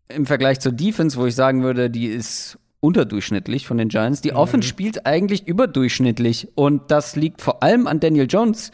[0.09, 4.21] im Vergleich zur Defense, wo ich sagen würde, die ist unterdurchschnittlich von den Giants.
[4.21, 6.49] Die Offense spielt eigentlich überdurchschnittlich.
[6.55, 8.71] Und das liegt vor allem an Daniel Jones.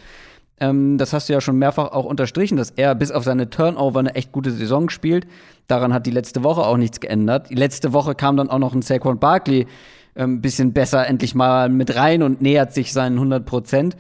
[0.59, 3.99] Ähm, das hast du ja schon mehrfach auch unterstrichen, dass er bis auf seine Turnover
[3.99, 5.27] eine echt gute Saison spielt.
[5.68, 7.49] Daran hat die letzte Woche auch nichts geändert.
[7.49, 9.68] Die letzte Woche kam dann auch noch ein Saquon Barkley
[10.13, 13.95] ein ähm, bisschen besser endlich mal mit rein und nähert sich seinen 100 Prozent.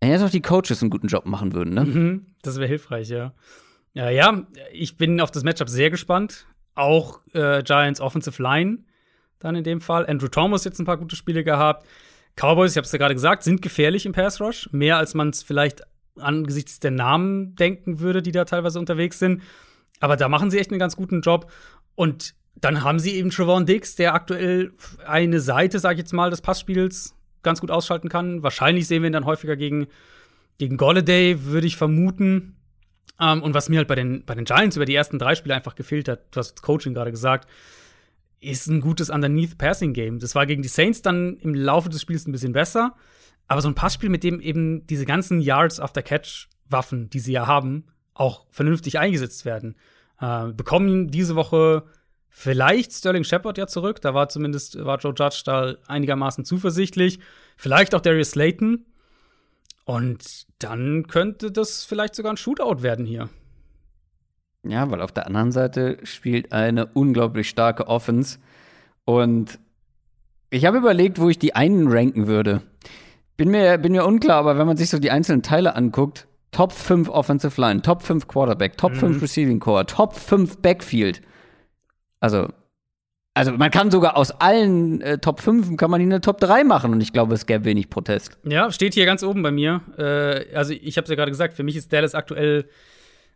[0.00, 1.84] Wenn jetzt auch die Coaches einen guten Job machen würden, ne?
[1.84, 3.34] Mhm, das wäre hilfreich, ja.
[3.92, 6.46] Ja, ja, ich bin auf das Matchup sehr gespannt.
[6.74, 8.84] Auch äh, Giants Offensive Line
[9.40, 10.06] dann in dem Fall.
[10.06, 11.86] Andrew Thomas jetzt ein paar gute Spiele gehabt.
[12.36, 14.68] Cowboys, ich habe es ja gerade gesagt, sind gefährlich im Pass Rush.
[14.72, 15.82] Mehr als man es vielleicht
[16.16, 19.42] angesichts der Namen denken würde, die da teilweise unterwegs sind.
[19.98, 21.50] Aber da machen sie echt einen ganz guten Job.
[21.94, 24.72] Und dann haben sie eben Trevon Dix, der aktuell
[25.06, 28.42] eine Seite, sag ich jetzt mal, des Passspiels ganz gut ausschalten kann.
[28.42, 29.86] Wahrscheinlich sehen wir ihn dann häufiger gegen,
[30.58, 32.56] gegen Golladay, würde ich vermuten.
[33.20, 35.54] Ähm, und was mir halt bei den, bei den Giants über die ersten drei Spiele
[35.54, 37.48] einfach gefehlt hat, du hast Coaching gerade gesagt,
[38.40, 40.18] ist ein gutes Underneath-Passing-Game.
[40.18, 42.94] Das war gegen die Saints dann im Laufe des Spiels ein bisschen besser.
[43.46, 47.46] Aber so ein Passspiel, mit dem eben diese ganzen Yards after Catch-Waffen, die sie ja
[47.46, 47.84] haben,
[48.14, 49.76] auch vernünftig eingesetzt werden.
[50.20, 51.84] Äh, bekommen diese Woche
[52.30, 54.00] vielleicht Sterling Shepard ja zurück.
[54.00, 57.18] Da war zumindest war Joe Judge da einigermaßen zuversichtlich.
[57.56, 58.86] Vielleicht auch Darius Slayton.
[59.84, 63.28] Und dann könnte das vielleicht sogar ein Shootout werden hier.
[64.62, 68.38] Ja, weil auf der anderen Seite spielt eine unglaublich starke Offense.
[69.04, 69.58] Und
[70.50, 72.62] ich habe überlegt, wo ich die einen ranken würde.
[73.36, 76.72] Bin mir, bin mir unklar, aber wenn man sich so die einzelnen Teile anguckt, Top
[76.72, 78.98] 5 Offensive Line, Top 5 Quarterback, Top mhm.
[78.98, 81.22] 5 Receiving Core, Top 5 Backfield.
[82.20, 82.48] Also,
[83.34, 86.92] also man kann sogar aus allen äh, Top 5 kann man eine Top 3 machen
[86.92, 88.38] und ich glaube, es gäbe wenig Protest.
[88.44, 89.80] Ja, steht hier ganz oben bei mir.
[89.98, 92.68] Äh, also ich habe es ja gerade gesagt, für mich ist Dallas aktuell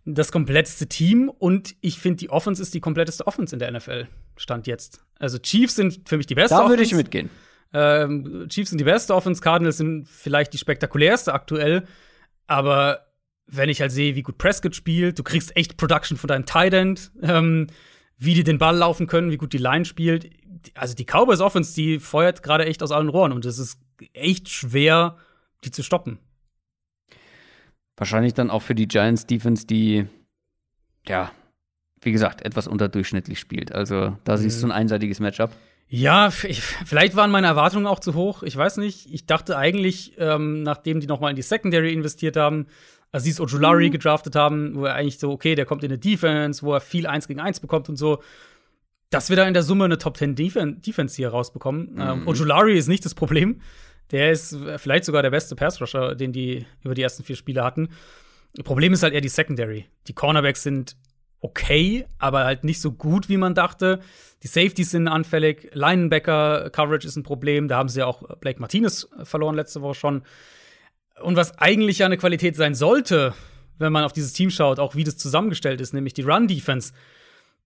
[0.04, 4.06] das kompletteste Team und ich finde, die Offense ist die kompletteste Offense in der NFL.
[4.36, 5.02] Stand jetzt.
[5.18, 7.30] Also Chiefs sind für mich die beste Da würde ich mitgehen.
[7.72, 11.84] Ähm, Chiefs sind die beste Offense, Cardinals sind vielleicht die spektakulärste aktuell.
[12.46, 13.06] Aber
[13.46, 16.74] wenn ich halt sehe, wie gut Prescott spielt, du kriegst echt Production von deinem Tight
[16.74, 17.68] End, ähm,
[18.16, 20.30] wie die den Ball laufen können, wie gut die Line spielt.
[20.74, 23.78] Also die Cowboys Offense, die feuert gerade echt aus allen Rohren und es ist
[24.12, 25.16] echt schwer,
[25.64, 26.18] die zu stoppen.
[27.96, 30.06] Wahrscheinlich dann auch für die Giants Defense, die
[31.06, 31.30] ja,
[32.00, 33.72] wie gesagt, etwas unterdurchschnittlich spielt.
[33.72, 34.72] Also da siehst du mhm.
[34.72, 35.50] ein einseitiges Matchup.
[35.86, 38.42] Ja, ich, vielleicht waren meine Erwartungen auch zu hoch.
[38.42, 39.12] Ich weiß nicht.
[39.12, 42.66] Ich dachte eigentlich, ähm, nachdem die noch mal in die Secondary investiert haben,
[43.14, 43.92] Aziz Ojulari mhm.
[43.92, 47.06] gedraftet haben, wo er eigentlich so, okay, der kommt in eine Defense, wo er viel
[47.06, 48.22] 1 gegen 1 bekommt und so,
[49.10, 51.94] dass wir da in der Summe eine Top 10 Defen Defense hier rausbekommen.
[51.94, 52.00] Mhm.
[52.00, 53.60] Ähm, Ojulari ist nicht das Problem.
[54.10, 57.88] Der ist vielleicht sogar der beste Pass-Rusher, den die über die ersten vier Spiele hatten.
[58.62, 59.86] Problem ist halt eher die Secondary.
[60.06, 60.96] Die Cornerbacks sind
[61.40, 64.00] okay, aber halt nicht so gut, wie man dachte.
[64.42, 67.68] Die Safeties sind anfällig, Linebacker-Coverage ist ein Problem.
[67.68, 70.22] Da haben sie ja auch Blake Martinez verloren letzte Woche schon.
[71.20, 73.34] Und was eigentlich ja eine Qualität sein sollte,
[73.78, 76.92] wenn man auf dieses Team schaut, auch wie das zusammengestellt ist, nämlich die Run-Defense,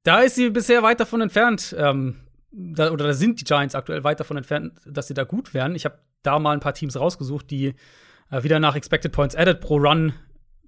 [0.02, 2.16] da ist sie bisher weit davon entfernt, ähm,
[2.50, 5.74] da, oder da sind die Giants aktuell weit davon entfernt, dass sie da gut wären.
[5.74, 7.74] Ich habe da mal ein paar Teams rausgesucht, die
[8.30, 10.14] äh, wieder nach Expected Points Added pro Run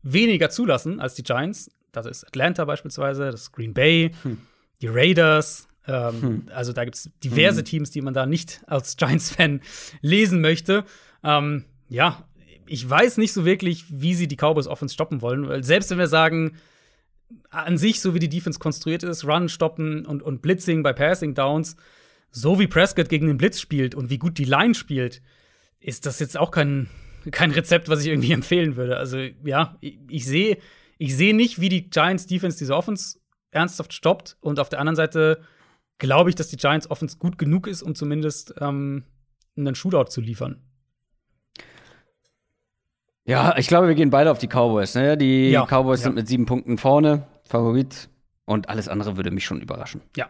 [0.02, 4.38] weniger zulassen als die Giants das ist Atlanta beispielsweise, das ist Green Bay, hm.
[4.80, 5.68] die Raiders.
[5.86, 6.48] Ähm, hm.
[6.54, 7.64] Also da gibt es diverse hm.
[7.64, 9.60] Teams, die man da nicht als Giants-Fan
[10.00, 10.84] lesen möchte.
[11.24, 12.24] Ähm, ja,
[12.70, 15.98] ich weiß nicht so wirklich, wie sie die Cowboys Offense stoppen wollen, weil selbst wenn
[15.98, 16.56] wir sagen,
[17.50, 21.34] an sich, so wie die Defense konstruiert ist, Run stoppen und, und Blitzing bei Passing
[21.34, 21.76] Downs,
[22.30, 25.22] so wie Prescott gegen den Blitz spielt und wie gut die Line spielt,
[25.80, 26.88] ist das jetzt auch kein,
[27.30, 28.96] kein Rezept, was ich irgendwie empfehlen würde.
[28.96, 30.58] Also ja, ich, ich sehe
[31.02, 33.18] ich sehe nicht, wie die Giants Defense diese Offense
[33.52, 34.36] ernsthaft stoppt.
[34.42, 35.40] Und auf der anderen Seite
[35.96, 39.04] glaube ich, dass die Giants Offense gut genug ist, um zumindest ähm,
[39.56, 40.62] einen Shootout zu liefern.
[43.24, 44.94] Ja, ich glaube, wir gehen beide auf die Cowboys.
[44.94, 45.16] Ne?
[45.16, 46.04] Die ja, Cowboys ja.
[46.04, 48.08] sind mit sieben Punkten vorne, Favorit.
[48.44, 50.00] Und alles andere würde mich schon überraschen.
[50.16, 50.28] Ja.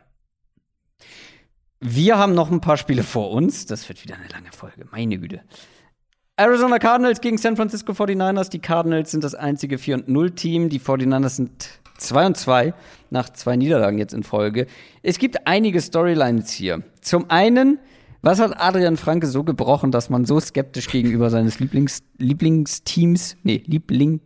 [1.81, 3.65] Wir haben noch ein paar Spiele vor uns.
[3.65, 4.87] Das wird wieder eine lange Folge.
[4.91, 5.41] Meine Güte.
[6.37, 8.51] Arizona Cardinals gegen San Francisco 49ers.
[8.51, 10.69] Die Cardinals sind das einzige 4-0-Team.
[10.69, 12.75] Die 49ers sind 2 und 2
[13.11, 14.67] nach zwei Niederlagen jetzt in Folge.
[15.03, 16.83] Es gibt einige Storylines hier.
[17.01, 17.79] Zum einen,
[18.23, 23.63] was hat Adrian Franke so gebrochen, dass man so skeptisch gegenüber seines Lieblings Lieblingsteams, nee,
[23.67, 24.21] Liebling,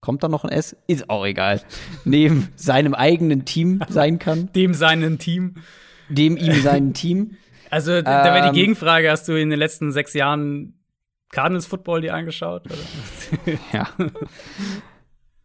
[0.00, 0.76] kommt da noch ein S?
[0.86, 1.60] Ist auch egal.
[2.04, 4.50] Neben seinem eigenen Team sein kann.
[4.52, 5.54] Dem seinen Team.
[6.08, 7.36] Dem ihm seinen Team.
[7.70, 10.74] Also, da wäre die ähm, Gegenfrage: Hast du in den letzten sechs Jahren
[11.30, 12.64] Cardinals Football die angeschaut?
[13.72, 13.88] ja.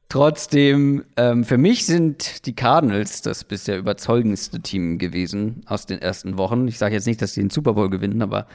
[0.09, 6.37] Trotzdem, ähm, für mich sind die Cardinals das bisher überzeugendste Team gewesen aus den ersten
[6.37, 6.67] Wochen.
[6.67, 8.47] Ich sage jetzt nicht, dass sie den Super Bowl gewinnen, aber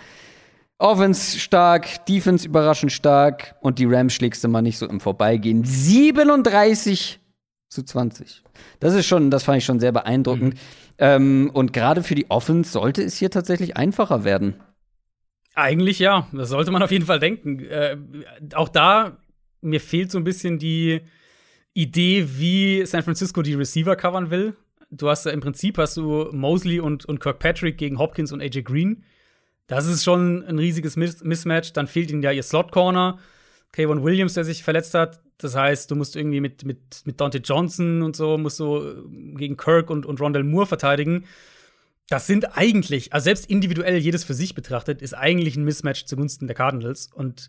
[0.78, 5.64] Offense stark, Defense überraschend stark und die Rams schlägst du mal nicht so im Vorbeigehen.
[5.64, 7.20] 37
[7.68, 8.42] zu 20.
[8.78, 10.54] Das ist schon, das fand ich schon sehr beeindruckend.
[10.54, 10.60] Mhm.
[10.98, 14.54] Ähm, und gerade für die Offense sollte es hier tatsächlich einfacher werden.
[15.54, 17.60] Eigentlich ja, das sollte man auf jeden Fall denken.
[17.60, 17.96] Äh,
[18.54, 19.18] auch da,
[19.60, 21.02] mir fehlt so ein bisschen die
[21.74, 24.56] Idee, wie San Francisco die Receiver covern will.
[24.90, 28.62] du hast ja im Prinzip hast du Mosley und, und Kirkpatrick gegen Hopkins und AJ
[28.62, 29.04] Green.
[29.66, 31.72] Das ist schon ein riesiges Miss Mismatch.
[31.72, 33.18] Dann fehlt ihnen ja ihr Slot-Corner.
[33.72, 35.20] Kayvon Williams, der sich verletzt hat.
[35.38, 39.36] Das heißt, du musst irgendwie mit, mit, mit Dante Johnson und so, musst du äh,
[39.36, 41.24] gegen Kirk und, und Rondell Moore verteidigen.
[42.08, 46.48] Das sind eigentlich, also selbst individuell jedes für sich betrachtet, ist eigentlich ein Mismatch zugunsten
[46.48, 47.08] der Cardinals.
[47.14, 47.48] Und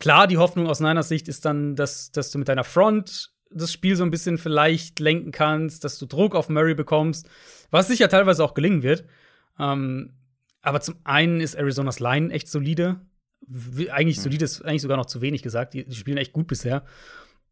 [0.00, 3.72] klar, die Hoffnung aus meiner Sicht ist dann, dass, dass du mit deiner Front das
[3.72, 7.28] Spiel so ein bisschen vielleicht lenken kannst, dass du Druck auf Murray bekommst,
[7.70, 9.04] was sicher teilweise auch gelingen wird.
[9.58, 10.14] Ähm,
[10.62, 13.00] aber zum einen ist Arizonas Line echt solide.
[13.90, 14.22] Eigentlich mhm.
[14.22, 15.74] solide ist eigentlich sogar noch zu wenig gesagt.
[15.74, 16.84] Die, die, spielen echt gut bisher.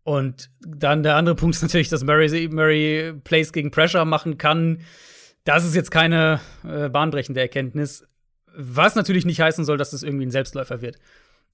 [0.05, 4.79] Und dann der andere Punkt ist natürlich, dass Murray, Murray Plays gegen Pressure machen kann.
[5.45, 8.07] Das ist jetzt keine äh, bahnbrechende Erkenntnis.
[8.55, 10.99] Was natürlich nicht heißen soll, dass das irgendwie ein Selbstläufer wird.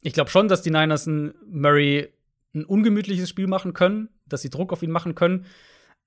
[0.02, 2.12] Ich glaube schon, dass die Niners ein Murray
[2.54, 5.46] ein ungemütliches Spiel machen können, dass sie Druck auf ihn machen können.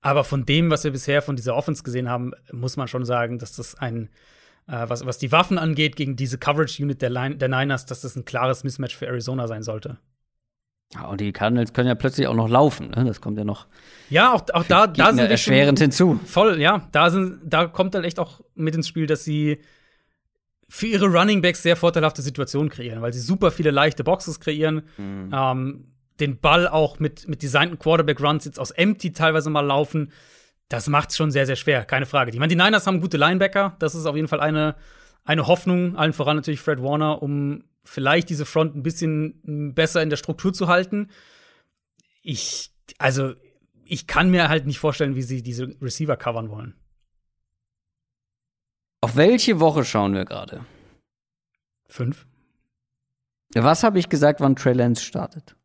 [0.00, 3.38] Aber von dem, was wir bisher von dieser Offense gesehen haben, muss man schon sagen,
[3.38, 4.08] dass das ein,
[4.66, 8.24] äh, was, was die Waffen angeht, gegen diese Coverage-Unit der, der Niners, dass das ein
[8.24, 9.98] klares Mismatch für Arizona sein sollte.
[10.94, 13.04] Ja, und die Cardinals können ja plötzlich auch noch laufen, ne?
[13.04, 13.68] Das kommt ja noch.
[14.08, 16.18] Ja, auch, auch da, da sind erschwerend hinzu.
[16.24, 16.88] Voll, ja.
[16.90, 19.60] Da, sind, da kommt dann echt auch mit ins Spiel, dass sie
[20.68, 24.82] für ihre Running Backs sehr vorteilhafte Situationen kreieren, weil sie super viele leichte Boxes kreieren.
[24.96, 25.30] Mhm.
[25.32, 25.84] Ähm,
[26.20, 30.12] den Ball auch mit, mit designten Quarterback-Runs jetzt aus Empty teilweise mal laufen,
[30.68, 32.30] das macht es schon sehr, sehr schwer, keine Frage.
[32.30, 34.76] Ich meine, die Niners haben gute Linebacker, das ist auf jeden Fall eine,
[35.24, 40.10] eine Hoffnung, allen voran natürlich Fred Warner, um vielleicht diese Front ein bisschen besser in
[40.10, 41.10] der Struktur zu halten.
[42.22, 43.34] Ich, also,
[43.84, 46.74] ich kann mir halt nicht vorstellen, wie sie diese Receiver covern wollen.
[49.00, 50.64] Auf welche Woche schauen wir gerade?
[51.88, 52.26] Fünf.
[53.54, 55.56] Was habe ich gesagt, wann Trey Lance startet?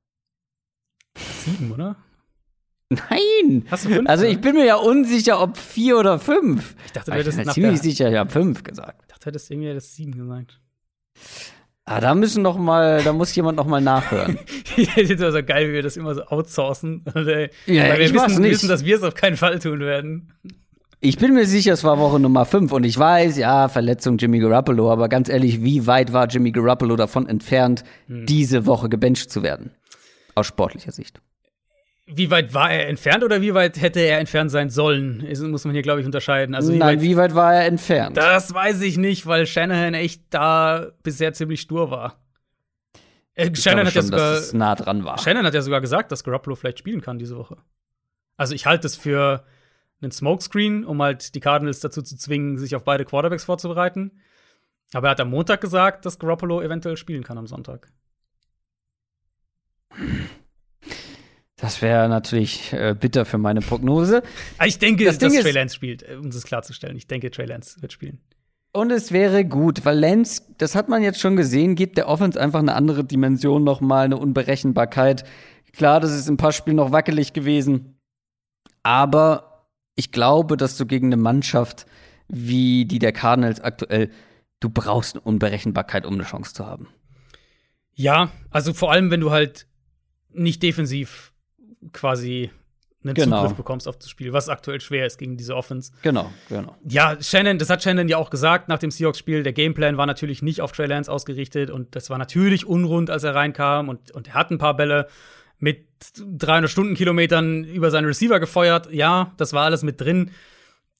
[1.17, 1.95] Sieben, oder?
[2.89, 3.65] Nein!
[3.69, 4.09] Hast du fünf?
[4.09, 6.75] Also ich bin mir ja unsicher, ob vier oder fünf.
[6.85, 9.01] Ich dachte, du hättest ich bin ziemlich sicher, ich habe fünf gesagt.
[9.01, 10.59] Ich dachte, du hättest irgendwie das sieben gesagt.
[11.85, 14.39] Ah, da müssen noch mal, da muss jemand noch mal nachhören.
[14.75, 17.03] das ist so geil, wie wir das immer so outsourcen.
[17.05, 18.51] ja, Weil wir ich wissen, nicht.
[18.51, 20.33] wissen, dass wir es auf keinen Fall tun werden.
[20.99, 24.39] Ich bin mir sicher, es war Woche Nummer 5 und ich weiß, ja, Verletzung Jimmy
[24.39, 28.25] Garoppolo, aber ganz ehrlich, wie weit war Jimmy Garoppolo davon entfernt, hm.
[28.25, 29.69] diese Woche gebencht zu werden?
[30.35, 31.21] Aus sportlicher Sicht.
[32.07, 35.25] Wie weit war er entfernt oder wie weit hätte er entfernt sein sollen?
[35.27, 36.53] Das muss man hier, glaube ich, unterscheiden.
[36.53, 38.15] Also, wie Nein, weit, wie weit war er entfernt?
[38.15, 42.19] Das weiß ich nicht, weil Shanahan echt da bisher ziemlich stur war.
[43.33, 45.17] Äh, Shannon hat schon, ja sogar nah dran war.
[45.17, 47.57] Shannon hat ja sogar gesagt, dass Garoppolo vielleicht spielen kann diese Woche.
[48.37, 49.43] Also ich halte es für
[50.01, 54.11] einen Smokescreen, um halt die Cardinals dazu zu zwingen, sich auf beide Quarterbacks vorzubereiten.
[54.93, 57.91] Aber er hat am Montag gesagt, dass Garoppolo eventuell spielen kann am Sonntag.
[61.57, 64.23] Das wäre natürlich äh, bitter für meine Prognose.
[64.57, 66.97] Ah, ich denke, das dass Trey Lance spielt, äh, um es klarzustellen.
[66.97, 68.19] Ich denke, Trey Lance wird spielen.
[68.73, 72.39] Und es wäre gut, weil Lance, das hat man jetzt schon gesehen, gibt der Offense
[72.39, 75.23] einfach eine andere Dimension nochmal, eine Unberechenbarkeit.
[75.71, 77.97] Klar, das ist ein paar Spielen noch wackelig gewesen.
[78.83, 81.85] Aber ich glaube, dass du gegen eine Mannschaft
[82.27, 84.11] wie die der Cardinals aktuell,
[84.59, 86.89] du brauchst eine Unberechenbarkeit, um eine Chance zu haben.
[87.93, 89.67] Ja, also vor allem, wenn du halt
[90.35, 91.31] nicht defensiv
[91.93, 92.51] quasi
[93.05, 93.41] einen genau.
[93.41, 95.91] Zugriff bekommst auf das Spiel, was aktuell schwer ist gegen diese Offense.
[96.01, 96.75] Genau, genau.
[96.87, 99.43] Ja, Shannon, das hat Shannon ja auch gesagt nach dem Seahawks-Spiel.
[99.43, 103.23] Der Gameplan war natürlich nicht auf Trey Lance ausgerichtet und das war natürlich unrund, als
[103.23, 105.07] er reinkam und, und er hat ein paar Bälle
[105.59, 105.85] mit
[106.17, 108.91] 300 Stundenkilometern über seine Receiver gefeuert.
[108.91, 110.31] Ja, das war alles mit drin.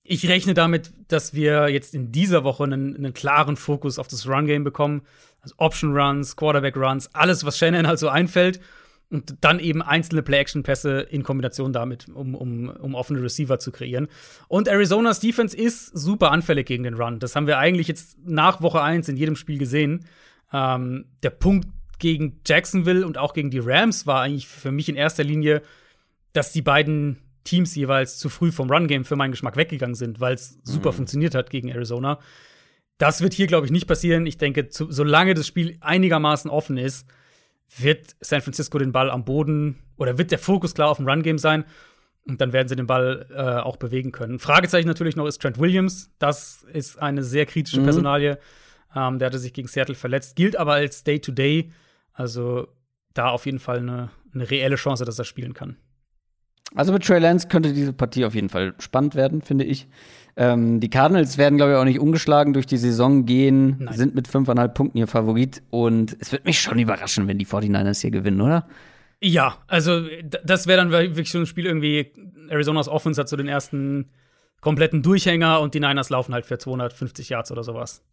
[0.04, 4.28] Ich rechne damit, dass wir jetzt in dieser Woche einen, einen klaren Fokus auf das
[4.28, 5.02] Run-Game bekommen.
[5.42, 8.60] Also Option Runs, Quarterback Runs, alles, was Shannon halt so einfällt
[9.12, 14.08] und dann eben einzelne Play-Action-Pässe in Kombination damit, um, um, um offene Receiver zu kreieren.
[14.48, 17.20] Und Arizonas Defense ist super anfällig gegen den Run.
[17.20, 20.06] Das haben wir eigentlich jetzt nach Woche 1 in jedem Spiel gesehen.
[20.52, 21.68] Ähm, der Punkt
[22.00, 25.62] gegen Jacksonville und auch gegen die Rams war eigentlich für mich in erster Linie,
[26.34, 30.34] dass die beiden Teams jeweils zu früh vom Run-Game für meinen Geschmack weggegangen sind, weil
[30.34, 30.96] es super mhm.
[30.96, 32.20] funktioniert hat gegen Arizona.
[32.98, 34.26] Das wird hier, glaube ich, nicht passieren.
[34.26, 37.08] Ich denke, zu, solange das Spiel einigermaßen offen ist,
[37.78, 41.38] wird San Francisco den Ball am Boden oder wird der Fokus klar auf dem Run-Game
[41.38, 41.66] sein
[42.28, 44.40] und dann werden sie den Ball äh, auch bewegen können.
[44.40, 46.12] Fragezeichen natürlich noch ist Trent Williams.
[46.20, 47.86] Das ist eine sehr kritische mhm.
[47.86, 48.40] Personalie.
[48.96, 51.70] Ähm, der hatte sich gegen Seattle verletzt, gilt aber als Day-to-Day.
[51.70, 51.72] -Day.
[52.14, 52.68] Also
[53.14, 55.78] da auf jeden Fall eine, eine reelle Chance, dass er spielen kann.
[56.74, 59.88] Also mit Trey Lance könnte diese Partie auf jeden Fall spannend werden, finde ich.
[60.38, 63.94] Ähm, die Cardinals werden, glaube ich, auch nicht ungeschlagen durch die Saison gehen, Nein.
[63.96, 65.62] sind mit fünfeinhalb Punkten ihr Favorit.
[65.70, 68.68] Und es wird mich schon überraschen, wenn die 49ers hier gewinnen, oder?
[69.22, 70.06] Ja, also
[70.44, 72.12] das wäre dann wirklich so ein Spiel irgendwie,
[72.50, 74.10] Arizonas Offense hat so den ersten
[74.60, 78.04] kompletten Durchhänger und die Niners laufen halt für 250 Yards oder sowas.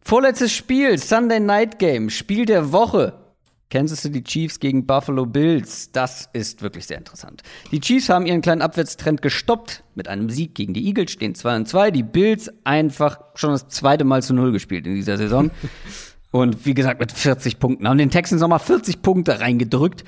[0.00, 3.23] Vorletztes Spiel, Sunday Night Game, Spiel der Woche.
[3.70, 5.90] Kansas City Chiefs gegen Buffalo Bills.
[5.92, 7.42] Das ist wirklich sehr interessant.
[7.72, 11.56] Die Chiefs haben ihren kleinen Abwärtstrend gestoppt mit einem Sieg gegen die Eagles, stehen 2
[11.56, 11.90] und 2.
[11.90, 15.50] Die Bills einfach schon das zweite Mal zu Null gespielt in dieser Saison.
[16.30, 17.88] und wie gesagt, mit 40 Punkten.
[17.88, 20.04] Haben den Texans nochmal 40 Punkte reingedrückt.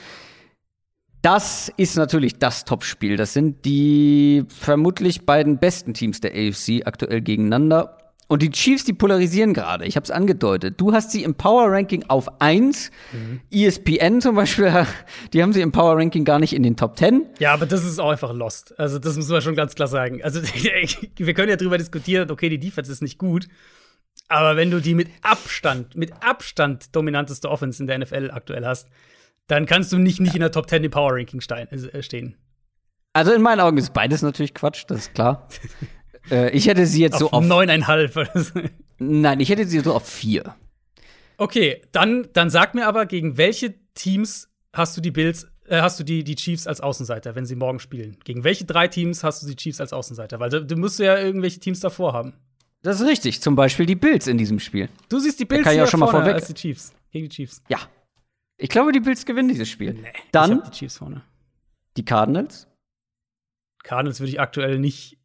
[1.22, 3.16] Das ist natürlich das Topspiel.
[3.16, 7.96] Das sind die vermutlich beiden besten Teams der AFC aktuell gegeneinander.
[8.28, 9.84] Und die Chiefs, die polarisieren gerade.
[9.84, 10.80] Ich habe es angedeutet.
[10.80, 12.90] Du hast sie im Power Ranking auf 1.
[13.12, 13.40] Mhm.
[13.52, 14.86] ESPN zum Beispiel,
[15.32, 17.24] die haben sie im Power Ranking gar nicht in den Top 10.
[17.38, 18.78] Ja, aber das ist auch einfach lost.
[18.78, 20.22] Also, das muss man schon ganz klar sagen.
[20.24, 20.42] Also,
[21.16, 23.46] wir können ja drüber diskutieren, okay, die Defense ist nicht gut.
[24.28, 28.88] Aber wenn du die mit Abstand, mit Abstand dominanteste Offense in der NFL aktuell hast,
[29.46, 30.36] dann kannst du nicht, nicht ja.
[30.36, 32.36] in der Top 10 im Power Ranking äh, stehen.
[33.12, 35.48] Also in meinen Augen ist beides natürlich Quatsch, das ist klar.
[36.30, 38.14] Äh, ich hätte sie jetzt auf so auf neuneinhalb.
[38.98, 40.54] Nein, ich hätte sie so auf vier.
[41.38, 46.00] Okay, dann, dann sag mir aber, gegen welche Teams hast du die Bills, äh, hast
[46.00, 48.16] du die, die Chiefs als Außenseiter, wenn sie morgen spielen?
[48.24, 50.40] Gegen welche drei Teams hast du die Chiefs als Außenseiter?
[50.40, 52.34] Weil du, du musst ja irgendwelche Teams davor haben.
[52.82, 53.42] Das ist richtig.
[53.42, 54.88] Zum Beispiel die Bills in diesem Spiel.
[55.08, 56.34] Du siehst die Bills kann ich auch schon mal vorweg.
[56.34, 56.94] als die Chiefs.
[57.10, 57.62] Gegen die Chiefs.
[57.68, 57.78] Ja.
[58.58, 59.94] Ich glaube, die Bills gewinnen dieses Spiel.
[59.94, 61.22] Nee, Dann die Chiefs vorne.
[61.96, 62.68] Die Cardinals.
[63.82, 65.15] Cardinals würde ich aktuell nicht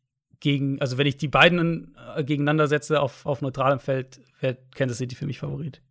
[0.42, 4.98] gegen, also wenn ich die beiden äh, gegeneinander setze auf, auf neutralem Feld, wäre Kansas
[4.98, 5.82] City für mich Favorit.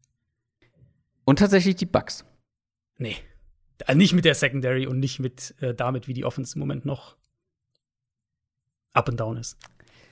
[1.24, 2.26] Und tatsächlich die Bucks.
[2.98, 3.16] Nee.
[3.86, 6.84] Äh, nicht mit der Secondary und nicht mit äh, damit, wie die Offense im Moment
[6.84, 7.16] noch
[8.92, 9.56] up and down ist.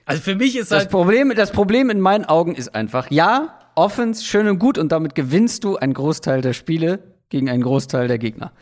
[0.07, 3.59] Also für mich ist das halt Problem, das Problem in meinen Augen ist einfach, ja,
[3.75, 8.09] Offense schön und gut und damit gewinnst du einen Großteil der Spiele gegen einen Großteil
[8.09, 8.53] der Gegner.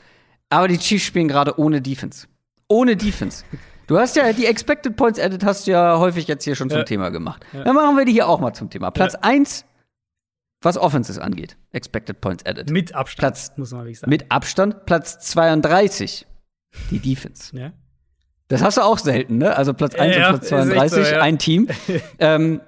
[0.48, 2.26] Aber die Chiefs spielen gerade ohne Defense.
[2.68, 3.44] Ohne Defense.
[3.86, 6.80] Du hast ja die Expected Points Edit hast du ja häufig jetzt hier schon zum
[6.80, 6.84] ja.
[6.84, 7.44] Thema gemacht.
[7.52, 7.64] Ja.
[7.64, 8.90] Dann machen wir die hier auch mal zum Thema.
[8.90, 9.20] Platz ja.
[9.22, 9.64] 1,
[10.62, 11.56] was Offenses angeht.
[11.72, 12.70] Expected Points Edit.
[12.70, 14.10] Mit Abstand, Platz, muss man wirklich sagen.
[14.10, 14.86] Mit Abstand.
[14.86, 16.26] Platz 32,
[16.90, 17.56] die Defense.
[17.56, 17.72] Ja.
[18.48, 19.56] Das hast du auch selten, ne?
[19.56, 21.68] Also Platz 1 und Platz 32, so, ein Team.
[22.18, 22.60] ähm,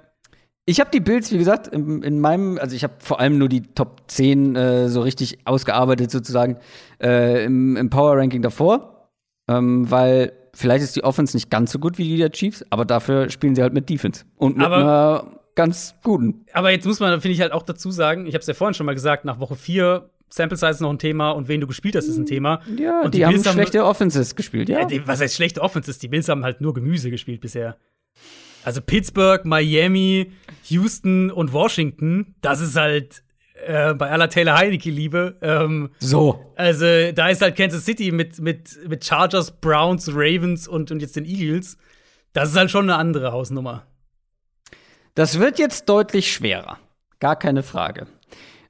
[0.67, 3.49] ich habe die Bills, wie gesagt, in, in, meinem, also ich habe vor allem nur
[3.49, 6.59] die Top 10 äh, so richtig ausgearbeitet, sozusagen,
[7.03, 9.11] äh, im, im Power Ranking davor.
[9.49, 12.85] Ähm, weil vielleicht ist die Offense nicht ganz so gut wie die der Chiefs, aber
[12.85, 14.25] dafür spielen sie halt mit Defense.
[14.37, 16.45] Und mit aber, einer ganz guten.
[16.53, 18.75] Aber jetzt muss man, finde ich, halt auch dazu sagen, ich habe es ja vorhin
[18.75, 21.67] schon mal gesagt, nach Woche 4 Sample Size ist noch ein Thema und wen du
[21.67, 22.61] gespielt hast, ist ein Thema.
[22.77, 24.85] Ja, und die, die haben Bills schlechte haben, Offenses gespielt, ja.
[24.85, 25.99] die, was heißt schlechte Offenses?
[25.99, 27.77] Die Bills haben halt nur Gemüse gespielt bisher.
[28.65, 30.33] Also Pittsburgh, Miami,
[30.65, 33.23] Houston und Washington, das ist halt
[33.67, 35.37] äh, bei aller Taylor Heineke-Liebe.
[35.43, 36.53] Ähm, so.
[36.57, 41.17] Also, da ist halt Kansas City mit, mit, mit Chargers, Browns, Ravens und, und jetzt
[41.17, 41.77] den Eagles.
[42.33, 43.87] Das ist halt schon eine andere Hausnummer.
[45.15, 46.79] Das wird jetzt deutlich schwerer.
[47.19, 48.07] Gar keine Frage.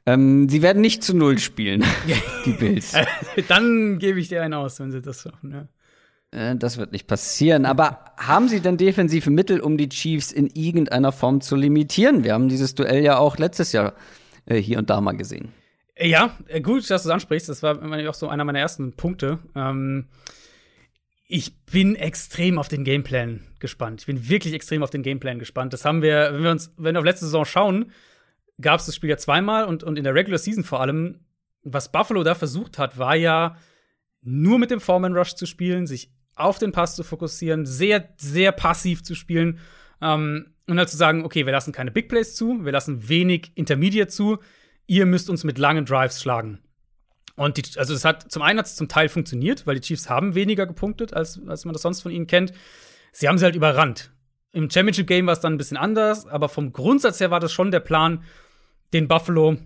[0.06, 1.85] Ähm, sie werden nicht zu Null spielen,
[2.47, 2.94] die Bills.
[3.48, 5.69] Dann gebe ich dir einen aus, wenn sie das schaffen, ja.
[6.31, 7.66] Äh, das wird nicht passieren.
[7.66, 12.24] Aber haben Sie denn defensive Mittel, um die Chiefs in irgendeiner Form zu limitieren?
[12.24, 13.94] Wir haben dieses Duell ja auch letztes Jahr
[14.49, 15.53] äh, hier und da mal gesehen.
[16.01, 17.49] Ja, äh, gut, dass du es ansprichst.
[17.49, 19.39] Das war auch so einer meiner ersten Punkte.
[19.55, 20.09] Ähm,
[21.27, 24.01] ich bin extrem auf den Gameplan gespannt.
[24.01, 25.73] Ich bin wirklich extrem auf den Gameplan gespannt.
[25.73, 27.93] Das haben wir, wenn wir uns, wenn wir auf letzte Saison schauen,
[28.61, 31.20] gab es das Spiel ja zweimal und, und in der Regular Season vor allem.
[31.62, 33.57] Was Buffalo da versucht hat, war ja
[34.23, 38.53] nur mit dem Foreman Rush zu spielen, sich auf den Pass zu fokussieren, sehr, sehr
[38.53, 39.59] passiv zu spielen.
[40.01, 43.53] Ähm, und halt zu sagen, okay, wir lassen keine Big Plays zu, wir lassen wenig
[43.55, 44.39] Intermediate zu,
[44.86, 46.61] ihr müsst uns mit langen Drives schlagen.
[47.36, 50.11] Und die, also es hat zum einen hat es zum Teil funktioniert, weil die Chiefs
[50.11, 52.53] haben weniger gepunktet, als, als man das sonst von ihnen kennt.
[53.12, 54.11] Sie haben sie halt überrannt.
[54.53, 57.53] Im Championship Game war es dann ein bisschen anders, aber vom Grundsatz her war das
[57.53, 58.24] schon der Plan,
[58.93, 59.57] den Buffalo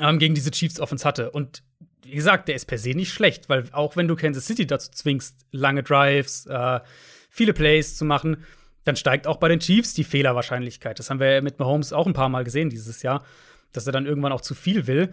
[0.00, 1.30] ähm, gegen diese Chiefs Offense hatte.
[1.30, 1.62] Und
[2.04, 4.90] wie gesagt, der ist per se nicht schlecht, weil auch wenn du Kansas City dazu
[4.90, 6.80] zwingst, lange Drives, äh,
[7.28, 8.44] viele Plays zu machen,
[8.84, 10.98] dann steigt auch bei den Chiefs die Fehlerwahrscheinlichkeit.
[10.98, 13.24] Das haben wir mit Mahomes auch ein paar Mal gesehen dieses Jahr,
[13.72, 15.10] dass er dann irgendwann auch zu viel will.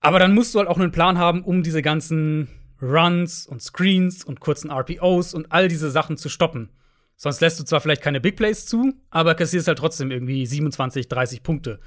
[0.00, 2.48] Aber dann musst du halt auch einen Plan haben, um diese ganzen
[2.80, 6.70] Runs und Screens und kurzen RPOs und all diese Sachen zu stoppen.
[7.16, 11.08] Sonst lässt du zwar vielleicht keine Big Plays zu, aber kassierst halt trotzdem irgendwie 27,
[11.08, 11.80] 30 Punkte.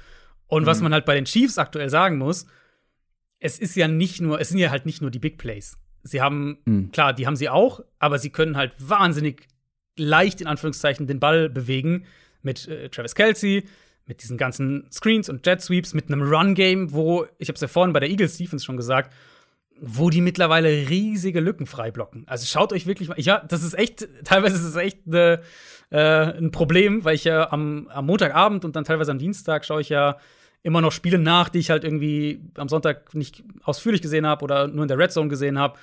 [0.48, 0.66] Und mhm.
[0.66, 2.46] was man halt bei den Chiefs aktuell sagen muss,
[3.38, 5.78] es ist ja nicht nur, es sind ja halt nicht nur die Big Plays.
[6.02, 6.90] Sie haben, mhm.
[6.90, 9.46] klar, die haben sie auch, aber sie können halt wahnsinnig
[10.00, 12.04] leicht in Anführungszeichen den Ball bewegen
[12.42, 13.64] mit äh, Travis Kelsey,
[14.06, 17.68] mit diesen ganzen Screens und Jet Sweeps, mit einem Run-Game, wo, ich habe es ja
[17.68, 19.12] vorhin bei der Eagles Defense schon gesagt,
[19.80, 22.24] wo die mittlerweile riesige Lücken frei blocken.
[22.26, 25.40] Also schaut euch wirklich mal, ja, das ist echt, teilweise ist es echt ne,
[25.90, 29.80] äh, ein Problem, weil ich ja am, am Montagabend und dann teilweise am Dienstag schaue
[29.80, 30.16] ich ja
[30.62, 34.68] immer noch Spiele nach, die ich halt irgendwie am Sonntag nicht ausführlich gesehen habe oder
[34.68, 35.78] nur in der Red Zone gesehen habe.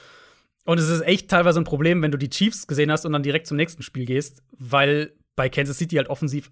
[0.68, 3.23] Und es ist echt teilweise ein Problem, wenn du die Chiefs gesehen hast und dann
[3.23, 6.52] direkt zum nächsten Spiel gehst, weil bei Kansas City halt offensiv,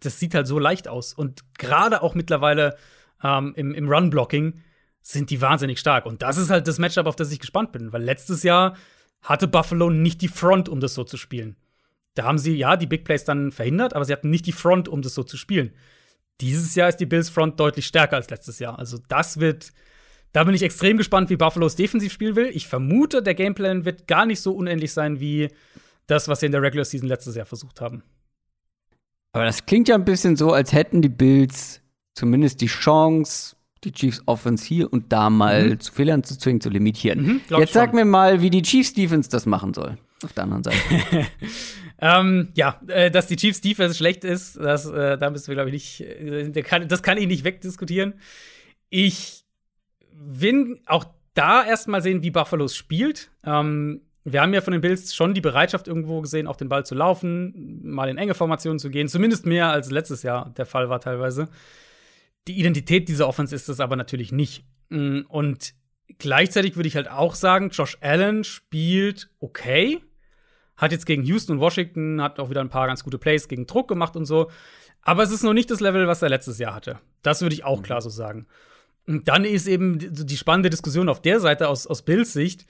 [0.00, 1.14] das sieht halt so leicht aus.
[1.14, 2.76] Und gerade auch mittlerweile
[3.22, 4.60] ähm, im, im Run-Blocking
[5.00, 6.04] sind die wahnsinnig stark.
[6.04, 8.76] Und das ist halt das Matchup, auf das ich gespannt bin, weil letztes Jahr
[9.22, 11.56] hatte Buffalo nicht die Front, um das so zu spielen.
[12.12, 14.88] Da haben sie ja die Big Plays dann verhindert, aber sie hatten nicht die Front,
[14.88, 15.72] um das so zu spielen.
[16.42, 18.78] Dieses Jahr ist die Bills Front deutlich stärker als letztes Jahr.
[18.78, 19.72] Also das wird,
[20.34, 22.50] da bin ich extrem gespannt, wie Buffalo's defensiv spielen will.
[22.52, 25.48] Ich vermute, der Gameplan wird gar nicht so unendlich sein wie
[26.08, 28.02] das, was sie in der Regular Season letztes Jahr versucht haben.
[29.32, 31.80] Aber das klingt ja ein bisschen so, als hätten die Bills
[32.14, 33.54] zumindest die Chance,
[33.84, 35.80] die Chiefs Offense hier und da mal mhm.
[35.80, 37.22] zu Fehlern zu zwingen, zu limitieren.
[37.22, 39.98] Mhm, Jetzt sag mir mal, wie die Chiefs Defense das machen soll.
[40.24, 40.78] Auf der anderen Seite.
[42.00, 45.70] ähm, ja, äh, dass die Chiefs Defense schlecht ist, das, äh, da müssen wir, glaube
[45.70, 48.14] ich, nicht, äh, kann, das kann ich nicht wegdiskutieren.
[48.90, 49.43] Ich
[50.16, 51.04] will auch
[51.34, 53.30] da erstmal sehen, wie Buffalo spielt.
[53.44, 56.86] Ähm, wir haben ja von den Bills schon die Bereitschaft irgendwo gesehen, auch den Ball
[56.86, 60.88] zu laufen, mal in enge Formationen zu gehen, zumindest mehr als letztes Jahr der Fall
[60.88, 61.48] war teilweise.
[62.48, 64.64] Die Identität dieser Offense ist es aber natürlich nicht.
[64.88, 65.74] Mm, und
[66.18, 70.00] gleichzeitig würde ich halt auch sagen, Josh Allen spielt okay.
[70.76, 73.66] Hat jetzt gegen Houston und Washington, hat auch wieder ein paar ganz gute Plays gegen
[73.66, 74.50] Druck gemacht und so.
[75.02, 76.98] Aber es ist noch nicht das Level, was er letztes Jahr hatte.
[77.22, 78.46] Das würde ich auch klar so sagen.
[79.06, 82.66] Und dann ist eben die spannende Diskussion auf der Seite aus, aus Bills Sicht.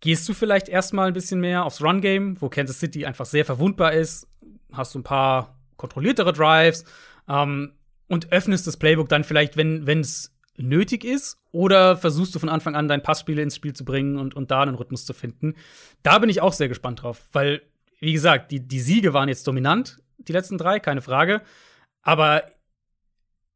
[0.00, 3.92] Gehst du vielleicht erstmal ein bisschen mehr aufs Run-Game, wo Kansas City einfach sehr verwundbar
[3.92, 4.26] ist?
[4.72, 6.84] Hast du ein paar kontrolliertere Drives?
[7.28, 7.72] Ähm,
[8.08, 11.38] und öffnest das Playbook dann vielleicht, wenn es nötig ist?
[11.50, 14.62] Oder versuchst du von Anfang an dein Passspiel ins Spiel zu bringen und, und da
[14.62, 15.54] einen Rhythmus zu finden?
[16.02, 17.62] Da bin ich auch sehr gespannt drauf, weil,
[18.00, 21.42] wie gesagt, die, die Siege waren jetzt dominant, die letzten drei, keine Frage.
[22.02, 22.42] Aber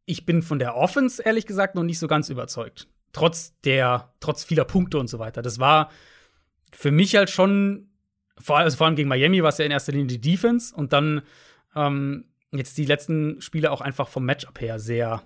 [0.06, 2.88] ich bin von der Offense, ehrlich gesagt, noch nicht so ganz überzeugt.
[3.12, 5.42] Trotz der, trotz vieler Punkte und so weiter.
[5.42, 5.90] Das war
[6.72, 7.90] für mich halt schon,
[8.38, 10.92] vor, also vor allem gegen Miami war es ja in erster Linie die Defense und
[10.92, 11.22] dann
[11.74, 15.22] ähm, jetzt die letzten Spiele auch einfach vom Matchup her sehr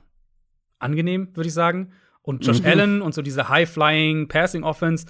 [0.79, 1.93] angenehm, würde ich sagen.
[2.23, 2.67] Und Josh mhm.
[2.67, 5.07] Allen und so diese High-Flying Passing Offense,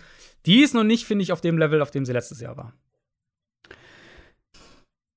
[0.46, 2.72] die ist noch nicht, finde ich, auf dem Level, auf dem sie letztes Jahr war.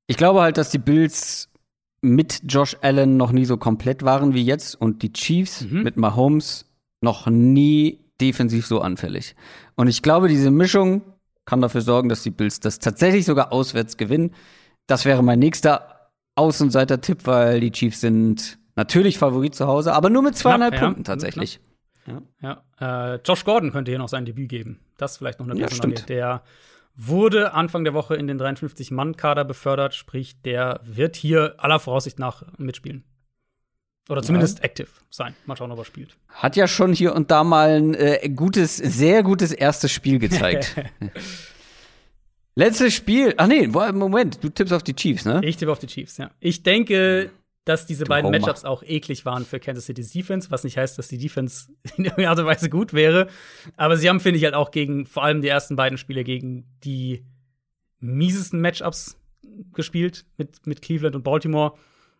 [0.07, 1.52] Ich glaube halt, dass die Bills
[2.03, 5.83] mit Josh Allen noch nie so komplett waren wie jetzt und die Chiefs mhm.
[5.83, 6.65] mit Mahomes
[7.01, 9.35] noch nie defensiv so anfällig.
[9.75, 11.01] Und ich glaube, diese Mischung
[11.45, 14.31] kann dafür sorgen, dass die Bills das tatsächlich sogar auswärts gewinnen.
[14.87, 20.23] Das wäre mein nächster Außenseiter-Tipp, weil die Chiefs sind natürlich Favorit zu Hause, aber nur
[20.23, 21.59] mit zweieinhalb Knapp, Punkten tatsächlich.
[22.05, 22.21] Ja,
[22.79, 23.13] ja.
[23.13, 24.79] Äh, Josh Gordon könnte hier noch sein Debüt geben.
[24.97, 25.95] Das ist vielleicht noch eine Personalie.
[25.99, 26.43] Ja, der
[26.95, 32.43] wurde Anfang der Woche in den 53-Mann-Kader befördert, sprich, der wird hier aller Voraussicht nach
[32.57, 33.03] mitspielen.
[34.09, 34.65] Oder zumindest ja.
[34.65, 35.33] active sein.
[35.45, 36.17] Mal schauen, ob er spielt.
[36.27, 40.75] Hat ja schon hier und da mal ein äh, gutes, sehr gutes erstes Spiel gezeigt.
[42.55, 43.33] Letztes Spiel.
[43.37, 45.41] Ach nee, Moment, du tippst auf die Chiefs, ne?
[45.43, 46.31] Ich tippe auf die Chiefs, ja.
[46.39, 47.31] Ich denke,
[47.65, 48.39] dass diese du beiden Homer.
[48.39, 52.05] Matchups auch eklig waren für Kansas City's Defense, was nicht heißt, dass die Defense in
[52.05, 53.27] irgendeiner Art und Weise gut wäre.
[53.77, 56.65] Aber sie haben, finde ich, halt auch gegen vor allem die ersten beiden Spiele gegen
[56.83, 57.25] die
[57.99, 59.17] miesesten Matchups
[59.73, 61.73] gespielt mit, mit Cleveland und Baltimore.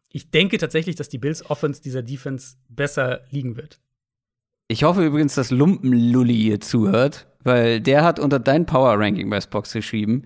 [0.09, 3.79] Ich denke tatsächlich, dass die Bills Offense dieser Defense besser liegen wird.
[4.67, 9.41] Ich hoffe übrigens, dass Lumpenlulli hier zuhört, weil der hat unter dein Power Ranking bei
[9.41, 10.23] Spox geschrieben,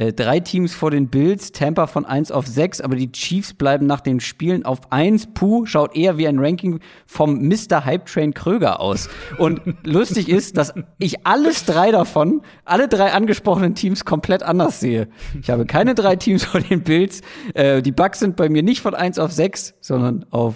[0.00, 3.84] äh, drei Teams vor den Bills, Tampa von 1 auf 6, aber die Chiefs bleiben
[3.84, 5.34] nach den Spielen auf 1.
[5.34, 7.84] Puh, schaut eher wie ein Ranking vom Mr.
[7.84, 9.10] Hype Train Kröger aus.
[9.36, 15.08] Und lustig ist, dass ich alles drei davon, alle drei angesprochenen Teams komplett anders sehe.
[15.38, 17.20] Ich habe keine drei Teams vor den Bills.
[17.52, 20.54] Äh, die Bugs sind bei mir nicht von 1 auf 6, sondern auf,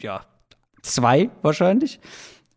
[0.00, 0.20] ja,
[0.82, 1.98] 2 wahrscheinlich.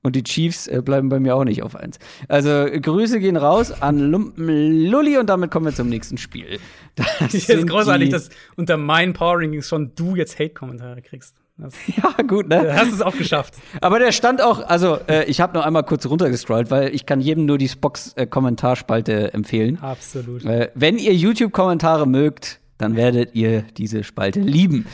[0.06, 1.98] Und die Chiefs äh, bleiben bei mir auch nicht auf eins.
[2.27, 6.59] Also Grüße gehen raus an Lumpen Lulli und damit kommen wir zum nächsten Spiel.
[6.93, 11.38] Das ist großartig, dass unter meinen Power Rankings schon du jetzt Hate-Kommentare kriegst.
[11.58, 12.66] Das ja, gut, ne?
[12.66, 13.56] Du hast es auch geschafft.
[13.82, 17.19] Aber der stand auch, also äh, ich habe noch einmal kurz runtergescrollt, weil ich kann
[17.19, 19.80] jedem nur die Spox-Kommentarspalte äh, empfehlen.
[19.82, 20.45] Absolut.
[20.45, 24.85] Äh, wenn ihr YouTube-Kommentare mögt, dann werdet ihr diese Spalte lieben.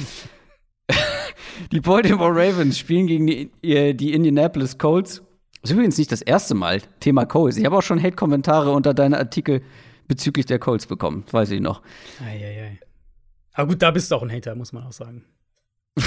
[1.71, 5.21] Die Baltimore Ravens spielen gegen die, die Indianapolis Colts.
[5.61, 7.57] Das ist übrigens nicht das erste Mal, Thema Colts.
[7.57, 9.61] Ich habe auch schon Hate-Kommentare unter deinen Artikel
[10.07, 11.81] bezüglich der Colts bekommen, weiß ich noch.
[12.19, 12.79] Eieiei.
[13.53, 15.23] Aber gut, da bist du auch ein Hater, muss man auch sagen.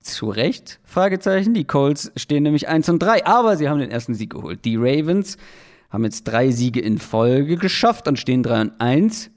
[0.00, 0.80] Zu Recht?
[0.84, 1.54] Fragezeichen.
[1.54, 4.64] Die Colts stehen nämlich 1 und 3, aber sie haben den ersten Sieg geholt.
[4.64, 5.38] Die Ravens
[5.88, 9.30] haben jetzt drei Siege in Folge geschafft und stehen 3 und 1.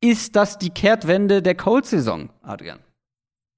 [0.00, 2.80] Ist das die Kehrtwende der Colts-Saison, Adrian?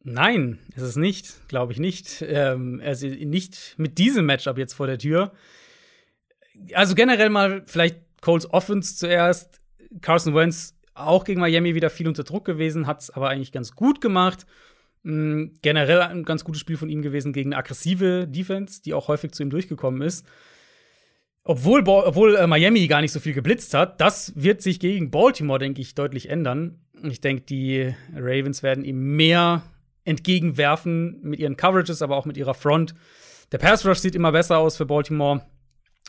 [0.03, 2.25] Nein, ist es nicht, glaube ich nicht.
[2.27, 5.33] Ähm, also nicht mit diesem Matchup jetzt vor der Tür.
[6.73, 9.61] Also generell mal vielleicht Colts Offense zuerst.
[10.01, 13.73] Carson Wentz auch gegen Miami wieder viel unter Druck gewesen, hat es aber eigentlich ganz
[13.75, 14.47] gut gemacht.
[15.03, 19.09] Mhm, generell ein ganz gutes Spiel von ihm gewesen gegen eine aggressive Defense, die auch
[19.09, 20.27] häufig zu ihm durchgekommen ist.
[21.43, 25.59] Obwohl, obwohl äh, Miami gar nicht so viel geblitzt hat, das wird sich gegen Baltimore,
[25.59, 26.81] denke ich, deutlich ändern.
[27.03, 29.63] Ich denke, die Ravens werden ihm mehr
[30.05, 32.95] entgegenwerfen mit ihren Coverages, aber auch mit ihrer Front.
[33.53, 35.43] Der Pass Rush sieht immer besser aus für Baltimore.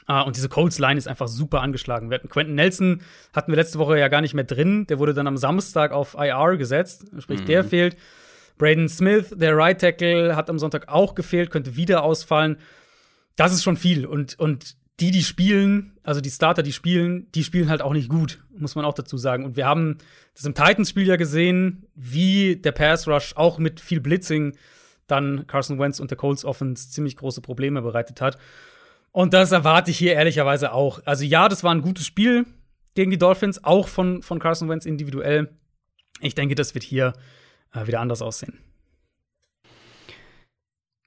[0.09, 2.09] Uh, und diese Colts Line ist einfach super angeschlagen.
[2.09, 3.01] Wir hatten Quentin Nelson
[3.33, 4.87] hatten wir letzte Woche ja gar nicht mehr drin.
[4.87, 7.45] Der wurde dann am Samstag auf IR gesetzt, sprich, mhm.
[7.45, 7.97] der fehlt.
[8.57, 12.57] Braden Smith, der Right Tackle, hat am Sonntag auch gefehlt, könnte wieder ausfallen.
[13.35, 14.05] Das ist schon viel.
[14.05, 18.09] Und, und die, die spielen, also die Starter, die spielen, die spielen halt auch nicht
[18.09, 19.45] gut, muss man auch dazu sagen.
[19.45, 19.97] Und wir haben
[20.33, 24.57] das im Titans-Spiel ja gesehen, wie der Pass Rush auch mit viel Blitzing
[25.07, 28.37] dann Carson Wentz und der Colts Offense ziemlich große Probleme bereitet hat.
[29.11, 31.01] Und das erwarte ich hier ehrlicherweise auch.
[31.05, 32.45] Also ja, das war ein gutes Spiel
[32.95, 35.49] gegen die Dolphins, auch von, von Carson Wentz individuell.
[36.21, 37.13] Ich denke, das wird hier
[37.73, 38.57] äh, wieder anders aussehen.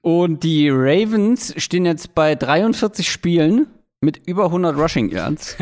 [0.01, 3.67] Und die Ravens stehen jetzt bei 43 Spielen
[4.05, 5.57] mit über 100 Rushing Yards.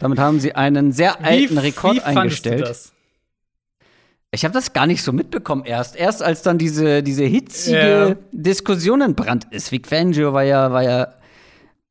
[0.00, 2.60] Damit haben sie einen sehr alten wie, Rekord wie eingestellt.
[2.60, 2.92] Du das?
[4.32, 5.96] Ich habe das gar nicht so mitbekommen erst.
[5.96, 8.16] Erst als dann diese, diese hitzige yeah.
[8.30, 9.72] Diskussion entbrannt ist.
[9.72, 11.14] Vic Fangio war ja, war ja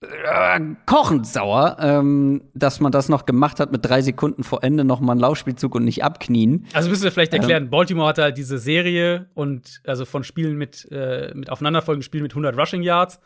[0.02, 4.86] äh, kochend sauer, ähm, dass man das noch gemacht hat mit drei Sekunden vor Ende
[4.86, 6.66] noch mal einen Laufspielzug und nicht abknien.
[6.72, 10.58] Also müssen wir vielleicht erklären, ähm, Baltimore hatte halt diese Serie und also von Spielen
[10.58, 13.20] mit, äh, mit aufeinanderfolgenden Spielen mit 100 Rushing Yards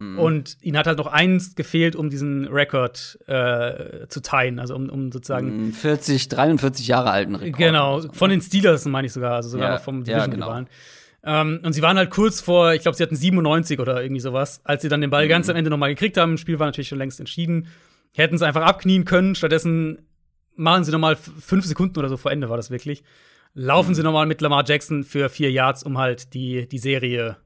[0.00, 0.18] Mhm.
[0.18, 4.88] Und ihnen hat halt noch eins gefehlt, um diesen Rekord äh, zu teilen, also um,
[4.88, 7.58] um sozusagen 40, 43 Jahre alten Rekord.
[7.58, 10.68] Genau, von den Steelers meine ich sogar, also sogar ja, vom Division-Rivalen.
[11.22, 11.40] Ja, genau.
[11.42, 14.62] ähm, und sie waren halt kurz vor, ich glaube, sie hatten 97 oder irgendwie sowas,
[14.64, 15.28] als sie dann den Ball mhm.
[15.28, 16.32] ganz am Ende nochmal gekriegt haben.
[16.32, 17.68] Das Spiel war natürlich schon längst entschieden.
[18.14, 19.34] Hätten es einfach abknien können.
[19.34, 19.98] Stattdessen
[20.56, 23.04] machen sie nochmal fünf Sekunden oder so vor Ende war das wirklich.
[23.52, 23.94] Laufen mhm.
[23.96, 27.36] sie nochmal mit Lamar Jackson für vier Yards, um halt die, die Serie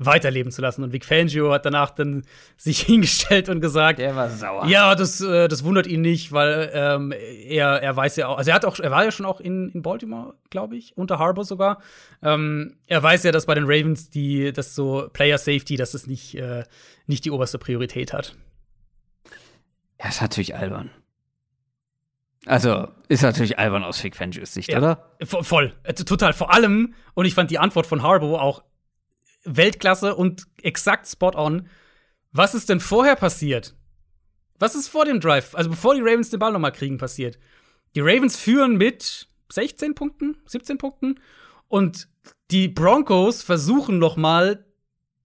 [0.00, 0.82] weiterleben zu lassen.
[0.82, 2.24] Und Vic Fangio hat danach dann
[2.56, 4.66] sich hingestellt und gesagt, der war sauer.
[4.66, 8.50] Ja, das, äh, das wundert ihn nicht, weil ähm, er, er weiß ja auch, also
[8.50, 11.44] er hat auch, er war ja schon auch in, in Baltimore, glaube ich, unter Harbour
[11.44, 11.80] sogar.
[12.22, 16.06] Ähm, er weiß ja, dass bei den Ravens die, das so Player Safety, dass es
[16.06, 16.64] nicht, äh,
[17.06, 18.34] nicht die oberste Priorität hat.
[20.02, 20.90] Ja, ist natürlich albern.
[22.46, 25.10] Also, ist natürlich albern aus Vic Fangios Sicht, ja, oder?
[25.22, 26.32] Voll, äh, total.
[26.32, 28.62] Vor allem, und ich fand die Antwort von Harbour auch
[29.44, 31.68] Weltklasse und exakt spot on.
[32.32, 33.74] Was ist denn vorher passiert?
[34.58, 37.38] Was ist vor dem Drive, also bevor die Ravens den Ball nochmal kriegen, passiert?
[37.94, 41.18] Die Ravens führen mit 16 Punkten, 17 Punkten
[41.68, 42.08] und
[42.50, 44.64] die Broncos versuchen nochmal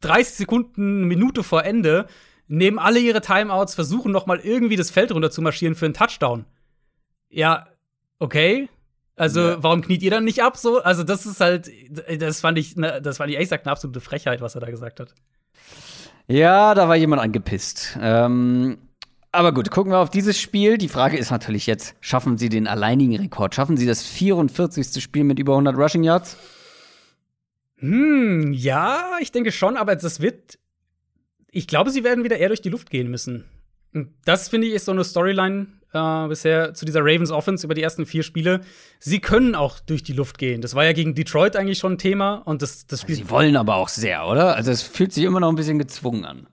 [0.02, 2.08] 30 Sekunden, eine Minute vor Ende,
[2.48, 6.46] nehmen alle ihre Timeouts, versuchen nochmal irgendwie das Feld runter zu marschieren für einen Touchdown.
[7.30, 7.68] Ja,
[8.20, 8.70] okay.
[9.16, 9.64] Also, ja.
[9.64, 10.82] warum kniet ihr dann nicht ab so?
[10.82, 11.72] Also, das ist halt,
[12.20, 14.70] das fand ich, ne, das fand ich ehrlich gesagt eine absolute Frechheit, was er da
[14.70, 15.14] gesagt hat.
[16.28, 17.98] Ja, da war jemand angepisst.
[18.02, 18.78] Ähm,
[19.32, 20.78] aber gut, gucken wir auf dieses Spiel.
[20.78, 23.54] Die Frage ist natürlich jetzt, schaffen sie den alleinigen Rekord?
[23.54, 25.04] Schaffen sie das 44.
[25.04, 26.38] Spiel mit über 100 Rushing Yards?
[27.78, 30.58] Hm, ja, ich denke schon, aber das wird,
[31.52, 33.46] ich glaube, sie werden wieder eher durch die Luft gehen müssen.
[34.26, 37.82] Das finde ich ist so eine Storyline, äh, bisher zu dieser Ravens Offense über die
[37.82, 38.62] ersten vier Spiele.
[39.00, 40.62] Sie können auch durch die Luft gehen.
[40.62, 43.16] Das war ja gegen Detroit eigentlich schon ein Thema und das, das Spiel.
[43.16, 44.56] Sie wollen aber auch sehr, oder?
[44.56, 46.48] Also es fühlt sich immer noch ein bisschen gezwungen an.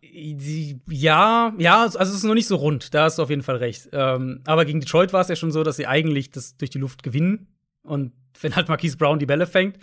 [0.88, 2.94] Ja, ja, also es ist noch nicht so rund.
[2.94, 3.88] Da hast du auf jeden Fall recht.
[3.92, 6.78] Ähm, aber gegen Detroit war es ja schon so, dass sie eigentlich das durch die
[6.78, 7.48] Luft gewinnen
[7.82, 9.78] und wenn halt Marquise Brown die Bälle fängt.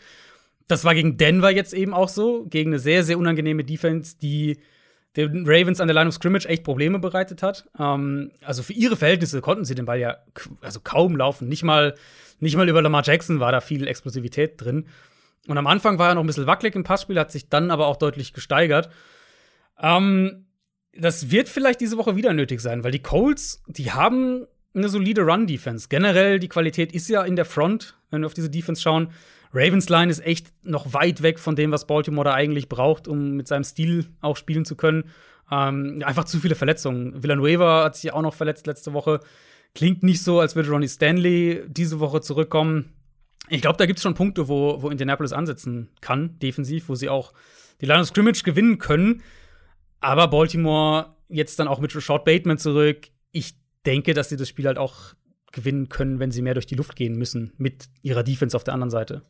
[0.68, 4.60] Das war gegen Denver jetzt eben auch so, gegen eine sehr, sehr unangenehme Defense, die
[5.16, 7.68] den Ravens an der Line of Scrimmage echt Probleme bereitet hat.
[7.80, 10.18] Ähm, also für ihre Verhältnisse konnten sie den Ball ja
[10.62, 11.48] also kaum laufen.
[11.48, 11.96] Nicht mal,
[12.40, 14.88] nicht mal über Lamar Jackson war da viel Explosivität drin.
[15.48, 17.88] Und am Anfang war er noch ein bisschen wackelig im Passspiel, hat sich dann aber
[17.88, 18.90] auch deutlich gesteigert.
[19.82, 20.46] Ähm,
[20.94, 25.22] das wird vielleicht diese Woche wieder nötig sein, weil die Colts, die haben eine solide
[25.22, 25.88] Run-Defense.
[25.90, 29.12] Generell, die Qualität ist ja in der Front, wenn wir auf diese Defense schauen.
[29.52, 33.32] Ravens Line ist echt noch weit weg von dem, was Baltimore da eigentlich braucht, um
[33.32, 35.06] mit seinem Stil auch spielen zu können.
[35.52, 37.24] Ähm, einfach zu viele Verletzungen.
[37.24, 39.19] Villanueva hat sich auch noch verletzt letzte Woche.
[39.74, 42.94] Klingt nicht so, als würde Ronnie Stanley diese Woche zurückkommen.
[43.50, 47.10] Ich glaube, da gibt es schon Punkte, wo, wo Indianapolis ansetzen kann, defensiv, wo sie
[47.10, 47.34] auch
[47.82, 49.24] die Line of Scrimmage gewinnen können.
[50.00, 53.08] Aber Baltimore jetzt dann auch mit Short Bateman zurück.
[53.32, 53.56] Ich
[53.86, 55.16] denke, dass sie das Spiel halt auch
[55.52, 58.76] gewinnen können, wenn sie mehr durch die Luft gehen müssen, mit ihrer Defense auf der
[58.76, 59.24] anderen Seite.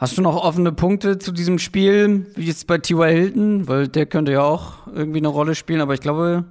[0.00, 3.10] Hast du noch offene Punkte zu diesem Spiel, wie jetzt bei T.Y.
[3.10, 3.68] Hilton?
[3.68, 6.46] Weil der könnte ja auch irgendwie eine Rolle spielen, aber ich glaube,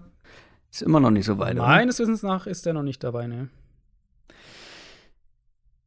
[0.72, 1.58] ist immer noch nicht so weit.
[1.58, 3.50] Meines Wissens nach ist der noch nicht dabei, ne?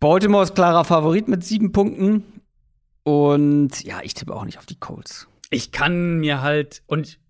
[0.00, 2.24] Baltimore ist klarer Favorit mit sieben Punkten.
[3.04, 5.28] Und ja, ich tippe auch nicht auf die Colts.
[5.50, 7.20] Ich kann mir halt, und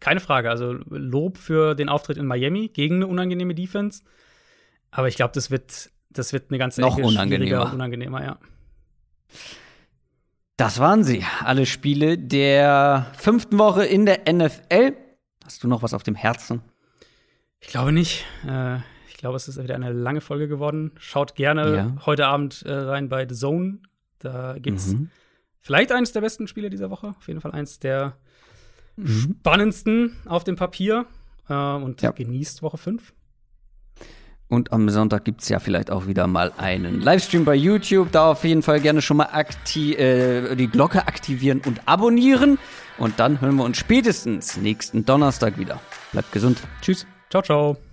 [0.00, 4.02] keine Frage, also Lob für den Auftritt in Miami gegen eine unangenehme Defense.
[4.90, 7.72] Aber ich glaube, das wird, das wird eine ganze Noch unangenehmer.
[7.72, 8.38] unangenehmer, ja.
[10.56, 11.24] Das waren sie.
[11.44, 14.94] Alle Spiele der fünften Woche in der NFL.
[15.44, 16.62] Hast du noch was auf dem Herzen?
[17.60, 18.24] Ich glaube nicht.
[18.46, 18.76] Äh,
[19.08, 20.92] ich glaube, es ist wieder eine lange Folge geworden.
[20.98, 22.06] Schaut gerne ja.
[22.06, 23.80] heute Abend äh, rein bei The Zone.
[24.18, 25.10] Da gibt's mhm.
[25.60, 27.08] vielleicht eines der besten Spiele dieser Woche.
[27.08, 28.16] Auf jeden Fall eins der
[28.96, 29.36] mhm.
[29.40, 31.06] spannendsten auf dem Papier.
[31.48, 32.12] Äh, und ja.
[32.12, 33.12] genießt Woche 5.
[34.48, 38.12] Und am Sonntag gibt es ja vielleicht auch wieder mal einen Livestream bei YouTube.
[38.12, 42.58] Da auf jeden Fall gerne schon mal äh, die Glocke aktivieren und abonnieren.
[42.98, 45.80] Und dann hören wir uns spätestens nächsten Donnerstag wieder.
[46.12, 46.60] Bleibt gesund.
[46.80, 47.06] Tschüss.
[47.28, 47.85] Ciao, ciao.